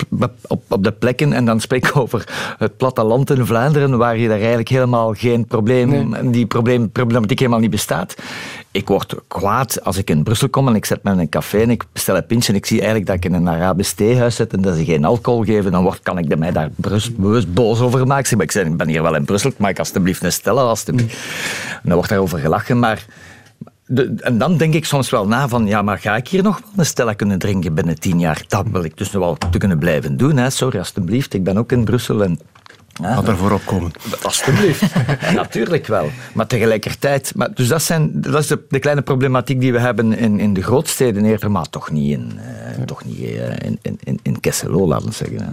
op, 0.46 0.62
op, 0.68 0.84
de 0.84 0.92
plekken. 0.92 1.32
En 1.32 1.44
dan 1.44 1.60
spreek 1.60 1.86
ik 1.86 1.96
over 1.96 2.24
het 2.58 2.76
platteland 2.76 3.30
in 3.30 3.46
Vlaanderen, 3.46 3.98
waar 3.98 4.16
je 4.18 4.28
daar 4.28 4.38
eigenlijk 4.38 4.68
helemaal 4.68 5.12
geen 5.14 5.46
probleem, 5.46 6.08
nee. 6.08 6.30
die 6.30 6.46
probleem, 6.46 6.90
problematiek 6.90 7.38
helemaal 7.38 7.60
niet 7.60 7.70
bestaat. 7.70 8.14
Ik 8.70 8.88
word 8.88 9.14
kwaad 9.28 9.84
als 9.84 9.96
ik 9.96 10.10
in 10.10 10.22
Brussel 10.22 10.48
kom 10.48 10.68
en 10.68 10.74
ik 10.74 10.84
zet 10.84 11.02
me 11.02 11.12
in 11.12 11.18
een 11.18 11.28
café 11.28 11.60
en 11.60 11.70
ik 11.70 11.84
bestel 11.92 12.16
een 12.16 12.26
pintje 12.26 12.52
en 12.52 12.58
ik 12.58 12.66
zie 12.66 12.76
eigenlijk 12.76 13.06
dat 13.06 13.16
ik 13.16 13.24
in 13.24 13.34
een 13.34 13.48
Arabisch 13.48 13.92
theehuis 13.92 14.36
zit 14.36 14.52
en 14.52 14.62
dat 14.62 14.76
ze 14.76 14.84
geen 14.84 15.04
alcohol 15.04 15.44
geven. 15.44 15.72
Dan 15.72 15.82
word, 15.82 16.00
kan 16.02 16.18
ik 16.18 16.38
mij 16.38 16.52
daar 16.52 16.70
bewust 16.76 17.54
boos 17.54 17.80
over 17.80 18.06
maken. 18.06 18.36
Maar 18.36 18.46
ik 18.46 18.52
zeg, 18.52 18.66
ik 18.66 18.76
ben 18.76 18.88
hier 18.88 19.02
wel 19.02 19.14
in 19.14 19.24
Brussel, 19.24 19.52
mag 19.56 19.70
ik 19.70 19.78
alstublieft 19.78 20.22
een 20.22 20.32
stellen? 20.32 20.62
Alstublieft. 20.62 21.16
En 21.70 21.80
dan 21.82 21.94
wordt 21.94 22.08
daarover 22.08 22.38
gelachen, 22.38 22.78
maar 22.78 23.06
de, 23.86 24.14
en 24.20 24.38
dan 24.38 24.56
denk 24.56 24.74
ik 24.74 24.84
soms 24.84 25.10
wel 25.10 25.26
na 25.26 25.48
van, 25.48 25.66
ja, 25.66 25.82
maar 25.82 25.98
ga 25.98 26.16
ik 26.16 26.28
hier 26.28 26.42
nog 26.42 26.60
wel 26.60 26.70
een 26.76 26.86
Stella 26.86 27.12
kunnen 27.12 27.38
drinken 27.38 27.74
binnen 27.74 28.00
tien 28.00 28.18
jaar? 28.18 28.44
Dat 28.48 28.66
wil 28.72 28.84
ik 28.84 28.96
dus 28.96 29.10
nog 29.10 29.22
wel 29.22 29.36
te 29.50 29.58
kunnen 29.58 29.78
blijven 29.78 30.16
doen. 30.16 30.36
Hè. 30.36 30.50
Sorry, 30.50 30.78
alstublieft, 30.78 31.34
ik 31.34 31.44
ben 31.44 31.58
ook 31.58 31.72
in 31.72 31.84
Brussel 31.84 32.22
en 32.22 32.40
ja, 33.02 33.14
Laat 33.14 33.28
ervoor 33.28 33.50
opkomen. 33.52 33.92
Alsjeblieft. 34.22 34.82
Natuurlijk 35.34 35.86
wel. 35.86 36.10
Maar 36.32 36.46
tegelijkertijd... 36.46 37.32
Maar, 37.36 37.54
dus 37.54 37.68
dat, 37.68 37.82
zijn, 37.82 38.10
dat 38.20 38.38
is 38.38 38.46
de, 38.46 38.64
de, 38.68 38.78
kleine 38.78 39.02
problematiek 39.02 39.60
die 39.60 39.72
we 39.72 39.78
hebben 39.78 40.12
in, 40.12 40.40
in 40.40 40.54
de 40.54 40.62
grootsteden 40.62 41.24
eerder, 41.24 41.50
maar 41.50 41.70
toch 41.70 41.90
niet 41.90 42.12
in, 42.12 42.38
uh, 42.78 42.84
toch 42.84 43.04
niet, 43.04 43.18
uh, 43.18 43.48
in, 43.48 43.78
in, 43.82 44.18
in 44.22 44.40
Kesselo, 44.40 44.86
laten 44.86 45.08
we 45.08 45.14
zeggen. 45.14 45.52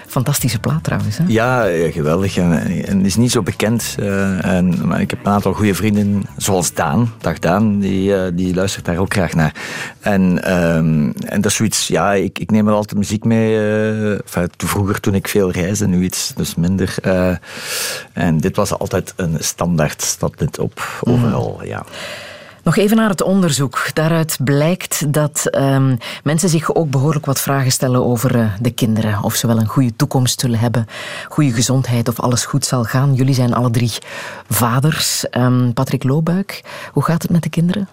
Fantastische 0.11 0.59
plaat 0.59 0.83
trouwens. 0.83 1.17
Hè? 1.17 1.23
Ja, 1.27 1.63
geweldig. 1.91 2.37
En, 2.37 2.85
en 2.85 3.05
is 3.05 3.15
niet 3.15 3.31
zo 3.31 3.41
bekend. 3.41 3.95
Uh, 3.99 4.45
en, 4.45 4.87
maar 4.87 5.01
ik 5.01 5.09
heb 5.09 5.25
een 5.25 5.31
aantal 5.31 5.53
goede 5.53 5.75
vrienden, 5.75 6.23
zoals 6.37 6.73
Daan. 6.73 7.13
Dag 7.21 7.39
Daan, 7.39 7.79
die, 7.79 8.09
uh, 8.09 8.21
die 8.33 8.55
luistert 8.55 8.85
daar 8.85 8.97
ook 8.97 9.13
graag 9.13 9.33
naar. 9.33 9.55
En, 9.99 10.51
um, 10.53 11.13
en 11.25 11.41
dat 11.41 11.51
is 11.51 11.57
zoiets, 11.57 11.87
ja, 11.87 12.13
ik, 12.13 12.39
ik 12.39 12.51
neem 12.51 12.67
er 12.67 12.73
altijd 12.73 12.99
muziek 12.99 13.23
mee. 13.23 13.53
Uh, 13.53 14.11
enfin, 14.11 14.49
vroeger 14.57 14.99
toen 14.99 15.15
ik 15.15 15.27
veel 15.27 15.51
reisde, 15.51 15.87
nu 15.87 16.03
iets 16.03 16.33
dus 16.35 16.55
minder. 16.55 16.95
en 18.13 18.37
dit 18.37 18.55
was 18.55 18.77
altijd 18.77 19.13
een 19.15 19.35
standaard, 19.39 20.01
staat 20.01 20.37
dit 20.37 20.59
op 20.59 21.01
overal, 21.01 21.57
mm. 21.61 21.67
ja. 21.67 21.85
Nog 22.63 22.77
even 22.77 22.97
naar 22.97 23.09
het 23.09 23.21
onderzoek. 23.21 23.89
Daaruit 23.93 24.37
blijkt 24.43 25.13
dat 25.13 25.47
um, 25.55 25.97
mensen 26.23 26.49
zich 26.49 26.75
ook 26.75 26.89
behoorlijk 26.89 27.25
wat 27.25 27.41
vragen 27.41 27.71
stellen 27.71 28.05
over 28.05 28.35
uh, 28.35 28.53
de 28.59 28.71
kinderen. 28.71 29.23
Of 29.23 29.35
ze 29.35 29.47
wel 29.47 29.59
een 29.59 29.67
goede 29.67 29.95
toekomst 29.95 30.39
zullen 30.39 30.59
hebben, 30.59 30.87
goede 31.29 31.51
gezondheid, 31.51 32.07
of 32.07 32.19
alles 32.19 32.45
goed 32.45 32.65
zal 32.65 32.83
gaan. 32.83 33.13
Jullie 33.13 33.33
zijn 33.33 33.53
alle 33.53 33.71
drie 33.71 33.91
vaders. 34.49 35.25
Um, 35.31 35.73
Patrick 35.73 36.03
Loobuik, 36.03 36.63
hoe 36.91 37.03
gaat 37.03 37.21
het 37.21 37.31
met 37.31 37.43
de 37.43 37.49
kinderen? 37.49 37.87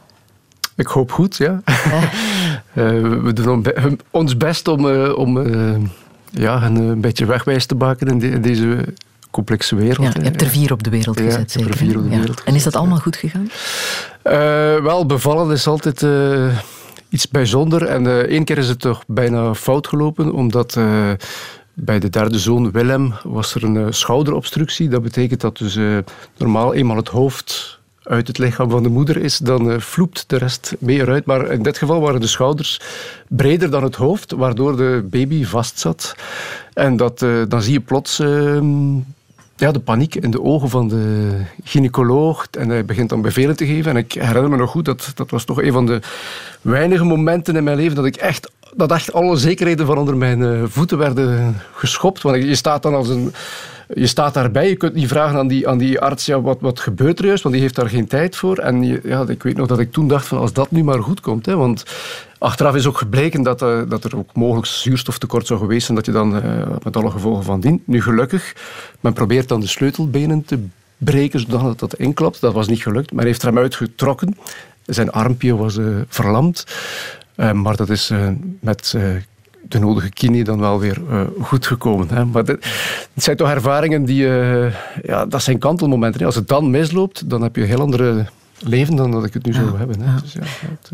Ik 0.77 0.87
hoop 0.87 1.13
goed, 1.13 1.37
ja. 1.37 1.61
uh, 1.69 1.81
we 3.27 3.33
doen 3.33 3.67
ons 4.11 4.37
best 4.37 4.69
om, 4.69 4.87
uh, 4.87 5.19
om 5.19 5.39
ja, 6.31 6.63
een 6.63 7.01
beetje 7.01 7.27
wegwijs 7.27 7.67
te 7.67 7.75
maken 7.75 8.07
in, 8.07 8.19
de, 8.19 8.29
in 8.29 8.43
deze 8.43 8.95
complexe 9.31 9.77
wereld. 9.77 10.07
Ja, 10.07 10.21
je 10.21 10.29
hebt 10.29 10.41
er 10.41 10.49
vier 10.49 10.73
op 10.73 10.83
de 10.83 10.91
wereld 10.91 11.19
Ja, 11.19 11.25
gezet, 11.25 11.53
heb 11.55 11.63
er 11.63 11.73
zeker. 11.73 11.77
vier 11.77 11.97
op 11.97 12.03
de 12.03 12.11
Ja. 12.11 12.19
wereld 12.19 12.43
En 12.45 12.55
is 12.55 12.63
dat 12.63 12.77
allemaal 12.77 12.99
goed 12.99 13.17
gegaan? 13.17 13.51
Eh, 14.23 14.83
wel, 14.83 15.07
bevallen 15.07 15.51
is 15.53 15.67
altijd 15.67 16.03
eh, 16.03 16.59
iets 17.09 17.29
bijzonder. 17.29 17.83
En 17.83 18.07
eh, 18.07 18.19
één 18.19 18.45
keer 18.45 18.59
is 18.59 18.69
het 18.69 18.81
toch 18.81 19.03
bijna 19.07 19.55
fout 19.55 19.87
gelopen, 19.87 20.33
omdat 20.33 20.79
bij 21.75 21.99
de 21.99 22.09
derde 22.09 22.39
zoon, 22.39 22.71
Willem, 22.71 23.15
was 23.23 23.55
er 23.55 23.65
een 23.65 23.95
schouderobstructie. 23.95 24.89
Dat 24.89 25.03
betekent 25.03 25.41
dat 25.41 25.57
dus 25.59 25.79
normaal 26.37 26.75
eenmaal 26.75 26.97
het 26.97 27.09
hoofd 27.09 27.79
uit 28.03 28.27
het 28.27 28.39
lichaam 28.39 28.71
van 28.71 28.83
de 28.83 28.89
moeder 28.89 29.17
is, 29.17 29.39
dan 29.39 29.81
vloept 29.81 30.25
de 30.27 30.37
rest 30.37 30.75
mee 30.79 31.01
eruit. 31.01 31.25
Maar 31.27 31.51
in 31.51 31.63
dit 31.63 31.79
geval 31.79 32.01
waren 32.01 32.21
de 32.21 32.27
schouders 32.27 32.81
breder 33.29 33.71
dan 33.71 33.83
het 33.83 33.95
hoofd, 33.95 34.33
waardoor 34.33 34.77
de 34.77 35.07
baby 35.11 35.45
vastzat. 35.45 36.15
En 36.75 36.97
dat, 36.97 37.19
dan 37.49 37.63
zie 37.63 37.73
je 37.73 37.81
plots... 37.81 38.23
ja, 39.59 39.73
de 39.73 39.81
paniek 39.81 40.15
in 40.15 40.31
de 40.31 40.43
ogen 40.43 40.69
van 40.69 40.89
de 40.89 41.31
gynaecoloog. 41.65 42.47
En 42.51 42.69
hij 42.69 42.85
begint 42.85 43.09
dan 43.09 43.23
bevelen 43.23 43.57
te 43.57 43.67
geven. 43.67 43.91
En 43.91 43.97
ik 43.97 44.13
herinner 44.13 44.51
me 44.51 44.57
nog 44.57 44.71
goed, 44.71 44.85
dat, 44.85 45.13
dat 45.15 45.31
was 45.31 45.45
toch 45.45 45.63
een 45.63 45.73
van 45.73 45.87
de 45.87 46.01
weinige 46.61 47.05
momenten 47.05 47.57
in 47.57 47.65
mijn 47.65 47.77
leven 47.77 47.97
dat 47.97 48.05
ik 48.05 48.17
echt, 48.17 48.51
dat 48.77 48.93
echt 48.93 49.13
alle 49.13 49.37
zekerheden 49.37 49.87
van 49.87 49.99
onder 49.99 50.17
mijn 50.17 50.43
eh, 50.43 50.63
voeten 50.65 50.99
werden 50.99 51.57
geschopt. 51.75 52.23
Want 52.23 52.37
je 52.37 52.55
staat 52.55 52.83
dan 52.83 52.95
als 52.95 53.09
een... 53.09 53.33
Je 53.95 54.07
staat 54.07 54.35
daarbij, 54.35 54.69
je 54.69 54.77
kunt 54.77 54.95
niet 54.95 55.09
vragen 55.09 55.39
aan 55.39 55.49
die, 55.49 55.69
aan 55.69 55.79
die 55.79 56.01
arts, 56.01 56.27
ja, 56.27 56.41
wat, 56.41 56.59
wat 56.61 56.81
gebeurt 56.81 57.19
er 57.19 57.27
juist, 57.27 57.43
want 57.43 57.55
die 57.55 57.63
heeft 57.65 57.77
daar 57.77 57.89
geen 57.89 58.07
tijd 58.07 58.37
voor. 58.37 58.59
En 58.59 59.01
ja, 59.03 59.25
ik 59.29 59.43
weet 59.43 59.57
nog 59.57 59.67
dat 59.67 59.79
ik 59.79 59.93
toen 59.93 60.09
dacht, 60.09 60.27
van, 60.27 60.39
als 60.39 60.53
dat 60.53 60.71
nu 60.71 60.85
maar 60.85 61.03
goed 61.03 61.21
komt. 61.21 61.47
Hè, 61.47 61.57
want 61.57 61.85
achteraf 62.39 62.75
is 62.75 62.87
ook 62.87 62.99
gebleken 62.99 63.43
dat, 63.43 63.63
eh, 63.63 63.81
dat 63.89 64.05
er 64.05 64.17
ook 64.17 64.35
mogelijk 64.35 64.67
zuurstoftekort 64.67 65.47
zou 65.47 65.59
geweest 65.59 65.85
zijn, 65.85 65.97
dat 65.97 66.07
je 66.07 66.13
dan 66.13 66.43
eh, 66.43 66.67
met 66.83 66.97
alle 66.97 67.11
gevolgen 67.11 67.45
van 67.45 67.61
dien. 67.61 67.83
Nu 67.85 68.03
gelukkig, 68.03 68.55
men 69.01 69.13
probeert 69.13 69.49
dan 69.49 69.61
de 69.61 69.67
sleutelbenen 69.67 70.45
te 70.45 70.59
breken, 70.97 71.41
zodat 71.41 71.79
dat 71.79 71.95
inklapt. 71.95 72.41
Dat 72.41 72.53
was 72.53 72.69
niet 72.69 72.83
gelukt. 72.83 73.13
Men 73.13 73.25
heeft 73.25 73.43
hem 73.43 73.59
uitgetrokken. 73.59 74.37
Zijn 74.87 75.13
armpje 75.13 75.57
was 75.57 75.79
eh, 75.79 75.87
verlamd. 76.09 76.65
Maar 77.53 77.77
dat 77.77 77.89
is 77.89 78.13
met 78.61 78.95
de 79.69 79.79
nodige 79.79 80.09
kine 80.09 80.45
dan 80.45 80.61
wel 80.61 80.81
weer 80.81 81.01
goed 81.41 81.67
gekomen. 81.67 82.09
Hè. 82.09 82.25
Maar 82.25 82.45
dit, 82.45 82.65
het 83.15 83.25
zijn 83.25 83.37
toch 83.37 83.49
ervaringen 83.49 84.05
die... 84.05 84.27
ja, 85.03 85.27
dat 85.29 85.43
zijn 85.43 85.59
kantelmomenten. 85.59 86.21
Hè. 86.21 86.27
Als 86.27 86.35
het 86.35 86.49
dan 86.49 86.71
misloopt, 86.71 87.31
dan 87.31 87.43
heb 87.43 87.57
je 87.57 87.63
heel 87.63 87.81
andere 87.81 88.27
leven 88.59 88.97
dan 88.97 89.11
dat 89.11 89.25
ik 89.25 89.35
het 89.35 89.47
nu 89.47 89.53
zou 89.53 89.79
hebben. 89.79 90.01
Hè. 90.01 90.21
Dus 90.21 90.33
ja, 90.33 90.43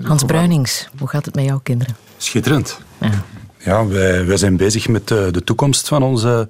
Hans 0.02 0.24
Bruinings, 0.24 0.88
hoe 0.98 1.08
gaat 1.08 1.24
het 1.24 1.34
met 1.34 1.44
jouw 1.44 1.60
kinderen? 1.62 1.96
Schitterend. 2.16 2.80
Ja. 3.00 3.10
Ja, 3.58 3.86
wij, 3.86 4.26
wij 4.26 4.36
zijn 4.36 4.56
bezig 4.56 4.88
met 4.88 5.10
eh, 5.10 5.26
de 5.30 5.44
toekomst 5.44 5.88
van 5.88 6.02
onze 6.02 6.48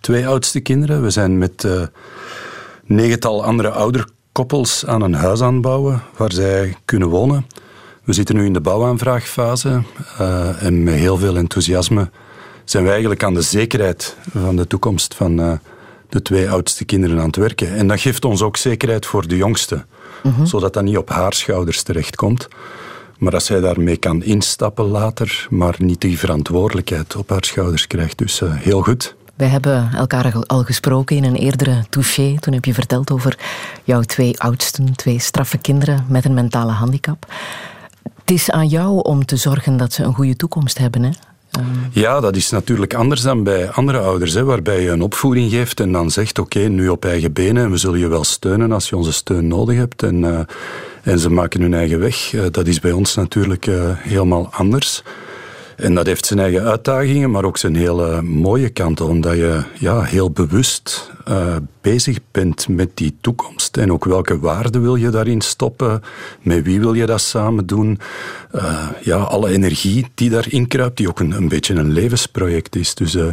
twee 0.00 0.26
oudste 0.26 0.60
kinderen. 0.60 1.02
We 1.02 1.10
zijn 1.10 1.38
met 1.38 1.64
eh 1.64 1.82
negental 2.86 3.44
andere 3.44 3.70
ouderkoppels 3.70 4.86
aan 4.86 5.02
een 5.02 5.14
huis 5.14 5.40
aanbouwen 5.40 6.02
waar 6.16 6.32
zij 6.32 6.76
kunnen 6.84 7.08
wonen. 7.08 7.46
We 8.04 8.12
zitten 8.12 8.36
nu 8.36 8.44
in 8.44 8.52
de 8.52 8.60
bouwaanvraagfase 8.60 9.82
eh, 10.18 10.62
en 10.62 10.82
met 10.82 10.94
heel 10.94 11.16
veel 11.16 11.36
enthousiasme 11.36 12.10
zijn 12.64 12.84
we 12.84 12.90
eigenlijk 12.90 13.22
aan 13.22 13.34
de 13.34 13.42
zekerheid 13.42 14.16
van 14.30 14.56
de 14.56 14.66
toekomst 14.66 15.14
van 15.14 15.40
eh, 15.40 15.52
de 16.08 16.22
twee 16.22 16.50
oudste 16.50 16.84
kinderen 16.84 17.18
aan 17.18 17.26
het 17.26 17.36
werken. 17.36 17.74
En 17.74 17.88
dat 17.88 18.00
geeft 18.00 18.24
ons 18.24 18.42
ook 18.42 18.56
zekerheid 18.56 19.06
voor 19.06 19.28
de 19.28 19.36
jongste, 19.36 19.84
zodat 20.42 20.72
dat 20.72 20.82
niet 20.82 20.96
op 20.96 21.08
haar 21.08 21.32
schouders 21.32 21.82
terechtkomt. 21.82 22.48
Maar 23.18 23.32
dat 23.32 23.42
zij 23.42 23.60
daarmee 23.60 23.96
kan 23.96 24.22
instappen 24.22 24.84
later, 24.84 25.46
maar 25.50 25.74
niet 25.78 26.00
die 26.00 26.18
verantwoordelijkheid 26.18 27.16
op 27.16 27.30
haar 27.30 27.44
schouders 27.44 27.86
krijgt. 27.86 28.18
Dus 28.18 28.40
eh, 28.40 28.54
heel 28.54 28.82
goed. 28.82 29.14
Wij 29.34 29.48
hebben 29.48 29.90
elkaar 29.94 30.32
al 30.46 30.62
gesproken 30.62 31.16
in 31.16 31.24
een 31.24 31.36
eerdere 31.36 31.84
touché. 31.88 32.36
Toen 32.40 32.54
heb 32.54 32.64
je 32.64 32.74
verteld 32.74 33.10
over 33.10 33.38
jouw 33.84 34.00
twee 34.00 34.40
oudsten, 34.40 34.96
twee 34.96 35.18
straffe 35.18 35.58
kinderen 35.58 36.04
met 36.08 36.24
een 36.24 36.34
mentale 36.34 36.72
handicap. 36.72 37.26
Het 38.02 38.30
is 38.30 38.50
aan 38.50 38.68
jou 38.68 39.02
om 39.02 39.24
te 39.24 39.36
zorgen 39.36 39.76
dat 39.76 39.92
ze 39.92 40.02
een 40.02 40.14
goede 40.14 40.36
toekomst 40.36 40.78
hebben, 40.78 41.02
hè? 41.02 41.10
Ja, 41.90 42.20
dat 42.20 42.36
is 42.36 42.50
natuurlijk 42.50 42.94
anders 42.94 43.20
dan 43.20 43.42
bij 43.42 43.70
andere 43.70 43.98
ouders, 43.98 44.32
hè, 44.32 44.44
waarbij 44.44 44.82
je 44.82 44.90
een 44.90 45.02
opvoeding 45.02 45.50
geeft 45.50 45.80
en 45.80 45.92
dan 45.92 46.10
zegt: 46.10 46.38
Oké, 46.38 46.58
nu 46.58 46.88
op 46.88 47.04
eigen 47.04 47.32
benen, 47.32 47.64
en 47.64 47.70
we 47.70 47.76
zullen 47.76 47.98
je 47.98 48.08
wel 48.08 48.24
steunen 48.24 48.72
als 48.72 48.88
je 48.88 48.96
onze 48.96 49.12
steun 49.12 49.48
nodig 49.48 49.76
hebt. 49.76 50.02
En, 50.02 50.24
eh, 50.24 50.40
en 51.02 51.18
ze 51.18 51.30
maken 51.30 51.60
hun 51.60 51.74
eigen 51.74 51.98
weg. 51.98 52.34
Eh, 52.34 52.42
dat 52.50 52.66
is 52.66 52.80
bij 52.80 52.92
ons 52.92 53.14
natuurlijk 53.14 53.66
eh, 53.66 53.90
helemaal 53.96 54.48
anders. 54.52 55.02
En 55.76 55.94
dat 55.94 56.06
heeft 56.06 56.26
zijn 56.26 56.38
eigen 56.38 56.62
uitdagingen, 56.62 57.30
maar 57.30 57.44
ook 57.44 57.58
zijn 57.58 57.76
hele 57.76 58.22
mooie 58.22 58.68
kanten, 58.68 59.06
omdat 59.06 59.34
je 59.34 59.62
ja, 59.78 60.02
heel 60.02 60.30
bewust 60.30 61.10
eh, 61.24 61.56
bezig 61.80 62.18
bent 62.30 62.68
met 62.68 62.90
die 62.94 63.16
toekomst. 63.20 63.76
En 63.76 63.92
ook 63.92 64.04
welke 64.04 64.38
waarden 64.38 64.82
wil 64.82 64.96
je 64.96 65.10
daarin 65.10 65.40
stoppen? 65.40 66.02
Met 66.42 66.64
wie 66.64 66.80
wil 66.80 66.94
je 66.94 67.06
dat 67.06 67.20
samen 67.20 67.66
doen? 67.66 67.98
Eh, 68.50 68.88
ja, 69.02 69.16
alle 69.16 69.50
energie 69.50 70.06
die 70.14 70.30
daarin 70.30 70.68
kruipt, 70.68 70.96
die 70.96 71.08
ook 71.08 71.20
een, 71.20 71.32
een 71.32 71.48
beetje 71.48 71.74
een 71.74 71.92
levensproject 71.92 72.76
is. 72.76 72.94
Dus 72.94 73.14
eh, 73.14 73.26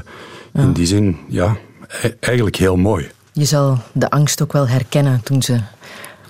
in 0.54 0.74
die 0.74 0.86
zin, 0.86 1.18
ja, 1.28 1.58
e- 2.02 2.16
eigenlijk 2.20 2.56
heel 2.56 2.76
mooi. 2.76 3.12
Je 3.32 3.46
zal 3.46 3.78
de 3.92 4.10
angst 4.10 4.42
ook 4.42 4.54
wel 4.54 4.68
herkennen 4.68 5.22
toen 5.24 5.42
ze 5.42 5.60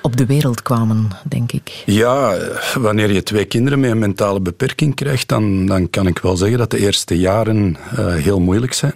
op 0.04 0.18
de 0.18 0.26
wereld 0.26 0.62
kwamen, 0.62 1.10
denk 1.24 1.52
ik. 1.52 1.84
Ja, 1.86 2.38
wanneer 2.80 3.12
je 3.12 3.24
twee 3.24 3.46
kinderen 3.46 3.80
met 3.80 3.92
een 3.92 4.00
mentale 4.00 4.40
beperking 4.40 4.96
krijgt, 4.96 5.28
dan, 5.28 5.66
dan 5.66 5.90
kan 5.90 6.08
ik 6.08 6.20
wel 6.20 6.38
zeggen 6.38 6.58
dat 6.58 6.72
de 6.72 6.80
eerste 6.80 7.18
jaren 7.18 7.78
eh, 7.96 8.14
heel 8.14 8.40
moeilijk 8.40 8.74
zijn. 8.74 8.96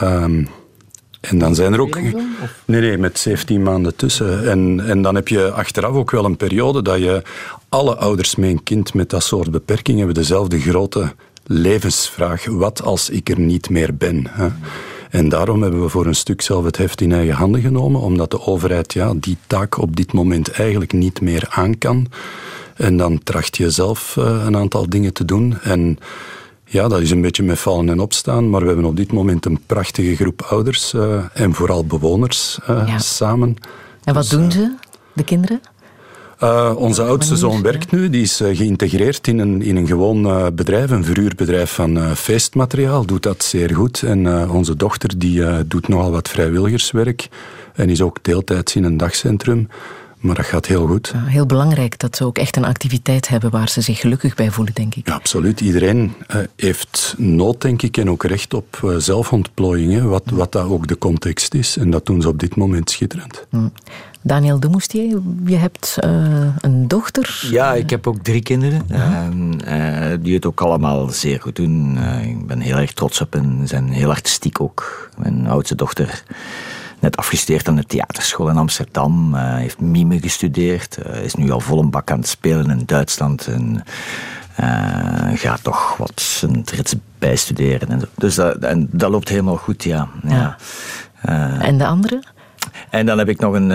Ehm, 0.00 0.44
en 1.20 1.38
dan 1.38 1.54
zijn 1.54 1.72
er 1.72 1.80
ook. 1.80 2.00
Nee, 2.64 2.80
nee, 2.80 2.98
met 2.98 3.18
17 3.18 3.62
maanden 3.62 3.96
tussen. 3.96 4.48
En, 4.50 4.80
en 4.86 5.02
dan 5.02 5.14
heb 5.14 5.28
je 5.28 5.50
achteraf 5.50 5.92
ook 5.92 6.10
wel 6.10 6.24
een 6.24 6.36
periode 6.36 6.82
dat 6.82 6.98
je. 6.98 7.22
Alle 7.68 7.96
ouders 7.96 8.36
met 8.36 8.50
een 8.50 8.62
kind 8.62 8.94
met 8.94 9.10
dat 9.10 9.22
soort 9.22 9.50
beperking 9.50 9.96
hebben 9.96 10.14
dezelfde 10.14 10.60
grote 10.60 11.14
levensvraag. 11.46 12.44
Wat 12.44 12.82
als 12.82 13.10
ik 13.10 13.28
er 13.28 13.40
niet 13.40 13.70
meer 13.70 13.96
ben? 13.96 14.26
Hè? 14.30 14.48
En 15.10 15.28
daarom 15.28 15.62
hebben 15.62 15.82
we 15.82 15.88
voor 15.88 16.06
een 16.06 16.14
stuk 16.14 16.40
zelf 16.42 16.64
het 16.64 16.76
heft 16.76 17.00
in 17.00 17.12
eigen 17.12 17.34
handen 17.34 17.60
genomen, 17.60 18.00
omdat 18.00 18.30
de 18.30 18.40
overheid 18.46 18.92
ja, 18.92 19.12
die 19.16 19.36
taak 19.46 19.78
op 19.78 19.96
dit 19.96 20.12
moment 20.12 20.50
eigenlijk 20.50 20.92
niet 20.92 21.20
meer 21.20 21.46
aan 21.50 21.78
kan. 21.78 22.06
En 22.74 22.96
dan 22.96 23.22
tracht 23.22 23.56
je 23.56 23.70
zelf 23.70 24.16
eh, 24.16 24.42
een 24.46 24.56
aantal 24.56 24.88
dingen 24.88 25.12
te 25.12 25.24
doen. 25.24 25.58
En 25.62 25.98
ja, 26.64 26.88
dat 26.88 27.00
is 27.00 27.10
een 27.10 27.20
beetje 27.20 27.42
met 27.42 27.58
vallen 27.58 27.88
en 27.88 28.00
opstaan, 28.00 28.50
maar 28.50 28.60
we 28.60 28.66
hebben 28.66 28.84
op 28.84 28.96
dit 28.96 29.12
moment 29.12 29.44
een 29.46 29.60
prachtige 29.66 30.16
groep 30.16 30.42
ouders 30.42 30.94
eh, 30.94 31.24
en 31.34 31.54
vooral 31.54 31.84
bewoners 31.84 32.58
eh, 32.66 32.82
Ja. 32.86 32.98
samen. 32.98 33.56
En 34.04 34.14
wat 34.14 34.22
Dus, 34.22 34.32
doen 34.32 34.50
ze, 34.50 34.74
de 35.12 35.24
kinderen? 35.24 35.60
Eh, 36.38 36.74
onze 36.76 37.02
oudste 37.02 37.36
zoon 37.36 37.62
werkt 37.62 37.90
nu, 37.90 38.10
die 38.10 38.22
is 38.22 38.40
eh, 38.40 38.56
geïntegreerd 38.56 39.26
in 39.26 39.38
een, 39.38 39.62
in 39.62 39.76
een 39.76 39.86
gewoon 39.86 40.26
eh, 40.26 40.46
bedrijf, 40.52 40.90
een 40.90 41.04
verhuurbedrijf 41.04 41.70
van 41.70 42.16
feestmateriaal, 42.16 43.04
doet 43.04 43.22
dat 43.22 43.42
zeer 43.42 43.74
goed. 43.74 44.02
En 44.02 44.50
onze 44.50 44.76
dochter 44.76 45.18
die 45.18 45.66
doet 45.66 45.88
nogal 45.88 46.10
wat 46.10 46.28
vrijwilligerswerk 46.28 47.28
en 47.74 47.90
is 47.90 48.00
ook 48.00 48.18
deeltijds 48.22 48.76
in 48.76 48.84
een 48.84 48.96
dagcentrum. 48.96 49.68
Maar 50.20 50.34
dat 50.34 50.44
gaat 50.44 50.66
heel 50.66 50.86
goed. 50.86 51.10
Ja, 51.12 51.24
heel 51.24 51.46
belangrijk 51.46 51.98
dat 51.98 52.16
ze 52.16 52.24
ook 52.24 52.38
echt 52.38 52.56
een 52.56 52.64
activiteit 52.64 53.28
hebben 53.28 53.50
waar 53.50 53.68
ze 53.68 53.80
zich 53.80 54.00
gelukkig 54.00 54.34
bij 54.34 54.50
voelen, 54.50 54.74
denk 54.74 54.94
ik. 54.94 55.08
Ja, 55.08 55.14
absoluut. 55.14 55.60
Iedereen 55.60 56.12
eh, 56.26 56.40
heeft 56.56 57.14
nood, 57.18 57.60
denk 57.60 57.82
ik, 57.82 57.96
en 57.96 58.10
ook 58.10 58.24
recht 58.24 58.54
op 58.54 58.80
eh, 58.82 58.96
zelfontplooiing, 58.96 59.92
hè, 59.92 60.02
wat, 60.02 60.24
wat 60.30 60.52
dat 60.52 60.64
ook 60.64 60.86
de 60.86 60.98
context 60.98 61.54
is. 61.54 61.76
En 61.76 61.90
dat 61.90 62.06
doen 62.06 62.22
ze 62.22 62.28
op 62.28 62.38
dit 62.38 62.56
moment 62.56 62.90
schitterend. 62.90 63.46
Hm. 63.50 63.68
Daniel 64.26 64.60
de 64.60 64.68
Moustier, 64.68 65.20
je 65.44 65.56
hebt 65.56 65.96
eh, 66.00 66.46
een 66.60 66.88
dochter. 66.88 67.48
Ja, 67.50 67.74
ik 67.74 67.90
heb 67.90 68.06
ook 68.06 68.18
drie 68.22 68.42
kinderen. 68.42 68.82
En, 68.88 69.60
eh, 69.64 70.18
die 70.20 70.34
het 70.34 70.46
ook 70.46 70.60
allemaal 70.60 71.08
zeer 71.08 71.40
goed 71.40 71.56
doen. 71.56 71.96
Eh, 71.98 72.28
ik 72.28 72.46
ben 72.46 72.60
heel 72.60 72.76
erg 72.76 72.92
trots 72.92 73.20
op 73.20 73.32
hen. 73.32 73.58
Ze 73.60 73.66
zijn 73.66 73.88
heel 73.88 74.10
artistiek 74.10 74.60
ook. 74.60 75.10
Mijn 75.18 75.46
oudste 75.46 75.74
dochter, 75.74 76.22
net 77.06 77.16
afgestudeerd 77.16 77.68
aan 77.68 77.76
de 77.76 77.84
theaterschool 77.84 78.48
in 78.48 78.56
Amsterdam, 78.56 79.34
eh, 79.34 79.54
heeft 79.54 79.80
mime 79.80 80.20
gestudeerd. 80.20 80.96
eh, 80.96 81.22
is 81.24 81.34
nu 81.34 81.50
al 81.50 81.60
vol 81.60 81.80
een 81.80 81.90
bak 81.90 82.10
aan 82.10 82.18
het 82.18 82.28
spelen 82.28 82.70
in 82.70 82.82
Duitsland. 82.86 83.46
En, 83.46 83.84
eh, 84.54 84.66
gaat 85.34 85.62
toch 85.62 85.96
wat 85.96 86.20
zijn 86.20 86.64
trits 86.64 86.94
bijstuderen. 87.18 87.88
En 87.88 88.00
zo. 88.00 88.06
Dus 88.14 88.34
dat, 88.34 88.56
en 88.56 88.88
dat 88.90 89.10
loopt 89.10 89.28
helemaal 89.28 89.56
goed, 89.56 89.84
ja. 89.84 90.08
ja. 90.26 90.56
En 91.60 91.78
de 91.78 91.86
andere? 91.86 92.22
en 92.90 93.06
dan 93.06 93.18
heb 93.18 93.28
ik 93.28 93.40
nog 93.40 93.54
een, 93.54 93.70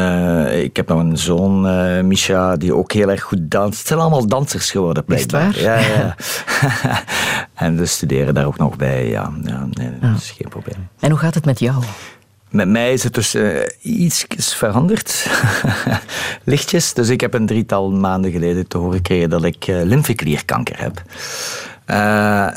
ik 0.63 0.75
heb 0.75 0.87
nog 0.87 0.99
een 0.99 1.17
zoon, 1.17 1.67
eh 1.67 2.03
Misha, 2.03 2.55
die 2.55 2.75
ook 2.75 2.91
heel 2.91 3.09
erg 3.09 3.21
goed 3.21 3.51
danst. 3.51 3.77
Het 3.77 3.87
zijn 3.87 3.99
allemaal 3.99 4.27
dansers 4.27 4.71
geworden, 4.71 5.03
Is 5.07 5.19
het 5.19 5.27
blijkbaar. 5.27 5.63
waar? 5.63 5.81
Ja, 5.81 5.95
ja. 5.95 6.15
en 7.65 7.77
we 7.77 7.85
studeren 7.85 8.33
daar 8.33 8.45
ook 8.45 8.57
nog 8.57 8.75
bij, 8.75 9.09
ja. 9.09 9.31
ja 9.43 9.67
nee, 9.71 9.99
dat 9.99 10.17
is 10.17 10.31
geen 10.37 10.49
probleem. 10.49 10.87
En 10.99 11.09
hoe 11.09 11.19
gaat 11.19 11.33
het 11.33 11.45
met 11.45 11.59
jou? 11.59 11.83
Met 12.51 12.67
mij 12.67 12.93
is 12.93 13.03
het 13.03 13.13
dus 13.13 13.33
eh, 13.33 13.49
iets 13.81 14.25
veranderd. 14.55 15.27
Lichtjes. 16.43 16.93
Dus 16.93 17.09
ik 17.09 17.21
heb 17.21 17.33
een 17.33 17.45
drietal 17.45 17.91
maanden 17.91 18.31
geleden 18.31 18.67
te 18.67 18.77
horen 18.77 18.95
gekregen 18.95 19.29
dat 19.29 19.43
ik 19.43 19.67
eh, 19.67 19.81
lymfeklierkanker 19.83 20.79
heb. 20.79 21.01
Eh, 21.85 22.47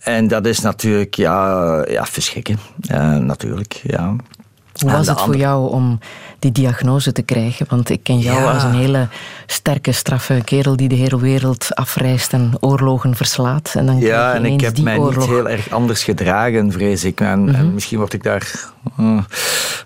en 0.00 0.28
dat 0.28 0.46
is 0.46 0.60
natuurlijk, 0.60 1.14
ja, 1.14 1.84
ja 1.88 2.06
verschrikken. 2.06 2.58
Natuurlijk, 3.20 3.72
ja. 3.72 4.16
Hoe 4.80 4.90
was 4.90 5.06
het 5.06 5.20
voor 5.20 5.36
jou 5.36 5.70
om 5.70 5.98
die 6.42 6.52
diagnose 6.52 7.12
te 7.12 7.22
krijgen? 7.22 7.66
Want 7.68 7.90
ik 7.90 8.02
ken 8.02 8.18
jou 8.18 8.44
als 8.54 8.62
een 8.62 8.74
hele 8.74 9.08
sterke, 9.46 9.92
straffe 9.92 10.40
kerel 10.44 10.76
die 10.76 10.88
de 10.88 10.94
hele 10.94 11.20
wereld 11.20 11.74
afreist 11.74 12.32
en 12.32 12.52
oorlogen 12.60 13.16
verslaat. 13.16 13.72
En 13.76 13.86
dan 13.86 13.98
ja, 14.00 14.34
en 14.34 14.44
ik 14.44 14.60
heb 14.60 14.78
mij 14.78 14.96
oorlog. 14.98 15.16
niet 15.16 15.26
heel 15.28 15.48
erg 15.48 15.70
anders 15.70 16.04
gedragen, 16.04 16.72
vrees 16.72 17.04
ik. 17.04 17.20
En, 17.20 17.44
Mhm. 17.44 17.54
en 17.54 17.74
misschien 17.74 17.98
word 17.98 18.12
ik 18.12 18.22
daar... 18.22 18.70
eh, 18.98 19.18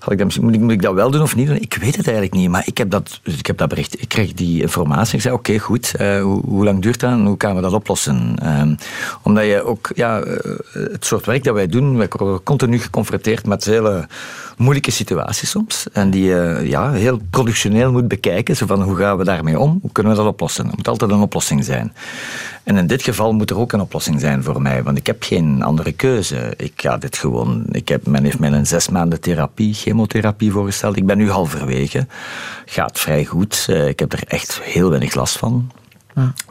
had 0.07 0.15
ik 0.15 0.19
dat, 0.19 0.43
moet, 0.61 0.71
ik, 0.71 0.83
dat 0.83 0.95
wel 0.95 1.11
doen 1.11 1.23
of 1.23 1.37
niet 1.37 1.47
doen? 1.47 1.61
Ik 1.61 1.75
weet 1.75 1.97
het 1.97 2.07
eigenlijk 2.07 2.37
niet. 2.37 2.49
Maar 2.49 2.63
ik 2.67 2.79
heb 2.79 2.91
dat, 2.91 3.21
dus 3.23 3.39
ik 3.39 3.47
heb 3.47 3.59
dat 3.59 3.69
bericht. 3.69 4.03
Ik 4.03 4.09
kreeg 4.09 4.33
die 4.33 4.61
informatie. 4.61 5.15
Ik 5.15 5.21
zei, 5.21 5.35
oké, 5.35 5.59
goed. 5.59 5.95
eh, 5.95 6.23
hoe, 6.23 6.65
lang 6.65 6.83
duurt 6.83 7.01
dat 7.01 7.11
en 7.11 7.27
hoe 7.27 7.35
gaan 7.39 7.55
we 7.55 7.61
dat 7.61 7.73
oplossen? 7.73 8.37
Ehm, 8.43 8.75
omdat 9.23 9.45
je 9.45 9.63
ook... 9.63 9.91
Ja, 9.95 10.21
eh, 10.21 10.51
het 10.73 11.05
soort 11.05 11.27
werk 11.27 11.45
dat 11.45 11.55
wij 11.55 11.67
doen, 11.67 11.97
wij 11.97 12.09
worden 12.11 12.43
continu 12.43 12.79
geconfronteerd 12.79 13.47
met 13.47 13.65
hele 13.65 14.09
moeilijke 14.57 14.91
situaties 14.91 15.51
soms. 15.51 15.87
En 15.93 16.11
die 16.11 16.25
je 16.25 16.61
ja, 16.65 16.93
heel 16.93 17.21
productioneel 17.31 17.93
moet 17.93 18.09
bekijken. 18.09 18.57
Zo 18.57 18.67
van, 18.67 18.83
hoe 18.83 18.97
gaan 18.97 19.17
we 19.17 19.25
daarmee 19.25 19.59
om? 19.59 19.79
Hoe 19.83 19.93
kunnen 19.93 20.13
we 20.13 20.19
dat 20.19 20.29
oplossen? 20.29 20.65
Er 20.65 20.73
moet 20.77 20.89
altijd 20.89 21.11
een 21.11 21.21
oplossing 21.21 21.65
zijn. 21.65 21.93
En 22.67 22.77
in 22.77 22.87
dit 22.87 23.03
geval 23.03 23.33
moet 23.33 23.51
er 23.51 23.59
ook 23.59 23.73
een 23.73 23.81
oplossing 23.81 24.21
zijn 24.21 24.43
voor 24.43 24.63
mij, 24.63 24.83
want 24.83 24.99
ik 24.99 25.07
heb 25.07 25.23
geen 25.23 25.63
andere 25.63 25.93
keuze. 25.93 26.55
Ik 26.57 26.73
ga 26.77 26.97
dit 26.97 27.17
gewoon. 27.17 27.65
Ik 27.71 27.89
heb, 27.89 28.07
men 28.07 28.25
heeft 28.25 28.39
mij 28.39 28.53
een 28.53 28.67
zes 28.67 28.89
maanden 28.89 29.21
therapie, 29.21 29.75
chemotherapie 29.75 30.51
voorgesteld. 30.53 30.97
Ik 30.97 31.07
ben 31.07 31.19
nu 31.19 31.31
halverwege. 31.31 32.07
Gaat 32.65 33.01
vrij 33.01 33.25
goed. 33.25 33.67
Eh, 33.69 33.89
Ik 33.89 33.99
heb 33.99 34.13
er 34.13 34.23
echt 34.27 34.61
heel 34.63 34.89
weinig 34.91 35.15
last 35.15 35.39
van. 35.39 35.71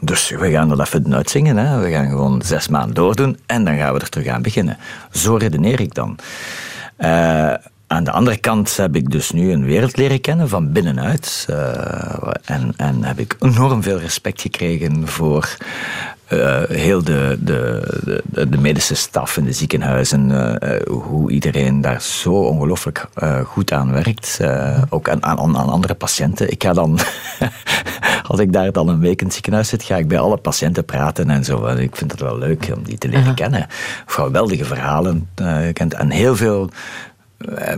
Dus 0.00 0.30
we 0.30 0.50
gaan 0.50 0.68
dat 0.68 0.80
even 0.80 1.14
uitzingen. 1.14 1.56
Hè. 1.56 1.78
We 1.80 1.90
gaan 1.90 2.08
gewoon 2.08 2.42
zes 2.44 2.68
maanden 2.68 2.94
doordoen 2.94 3.38
en 3.46 3.64
dan 3.64 3.76
gaan 3.76 3.94
we 3.94 4.00
er 4.00 4.08
terug 4.08 4.26
aan 4.26 4.42
beginnen. 4.42 4.76
Zo 5.12 5.34
redeneer 5.36 5.80
ik 5.80 5.94
dan. 5.94 6.18
Eh, 6.96 7.52
aan 7.86 8.04
de 8.04 8.10
andere 8.10 8.36
kant 8.36 8.76
heb 8.76 8.96
ik 8.96 9.10
dus 9.10 9.30
nu 9.30 9.52
een 9.52 9.64
wereld 9.64 9.96
leren 9.96 10.20
kennen 10.20 10.48
van 10.48 10.72
binnenuit. 10.72 11.46
Eh, 11.48 12.30
en, 12.44 12.72
en 12.76 13.04
heb 13.04 13.18
ik 13.18 13.36
enorm 13.40 13.82
veel 13.82 13.98
respect 13.98 14.40
gekregen 14.40 15.08
voor 15.08 15.56
eh, 16.26 16.62
heel 16.68 17.04
de, 17.04 17.38
de, 17.40 17.82
de, 18.24 18.48
de 18.48 18.58
medische 18.58 18.94
staf 18.94 19.36
in 19.36 19.44
de 19.44 19.52
ziekenhuizen. 19.52 20.58
eh, 20.60 20.92
hoe 20.92 21.30
iedereen 21.30 21.80
daar 21.80 22.02
zo 22.02 22.32
ongelooflijk 22.32 23.06
goed 23.44 23.72
aan 23.72 23.92
werkt. 23.92 24.40
Ook 24.88 25.08
aan, 25.08 25.24
aan, 25.24 25.38
aan 25.38 25.68
andere 25.68 25.94
patiënten. 25.94 26.50
Ik 26.50 26.62
ga 26.62 26.72
dan, 26.72 26.98
als 28.30 28.40
ik 28.40 28.52
daar 28.52 28.72
dan 28.72 28.88
een 28.88 29.00
week 29.00 29.20
in 29.20 29.26
het 29.26 29.34
ziekenhuis 29.34 29.68
zit, 29.68 29.82
ga 29.82 29.96
ik 29.96 30.08
bij 30.08 30.18
alle 30.18 30.36
patiënten 30.36 30.84
praten 30.84 31.30
en 31.30 31.44
zo. 31.44 31.64
En 31.64 31.78
ik 31.78 31.96
vind 31.96 32.10
het 32.10 32.20
wel 32.20 32.38
leuk 32.38 32.70
om 32.76 32.82
die 32.82 32.98
te 32.98 33.08
leren 33.08 33.34
kennen. 33.34 33.66
Geweldige 34.06 34.64
verhalen. 34.64 35.28
kent 35.72 35.94
en 35.94 36.10
heel 36.10 36.36
veel 36.36 36.70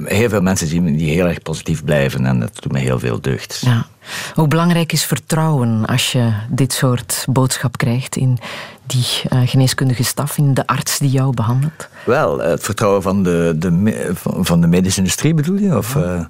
heel 0.05 0.29
veel 0.29 0.41
mensen 0.41 0.69
die, 0.69 0.97
die 0.97 1.11
heel 1.11 1.27
erg 1.27 1.43
positief 1.43 1.85
blijven 1.85 2.27
en 2.27 2.41
dat 2.41 2.63
doet 2.63 2.73
me 2.73 2.79
heel 2.79 2.99
veel 2.99 3.21
deugd. 3.21 3.63
Ja. 3.65 3.87
Hoe 4.35 4.49
belangrijk 4.49 4.93
is 4.93 5.05
vertrouwen 5.05 5.87
als 5.87 6.13
je 6.13 6.33
dit 6.49 6.73
soort 6.73 7.25
boodschap 7.29 7.77
krijgt 7.77 8.17
in 8.17 8.39
die 8.87 9.07
eh, 9.29 9.41
geneeskundige 9.45 10.05
staf, 10.05 10.39
in 10.39 10.55
de 10.55 10.67
arts 10.67 10.99
die 10.99 11.11
jou 11.11 11.35
behandelt? 11.35 11.89
Wel, 12.05 12.39
het 12.39 12.63
vertrouwen 12.63 13.03
van 13.03 13.23
de, 13.23 13.55
de, 13.57 14.11
van 14.23 14.61
de 14.61 14.67
medische 14.67 14.99
industrie 14.99 15.35
bedoel 15.35 15.59
je? 15.59 15.77
Of, 15.77 15.97
eh? 15.97 16.21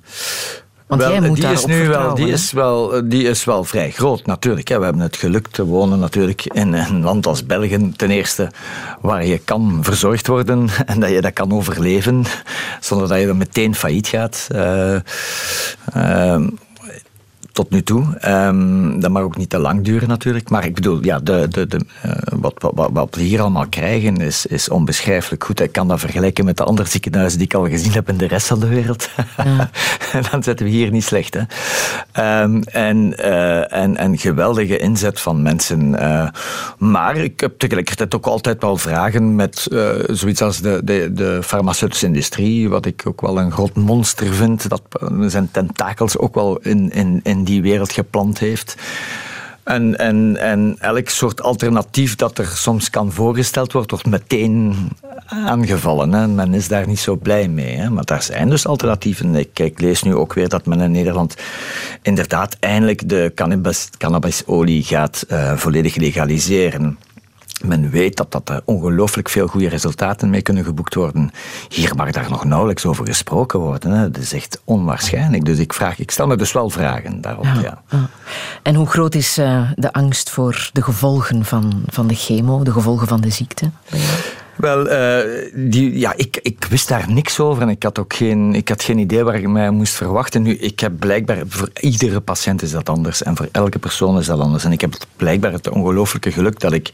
Want 0.89 1.01
wel, 1.01 1.11
jij 1.11 1.21
moet 1.21 1.37
die 1.37 1.51
is 1.51 1.65
nu 1.65 1.89
wel, 1.89 2.15
die 2.15 2.29
is 2.29 2.53
wel, 2.53 2.95
eh, 2.95 3.03
die 3.05 3.29
is 3.29 3.45
wel 3.45 3.65
vrij 3.65 3.91
groot 3.91 4.27
natuurlijk. 4.27 4.69
Hè. 4.69 4.79
We 4.79 4.85
hebben 4.85 5.03
het 5.03 5.17
geluk 5.17 5.49
te 5.49 5.65
wonen 5.65 5.99
natuurlijk 5.99 6.45
in 6.45 6.73
een 6.73 7.03
land 7.03 7.27
als 7.27 7.47
België 7.47 7.93
ten 7.97 8.11
eerste, 8.11 8.51
waar 9.01 9.25
je 9.25 9.39
kan 9.39 9.79
verzorgd 9.83 10.27
worden 10.27 10.69
en 10.87 11.01
dat 11.01 11.11
je 11.11 11.21
dat 11.21 11.33
kan 11.33 11.53
overleven 11.53 12.25
zonder 12.81 13.09
dat 13.09 13.21
je 13.21 13.27
dan 13.27 13.37
meteen 13.37 13.75
failliet 13.75 14.07
gaat. 14.07 14.49
Ehm, 15.93 16.49
tot 17.59 17.71
nu 17.71 17.83
toe. 17.83 18.17
Ehm, 18.21 19.01
dat 19.01 19.11
mag 19.11 19.23
ook 19.23 19.37
niet 19.37 19.51
te 19.51 19.59
lang 19.59 19.85
duren 19.85 20.09
natuurlijk. 20.09 20.51
Maar 20.51 20.65
ik 20.65 20.75
bedoel, 20.75 21.05
ja, 21.05 21.19
de, 21.19 21.47
de, 21.51 21.67
de, 21.67 21.81
eh, 22.03 22.11
wat, 22.41 22.55
wat, 22.75 22.91
wat- 22.93 23.15
we 23.15 23.23
hier 23.23 23.41
allemaal 23.41 23.69
krijgen 23.69 24.17
is, 24.17 24.47
is 24.47 24.69
onbeschrijfelijk 24.69 25.45
goed. 25.45 25.61
Ik 25.61 25.73
kan 25.73 25.89
dat 25.89 26.01
vergelijken 26.01 26.45
met 26.45 26.57
de 26.57 26.65
andere 26.65 26.89
ziekenhuizen 26.89 27.39
die 27.39 27.47
ik 27.47 27.55
al 27.55 27.69
gezien 27.69 27.93
heb 27.93 28.09
in 28.09 28.17
de 28.17 28.27
rest 28.27 28.47
van 28.47 28.61
de 28.61 28.69
wereld. 28.69 29.09
Dan 30.31 30.43
zitten 30.43 30.67
we 30.67 30.73
hier 30.73 30.91
niet 30.91 31.05
slecht. 31.05 31.35
Hè? 31.35 31.41
Ehm, 32.13 32.61
en, 32.63 33.19
eh, 33.19 33.73
en, 33.83 33.97
en 33.97 34.19
geweldige 34.19 34.79
inzet 34.79 35.21
van 35.21 35.43
mensen. 35.43 35.95
eh, 35.95 36.29
maar 36.79 37.17
ik 37.17 37.41
heb 37.41 37.59
tegelijkertijd 37.59 38.15
ook 38.15 38.27
altijd 38.27 38.63
wel 38.63 38.77
vragen 38.77 39.35
met 39.35 39.67
zoiets 40.11 40.43
als 40.43 40.61
de, 40.61 40.81
de, 40.85 41.11
de 41.15 41.39
farmaceutische 41.43 42.07
industrie, 42.07 42.69
wat 42.69 42.87
ik 42.87 43.03
ook 43.07 43.21
wel 43.21 43.39
een 43.39 43.53
groot 43.53 43.75
monster 43.77 44.33
vind, 44.35 44.69
dat 44.69 44.83
zijn 45.27 45.49
tentakels 45.51 46.19
ook 46.19 46.35
wel 46.35 46.59
in, 46.59 46.91
in, 46.91 47.21
in 47.23 47.45
die 47.49 47.63
wereld 47.63 47.93
geplant 47.93 48.39
heeft. 48.39 48.77
En, 49.63 49.99
en, 49.99 50.37
en 50.37 50.77
elk 50.79 51.09
soort 51.09 51.43
alternatief 51.43 52.17
dat 52.17 52.39
er 52.39 52.47
soms 52.47 52.91
kan 52.91 53.13
voorgesteld 53.13 53.73
wordt, 53.73 53.91
wordt 53.91 54.07
meteen 54.07 54.75
aangevallen. 55.27 56.13
Hè. 56.13 56.27
Men 56.27 56.55
is 56.55 56.69
daar 56.69 56.87
niet 56.87 56.99
zo 56.99 57.17
blij 57.17 57.49
mee. 57.49 57.77
Hè. 57.77 57.91
Maar 57.91 58.05
daar 58.05 58.23
zijn 58.23 58.49
dus 58.49 58.67
alternatieven. 58.67 59.35
Ik, 59.35 59.59
ik 59.59 59.81
lees 59.81 60.03
nu 60.03 60.15
ook 60.15 60.35
weer 60.35 60.49
dat 60.49 60.67
men 60.67 60.81
in 60.81 60.91
Nederland 60.91 61.37
inderdaad 62.03 62.57
eindelijk 62.61 63.09
de 63.09 63.33
cannabis, 63.35 63.89
cannabisolie 63.99 64.83
gaat 64.83 65.25
eh, 65.29 65.57
volledig 65.57 65.97
legaliseren. 65.97 66.99
Men 67.65 67.91
weet 67.91 68.17
dat, 68.17 68.33
dat 68.33 68.49
er 68.49 68.63
ongelooflijk 68.65 69.29
veel 69.29 69.47
goede 69.47 69.69
resultaten 69.69 70.31
mee 70.31 70.43
kunnen 70.43 70.65
geboekt 70.65 70.95
worden. 70.95 71.31
Hier 71.69 71.95
mag 71.97 72.11
daar 72.11 72.31
nog 72.31 72.45
nauwelijks 72.45 72.87
over 72.87 73.07
gesproken 73.07 73.59
worden. 73.59 73.91
Hè. 73.91 74.11
Dat 74.11 74.23
is 74.23 74.33
echt 74.33 74.61
onwaarschijnlijk. 74.65 75.45
Dus 75.45 75.59
ik, 75.59 75.73
vraag, 75.73 75.99
ik 75.99 76.11
stel 76.11 76.27
me 76.27 76.37
dus 76.37 76.53
wel 76.53 76.71
vragen 76.71 77.21
daarop. 77.21 77.45
Ja. 77.45 77.83
Ja. 77.91 78.09
En 78.63 78.75
hoe 78.75 78.87
groot 78.87 79.15
is 79.15 79.39
eh, 79.39 79.71
de 79.75 79.93
angst 79.93 80.31
voor 80.31 80.71
de 80.73 80.83
gevolgen 80.83 81.45
van, 81.45 81.83
van 81.87 82.07
de 82.07 82.15
chemo, 82.15 82.63
de 82.63 82.73
gevolgen 82.73 83.07
van 83.07 83.21
de 83.21 83.31
ziekte? 83.31 83.71
Wel, 84.59 84.89
eh, 84.89 85.51
die, 85.55 85.99
ja, 85.99 86.13
ik, 86.17 86.39
ik 86.43 86.67
wist 86.71 86.89
daar 86.89 87.11
niks 87.11 87.41
over 87.41 87.63
en 87.63 87.69
ik 87.69 87.83
had 87.83 87.99
ook 87.99 88.15
geen, 88.15 88.55
ik 88.55 88.69
had 88.69 88.83
geen 88.83 88.99
idee 88.99 89.25
waar 89.25 89.35
ik 89.35 89.49
mij 89.49 89.71
moest 89.71 89.95
verwachten. 89.95 90.43
Nu, 90.43 90.57
ik 90.57 90.81
heb 90.81 90.93
blijkbaar, 90.99 91.43
voor 91.49 91.69
iedere 91.81 92.21
patiënt 92.21 92.63
is 92.63 92.71
dat 92.71 92.89
anders 92.89 93.23
en 93.23 93.37
voor 93.37 93.49
elke 93.53 93.79
persoon 93.79 94.19
is 94.19 94.27
dat 94.27 94.41
anders. 94.41 94.65
En 94.65 94.73
ik 94.73 94.81
heb 94.81 94.95
blijkbaar 95.17 95.53
het 95.53 95.69
ongelooflijke 95.69 96.33
geluk 96.33 96.61
dat 96.61 96.73
ik 96.73 96.91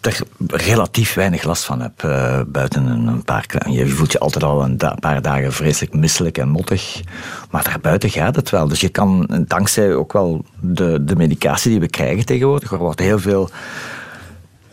er 0.00 0.20
relatief 0.46 1.14
weinig 1.14 1.42
last 1.42 1.64
van 1.64 1.80
heb. 1.80 2.04
eh, 2.04 2.40
buiten 2.46 2.86
een, 2.86 3.24
paar. 3.24 3.46
Je 3.70 3.88
voelt 3.88 4.12
je 4.12 4.18
altijd 4.18 4.44
al 4.44 4.64
een 4.64 4.78
paar 5.00 5.22
dagen 5.22 5.52
vreselijk 5.52 5.94
misselijk 5.94 6.38
en 6.38 6.48
mottig. 6.48 7.00
Maar 7.50 7.64
daarbuiten 7.64 8.10
gaat 8.10 8.36
het 8.36 8.50
wel. 8.50 8.68
Dus 8.68 8.80
je 8.80 8.88
kan, 8.88 9.44
dankzij 9.46 9.94
ook 9.94 10.12
wel 10.12 10.44
de, 10.60 11.04
de 11.04 11.16
medicatie 11.16 11.70
die 11.70 11.80
we 11.80 11.88
krijgen 11.88 12.24
tegenwoordig, 12.24 12.72
er 12.72 12.78
wordt 12.78 13.00
heel 13.00 13.18
veel 13.18 13.50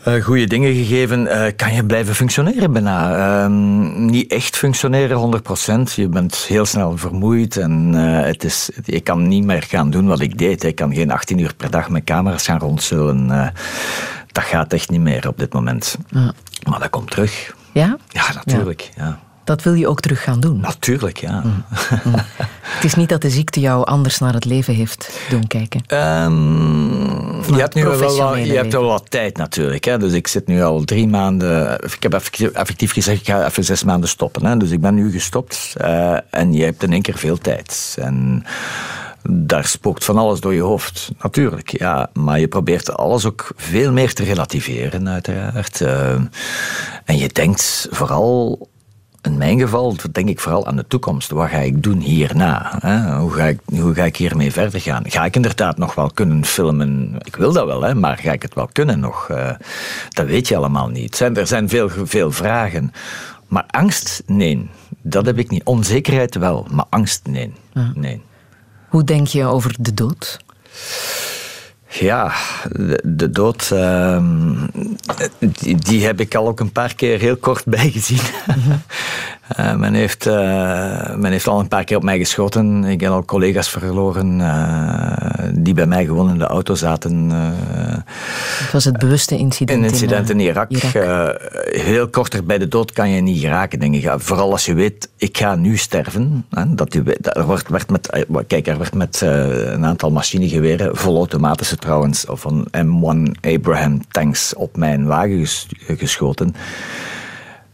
eh 0.04 0.22
goede 0.24 0.46
dingen 0.46 0.74
gegeven, 0.74 1.26
eh, 1.26 1.52
kan 1.56 1.74
je 1.74 1.84
blijven 1.84 2.14
functioneren 2.14 2.72
bijna. 2.72 3.16
Ehm, 3.16 4.04
niet 4.06 4.32
echt 4.32 4.56
functioneren, 4.56 5.16
100%. 5.16 5.92
Je 5.92 6.08
bent 6.08 6.36
heel 6.36 6.64
snel 6.64 6.96
vermoeid 6.96 7.56
en 7.56 7.94
eh, 7.94 8.26
het 8.26 8.44
is, 8.44 8.70
je 8.84 9.00
kan 9.00 9.28
niet 9.28 9.44
meer 9.44 9.62
gaan 9.62 9.90
doen 9.90 10.06
wat 10.06 10.20
ik 10.20 10.38
deed. 10.38 10.64
Ik 10.64 10.74
kan 10.74 10.94
geen 10.94 11.10
18 11.10 11.38
uur 11.38 11.54
per 11.56 11.70
dag 11.70 11.88
met 11.88 12.04
camera's 12.04 12.44
gaan 12.44 12.58
rondzullen. 12.58 13.52
Dat 14.32 14.44
gaat 14.44 14.72
echt 14.72 14.90
niet 14.90 15.00
meer 15.00 15.28
op 15.28 15.38
dit 15.38 15.52
moment. 15.52 15.96
Ja. 16.08 16.32
Maar 16.68 16.78
dat 16.78 16.90
komt 16.90 17.10
terug. 17.10 17.54
Ja? 17.72 17.96
Ja, 18.08 18.32
natuurlijk. 18.32 18.90
Ja. 18.96 19.18
Dat 19.50 19.62
wil 19.62 19.74
je 19.74 19.88
ook 19.88 20.00
terug 20.00 20.22
gaan 20.22 20.40
doen. 20.40 20.60
Natuurlijk, 20.60 21.16
ja. 21.16 21.42
Het 22.62 22.84
is 22.84 22.94
niet 22.94 23.08
dat 23.08 23.22
de 23.22 23.30
ziekte 23.30 23.60
jou 23.60 23.84
anders 23.84 24.18
naar 24.18 24.32
het 24.32 24.44
leven 24.44 24.74
heeft 24.74 25.20
doen 25.30 25.46
kijken. 25.46 25.82
Ehm, 25.86 27.54
je 27.54 27.60
hebt 27.60 27.74
nu 27.74 27.84
wel, 27.84 28.16
wat, 28.16 28.46
je 28.46 28.54
hebt 28.56 28.72
wel 28.72 28.84
wat 28.84 29.10
tijd 29.10 29.36
natuurlijk. 29.36 29.84
Hè? 29.84 29.98
Dus 29.98 30.12
ik 30.12 30.26
zit 30.26 30.46
nu 30.46 30.62
al 30.62 30.84
drie 30.84 31.08
maanden. 31.08 31.80
Ik 31.84 32.02
heb 32.02 32.14
effectief, 32.52 32.92
gezegd, 32.92 33.20
ik 33.20 33.26
ga 33.26 33.46
even 33.46 33.64
zes 33.64 33.84
maanden 33.84 34.08
stoppen. 34.08 34.44
Hè? 34.46 34.56
Dus 34.56 34.70
ik 34.70 34.80
ben 34.80 34.94
nu 34.94 35.10
gestopt. 35.10 35.74
eh, 35.76 36.16
en 36.30 36.52
je 36.52 36.64
hebt 36.64 36.82
in 36.82 36.92
één 36.92 37.02
keer 37.02 37.18
veel 37.18 37.38
tijd. 37.38 37.96
En 38.00 38.44
daar 39.30 39.64
spookt 39.64 40.04
van 40.04 40.18
alles 40.18 40.40
door 40.40 40.54
je 40.54 40.62
hoofd. 40.62 41.10
Natuurlijk, 41.22 41.78
ja. 41.78 42.10
Maar 42.12 42.40
je 42.40 42.48
probeert 42.48 42.96
alles 42.96 43.24
ook 43.24 43.50
veel 43.56 43.92
meer 43.92 44.14
te 44.14 44.24
relativeren, 44.24 45.08
uiteraard. 45.08 45.80
Eh, 45.80 46.10
en 47.04 47.16
je 47.18 47.28
denkt 47.28 47.88
vooral 47.90 48.68
in 49.22 49.38
mijn 49.38 49.58
geval 49.58 49.96
denk 50.12 50.28
ik 50.28 50.40
vooral 50.40 50.66
aan 50.66 50.76
de 50.76 50.86
toekomst. 50.86 51.30
Wat 51.30 51.48
ga 51.48 51.58
ik 51.58 51.82
doen 51.82 51.98
hierna? 51.98 52.78
Hè? 52.80 53.16
Hoe, 53.16 53.30
ga 53.30 53.44
ik, 53.44 53.60
hoe 53.64 53.94
ga 53.94 54.04
ik 54.04 54.16
hiermee 54.16 54.52
verder 54.52 54.80
gaan? 54.80 55.02
Ga 55.06 55.24
ik 55.24 55.36
inderdaad 55.36 55.78
nog 55.78 55.94
wel 55.94 56.10
kunnen 56.10 56.44
filmen? 56.44 57.16
Ik 57.22 57.36
wil 57.36 57.52
dat 57.52 57.66
wel, 57.66 57.82
hè? 57.82 57.94
maar 57.94 58.18
ga 58.18 58.32
ik 58.32 58.42
het 58.42 58.54
wel 58.54 58.68
kunnen 58.72 59.00
nog? 59.00 59.28
Eh, 59.28 59.50
dat 60.08 60.26
weet 60.26 60.48
je 60.48 60.56
allemaal 60.56 60.88
niet. 60.88 61.16
Zijn, 61.16 61.36
er 61.36 61.46
zijn 61.46 61.68
veel, 61.68 61.88
veel 62.04 62.32
vragen. 62.32 62.92
Maar 63.48 63.64
angst, 63.66 64.22
nee. 64.26 64.68
Dat 65.02 65.26
heb 65.26 65.38
ik 65.38 65.50
niet. 65.50 65.64
Onzekerheid 65.64 66.34
wel, 66.34 66.66
maar 66.70 66.86
angst, 66.90 67.26
nee. 67.26 67.52
nee. 67.94 68.22
Hoe 68.88 69.04
denk 69.04 69.26
je 69.26 69.44
over 69.44 69.74
de 69.78 69.94
dood? 69.94 70.38
Ja, 71.90 72.32
de, 73.04 73.30
dood, 73.30 73.70
ehm, 73.72 74.66
die, 75.38 75.76
die 75.76 76.04
heb 76.04 76.20
ik 76.20 76.34
al 76.34 76.48
ook 76.48 76.60
een 76.60 76.72
paar 76.72 76.94
keer 76.94 77.18
heel 77.18 77.36
kort 77.36 77.64
bijgezien. 77.76 78.20
Uh, 79.58 79.74
men, 79.74 79.94
heeft, 79.94 80.26
uh, 80.26 81.14
men 81.14 81.30
heeft 81.30 81.46
al 81.46 81.60
een 81.60 81.68
paar 81.68 81.84
keer 81.84 81.96
op 81.96 82.02
mij 82.02 82.18
geschoten. 82.18 82.84
Ik 82.84 83.00
heb 83.00 83.10
al 83.10 83.24
collega's 83.24 83.70
verloren 83.70 84.38
uh, 84.38 85.48
die 85.54 85.74
bij 85.74 85.86
mij 85.86 86.04
gewoon 86.04 86.30
in 86.30 86.38
de 86.38 86.46
auto 86.46 86.74
zaten. 86.74 87.30
het 87.30 88.72
was 88.72 88.84
het 88.84 88.98
bewuste 88.98 89.36
incident. 89.36 89.78
Een 89.78 89.90
incident 89.90 90.30
in, 90.30 90.40
Irak. 90.40 90.70
Irak. 90.70 91.04
heel 91.70 92.08
korter 92.08 92.44
bij 92.44 92.58
de 92.58 92.68
dood 92.68 92.92
kan 92.92 93.10
je 93.10 93.20
niet 93.20 93.40
geraken, 93.40 93.78
denk 93.78 93.94
ik. 93.94 94.12
Vooral 94.16 94.50
als 94.50 94.66
je 94.66 94.74
weet, 94.74 95.08
ik 95.16 95.38
ga 95.38 95.54
nu 95.54 95.76
sterven. 95.76 96.46
Hè, 96.50 96.74
dat 96.74 96.94
u, 96.94 97.02
er 97.22 97.44
wordt, 97.44 97.68
werd 97.68 97.90
met, 97.90 98.26
kijk, 98.46 98.66
er 98.66 98.78
werd 98.78 98.94
met 98.94 99.20
een 99.20 99.84
aantal 99.84 100.10
machinegeweren, 100.10 100.96
volautomatische 100.96 101.76
trouwens, 101.76 102.24
van 102.28 102.66
M1 102.76 103.40
Abraham 103.40 104.00
tanks 104.10 104.54
op 104.54 104.76
mijn 104.76 105.06
wagen 105.06 105.46
geschoten 105.86 106.54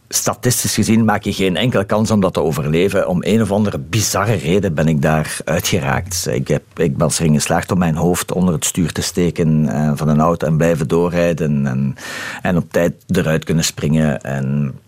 statistisch 0.09 0.73
gezien 0.73 1.05
maak 1.05 1.23
je 1.23 1.33
geen 1.33 1.55
enkele 1.55 1.85
kans 1.85 2.11
om 2.11 2.19
dat 2.19 2.33
te 2.33 2.41
overleven. 2.41 3.07
Om 3.07 3.17
een 3.21 3.41
of 3.41 3.51
andere 3.51 3.79
bizarre 3.79 4.33
reden 4.33 4.73
ben 4.73 4.87
ik 4.87 5.01
daar 5.01 5.37
uitgeraakt. 5.45 6.27
Ik, 6.29 6.47
heb, 6.47 6.63
ik 6.75 6.97
ben 6.97 7.09
erin 7.09 7.33
geslaagd 7.33 7.71
om 7.71 7.77
mijn 7.77 7.95
hoofd 7.95 8.31
onder 8.31 8.53
het 8.53 8.65
stuur 8.65 8.91
te 8.91 9.01
steken 9.01 9.69
eh, 9.69 9.91
van 9.95 10.07
een 10.07 10.19
auto 10.19 10.47
en 10.47 10.57
blijven 10.57 10.87
doorrijden. 10.87 11.67
En, 11.67 11.95
en 12.41 12.57
op 12.57 12.71
tijd 12.71 12.93
eruit 13.07 13.43
kunnen 13.43 13.63
springen. 13.63 14.21
En 14.21 14.79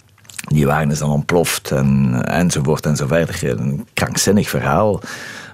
die 0.48 0.66
wagen 0.66 0.92
is 0.92 1.00
dan 1.00 1.12
ontploft 1.12 1.72
en, 1.72 2.22
enzovoort 2.24 2.86
en 2.86 2.96
zo 2.96 3.08
verder. 3.08 3.60
Een 3.60 3.88
krankzinnig 3.94 4.50
verhaal. 4.50 5.02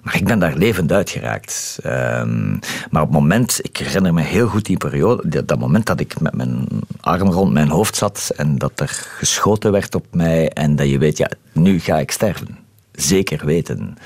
Maar 0.06 0.15
ik 0.15 0.26
ben 0.26 0.40
daar 0.40 0.56
levend 0.56 0.91
uitgeraakt. 0.91 1.80
Um, 1.86 2.60
maar 2.90 3.02
op 3.02 3.07
het 3.07 3.19
moment, 3.19 3.60
ik 3.61 3.77
herinner 3.77 4.14
me 4.14 4.22
heel 4.22 4.48
goed 4.48 4.65
die 4.65 4.77
periode, 4.77 5.45
dat 5.45 5.60
moment 5.60 5.86
dat 5.86 5.99
ik 5.99 6.19
met 6.19 6.36
mijn 6.36 6.68
arm 6.99 7.32
rond 7.32 7.53
mijn 7.53 7.69
hoofd 7.69 7.95
zat 7.95 8.32
en 8.36 8.57
dat 8.57 8.80
er 8.80 8.88
geschoten 9.18 9.72
werd 9.72 9.95
op 9.95 10.06
mij 10.11 10.49
en 10.49 10.76
dat 10.76 10.90
je 10.90 10.98
weet, 10.98 11.18
ja, 11.18 11.30
nu 11.52 11.80
ga 11.80 11.98
ik 11.98 12.11
sterven. 12.11 12.57
Zeker 12.91 13.45
weten. 13.45 13.98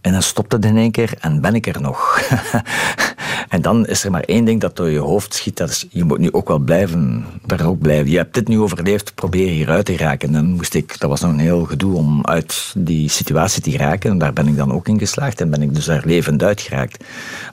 En 0.00 0.12
dan 0.12 0.22
stopt 0.22 0.52
het 0.52 0.64
in 0.64 0.76
één 0.76 0.90
keer 0.90 1.14
en 1.20 1.40
ben 1.40 1.54
ik 1.54 1.66
er 1.66 1.80
nog. 1.80 2.22
en 3.48 3.62
dan 3.62 3.86
is 3.86 4.04
er 4.04 4.10
maar 4.10 4.22
één 4.22 4.44
ding 4.44 4.60
dat 4.60 4.76
door 4.76 4.90
je 4.90 4.98
hoofd 4.98 5.34
schiet. 5.34 5.56
Dat 5.56 5.70
is, 5.70 5.86
je 5.90 6.04
moet 6.04 6.18
nu 6.18 6.32
ook 6.32 6.48
wel 6.48 6.58
blijven, 6.58 7.24
daar 7.46 7.66
ook 7.66 7.78
blijven. 7.78 8.10
Je 8.10 8.16
hebt 8.16 8.34
dit 8.34 8.48
nu 8.48 8.58
overleefd, 8.58 9.14
probeer 9.14 9.48
hieruit 9.48 9.84
te 9.84 9.96
raken. 9.96 10.28
En 10.28 10.34
dan 10.34 10.52
moest 10.52 10.74
ik, 10.74 11.00
dat 11.00 11.10
was 11.10 11.20
nog 11.20 11.30
een 11.30 11.38
heel 11.38 11.64
gedoe 11.64 11.96
om 11.96 12.26
uit 12.26 12.72
die 12.76 13.08
situatie 13.08 13.62
te 13.62 13.76
raken. 13.76 14.10
En 14.10 14.18
daar 14.18 14.32
ben 14.32 14.46
ik 14.46 14.56
dan 14.56 14.72
ook 14.72 14.88
in 14.88 14.98
geslaagd 14.98 15.40
en 15.40 15.50
ben 15.50 15.62
ik 15.62 15.74
dus 15.74 15.84
daar 15.84 16.02
levend 16.04 16.42
uit 16.42 16.60
geraakt. 16.60 17.04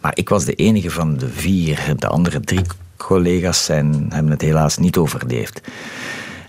Maar 0.02 0.11
ik 0.15 0.30
was 0.30 0.45
de 0.45 0.53
enige 0.53 0.90
van 0.90 1.18
de 1.18 1.30
vier. 1.30 1.94
De 1.98 2.07
andere 2.07 2.40
drie 2.40 2.65
collega's 2.98 3.65
zijn, 3.65 4.06
hebben 4.10 4.32
het 4.32 4.41
helaas 4.41 4.78
niet 4.78 4.98
overleefd. 4.98 5.61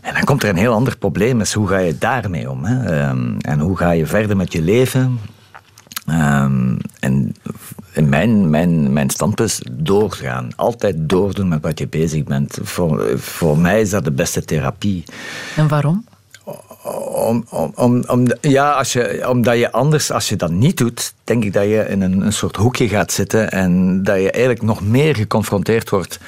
En 0.01 0.15
dan 0.15 0.25
komt 0.25 0.43
er 0.43 0.49
een 0.49 0.57
heel 0.57 0.73
ander 0.73 0.97
probleem, 0.97 1.41
is 1.41 1.53
hoe 1.53 1.69
ga 1.69 1.79
je 1.79 1.99
daarmee 1.99 2.51
om? 2.51 2.65
Hè? 2.65 3.01
Ehm, 3.01 3.39
en 3.41 3.61
hoe 3.61 3.77
ga 3.77 3.91
je 3.91 4.07
verder 4.07 4.37
met 4.37 4.53
je 4.53 4.62
leven? 4.62 5.19
Um, 6.10 6.76
en 7.01 7.35
in 7.93 8.09
mijn, 8.09 8.51
mijn, 8.51 8.93
mijn 8.93 9.10
standpunt 9.10 9.48
is 9.48 9.60
doorgaan. 9.72 10.48
Altijd 10.56 10.94
doordoen 10.98 11.48
met 11.48 11.62
wat 11.62 11.78
je 11.78 11.89
bezig 11.89 12.24
bent. 12.24 12.59
Voor, 12.62 13.18
voor 13.18 13.59
mij 13.59 13.80
is 13.80 13.90
dat 13.90 14.05
de 14.05 14.12
beste 14.12 14.44
therapie. 14.44 15.05
En 15.56 15.68
waarom? 15.68 16.05
Om, 17.14 17.44
om, 17.51 17.72
om, 17.74 18.05
om, 18.06 18.26
ja, 18.40 18.70
als 18.70 18.93
je, 18.93 19.28
omdat 19.28 19.59
je 19.59 19.72
anders, 19.72 20.10
als 20.10 20.28
je 20.28 20.36
dat 20.36 20.51
niet 20.51 20.76
doet, 20.76 21.14
denk 21.24 21.44
ik 21.44 21.52
dat 21.52 21.64
je 21.64 21.86
in 21.89 22.02
een, 22.02 22.20
een 22.20 22.32
soort 22.32 22.56
hoekje 22.56 22.89
gaat 22.89 23.12
zitten 23.12 23.51
en 23.51 24.02
dat 24.02 24.16
je 24.16 24.30
eigenlijk 24.30 24.62
nog 24.62 24.80
meer 24.82 25.16
geconfronteerd 25.16 25.90
wordt 25.90 26.18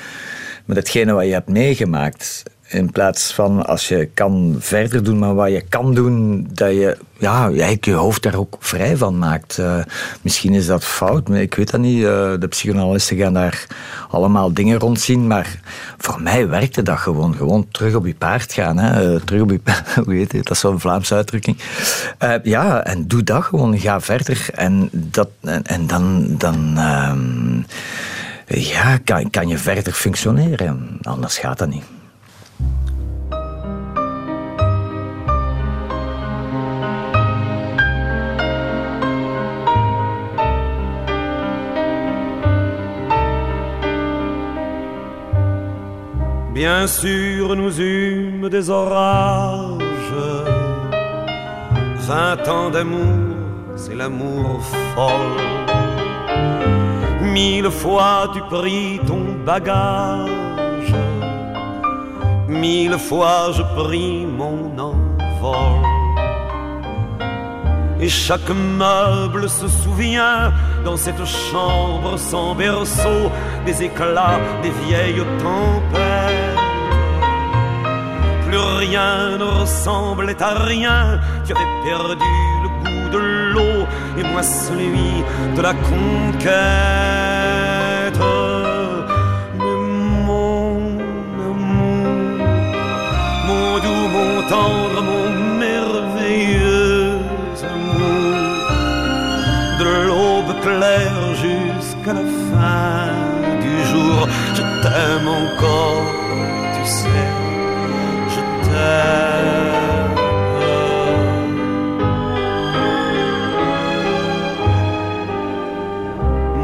met 0.64 0.76
hetgene 0.76 1.12
wat 1.12 1.24
je 1.24 1.32
hebt 1.32 1.48
meegemaakt. 1.48 2.42
In 2.68 2.90
plaats 2.90 3.34
van 3.34 3.66
als 3.66 3.88
je 3.88 4.08
kan 4.14 4.56
verder 4.58 5.04
doen, 5.04 5.18
maar 5.18 5.34
wat 5.34 5.50
je 5.50 5.64
kan 5.68 5.94
doen, 5.94 6.46
dat 6.52 6.70
je 6.70 6.96
ja, 7.20 7.46
eigenlijk 7.46 7.84
je 7.84 7.92
hoofd 7.92 8.22
daar 8.22 8.34
ook 8.34 8.56
vrij 8.60 8.96
van 8.96 9.18
maakt. 9.18 9.58
Uh, 9.58 9.76
misschien 10.22 10.54
is 10.54 10.66
dat 10.66 10.84
fout, 10.84 11.28
maar 11.28 11.40
ik 11.40 11.54
weet 11.54 11.70
dat 11.70 11.80
niet. 11.80 11.98
Uh, 11.98 12.32
de 12.38 12.46
psychoanalisten 12.48 13.16
gaan 13.16 13.32
daar 13.32 13.66
allemaal 14.10 14.52
dingen 14.52 14.78
rondzien. 14.78 15.26
Maar 15.26 15.60
voor 15.98 16.22
mij 16.22 16.48
werkte 16.48 16.82
dat 16.82 16.98
gewoon. 16.98 17.34
Gewoon 17.34 17.66
terug 17.70 17.94
op 17.94 18.06
je 18.06 18.14
paard 18.14 18.52
gaan. 18.52 18.78
Hè. 18.78 19.14
Uh, 19.14 19.20
terug 19.20 19.42
op 19.42 19.50
je 19.50 19.60
Hoe 20.04 20.14
heet 20.14 20.32
het? 20.32 20.44
Dat 20.44 20.56
is 20.56 20.60
zo'n 20.60 20.80
Vlaamse 20.80 21.14
uitdrukking. 21.14 21.56
ja, 22.42 22.84
en 22.84 23.06
doe 23.06 23.22
dat 23.22 23.44
gewoon. 23.44 23.78
Ga 23.78 24.00
verder. 24.00 24.46
En, 24.54 24.88
dat, 24.92 25.28
en, 25.40 25.64
en 25.64 25.86
dan... 25.86 26.26
dan 26.38 26.76
ehm, 26.76 27.62
ja, 28.58 28.98
kan, 28.98 29.30
kan 29.30 29.48
je 29.48 29.58
verder 29.58 29.92
functioneren. 29.92 30.98
Anders 31.02 31.38
gaat 31.38 31.58
dat 31.58 31.68
niet. 31.68 31.84
Bien 46.52 46.88
sûr, 46.88 47.56
nous 47.56 47.78
eûmes 47.80 48.48
des 48.50 48.68
orages. 48.68 49.78
Vingt 52.00 52.48
ans 52.48 52.70
d'amour, 52.70 53.36
c'est 53.76 53.94
l'amour 53.94 54.60
folle. 54.94 55.50
Mille 57.32 57.70
fois 57.70 58.28
tu 58.32 58.40
pris 58.40 59.00
ton 59.06 59.22
bagage. 59.46 60.94
Mille 62.48 62.98
fois 62.98 63.52
je 63.52 63.62
pris 63.80 64.26
mon 64.26 64.76
envol. 64.76 65.86
Et 68.00 68.08
chaque 68.08 68.50
meuble 68.50 69.48
se 69.48 69.68
souvient 69.68 70.52
dans 70.84 70.96
cette 70.96 71.24
chambre 71.24 72.18
sans 72.18 72.54
berceau 72.54 73.30
des 73.64 73.82
éclats 73.84 74.40
des 74.62 74.72
vieilles 74.82 75.24
tempêtes. 75.38 76.60
Plus 78.46 78.64
rien 78.84 79.38
ne 79.38 79.44
ressemblait 79.60 80.42
à 80.42 80.54
rien, 80.64 81.20
tu 81.44 81.52
avais 81.52 81.70
perdu 81.84 82.59
de 83.12 83.18
l'eau 83.52 83.86
et 84.18 84.22
moi 84.32 84.42
celui 84.42 85.24
de 85.56 85.62
la 85.62 85.74
conquête. 85.74 86.50
Mais 89.58 89.78
mon 90.26 90.76
amour, 91.48 92.40
mon 93.46 93.68
doux, 93.84 94.06
mon 94.16 94.32
tendre, 94.48 94.98
mon 95.10 95.24
merveilleux 95.58 97.18
amour, 97.74 98.68
de 99.80 99.90
l'aube 100.06 100.54
claire 100.62 101.22
jusqu'à 101.44 102.12
la 102.14 102.26
fin 102.50 103.10
du 103.64 103.74
jour, 103.90 104.18
je 104.54 104.62
t'aime 104.82 105.28
encore, 105.28 106.04
tu 106.74 106.82
sais, 106.98 107.28
je 108.34 108.40
t'aime. 108.64 109.39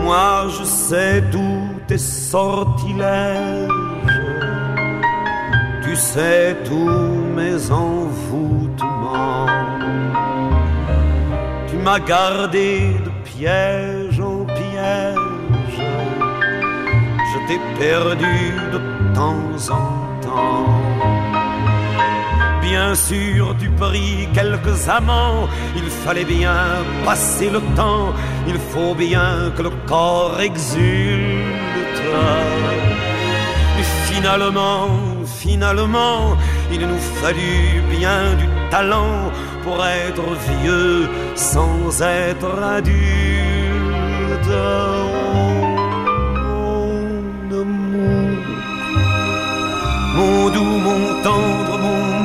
Moi 0.07 0.47
je 0.57 0.62
sais 0.62 1.20
tous 1.33 1.81
tes 1.89 1.99
sortilèges, 1.99 3.69
tu 5.83 5.97
sais 5.97 6.57
tous 6.65 7.24
mes 7.35 7.73
envoûtements. 7.73 9.47
Tu 11.69 11.77
m'as 11.78 11.99
gardé 11.99 12.93
de 13.05 13.11
piège 13.24 14.20
en 14.20 14.45
piège, 14.45 15.81
je 17.31 17.39
t'ai 17.49 17.61
perdu 17.77 18.55
de 18.74 18.78
temps 19.12 19.59
en 19.73 20.20
temps. 20.24 20.76
Bien 22.78 22.94
sûr, 22.94 23.57
tu 23.59 23.70
pris 23.70 24.28
quelques 24.35 24.86
amants, 24.86 25.48
il 25.74 25.89
fallait 26.05 26.27
bien 26.27 26.59
passer 27.07 27.48
le 27.48 27.61
temps, 27.74 28.12
il 28.47 28.59
faut 28.70 28.94
bien 28.94 29.51
que 29.57 29.62
le 29.62 29.70
corps 29.86 30.39
exulte. 30.39 32.03
Et 33.81 33.86
finalement, 34.12 34.89
finalement, 35.24 36.36
il 36.70 36.81
nous 36.93 37.03
fallut 37.23 37.81
bien 37.98 38.35
du 38.43 38.47
talent 38.70 39.32
pour 39.65 39.78
être 40.05 40.27
vieux 40.51 41.09
sans 41.35 42.03
être 42.03 42.62
adulte. 42.62 43.27
doux, 50.51 50.78
mon 50.86 51.23
tendre, 51.23 52.15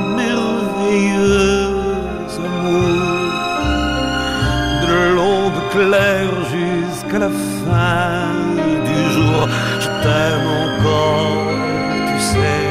de 4.87 4.97
l'aube 5.15 5.61
claire 5.71 6.35
jusqu'à 6.55 7.19
la 7.19 7.29
fin 7.29 8.33
du 8.89 8.99
jour. 9.13 9.47
Je 9.79 9.87
t'aime 10.03 10.47
encore, 10.63 11.47
tu 12.07 12.17
sais, 12.19 12.67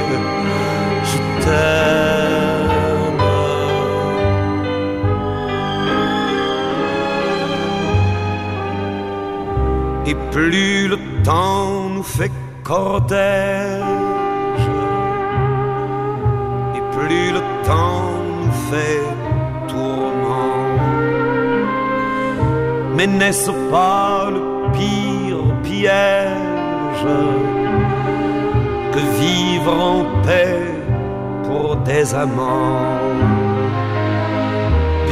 je 1.10 1.18
t'aime. 1.44 2.00
Et 10.06 10.16
plus 10.32 10.88
le 10.88 10.98
temps 11.22 11.88
nous 11.94 12.02
fait 12.02 12.32
cordel. 12.64 13.84
plus 16.92 17.32
le 17.32 17.40
temps 17.64 18.09
fait. 18.70 19.10
Mais 23.00 23.06
n'est-ce 23.06 23.50
pas 23.70 24.28
le 24.30 24.42
pire 24.72 25.44
piège 25.62 27.06
que 28.92 29.02
vivre 29.18 29.72
en 29.72 30.04
paix 30.26 30.66
pour 31.44 31.76
des 31.76 32.14
amants? 32.14 32.98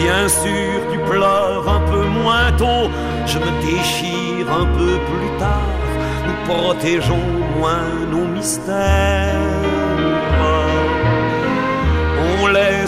Bien 0.02 0.28
sûr, 0.28 0.74
tu 0.92 0.98
pleures 1.10 1.66
un 1.66 1.80
peu 1.90 2.04
moins 2.22 2.52
tôt, 2.58 2.90
je 3.24 3.38
me 3.38 3.50
déchire 3.62 4.46
un 4.52 4.66
peu 4.78 4.94
plus 5.08 5.30
tard, 5.38 5.88
nous 6.26 6.38
protégeons 6.52 7.28
moins 7.58 7.88
nos 8.12 8.26
mystères. 8.36 9.57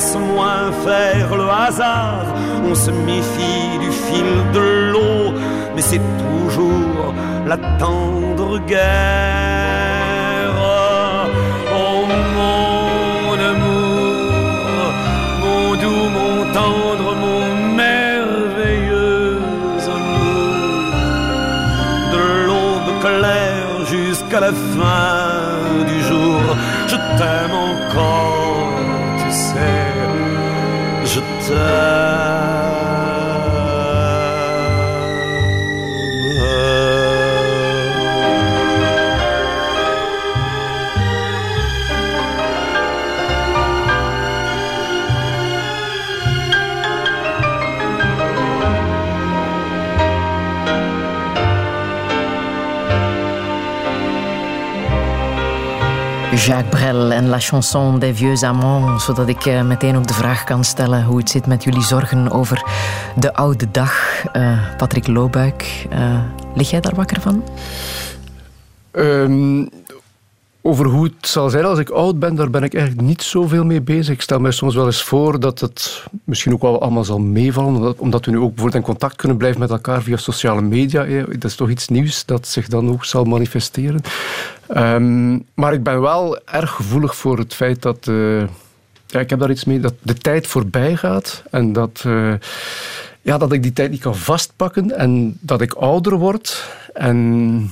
Laisse 0.01 0.17
moins 0.17 0.73
faire 0.87 1.29
le 1.37 1.47
hasard, 1.65 2.25
on 2.65 2.75
se 2.75 2.91
méfie 2.91 3.79
du 3.85 3.91
fil 4.05 4.31
de 4.57 4.65
l'eau, 4.91 5.35
mais 5.75 5.83
c'est 5.83 6.05
toujours 6.25 7.15
la 7.47 7.59
tendre 7.79 8.59
guerre. 8.73 10.57
Oh 11.83 12.01
mon 12.37 13.39
amour, 13.53 14.73
mon 15.43 15.65
doux, 15.83 16.07
mon 16.19 16.37
tendre, 16.59 17.09
mon 17.25 17.43
merveilleux 17.83 19.39
amour, 19.97 20.93
de 22.15 22.23
l'aube 22.47 22.93
claire 23.05 23.75
jusqu'à 23.95 24.41
la 24.47 24.53
fin 24.75 25.85
du 25.91 25.99
jour, 26.09 26.41
je 26.87 26.97
t'aime 27.19 27.57
encore, 27.71 28.40
je 31.67 32.20
Jacques 56.51 56.71
Brel 56.71 57.13
en 57.13 57.29
La 57.29 57.39
Chanson 57.39 57.99
des 57.99 58.13
Vieux 58.13 58.43
Amants, 58.43 59.05
zodat 59.05 59.29
ik 59.29 59.47
eh, 59.47 59.63
meteen 59.63 59.97
ook 59.97 60.07
de 60.07 60.15
vraag 60.15 60.45
kan 60.45 60.65
stellen 60.65 61.05
hoe 61.05 61.19
het 61.19 61.31
zit 61.31 61.47
met 61.47 61.65
jullie 61.65 61.83
zorgen 61.83 62.31
over 62.31 62.63
de 63.17 63.35
oude 63.35 63.71
dag. 63.71 64.25
Eh, 64.33 64.77
Patrick 64.77 65.07
Loobuik, 65.07 65.87
eh, 65.91 66.21
lig 66.55 66.71
jij 66.71 66.81
daar 66.81 66.95
wakker 66.95 67.21
van? 67.21 67.45
Ehm, 68.91 69.67
over 70.63 70.87
hoe 70.87 71.05
het 71.05 71.29
zal 71.29 71.51
zijn 71.51 71.65
als 71.65 71.79
ik 71.79 71.91
oud 71.91 72.19
ben, 72.19 72.35
daar 72.35 72.51
ben 72.51 72.63
ik 72.63 72.75
eigenlijk 72.75 73.07
niet 73.07 73.23
zoveel 73.23 73.65
mee 73.65 73.81
bezig. 73.81 74.15
Ik 74.15 74.23
stel 74.23 74.41
mij 74.41 74.51
soms 74.51 74.75
wel 74.75 74.87
eens 74.87 75.03
voor 75.03 75.41
dat 75.41 75.61
het 75.61 76.05
misschien 76.25 76.53
ook 76.53 76.63
wel 76.63 76.81
allemaal 76.81 77.05
zal 77.05 77.19
meevallen, 77.19 77.75
omdat, 77.75 77.99
omdat 77.99 78.25
we 78.25 78.31
nu 78.31 78.39
ook 78.39 78.55
bijvoorbeeld 78.55 78.85
in 78.85 78.91
contact 78.91 79.17
kunnen 79.17 79.37
blijven 79.37 79.61
met 79.61 79.71
elkaar 79.71 80.03
via 80.03 80.17
sociale 80.17 80.63
media. 80.63 81.25
Dat 81.27 81.45
is 81.45 81.57
toch 81.57 81.71
iets 81.71 81.89
nieuws 81.89 82.25
dat 82.25 82.47
zich 82.47 82.69
dan 82.69 82.91
ook 82.91 83.05
zal 83.05 83.25
manifesteren. 83.25 84.01
Ehm, 84.73 85.39
maar 85.55 85.73
ik 85.73 85.83
ben 85.83 86.01
wel 86.01 86.41
erg 86.45 86.71
gevoelig 86.71 87.17
voor 87.17 87.39
het 87.39 87.55
feit 87.55 87.83
dat... 87.83 88.07
eh, 88.09 88.41
ja, 89.07 89.21
ik 89.21 89.31
heb 89.31 89.39
daar 89.39 89.51
iets 89.51 89.65
mee, 89.65 89.81
dat 89.81 89.95
de 90.03 90.15
tijd 90.15 90.47
voorbij 90.47 90.97
gaat 90.97 91.43
en 91.51 91.73
dat... 91.73 92.03
eh, 92.07 92.33
ja, 93.23 93.39
dat 93.39 93.53
ik 93.53 93.63
die 93.63 93.73
tijd 93.73 93.91
niet 93.91 94.01
kan 94.01 94.17
vastpakken 94.17 94.97
en 94.97 95.39
dat 95.41 95.61
ik 95.61 95.73
ouder 95.73 96.19
word. 96.19 96.65
En 96.95 97.71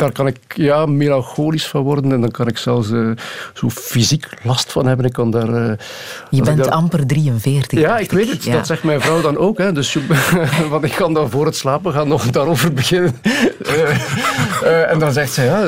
daar 0.00 0.12
kan 0.12 0.26
ik 0.26 0.36
ja, 0.54 0.86
melancholisch 0.86 1.66
van 1.66 1.82
worden 1.82 2.12
en 2.12 2.20
dan 2.20 2.30
kan 2.30 2.46
ik 2.48 2.58
zelfs 2.58 2.90
eh, 2.90 3.10
zo 3.54 3.68
fysiek 3.70 4.28
last 4.42 4.72
van 4.72 4.86
hebben. 4.86 5.06
Ik 5.06 5.12
kan 5.12 5.30
daar, 5.30 5.48
eh, 5.54 5.72
Je 6.30 6.36
ik 6.36 6.44
bent 6.44 6.56
daar- 6.64 6.72
amper 6.72 7.06
43. 7.06 7.78
Ja, 7.80 7.88
dacht 7.88 8.00
ik 8.00 8.10
weet 8.10 8.30
het. 8.30 8.44
Ja. 8.44 8.52
Dat 8.52 8.66
zegt 8.66 8.82
mijn 8.82 9.00
vrouw 9.00 9.20
dan 9.20 9.36
ook. 9.36 9.58
Hè. 9.58 9.72
Dus 9.72 9.96
want 10.70 10.84
ik 10.84 10.92
kan 10.92 11.14
dan 11.14 11.30
voor 11.30 11.46
het 11.46 11.56
slapen 11.56 11.92
gaan 11.92 12.08
nog 12.08 12.30
daarover 12.30 12.72
beginnen. 12.72 13.14
Eh, 14.62 14.90
en 14.90 14.98
dan 14.98 15.12
zegt 15.12 15.32
ze, 15.32 15.42
ja, 15.42 15.60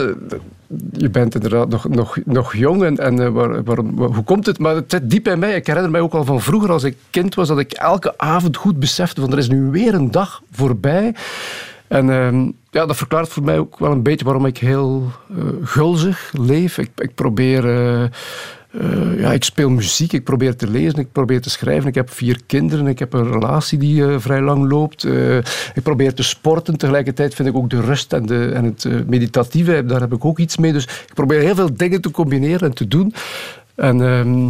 je 0.92 1.10
bent 1.10 1.34
inderdaad 1.34 1.68
nog, 1.68 1.88
nog, 1.88 2.16
nog 2.24 2.54
jong 2.56 2.82
en, 2.84 2.96
en 2.98 3.32
waar, 3.32 3.62
waarom- 3.62 3.96
waar- 3.96 4.08
hoe 4.08 4.24
komt 4.24 4.46
het? 4.46 4.58
Maar 4.58 4.74
het 4.74 4.84
zit 4.90 5.10
diep 5.10 5.28
in 5.28 5.38
mij. 5.38 5.54
Ik 5.54 5.66
herinner 5.66 5.90
mij 5.90 6.00
ook 6.00 6.12
al 6.14 6.24
van 6.24 6.40
vroeger, 6.40 6.70
als 6.72 6.84
ik 6.84 6.96
kind 7.10 7.34
was, 7.34 7.48
dat 7.48 7.58
ik 7.58 7.72
elke 7.72 8.14
avond 8.16 8.56
goed 8.56 8.78
besefte 8.78 9.20
van 9.20 9.32
er 9.32 9.38
is 9.38 9.48
nu 9.48 9.70
weer 9.70 9.94
een 9.94 10.10
dag 10.10 10.42
voorbij. 10.52 11.14
En 11.92 12.10
ehm, 12.10 12.50
ja, 12.70 12.86
dat 12.86 12.96
verklaart 12.96 13.28
voor 13.28 13.42
mij 13.42 13.58
ook 13.58 13.78
wel 13.78 13.90
een 13.90 14.02
beetje 14.02 14.24
waarom 14.24 14.46
ik 14.46 14.58
heel 14.58 15.10
eh, 15.30 15.44
gulzig 15.62 16.32
leef. 16.38 16.78
Ik, 16.78 16.90
ik 16.96 17.14
probeer... 17.14 17.64
eh, 17.64 18.02
eh, 18.02 18.10
ja, 19.18 19.32
ik 19.32 19.44
speel 19.44 19.70
muziek, 19.70 20.12
ik 20.12 20.24
probeer 20.24 20.56
te 20.56 20.70
lezen, 20.70 20.98
ik 20.98 21.12
probeer 21.12 21.40
te 21.40 21.50
schrijven. 21.50 21.88
Ik 21.88 21.94
heb 21.94 22.10
vier 22.10 22.40
kinderen, 22.46 22.86
ik 22.86 22.98
heb 22.98 23.12
een 23.12 23.32
relatie 23.32 23.78
die 23.78 24.18
vrij 24.18 24.40
lang 24.40 24.70
loopt. 24.70 25.04
Ik 25.74 25.82
probeer 25.82 26.14
te 26.14 26.22
sporten. 26.22 26.78
Tegelijkertijd 26.78 27.34
vind 27.34 27.48
ik 27.48 27.56
ook 27.56 27.70
de 27.70 27.80
rust 27.80 28.12
en, 28.12 28.26
de, 28.26 28.50
en 28.54 28.64
het 28.64 29.08
meditatieve, 29.08 29.84
daar 29.86 30.00
heb 30.00 30.12
ik 30.12 30.24
ook 30.24 30.38
iets 30.38 30.56
mee. 30.56 30.72
Dus 30.72 30.84
ik 30.84 31.14
probeer 31.14 31.40
heel 31.40 31.54
veel 31.54 31.74
dingen 31.74 32.00
te 32.00 32.10
combineren 32.10 32.68
en 32.68 32.74
te 32.74 32.88
doen. 32.88 33.14
En 33.74 34.02
ehm, 34.02 34.48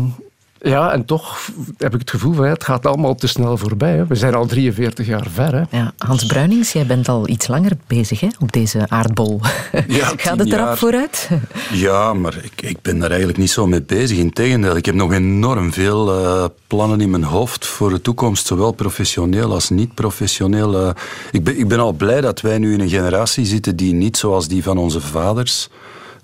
ja, 0.62 0.92
en 0.92 1.04
toch 1.04 1.48
heb 1.78 1.94
ik 1.94 2.00
het 2.00 2.10
gevoel 2.10 2.32
van 2.34 2.44
het 2.44 2.64
gaat 2.64 2.86
allemaal 2.86 3.14
te 3.14 3.26
snel 3.26 3.56
voorbij. 3.56 3.96
Hè. 3.96 4.06
We 4.06 4.14
zijn 4.14 4.34
al 4.34 4.46
43 4.46 5.06
jaar 5.06 5.26
ver. 5.32 5.54
Hè. 5.54 5.76
Ja, 5.78 5.92
Hans 5.98 6.26
Bruinings, 6.26 6.72
jij 6.72 6.86
bent 6.86 7.08
al 7.08 7.28
iets 7.28 7.46
langer 7.46 7.72
bezig 7.86 8.20
hè, 8.20 8.28
op 8.40 8.52
deze 8.52 8.88
aardbol. 8.88 9.40
Ja, 9.88 10.12
Gaat 10.16 10.38
het 10.38 10.52
erop 10.52 10.66
jaar. 10.66 10.78
vooruit? 10.78 11.28
Ja, 11.72 12.12
maar 12.14 12.34
ik, 12.42 12.62
ik 12.62 12.76
ben 12.82 12.98
daar 12.98 13.08
eigenlijk 13.08 13.38
niet 13.38 13.50
zo 13.50 13.66
mee 13.66 13.82
bezig. 13.82 14.18
Integendeel, 14.18 14.76
ik 14.76 14.86
heb 14.86 14.94
nog 14.94 15.12
enorm 15.12 15.72
veel 15.72 16.12
eh, 16.24 16.44
plannen 16.66 17.00
in 17.00 17.10
mijn 17.10 17.24
hoofd 17.24 17.66
voor 17.66 17.90
de 17.90 18.00
toekomst, 18.00 18.46
zowel 18.46 18.72
professioneel 18.72 19.52
als 19.52 19.70
niet 19.70 19.94
professioneel. 19.94 20.74
eh. 20.86 20.90
ik, 21.30 21.44
ben, 21.44 21.58
ik 21.58 21.68
ben 21.68 21.78
al 21.78 21.92
blij 21.92 22.20
dat 22.20 22.40
wij 22.40 22.58
nu 22.58 22.72
in 22.72 22.80
een 22.80 22.88
generatie 22.88 23.44
zitten 23.46 23.76
die 23.76 23.92
niet 23.94 24.16
zoals 24.16 24.48
die 24.48 24.62
van 24.62 24.78
onze 24.78 25.00
vaders 25.00 25.68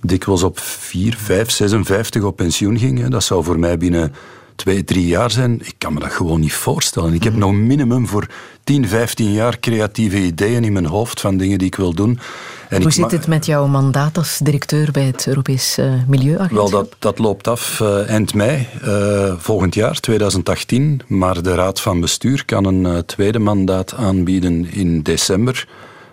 dikwijls 0.00 0.42
op 0.42 0.58
4, 0.58 1.16
5, 1.16 1.50
56 1.50 2.22
op 2.22 2.36
pensioen 2.36 2.78
ging. 2.78 2.98
hè. 2.98 3.08
Dat 3.08 3.24
zou 3.24 3.44
voor 3.44 3.58
mij 3.58 3.78
binnen 3.78 4.12
twee, 4.58 4.84
drie 4.84 5.06
jaar 5.06 5.30
zijn. 5.30 5.60
Ik 5.60 5.74
kan 5.78 5.94
me 5.94 6.00
dat 6.00 6.12
gewoon 6.12 6.40
niet 6.40 6.52
voorstellen. 6.52 7.14
Ik 7.14 7.22
heb 7.22 7.34
nog 7.34 7.52
minimum 7.52 8.06
voor 8.06 8.26
10, 8.64 8.88
15 8.88 9.32
jaar 9.32 9.60
creatieve 9.60 10.18
ideeën 10.18 10.64
in 10.64 10.72
mijn 10.72 10.86
hoofd 10.86 11.20
van 11.20 11.36
dingen 11.36 11.58
die 11.58 11.66
ik 11.66 11.74
wil 11.74 11.94
doen. 11.94 12.18
En 12.68 12.82
Hoe 12.82 12.90
zit 12.90 13.10
het 13.10 13.26
met 13.26 13.46
jouw 13.46 13.66
mandaat 13.66 14.18
als 14.18 14.38
directeur 14.42 14.90
bij 14.90 15.04
het 15.04 15.26
Europees 15.26 15.78
eh, 15.78 15.92
Milieuagentschap? 16.06 16.70
Wel, 16.70 16.70
dat, 16.70 16.96
dat 16.98 17.18
loopt 17.18 17.48
af 17.48 17.80
eh, 17.80 18.08
eind 18.08 18.34
mei 18.34 18.66
eh, 18.82 19.34
volgend 19.38 19.74
jaar, 19.74 20.00
2018. 20.00 21.00
Maar 21.06 21.42
de 21.42 21.54
Raad 21.54 21.80
van 21.80 22.00
Bestuur 22.00 22.44
kan 22.44 22.64
een 22.64 23.04
tweede 23.06 23.38
mandaat 23.38 23.94
aanbieden 23.94 24.72
in 24.72 25.02
december. 25.02 25.68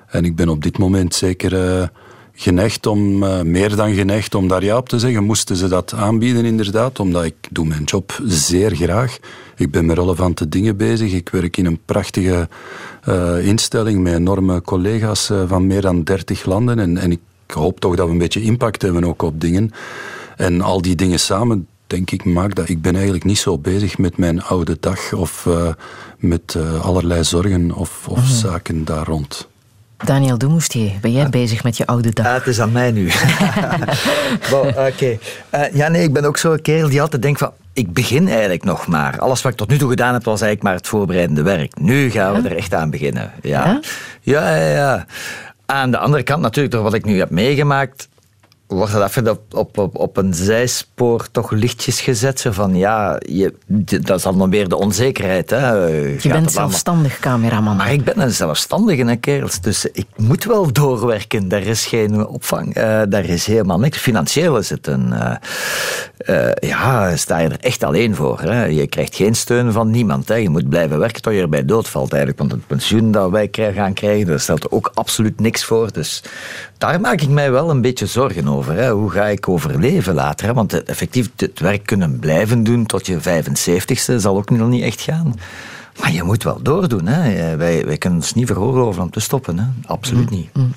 En 0.07 0.25
ik 0.25 0.35
ben 0.35 0.49
op 0.49 0.63
dit 0.63 0.77
moment 0.77 1.13
zeker 1.13 1.89
geneigd 2.35 2.85
om, 2.85 3.23
eh, 3.23 3.41
meer 3.41 3.75
dan 3.75 3.93
geneigd 3.93 4.35
om 4.35 4.47
daar 4.47 4.63
ja 4.63 4.77
op 4.77 4.89
te 4.89 4.99
zeggen. 4.99 5.23
Moesten 5.23 5.55
ze 5.55 5.67
dat 5.67 5.93
aanbieden 5.93 6.45
inderdaad, 6.45 6.99
omdat 6.99 7.23
ik 7.23 7.35
doe 7.49 7.65
mijn 7.65 7.83
job 7.83 8.19
zeer 8.25 8.75
graag. 8.75 9.17
Ik 9.55 9.71
ben 9.71 9.85
met 9.85 9.97
relevante 9.97 10.49
dingen 10.49 10.77
bezig. 10.77 11.13
Ik 11.13 11.29
werk 11.29 11.57
in 11.57 11.65
een 11.65 11.79
prachtige 11.85 12.49
eh, 13.03 13.47
instelling 13.47 14.03
met 14.03 14.13
enorme 14.13 14.61
collega's 14.61 15.29
eh, 15.29 15.43
van 15.47 15.67
meer 15.67 15.81
dan 15.81 16.03
30 16.03 16.45
landen. 16.45 16.79
En, 16.79 16.97
en 16.97 17.11
ik 17.11 17.19
hoop 17.47 17.79
toch 17.79 17.95
dat 17.95 18.05
we 18.05 18.11
een 18.11 18.17
beetje 18.17 18.41
impact 18.41 18.81
hebben 18.81 19.03
ook 19.03 19.21
op 19.21 19.41
dingen. 19.41 19.71
En 20.37 20.61
al 20.61 20.81
die 20.81 20.95
dingen 20.95 21.19
samen, 21.19 21.67
denk 21.87 22.11
ik, 22.11 22.25
maakt 22.25 22.55
dat 22.55 22.69
ik 22.69 22.81
ben 22.81 22.93
eigenlijk 22.93 23.23
niet 23.23 23.37
zo 23.37 23.57
bezig 23.57 23.97
met 23.97 24.17
mijn 24.17 24.41
oude 24.43 24.77
dag 24.79 25.13
of 25.13 25.47
met 26.17 26.57
allerlei 26.81 27.23
zorgen 27.23 27.71
of, 27.71 28.07
of 28.07 28.25
zaken 28.25 28.85
daar 28.85 29.05
rond. 29.05 29.47
Daniel 30.05 30.37
Dumoustier, 30.37 30.91
ben 31.01 31.11
jij 31.11 31.29
bezig 31.29 31.63
met 31.63 31.77
je 31.77 31.85
oude 31.85 32.13
dag? 32.13 32.25
Ah, 32.25 32.33
het 32.33 32.47
is 32.47 32.59
aan 32.59 32.71
mij 32.71 32.91
nu. 32.91 33.09
Bon, 34.51 34.67
Oké. 34.67 35.17
Eh, 35.49 35.73
ja, 35.73 35.87
nee, 35.87 36.03
ik 36.03 36.13
ben 36.13 36.25
ook 36.25 36.37
zo'n 36.37 36.61
kerel 36.61 36.89
die 36.89 37.01
altijd 37.01 37.21
denkt 37.21 37.39
van... 37.39 37.51
Ik 37.73 37.93
begin 37.93 38.27
eigenlijk 38.27 38.63
nog 38.63 38.87
maar. 38.87 39.19
Alles 39.19 39.41
wat 39.41 39.51
ik 39.51 39.57
tot 39.57 39.69
nu 39.69 39.77
toe 39.77 39.89
gedaan 39.89 40.13
heb, 40.13 40.23
was 40.23 40.41
eigenlijk 40.41 40.63
maar 40.63 40.73
het 40.73 40.87
voorbereidende 40.87 41.41
werk. 41.41 41.79
Nu 41.79 42.09
gaan 42.09 42.41
we 42.41 42.49
er 42.49 42.55
echt 42.55 42.73
aan 42.73 42.89
beginnen. 42.89 43.31
Ja. 43.41 43.79
Ja, 44.21 44.55
ja, 44.55 44.69
ja. 44.69 45.05
Aan 45.65 45.91
de 45.91 45.97
andere 45.97 46.23
kant 46.23 46.41
natuurlijk, 46.41 46.73
door 46.73 46.83
wat 46.83 46.93
ik 46.93 47.05
nu 47.05 47.19
heb 47.19 47.29
meegemaakt... 47.29 48.07
wordt 48.67 48.91
dat 48.91 49.09
even 49.09 49.29
op, 49.29 49.41
op, 49.53 49.77
op, 49.77 49.95
op 49.97 50.17
een 50.17 50.33
zijspoor 50.33 51.27
toch 51.31 51.51
lichtjes 51.51 52.01
gezet. 52.01 52.39
Zo 52.39 52.51
van, 52.51 52.75
ja, 52.75 53.19
je, 53.19 53.53
dat 54.01 54.17
is 54.17 54.23
dan 54.23 54.49
weer 54.49 54.69
de 54.69 54.77
onzekerheid. 54.77 55.49
Hè. 55.49 55.73
Je 55.73 56.29
bent 56.29 56.51
zelfstandig 56.51 57.19
cameraman. 57.19 57.75
Maar 57.75 57.93
ik 57.93 58.03
ben 58.03 58.21
een 58.21 58.31
zelfstandige, 58.31 59.15
kerels. 59.15 59.61
Dus 59.61 59.85
ik 59.85 60.07
moet 60.15 60.43
wel 60.43 60.71
doorwerken. 60.71 61.47
Daar 61.47 61.63
is 61.63 61.85
geen 61.85 62.27
opvang. 62.27 62.77
Uh, 62.77 63.01
daar 63.09 63.25
is 63.25 63.45
helemaal 63.45 63.79
niks. 63.79 63.97
Financieel 63.97 64.57
is 64.57 64.69
het 64.69 64.87
een... 64.87 65.07
Uh, 65.13 65.35
uh, 66.25 66.51
ja, 66.59 67.15
sta 67.15 67.37
je 67.37 67.49
er 67.49 67.59
echt 67.59 67.83
alleen 67.83 68.15
voor. 68.15 68.41
Hè. 68.41 68.65
Je 68.65 68.87
krijgt 68.87 69.15
geen 69.15 69.35
steun 69.35 69.71
van 69.71 69.91
niemand. 69.91 70.27
Hè. 70.27 70.35
Je 70.35 70.49
moet 70.49 70.69
blijven 70.69 70.99
werken 70.99 71.21
tot 71.21 71.33
je 71.33 71.41
erbij 71.41 71.65
doodvalt 71.65 72.11
eigenlijk. 72.11 72.39
Want 72.39 72.51
het 72.51 72.67
pensioen 72.67 73.11
dat 73.11 73.29
wij 73.29 73.49
gaan 73.51 73.93
krijgen, 73.93 74.27
daar 74.27 74.39
stelt 74.39 74.71
ook 74.71 74.91
absoluut 74.93 75.39
niks 75.39 75.65
voor. 75.65 75.91
Dus 75.91 76.23
daar 76.77 77.01
maak 77.01 77.21
ik 77.21 77.29
mij 77.29 77.51
wel 77.51 77.69
een 77.69 77.81
beetje 77.81 78.05
zorgen 78.05 78.47
over. 78.47 78.73
Hè. 78.73 78.91
Hoe 78.91 79.09
ga 79.09 79.25
ik 79.25 79.49
overleven 79.49 80.13
later? 80.13 80.47
Hè? 80.47 80.53
Want 80.53 80.83
effectief 80.83 81.29
het 81.35 81.59
werk 81.59 81.85
kunnen 81.85 82.19
blijven 82.19 82.63
doen 82.63 82.85
tot 82.85 83.05
je 83.05 83.19
75ste 83.19 84.15
zal 84.15 84.37
ook 84.37 84.49
nog 84.49 84.69
niet 84.69 84.83
echt 84.83 85.01
gaan. 85.01 85.35
Maar 85.99 86.11
je 86.11 86.23
moet 86.23 86.43
wel 86.43 86.59
doordoen. 86.61 87.07
Hè. 87.07 87.55
Wij, 87.57 87.85
wij 87.85 87.97
kunnen 87.97 88.19
ons 88.19 88.33
niet 88.33 88.47
veroorloven 88.47 89.03
om 89.03 89.09
te 89.09 89.19
stoppen. 89.19 89.59
Hè. 89.59 89.65
Absoluut 89.85 90.29
mm, 90.29 90.37
niet. 90.37 90.49
Mm. 90.53 90.73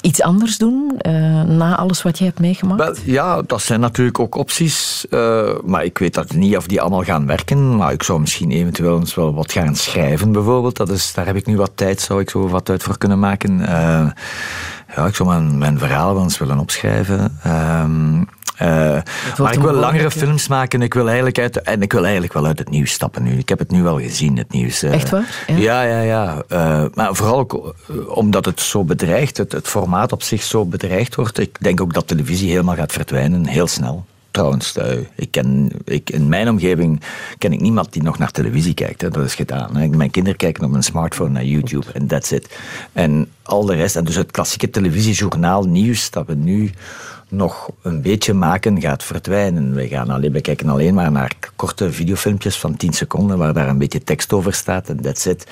Iets 0.00 0.22
anders 0.22 0.58
doen 0.58 1.00
uh, 1.06 1.42
na 1.42 1.76
alles 1.76 2.02
wat 2.02 2.18
je 2.18 2.24
hebt 2.24 2.40
meegemaakt? 2.40 2.80
Wel, 2.80 2.94
ja, 3.04 3.42
dat 3.42 3.62
zijn 3.62 3.80
natuurlijk 3.80 4.18
ook 4.18 4.34
opties. 4.34 5.06
Uh, 5.10 5.50
maar 5.64 5.84
ik 5.84 5.98
weet 5.98 6.14
dat 6.14 6.32
niet 6.32 6.56
of 6.56 6.66
die 6.66 6.80
allemaal 6.80 7.02
gaan 7.02 7.26
werken. 7.26 7.76
Maar 7.76 7.92
ik 7.92 8.02
zou 8.02 8.20
misschien 8.20 8.50
eventueel 8.50 8.98
eens 8.98 9.14
wel 9.14 9.34
wat 9.34 9.52
gaan 9.52 9.76
schrijven 9.76 10.32
bijvoorbeeld. 10.32 10.76
Dat 10.76 10.90
is, 10.90 11.14
daar 11.14 11.26
heb 11.26 11.36
ik 11.36 11.46
nu 11.46 11.56
wat 11.56 11.72
tijd, 11.74 12.00
zou 12.00 12.20
ik 12.20 12.30
zo 12.30 12.48
wat 12.48 12.70
uit 12.70 12.82
voor 12.82 12.98
kunnen 12.98 13.18
maken. 13.18 13.60
Uh, 13.60 14.10
ja, 14.96 15.06
ik 15.06 15.14
zou 15.14 15.28
mijn, 15.28 15.58
mijn 15.58 15.78
verhaal 15.78 16.14
wel 16.14 16.22
eens 16.22 16.38
willen 16.38 16.58
opschrijven. 16.58 17.38
Um, 17.46 18.28
uh, 18.62 18.98
maar 19.38 19.52
ik 19.52 19.60
wil 19.60 19.72
langere 19.72 20.10
films 20.10 20.48
maken. 20.48 20.82
Ik 20.82 20.94
wil 20.94 21.06
eigenlijk 21.06 21.38
uit, 21.38 21.62
en 21.62 21.82
ik 21.82 21.92
wil 21.92 22.02
eigenlijk 22.02 22.32
wel 22.32 22.46
uit 22.46 22.58
het 22.58 22.70
nieuws 22.70 22.92
stappen 22.92 23.22
nu. 23.22 23.38
Ik 23.38 23.48
heb 23.48 23.58
het 23.58 23.70
nu 23.70 23.82
wel 23.82 24.00
gezien, 24.00 24.36
het 24.36 24.52
nieuws. 24.52 24.82
Uh, 24.82 24.92
Echt 24.92 25.10
waar? 25.10 25.44
Ja, 25.46 25.82
ja, 25.82 26.00
ja. 26.00 26.42
ja. 26.48 26.82
Uh, 26.82 26.88
maar 26.94 27.14
vooral 27.14 27.38
ook 27.38 27.74
omdat 28.08 28.44
het 28.44 28.60
zo 28.60 28.84
bedreigt, 28.84 29.36
het, 29.36 29.52
het 29.52 29.68
formaat 29.68 30.12
op 30.12 30.22
zich 30.22 30.42
zo 30.42 30.64
bedreigd 30.64 31.14
wordt. 31.14 31.38
Ik 31.38 31.56
denk 31.60 31.80
ook 31.80 31.94
dat 31.94 32.06
televisie 32.06 32.50
helemaal 32.50 32.74
gaat 32.74 32.92
verdwijnen, 32.92 33.46
heel 33.46 33.66
snel 33.66 34.06
trouwens. 34.38 34.74
Ik 35.14 35.30
ken, 35.30 35.70
ik, 35.84 36.10
in 36.10 36.28
mijn 36.28 36.48
omgeving 36.48 37.00
ken 37.38 37.52
ik 37.52 37.60
niemand 37.60 37.92
die 37.92 38.02
nog 38.02 38.18
naar 38.18 38.30
televisie 38.30 38.74
kijkt. 38.74 39.00
Hè. 39.00 39.10
Dat 39.10 39.24
is 39.24 39.34
gedaan. 39.34 39.76
Hè. 39.76 39.88
Mijn 39.88 40.10
kinderen 40.10 40.38
kijken 40.38 40.64
op 40.64 40.72
een 40.72 40.82
smartphone 40.82 41.30
naar 41.30 41.44
YouTube 41.44 41.92
en 41.92 42.06
that's 42.06 42.30
it. 42.30 42.58
En 42.92 43.28
al 43.42 43.64
de 43.64 43.74
rest, 43.74 43.96
en 43.96 44.04
dus 44.04 44.14
het 44.14 44.30
klassieke 44.30 44.70
televisiejournaal 44.70 45.64
nieuws 45.64 46.10
dat 46.10 46.26
we 46.26 46.34
nu 46.34 46.70
nog 47.28 47.70
een 47.82 48.02
beetje 48.02 48.34
maken 48.34 48.80
gaat 48.80 49.04
verdwijnen. 49.04 49.74
We, 49.74 49.88
gaan 49.88 50.10
alleen, 50.10 50.32
we 50.32 50.40
kijken 50.40 50.68
alleen 50.68 50.94
maar 50.94 51.12
naar 51.12 51.32
korte 51.56 51.92
videofilmpjes 51.92 52.58
van 52.58 52.76
10 52.76 52.92
seconden 52.92 53.38
waar 53.38 53.52
daar 53.52 53.68
een 53.68 53.78
beetje 53.78 54.04
tekst 54.04 54.32
over 54.32 54.54
staat 54.54 54.88
en 54.88 55.00
that's 55.00 55.26
it. 55.26 55.46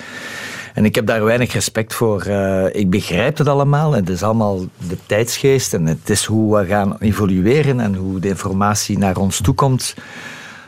En 0.75 0.85
ik 0.85 0.95
heb 0.95 1.07
daar 1.07 1.25
weinig 1.25 1.53
respect 1.53 1.95
voor. 1.95 2.27
Uh, 2.27 2.75
ik 2.75 2.91
begrijp 2.91 3.39
het 3.39 3.49
allemaal. 3.49 3.93
Het 3.93 4.09
is 4.09 4.23
allemaal 4.23 4.61
de 4.89 4.97
tijdsgeest 5.07 5.75
en 5.75 5.87
het 5.87 6.11
is 6.11 6.25
hoe 6.25 6.57
we 6.57 6.67
gaan 6.67 6.97
evolueren 6.99 7.81
en 7.81 7.95
hoe 7.95 8.21
de 8.21 8.29
informatie 8.29 8.99
naar 8.99 9.17
ons 9.17 9.41
toe 9.41 9.55
komt. 9.55 9.95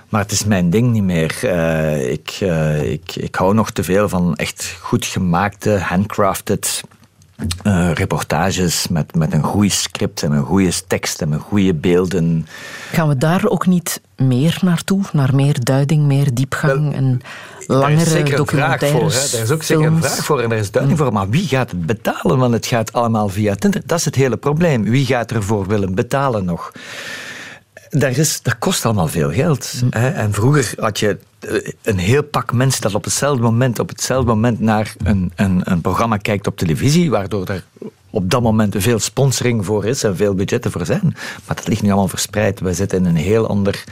Maar 0.08 0.20
het 0.20 0.32
is 0.32 0.44
mijn 0.44 0.70
ding 0.70 0.92
niet 0.92 1.02
meer. 1.02 1.40
Uh, 1.44 2.10
ik, 2.10 2.38
uh, 2.42 2.92
ik, 2.92 3.16
ik 3.16 3.34
hou 3.34 3.54
nog 3.54 3.70
te 3.70 3.84
veel 3.84 4.08
van 4.08 4.36
echt 4.36 4.76
goed 4.80 5.04
gemaakte, 5.04 5.78
handcrafted 5.78 6.82
uh, 7.62 7.92
reportages 7.92 8.88
met, 8.88 9.14
met 9.14 9.32
een 9.32 9.42
goed 9.42 9.72
script 9.72 10.22
en 10.22 10.32
een 10.32 10.44
goede 10.44 10.72
tekst 10.86 11.22
en 11.22 11.28
met 11.28 11.40
goede 11.40 11.74
beelden. 11.74 12.46
Gaan 12.92 13.08
we 13.08 13.16
daar 13.16 13.48
ook 13.48 13.66
niet 13.66 14.00
meer 14.16 14.58
naartoe? 14.60 15.00
Naar 15.12 15.34
meer 15.34 15.56
duiding, 15.64 16.02
meer 16.02 16.34
diepgang 16.34 16.94
en 16.94 17.20
langere 17.66 18.36
documentaires? 18.36 19.30
Daar 19.30 19.42
is 19.42 19.50
ook 19.50 19.62
zeker 19.62 19.86
een 19.86 20.02
vraag 20.02 20.24
voor 20.24 20.40
en 20.40 20.48
daar 20.48 20.58
is 20.58 20.70
duiding 20.70 20.98
voor. 20.98 21.12
Maar 21.12 21.28
wie 21.28 21.46
gaat 21.46 21.70
het 21.70 21.86
betalen? 21.86 22.38
Want 22.38 22.52
het 22.52 22.66
gaat 22.66 22.92
allemaal 22.92 23.28
via 23.28 23.54
Tinder. 23.54 23.82
Dat 23.86 23.98
is 23.98 24.04
het 24.04 24.14
hele 24.14 24.36
probleem. 24.36 24.84
Wie 24.84 25.06
gaat 25.06 25.30
ervoor 25.30 25.66
willen 25.66 25.94
betalen 25.94 26.44
nog? 26.44 26.72
Daar 27.90 28.18
is, 28.18 28.42
dat 28.42 28.58
kost 28.58 28.84
allemaal 28.84 29.08
veel 29.08 29.32
geld. 29.32 29.72
Hm. 29.80 29.98
Hè? 29.98 30.08
En 30.08 30.32
vroeger 30.32 30.72
had 30.76 30.98
je 30.98 31.18
eh, 31.38 31.72
een 31.82 31.98
heel 31.98 32.22
pak 32.22 32.52
mensen 32.52 32.82
dat 32.82 32.94
op 32.94 33.04
hetzelfde 33.04 33.42
moment, 33.42 33.78
op 33.78 33.88
hetzelfde 33.88 34.28
moment 34.28 34.60
naar 34.60 34.94
een, 35.04 35.32
een, 35.36 35.60
een 35.64 35.80
programma 35.80 36.16
kijkt 36.16 36.46
op 36.46 36.56
televisie, 36.56 37.10
waardoor 37.10 37.46
er 37.46 37.64
op 38.10 38.30
dat 38.30 38.42
moment 38.42 38.74
veel 38.78 38.98
sponsoring 38.98 39.64
voor 39.64 39.84
is 39.84 40.04
en 40.04 40.16
veel 40.16 40.34
budgetten 40.34 40.70
voor 40.70 40.86
zijn. 40.86 41.16
Maar 41.46 41.56
dat 41.56 41.68
ligt 41.68 41.82
nu 41.82 41.88
allemaal 41.88 42.08
verspreid. 42.08 42.60
We 42.60 42.72
zitten 42.72 42.98
in 42.98 43.04
een 43.04 43.16
heel 43.16 43.46
ander 43.46 43.84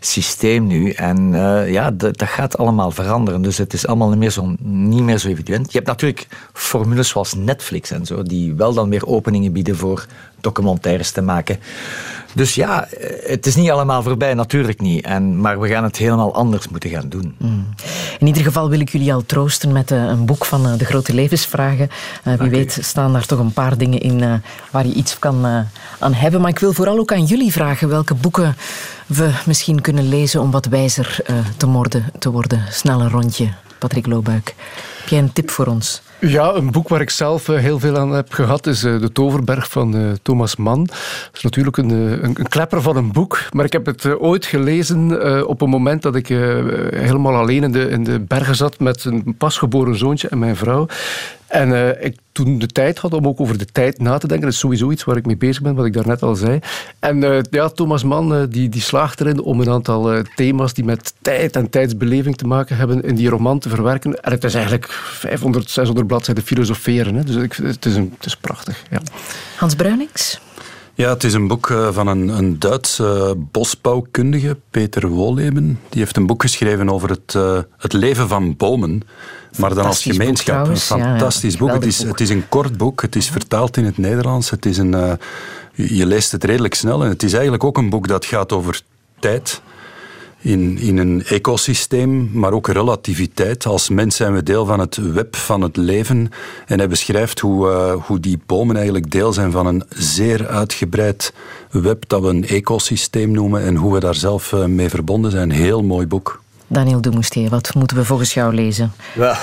systeem 0.00 0.66
nu. 0.66 0.90
En 0.90 1.32
uh, 1.32 1.72
ja, 1.72 1.90
dat 1.90 2.22
gaat 2.22 2.58
allemaal 2.58 2.90
veranderen. 2.90 3.42
Dus 3.42 3.58
het 3.58 3.72
is 3.72 3.86
allemaal 3.86 4.08
niet 4.08 4.18
meer, 4.18 4.30
zo, 4.30 4.54
niet 4.62 5.02
meer 5.02 5.18
zo 5.18 5.28
evident. 5.28 5.66
Je 5.66 5.76
hebt 5.78 5.86
natuurlijk 5.90 6.26
formules 6.52 7.08
zoals 7.08 7.34
Netflix 7.34 7.90
en 7.90 8.06
zo, 8.06 8.22
die 8.22 8.54
wel 8.54 8.74
dan 8.74 8.90
weer 8.90 9.06
openingen 9.06 9.52
bieden 9.52 9.76
voor 9.76 10.06
documentaires 10.42 11.10
te 11.10 11.22
maken. 11.22 11.58
Dus 12.34 12.54
ja, 12.54 12.88
het 13.26 13.46
is 13.46 13.56
niet 13.56 13.70
allemaal 13.70 14.02
voorbij, 14.02 14.34
natuurlijk 14.34 14.80
niet. 14.80 15.04
En, 15.04 15.40
maar 15.40 15.60
we 15.60 15.68
gaan 15.68 15.84
het 15.84 15.96
helemaal 15.96 16.34
anders 16.34 16.68
moeten 16.68 16.90
gaan 16.90 17.08
doen. 17.08 17.34
Mm. 17.38 17.66
In 18.18 18.26
ieder 18.26 18.42
geval 18.42 18.68
wil 18.68 18.80
ik 18.80 18.88
jullie 18.88 19.14
al 19.14 19.26
troosten 19.26 19.72
met 19.72 19.90
uh, 19.90 20.02
een 20.02 20.24
boek 20.24 20.44
van 20.44 20.66
uh, 20.66 20.78
de 20.78 20.84
grote 20.84 21.14
levensvragen. 21.14 21.90
Uh, 22.24 22.34
wie 22.34 22.50
weet 22.50 22.78
staan 22.80 23.12
daar 23.12 23.26
toch 23.26 23.38
een 23.38 23.52
paar 23.52 23.78
dingen 23.78 24.00
in 24.00 24.42
waar 24.70 24.86
je 24.86 24.92
iets 24.92 25.18
kan 25.18 25.46
aan 25.98 26.14
hebben. 26.14 26.40
Maar 26.40 26.50
ik 26.50 26.58
wil 26.58 26.72
vooral 26.72 26.98
ook 26.98 27.12
aan 27.12 27.24
jullie 27.24 27.52
vragen 27.52 27.88
welke 27.88 28.14
boeken 28.14 28.56
we 29.06 29.30
misschien 29.46 29.80
kunnen 29.80 30.08
lezen 30.08 30.40
om 30.40 30.50
wat 30.50 30.66
wijzer 30.66 31.16
te, 31.56 31.66
worden, 31.66 32.04
te 32.18 32.30
worden. 32.30 32.64
Snel 32.70 33.00
een 33.00 33.10
rondje, 33.10 33.48
Patrick 33.82 34.06
Loobuik. 34.06 34.54
Heb 34.98 35.08
jij 35.08 35.18
een 35.18 35.32
tip 35.32 35.50
voor 35.50 35.66
ons? 35.66 36.02
Ja, 36.18 36.54
een 36.54 36.70
boek 36.70 36.88
waar 36.88 37.00
ik 37.00 37.10
zelf 37.10 37.48
eh, 37.48 37.58
heel 37.58 37.78
veel 37.78 37.98
aan 37.98 38.12
heb 38.12 38.32
gehad 38.32 38.66
is 38.66 38.84
eh, 38.84 39.00
De 39.00 39.12
Toverberg 39.12 39.70
van 39.70 39.96
eh, 39.96 40.00
Thomas 40.22 40.56
Mann. 40.56 40.84
Dat 40.84 41.30
is 41.34 41.42
natuurlijk 41.42 41.76
een, 41.76 41.90
een, 41.90 42.34
een 42.38 42.48
klepper 42.48 42.82
van 42.82 42.96
een 42.96 43.12
boek, 43.12 43.42
maar 43.50 43.64
ik 43.64 43.72
heb 43.72 43.86
het 43.86 44.18
ooit 44.18 44.46
gelezen 44.46 45.46
op 45.48 45.60
een 45.60 45.68
moment 45.68 46.02
dat 46.02 46.14
ik 46.14 46.26
helemaal 46.26 47.34
alleen 47.34 47.62
in 47.62 47.72
de, 47.72 47.88
in 47.88 48.04
de 48.04 48.20
bergen 48.20 48.56
zat 48.56 48.78
met 48.78 49.04
een 49.04 49.34
pasgeboren 49.38 49.98
zoontje 49.98 50.28
en 50.28 50.38
mijn 50.38 50.56
vrouw. 50.56 50.86
En 51.46 52.02
ik 52.04 52.16
toen 52.32 52.58
de 52.58 52.66
tijd 52.66 52.98
had 52.98 53.12
om 53.12 53.26
ook 53.26 53.40
over 53.40 53.58
de 53.58 53.64
tijd 53.64 53.98
na 53.98 54.18
te 54.18 54.26
denken. 54.26 54.46
Dat 54.46 54.54
is 54.54 54.60
sowieso 54.60 54.90
iets 54.90 55.04
waar 55.04 55.16
ik 55.16 55.26
mee 55.26 55.36
bezig 55.36 55.62
ben, 55.62 55.74
wat 55.74 55.86
ik 55.86 55.92
daarnet 55.92 56.22
al 56.22 56.34
zei. 56.34 56.58
En 56.98 57.22
uh, 57.22 57.38
ja, 57.50 57.68
Thomas 57.68 58.04
Mann 58.04 58.32
uh, 58.32 58.42
die, 58.48 58.68
die 58.68 58.80
slaagt 58.80 59.20
erin 59.20 59.40
om 59.40 59.60
een 59.60 59.70
aantal 59.70 60.22
thema's 60.34 60.74
die 60.74 60.84
met 60.84 61.14
tijd 61.22 61.56
en 61.56 61.70
tijdsbeleving 61.70 62.36
te 62.36 62.46
maken 62.46 62.76
hebben 62.76 63.02
in 63.02 63.14
die 63.14 63.28
roman 63.28 63.58
te 63.58 63.68
verwerken. 63.68 64.22
En 64.22 64.32
het 64.32 64.44
is 64.44 64.54
eigenlijk 64.54 64.92
500, 64.92 65.70
600 65.70 66.06
bladzijden 66.06 66.44
filosoferen. 66.44 67.14
Hè. 67.14 67.24
Dus 67.24 67.36
ik, 67.36 67.52
het, 67.52 67.86
is 67.86 67.94
een, 67.94 68.12
het 68.16 68.26
is 68.26 68.36
prachtig. 68.36 68.82
Ja. 68.90 69.00
Hans 69.56 69.74
Bruinings? 69.74 70.40
Ja, 70.94 71.08
het 71.08 71.24
is 71.24 71.34
een 71.34 71.48
boek 71.48 71.66
van 71.90 72.06
een, 72.06 72.28
een 72.28 72.58
Duitse 72.58 73.34
bosbouwkundige, 73.50 74.56
Peter 74.70 75.08
Wolleben. 75.08 75.80
Die 75.88 76.00
heeft 76.00 76.16
een 76.16 76.26
boek 76.26 76.42
geschreven 76.42 76.90
over 76.90 77.10
het, 77.10 77.36
het 77.78 77.92
leven 77.92 78.28
van 78.28 78.56
bomen. 78.56 79.02
Maar 79.58 79.74
dan 79.74 79.84
als 79.84 80.02
gemeenschap. 80.02 80.66
een 80.66 80.76
fantastisch 80.76 81.56
boek. 81.56 81.72
Het, 81.72 81.86
is, 81.86 82.02
het 82.02 82.20
is 82.20 82.30
een 82.30 82.48
kort 82.48 82.76
boek. 82.76 83.02
Het 83.02 83.16
is 83.16 83.28
vertaald 83.28 83.76
in 83.76 83.84
het 83.84 83.98
Nederlands. 83.98 84.50
Het 84.50 84.66
is 84.66 84.78
een, 84.78 84.92
uh, 84.92 85.12
je 85.72 86.06
leest 86.06 86.32
het 86.32 86.44
redelijk 86.44 86.74
snel. 86.74 87.02
En 87.02 87.08
het 87.08 87.22
is 87.22 87.32
eigenlijk 87.32 87.64
ook 87.64 87.78
een 87.78 87.90
boek 87.90 88.08
dat 88.08 88.24
gaat 88.24 88.52
over 88.52 88.80
tijd. 89.18 89.62
In, 90.42 90.78
in 90.78 90.98
een 90.98 91.24
ecosysteem, 91.24 92.30
maar 92.32 92.52
ook 92.52 92.68
relativiteit. 92.68 93.66
Als 93.66 93.88
mens 93.88 94.16
zijn 94.16 94.34
we 94.34 94.42
deel 94.42 94.66
van 94.66 94.80
het 94.80 94.96
web 94.96 95.36
van 95.36 95.60
het 95.60 95.76
leven. 95.76 96.28
En 96.66 96.78
hij 96.78 96.88
beschrijft 96.88 97.40
hoe, 97.40 97.68
uh, 97.68 98.06
hoe 98.06 98.20
die 98.20 98.40
bomen 98.46 98.76
eigenlijk 98.76 99.10
deel 99.10 99.32
zijn 99.32 99.50
van 99.50 99.66
een 99.66 99.84
zeer 99.88 100.46
uitgebreid 100.48 101.32
web 101.70 102.04
dat 102.06 102.22
we 102.22 102.28
een 102.28 102.46
ecosysteem 102.46 103.30
noemen 103.30 103.62
en 103.62 103.76
hoe 103.76 103.92
we 103.92 104.00
daar 104.00 104.14
zelf 104.14 104.52
uh, 104.52 104.64
mee 104.64 104.88
verbonden 104.88 105.30
zijn. 105.30 105.50
Heel 105.50 105.82
mooi 105.82 106.06
boek. 106.06 106.42
Daniel 106.66 107.00
Dumoestier, 107.00 107.50
wat 107.50 107.74
moeten 107.74 107.96
we 107.96 108.04
volgens 108.04 108.34
jou 108.34 108.54
lezen? 108.54 108.92
Wel, 109.14 109.34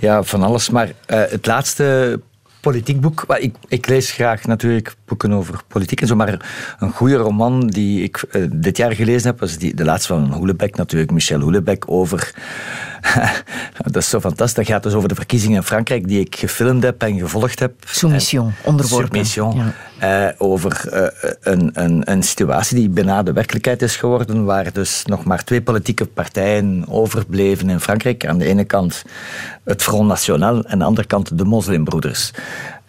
ja, 0.00 0.22
van 0.22 0.42
alles. 0.42 0.70
Maar 0.70 0.86
uh, 0.86 0.92
het 1.06 1.46
laatste 1.46 2.20
politiek 2.60 3.00
boek. 3.00 3.24
Ik, 3.38 3.54
ik, 3.68 3.88
lees 3.88 4.10
graag 4.10 4.46
natuurlijk 4.46 4.94
boeken 5.04 5.32
over 5.32 5.60
politiek 5.68 6.00
en 6.00 6.06
zo, 6.06 6.16
maar 6.16 6.40
een 6.78 6.92
goede 6.92 7.16
roman 7.16 7.66
die 7.66 8.02
ik 8.02 8.24
uh, 8.32 8.46
dit 8.52 8.76
jaar 8.76 8.92
gelezen 8.92 9.30
heb, 9.30 9.40
was 9.40 9.56
die, 9.56 9.74
de 9.74 9.84
laatste 9.84 10.08
van 10.08 10.32
Hoelebeck 10.32 10.76
natuurlijk, 10.76 11.10
Michel 11.10 11.40
Hoelebeck, 11.40 11.90
over... 11.90 12.34
dat 13.84 13.96
is 13.96 14.08
zo 14.08 14.20
fantastisch. 14.20 14.56
Dat 14.56 14.66
gaat 14.74 14.82
dus 14.82 14.94
over 14.94 15.08
de 15.08 15.14
verkiezingen 15.14 15.56
in 15.56 15.62
Frankrijk 15.62 16.08
die 16.08 16.20
ik 16.20 16.36
gefilmd 16.36 16.82
heb 16.82 17.02
en 17.02 17.18
gevolgd 17.18 17.58
heb. 17.58 17.72
Soumission, 17.86 18.52
onderworpen. 18.64 19.26
Soumission. 19.26 19.72
Ja. 19.98 20.28
eh, 20.28 20.34
over 20.38 20.88
eh, 20.92 21.30
een, 21.40 21.70
een, 21.74 22.10
een 22.10 22.22
situatie 22.22 22.76
die 22.76 22.88
bijna 22.88 23.22
de 23.22 23.32
werkelijkheid 23.32 23.82
is 23.82 23.96
geworden, 23.96 24.44
waar 24.44 24.72
dus 24.72 25.04
nog 25.04 25.24
maar 25.24 25.44
twee 25.44 25.62
politieke 25.62 26.06
partijen 26.06 26.84
overbleven 26.88 27.70
in 27.70 27.80
Frankrijk. 27.80 28.26
Aan 28.26 28.38
de 28.38 28.44
ene 28.44 28.64
kant 28.64 29.02
het 29.64 29.82
Front 29.82 30.08
National 30.08 30.56
en 30.56 30.70
aan 30.70 30.78
de 30.78 30.84
andere 30.84 31.06
kant 31.06 31.38
de 31.38 31.44
moslimbroeders. 31.44 32.32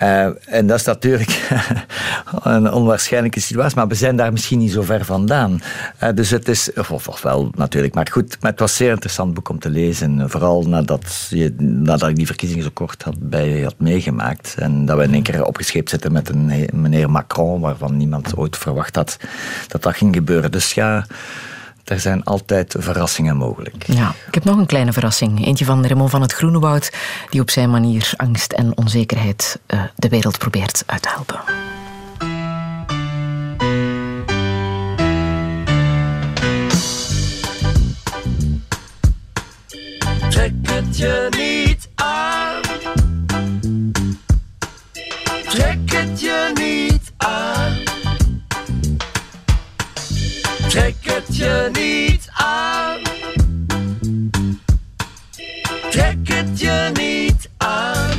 Uh, 0.02 0.30
en 0.46 0.68
dat 0.68 0.80
is 0.80 0.86
natuurlijk 0.86 1.50
een 2.44 2.72
onwaarschijnlijke 2.72 3.40
situatie, 3.40 3.76
maar 3.76 3.88
we 3.88 3.96
zijn 3.96 4.16
daar 4.16 4.32
misschien 4.32 4.60
niet 4.60 4.72
zo 4.72 4.82
ver 4.82 5.06
vandaan. 5.06 5.62
Uh, 6.04 6.10
dus 6.14 6.30
het 6.30 6.48
is, 6.48 6.74
of, 6.74 7.22
wel 7.22 7.52
natuurlijk, 7.56 7.94
maar 7.94 8.08
goed, 8.12 8.38
het 8.40 8.60
was 8.60 8.76
zeer 8.76 8.90
interessant 8.90 9.34
boek 9.34 9.50
om 9.50 9.60
te 9.60 9.70
lezen. 9.70 10.30
Vooral 10.30 10.64
nadat, 10.68 11.28
je, 11.30 11.54
nadat 11.58 12.10
ik 12.10 12.16
die 12.16 12.26
verkiezingen 12.26 12.64
zo 12.64 12.70
kort 12.74 13.04
had, 13.04 13.16
bij 13.20 13.62
had 13.62 13.76
meegemaakt. 13.78 14.56
En 14.58 14.86
dat 14.86 14.98
we 14.98 15.04
in 15.04 15.14
één 15.14 15.24
keer 15.24 15.46
opgescheept 15.46 15.90
zitten 15.90 16.12
met 16.12 16.30
een 16.30 16.70
meneer 16.74 17.10
Macron, 17.10 17.62
waarvan 17.62 17.98
niemand 17.98 18.38
ooit 18.38 18.58
verwacht 18.58 18.96
had 18.96 19.18
dat 19.68 19.84
dat 19.84 19.96
ging 19.96 20.16
gebeuren. 20.16 20.52
Dus 20.52 20.74
ja 20.74 21.06
er 21.90 22.00
zijn 22.00 22.24
altijd 22.24 22.76
verrassingen 22.78 23.38
mogelijk. 23.38 23.84
Ja, 23.88 24.14
ik 24.28 24.34
heb 24.34 24.44
nog 24.44 24.58
een 24.58 24.66
kleine 24.66 24.94
verrassing. 24.94 25.46
Eentje 25.46 25.66
van 25.66 25.86
Raymond 25.86 26.10
van 26.10 26.22
het 26.22 26.34
Groenewoud, 26.34 26.92
die 27.30 27.42
op 27.42 27.50
zijn 27.50 27.70
manier 27.70 28.14
angst 28.16 28.52
en 28.52 28.78
onzekerheid 28.78 29.60
uh, 29.68 29.82
de 29.96 30.10
wereld 30.10 30.38
probeert 30.38 30.84
uit 30.86 31.02
te 31.02 31.10
helpen. 31.10 31.40
Trek 40.30 40.54
het 40.62 40.98
je 40.98 41.28
niet 41.38 41.90
aan. 41.96 42.62
Trek 45.50 45.92
het 45.92 46.22
je 46.22 46.52
niet 46.54 47.12
aan. 47.18 47.59
Je 51.40 51.70
niet 51.74 52.30
aan. 52.34 53.00
Trek 55.90 56.28
het 56.28 56.60
je 56.60 56.92
niet 56.94 57.50
aan. 57.58 58.18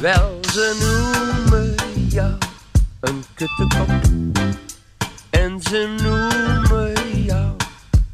Wel, 0.00 0.38
ze 0.52 0.76
noemen 0.80 1.74
jou 2.08 2.34
een 3.00 3.24
kuttekop. 3.34 3.90
En 5.30 5.60
ze 5.62 5.94
noemen 6.02 7.24
jou 7.24 7.56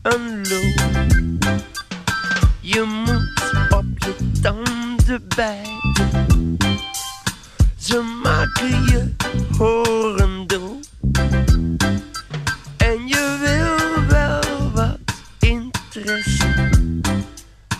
een 0.03 0.47
loon. 0.49 1.39
Je 2.61 2.83
moet 3.05 3.73
op 3.73 3.85
je 3.97 4.41
tanden 4.41 5.29
bijten. 5.37 6.57
Ze 7.79 8.19
maken 8.23 8.85
je 8.85 9.15
horendel. 9.59 10.38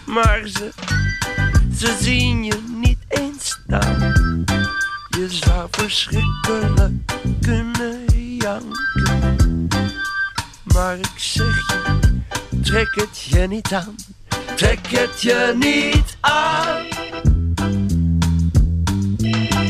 Maar 0.07 0.41
ze, 0.45 0.71
ze 1.77 1.97
zien 2.01 2.45
je 2.45 2.59
niet 2.83 2.99
eens 3.09 3.59
staan. 3.65 4.45
Je 5.09 5.27
zou 5.29 5.69
verschrikkelijk 5.71 6.93
kunnen 7.41 8.05
janken. 8.37 9.69
Maar 10.65 10.99
ik 10.99 11.13
zeg 11.17 11.67
je, 11.67 12.61
trek 12.63 12.95
het 12.95 13.21
je 13.21 13.47
niet 13.49 13.73
aan. 13.73 13.95
Trek 14.57 14.87
het 14.87 15.23
je 15.23 15.55
niet 15.59 16.17
aan. 16.21 16.87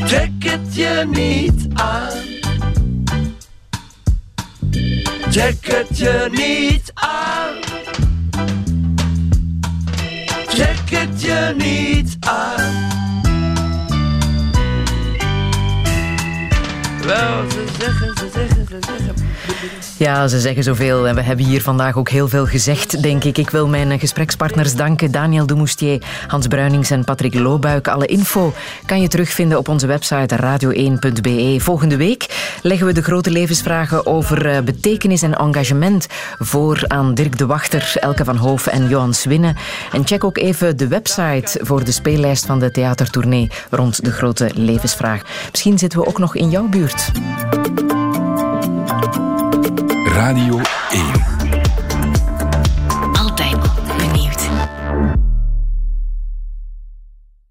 Trek 0.05 0.43
het 0.43 0.75
je 0.75 1.05
niet 1.09 1.67
aan. 1.73 2.17
Trek 5.31 5.65
het 5.65 5.97
je 5.97 6.27
niet 6.31 6.91
aan. 6.93 7.68
Trek 10.49 10.89
het 10.89 11.21
je 11.21 11.53
niet 11.57 12.17
aan. 12.19 12.87
Wel, 17.05 17.49
ze 17.49 17.65
zeggen, 17.79 18.17
ze 18.17 18.29
zeggen, 18.33 18.65
ze 18.67 18.77
zeggen. 18.81 19.18
Ja, 19.97 20.27
ze 20.27 20.39
zeggen 20.39 20.63
zoveel 20.63 21.07
en 21.07 21.15
we 21.15 21.21
hebben 21.21 21.45
hier 21.45 21.61
vandaag 21.61 21.97
ook 21.97 22.09
heel 22.09 22.27
veel 22.27 22.45
gezegd, 22.45 23.01
denk 23.01 23.23
ik. 23.23 23.37
Ik 23.37 23.49
wil 23.49 23.67
mijn 23.67 23.99
gesprekspartners 23.99 24.75
danken. 24.75 25.11
Daniel 25.11 25.45
Demoustier, 25.45 26.01
Hans 26.27 26.47
Bruinings 26.47 26.91
en 26.91 27.03
Patrick 27.03 27.33
Loobuik. 27.33 27.87
Alle 27.87 28.05
info 28.05 28.53
kan 28.85 29.01
je 29.01 29.07
terugvinden 29.07 29.57
op 29.57 29.67
onze 29.67 29.87
website 29.87 30.35
radio1.be. 30.35 31.55
Volgende 31.59 31.97
week 31.97 32.57
leggen 32.61 32.87
we 32.87 32.93
de 32.93 33.01
grote 33.01 33.31
levensvragen 33.31 34.05
over 34.05 34.49
eh, 34.49 34.61
betekenis 34.61 35.21
en 35.21 35.37
engagement 35.37 36.07
voor 36.37 36.83
aan 36.87 37.13
Dirk 37.13 37.37
de 37.37 37.45
Wachter, 37.45 37.93
Elke 37.99 38.23
van 38.23 38.35
Hoof 38.35 38.67
en 38.67 38.87
Johan 38.87 39.13
Swinnen. 39.13 39.55
En 39.91 40.07
check 40.07 40.23
ook 40.23 40.37
even 40.37 40.77
de 40.77 40.87
website 40.87 41.59
voor 41.61 41.83
de 41.83 41.91
speellijst 41.91 42.45
van 42.45 42.59
de 42.59 42.71
theatertournee 42.71 43.51
rond 43.69 44.03
de 44.03 44.11
grote 44.11 44.49
levensvraag. 44.53 45.21
Misschien 45.51 45.77
zitten 45.77 45.99
we 45.99 46.05
ook 46.05 46.19
nog 46.19 46.35
in 46.35 46.49
jouw 46.49 46.67
buurt. 46.67 47.11
Radio 50.19 50.59
1. 50.91 51.28